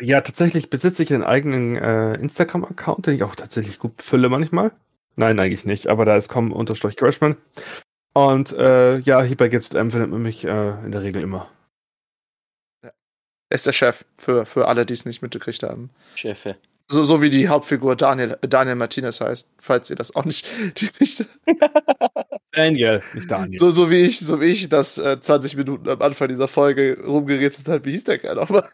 Ja, 0.00 0.20
tatsächlich 0.20 0.70
besitze 0.70 1.02
ich 1.02 1.12
einen 1.12 1.22
eigenen 1.22 1.76
äh, 1.76 2.14
Instagram-Account, 2.14 3.06
den 3.06 3.14
ich 3.14 3.22
auch 3.22 3.34
tatsächlich 3.34 3.78
gut 3.78 4.00
fülle 4.02 4.28
manchmal. 4.28 4.72
Nein, 5.16 5.38
eigentlich 5.38 5.66
nicht, 5.66 5.88
aber 5.88 6.04
da 6.04 6.16
ist 6.16 6.28
com-crashman. 6.28 7.36
Und 8.14 8.52
äh, 8.52 8.98
ja, 8.98 9.22
hier 9.22 9.36
bei 9.36 9.48
GZM 9.48 9.90
findet 9.90 10.10
man 10.10 10.22
mich 10.22 10.44
äh, 10.44 10.70
in 10.84 10.92
der 10.92 11.02
Regel 11.02 11.22
immer. 11.22 11.50
Er 12.82 13.56
ist 13.56 13.66
der 13.66 13.72
Chef 13.74 14.04
für, 14.16 14.46
für 14.46 14.66
alle, 14.66 14.86
die 14.86 14.94
es 14.94 15.04
nicht 15.04 15.20
mitgekriegt 15.20 15.62
haben. 15.62 15.90
Chefe. 16.14 16.56
So, 16.92 17.04
so 17.04 17.22
wie 17.22 17.30
die 17.30 17.48
Hauptfigur 17.48 17.96
Daniel, 17.96 18.36
Daniel 18.42 18.76
Martinez 18.76 19.20
heißt, 19.22 19.50
falls 19.58 19.88
ihr 19.88 19.96
das 19.96 20.14
auch 20.14 20.26
nicht, 20.26 20.46
die 20.78 20.90
nicht 21.00 21.24
Daniel, 22.52 23.02
nicht 23.14 23.30
Daniel. 23.30 23.58
so, 23.58 23.70
so 23.70 23.90
wie 23.90 24.02
ich, 24.02 24.20
so 24.20 24.40
wie 24.42 24.46
ich 24.46 24.68
das 24.68 24.98
äh, 24.98 25.18
20 25.18 25.56
Minuten 25.56 25.88
am 25.88 26.02
Anfang 26.02 26.28
dieser 26.28 26.48
Folge 26.48 27.02
rumgerätselt 27.02 27.66
habe, 27.68 27.84
wie 27.86 27.92
hieß 27.92 28.04
der 28.04 28.18
Kerl 28.18 28.36
nochmal? 28.36 28.68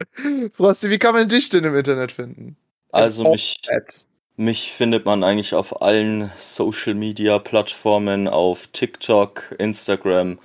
Frosty, 0.54 0.90
wie 0.90 0.98
kann 0.98 1.14
man 1.14 1.28
dich 1.28 1.48
denn 1.48 1.64
im 1.64 1.74
Internet 1.74 2.12
finden? 2.12 2.56
Also 2.92 3.24
Im 3.24 3.30
mich, 3.32 3.56
Internet. 3.62 4.06
mich 4.36 4.72
findet 4.72 5.06
man 5.06 5.24
eigentlich 5.24 5.54
auf 5.54 5.80
allen 5.80 6.30
Social 6.36 6.94
Media 6.94 7.38
Plattformen, 7.38 8.28
auf 8.28 8.66
TikTok, 8.68 9.54
Instagram, 9.58 10.38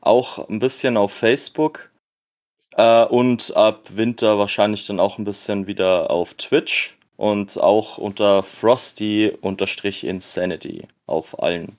auch 0.00 0.48
ein 0.48 0.58
bisschen 0.58 0.96
auf 0.96 1.12
Facebook. 1.12 1.89
Äh, 2.80 3.04
und 3.04 3.54
ab 3.56 3.88
Winter 3.90 4.38
wahrscheinlich 4.38 4.86
dann 4.86 5.00
auch 5.00 5.18
ein 5.18 5.26
bisschen 5.26 5.66
wieder 5.66 6.10
auf 6.10 6.32
Twitch 6.32 6.96
und 7.18 7.60
auch 7.60 7.98
unter 7.98 8.42
Frosty-Insanity 8.42 10.88
auf 11.04 11.42
allen 11.42 11.76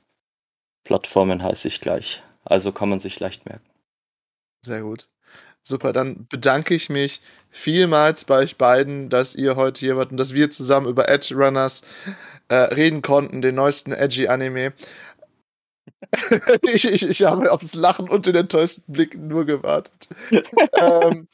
Plattformen 0.83 1.41
heiße 1.41 1.67
ich 1.67 1.81
gleich. 1.81 2.21
Also 2.45 2.71
kann 2.71 2.89
man 2.89 2.99
sich 2.99 3.19
leicht 3.19 3.47
merken. 3.47 3.65
Sehr 4.63 4.83
gut. 4.83 5.07
Super, 5.63 5.91
dann 5.91 6.27
bedanke 6.27 6.75
ich 6.75 6.89
mich 6.89 7.21
vielmals 7.49 8.25
bei 8.25 8.37
euch 8.37 8.57
beiden, 8.57 9.09
dass 9.09 9.33
ihr 9.33 9.55
heute 9.55 9.79
hier 9.79 9.95
wart 9.95 10.11
und 10.11 10.17
dass 10.17 10.35
wir 10.35 10.51
zusammen 10.51 10.87
über 10.87 11.09
Edge 11.09 11.33
Runners 11.35 11.81
äh, 12.47 12.55
reden 12.55 13.01
konnten, 13.01 13.41
den 13.41 13.55
neuesten 13.55 13.91
Edgy 13.91 14.27
Anime. 14.27 14.73
ich, 16.63 16.85
ich, 16.85 17.07
ich 17.07 17.23
habe 17.23 17.51
aufs 17.51 17.75
Lachen 17.75 18.09
und 18.09 18.25
den 18.25 18.35
enttäuschten 18.35 18.91
Blick 18.91 19.17
nur 19.17 19.45
gewartet. 19.45 20.09
ähm, 20.73 21.27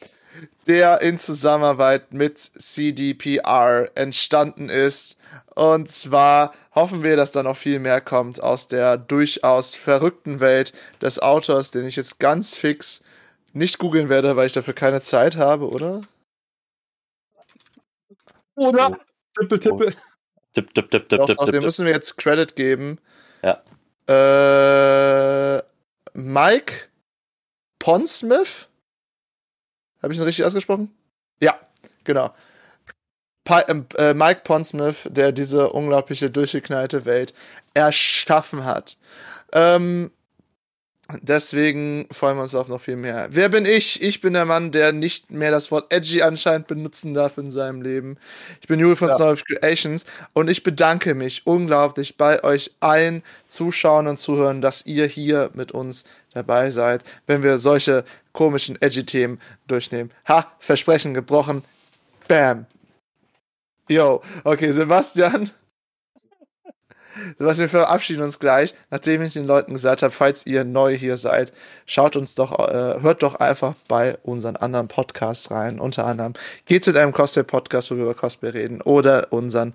der 0.68 1.02
in 1.02 1.18
Zusammenarbeit 1.18 2.14
mit 2.14 2.38
CDPR 2.38 3.90
entstanden 3.96 4.70
ist. 4.70 5.18
Und 5.56 5.90
zwar 5.90 6.54
hoffen 6.76 7.04
wir, 7.04 7.16
dass 7.16 7.32
da 7.32 7.42
noch 7.42 7.58
viel 7.58 7.80
mehr 7.80 8.02
kommt 8.02 8.42
aus 8.42 8.68
der 8.68 8.98
durchaus 8.98 9.74
verrückten 9.74 10.40
Welt 10.40 10.74
des 11.02 11.20
Autors, 11.20 11.72
den 11.72 11.86
ich 11.86 11.96
jetzt 11.96 12.20
ganz 12.20 12.56
fix 12.56 13.02
nicht 13.54 13.80
googeln 13.80 14.10
werde, 14.10 14.36
weil 14.36 14.48
ich 14.48 14.54
dafür 14.54 14.76
keine 14.76 15.02
Zeit 15.02 15.38
habe, 15.38 15.70
oder? 15.70 16.02
Oder? 18.56 19.00
Tippel, 19.40 19.60
tippel. 19.60 19.96
Tipp, 20.54 20.74
tipp, 20.74 20.92
tipp, 20.92 21.10
tipp, 21.10 21.20
Doch, 21.20 21.28
tipp, 21.28 21.38
tipp, 21.38 21.46
dem 21.46 21.54
tipp. 21.54 21.64
müssen 21.64 21.86
wir 21.86 21.94
jetzt 21.94 22.18
Credit 22.18 22.56
geben. 22.56 23.00
Ja. 23.44 23.62
Äh, 24.08 25.58
Mike 26.14 26.74
Ponsmith? 27.80 28.68
Habe 30.02 30.14
ich 30.14 30.20
ihn 30.20 30.26
richtig 30.26 30.46
ausgesprochen? 30.46 30.96
Ja, 31.42 31.60
genau. 32.04 32.34
Pa 33.44 33.62
äh, 33.62 34.14
Mike 34.14 34.42
Pondsmith, 34.44 35.08
der 35.10 35.32
diese 35.32 35.70
unglaubliche 35.70 36.30
durchgeknallte 36.30 37.06
Welt 37.06 37.34
erschaffen 37.74 38.66
hat. 38.66 38.98
Ähm, 39.54 40.12
deswegen 41.22 42.08
freuen 42.12 42.38
wir 42.38 42.44
uns 42.44 42.56
auf 42.56 42.68
noch 42.68 42.82
viel 42.82 42.96
mehr. 42.96 43.28
Wer 43.32 43.50
bin 43.50 43.66
ich? 43.66 44.02
Ich 44.02 44.22
bin 44.22 44.34
der 44.34 44.46
Mann, 44.46 44.72
der 44.72 44.92
nicht 44.92 45.32
mehr 45.32 45.52
das 45.52 45.72
Wort 45.72 45.92
edgy 45.94 46.22
anscheinend 46.22 46.68
benutzen 46.68 47.14
darf 47.14 47.38
in 47.38 47.52
seinem 47.52 47.82
Leben. 47.82 48.18
Ich 48.62 48.68
bin 48.68 48.80
Juri 48.80 48.96
von 48.96 49.10
ja. 49.10 49.16
Snow 49.16 49.42
Creations 49.44 50.06
und 50.34 50.50
ich 50.50 50.64
bedanke 50.64 51.16
mich 51.16 51.46
unglaublich 51.46 52.18
bei 52.18 52.44
euch 52.44 52.72
allen 52.80 53.24
Zuschauern 53.48 54.08
und 54.08 54.18
Zuhörern, 54.18 54.62
dass 54.62 54.86
ihr 54.86 55.06
hier 55.06 55.50
mit 55.54 55.72
uns 55.72 56.06
dabei 56.34 56.70
seid, 56.72 57.04
wenn 57.26 57.44
wir 57.44 57.58
solche 57.58 58.04
komischen 58.34 58.80
edgy 58.82 59.06
Themen 59.06 59.40
durchnehmen. 59.68 60.12
Ha, 60.28 60.52
Versprechen 60.60 61.14
gebrochen. 61.14 61.64
Bam. 62.28 62.66
Yo, 63.90 64.22
okay, 64.44 64.72
Sebastian. 64.74 65.50
Sebastian, 67.38 67.72
wir 67.72 67.80
verabschieden 67.80 68.24
uns 68.24 68.40
gleich, 68.40 68.74
nachdem 68.90 69.22
ich 69.22 69.34
den 69.34 69.46
Leuten 69.46 69.74
gesagt 69.74 70.02
habe, 70.04 70.12
falls 70.12 70.46
ihr 70.46 70.64
neu 70.64 70.96
hier 70.98 71.18
seid, 71.18 71.54
schaut 71.86 72.16
uns 72.16 72.36
doch, 72.36 72.58
äh, 72.60 73.02
hört 73.02 73.24
doch 73.24 73.36
einfach 73.36 73.76
bei 73.88 74.18
unseren 74.24 74.56
anderen 74.56 74.88
Podcasts 74.88 75.52
rein. 75.52 75.80
Unter 75.80 76.06
anderem 76.06 76.34
geht 76.66 76.82
es 76.84 76.88
in 76.88 76.98
einem 76.98 77.14
Cosplay-Podcast, 77.14 77.92
wo 77.92 77.96
wir 77.96 78.04
über 78.04 78.14
Cosplay 78.14 78.50
reden, 78.50 78.82
oder 78.82 79.32
unseren, 79.32 79.74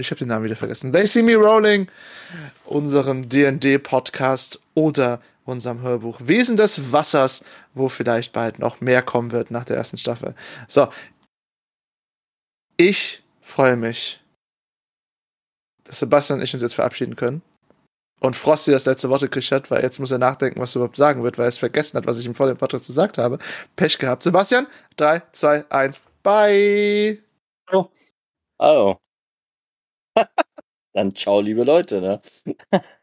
ich 0.00 0.10
habe 0.10 0.18
den 0.18 0.28
Namen 0.28 0.44
wieder 0.44 0.56
vergessen, 0.56 0.92
They 0.92 1.06
See 1.06 1.22
Me 1.22 1.36
Rolling, 1.36 1.88
unserem 2.64 3.28
D&D-Podcast 3.28 4.60
oder 4.74 5.20
unserem 5.44 5.80
Hörbuch 5.80 6.18
Wesen 6.22 6.56
des 6.56 6.92
Wassers, 6.92 7.44
wo 7.74 7.88
vielleicht 7.88 8.32
bald 8.32 8.58
noch 8.58 8.80
mehr 8.80 9.02
kommen 9.02 9.32
wird 9.32 9.50
nach 9.50 9.64
der 9.64 9.76
ersten 9.76 9.96
Staffel. 9.96 10.34
So. 10.68 10.88
Ich 12.76 13.22
freue 13.48 13.76
mich, 13.76 14.20
dass 15.84 15.98
Sebastian 15.98 16.38
und 16.38 16.44
ich 16.44 16.52
uns 16.52 16.62
jetzt 16.62 16.74
verabschieden 16.74 17.16
können. 17.16 17.42
Und 18.20 18.34
Frosty 18.34 18.72
das 18.72 18.86
letzte 18.86 19.10
Wort 19.10 19.22
gekriegt 19.22 19.52
hat, 19.52 19.70
weil 19.70 19.82
jetzt 19.82 20.00
muss 20.00 20.10
er 20.10 20.18
nachdenken, 20.18 20.60
was 20.60 20.74
er 20.74 20.80
überhaupt 20.80 20.96
sagen 20.96 21.22
wird, 21.22 21.38
weil 21.38 21.46
er 21.46 21.50
es 21.50 21.58
vergessen 21.58 21.96
hat, 21.96 22.06
was 22.06 22.18
ich 22.18 22.26
ihm 22.26 22.34
vor 22.34 22.48
dem 22.48 22.56
Podcast 22.56 22.86
gesagt 22.86 23.16
habe. 23.16 23.38
Pech 23.76 23.98
gehabt. 23.98 24.24
Sebastian, 24.24 24.66
3, 24.96 25.22
2, 25.32 25.70
1, 25.70 26.02
bye! 26.22 27.22
Hallo. 27.68 27.90
Hallo. 28.60 29.00
Dann 30.92 31.14
ciao, 31.14 31.40
liebe 31.40 31.62
Leute, 31.62 32.00
ne? 32.00 32.20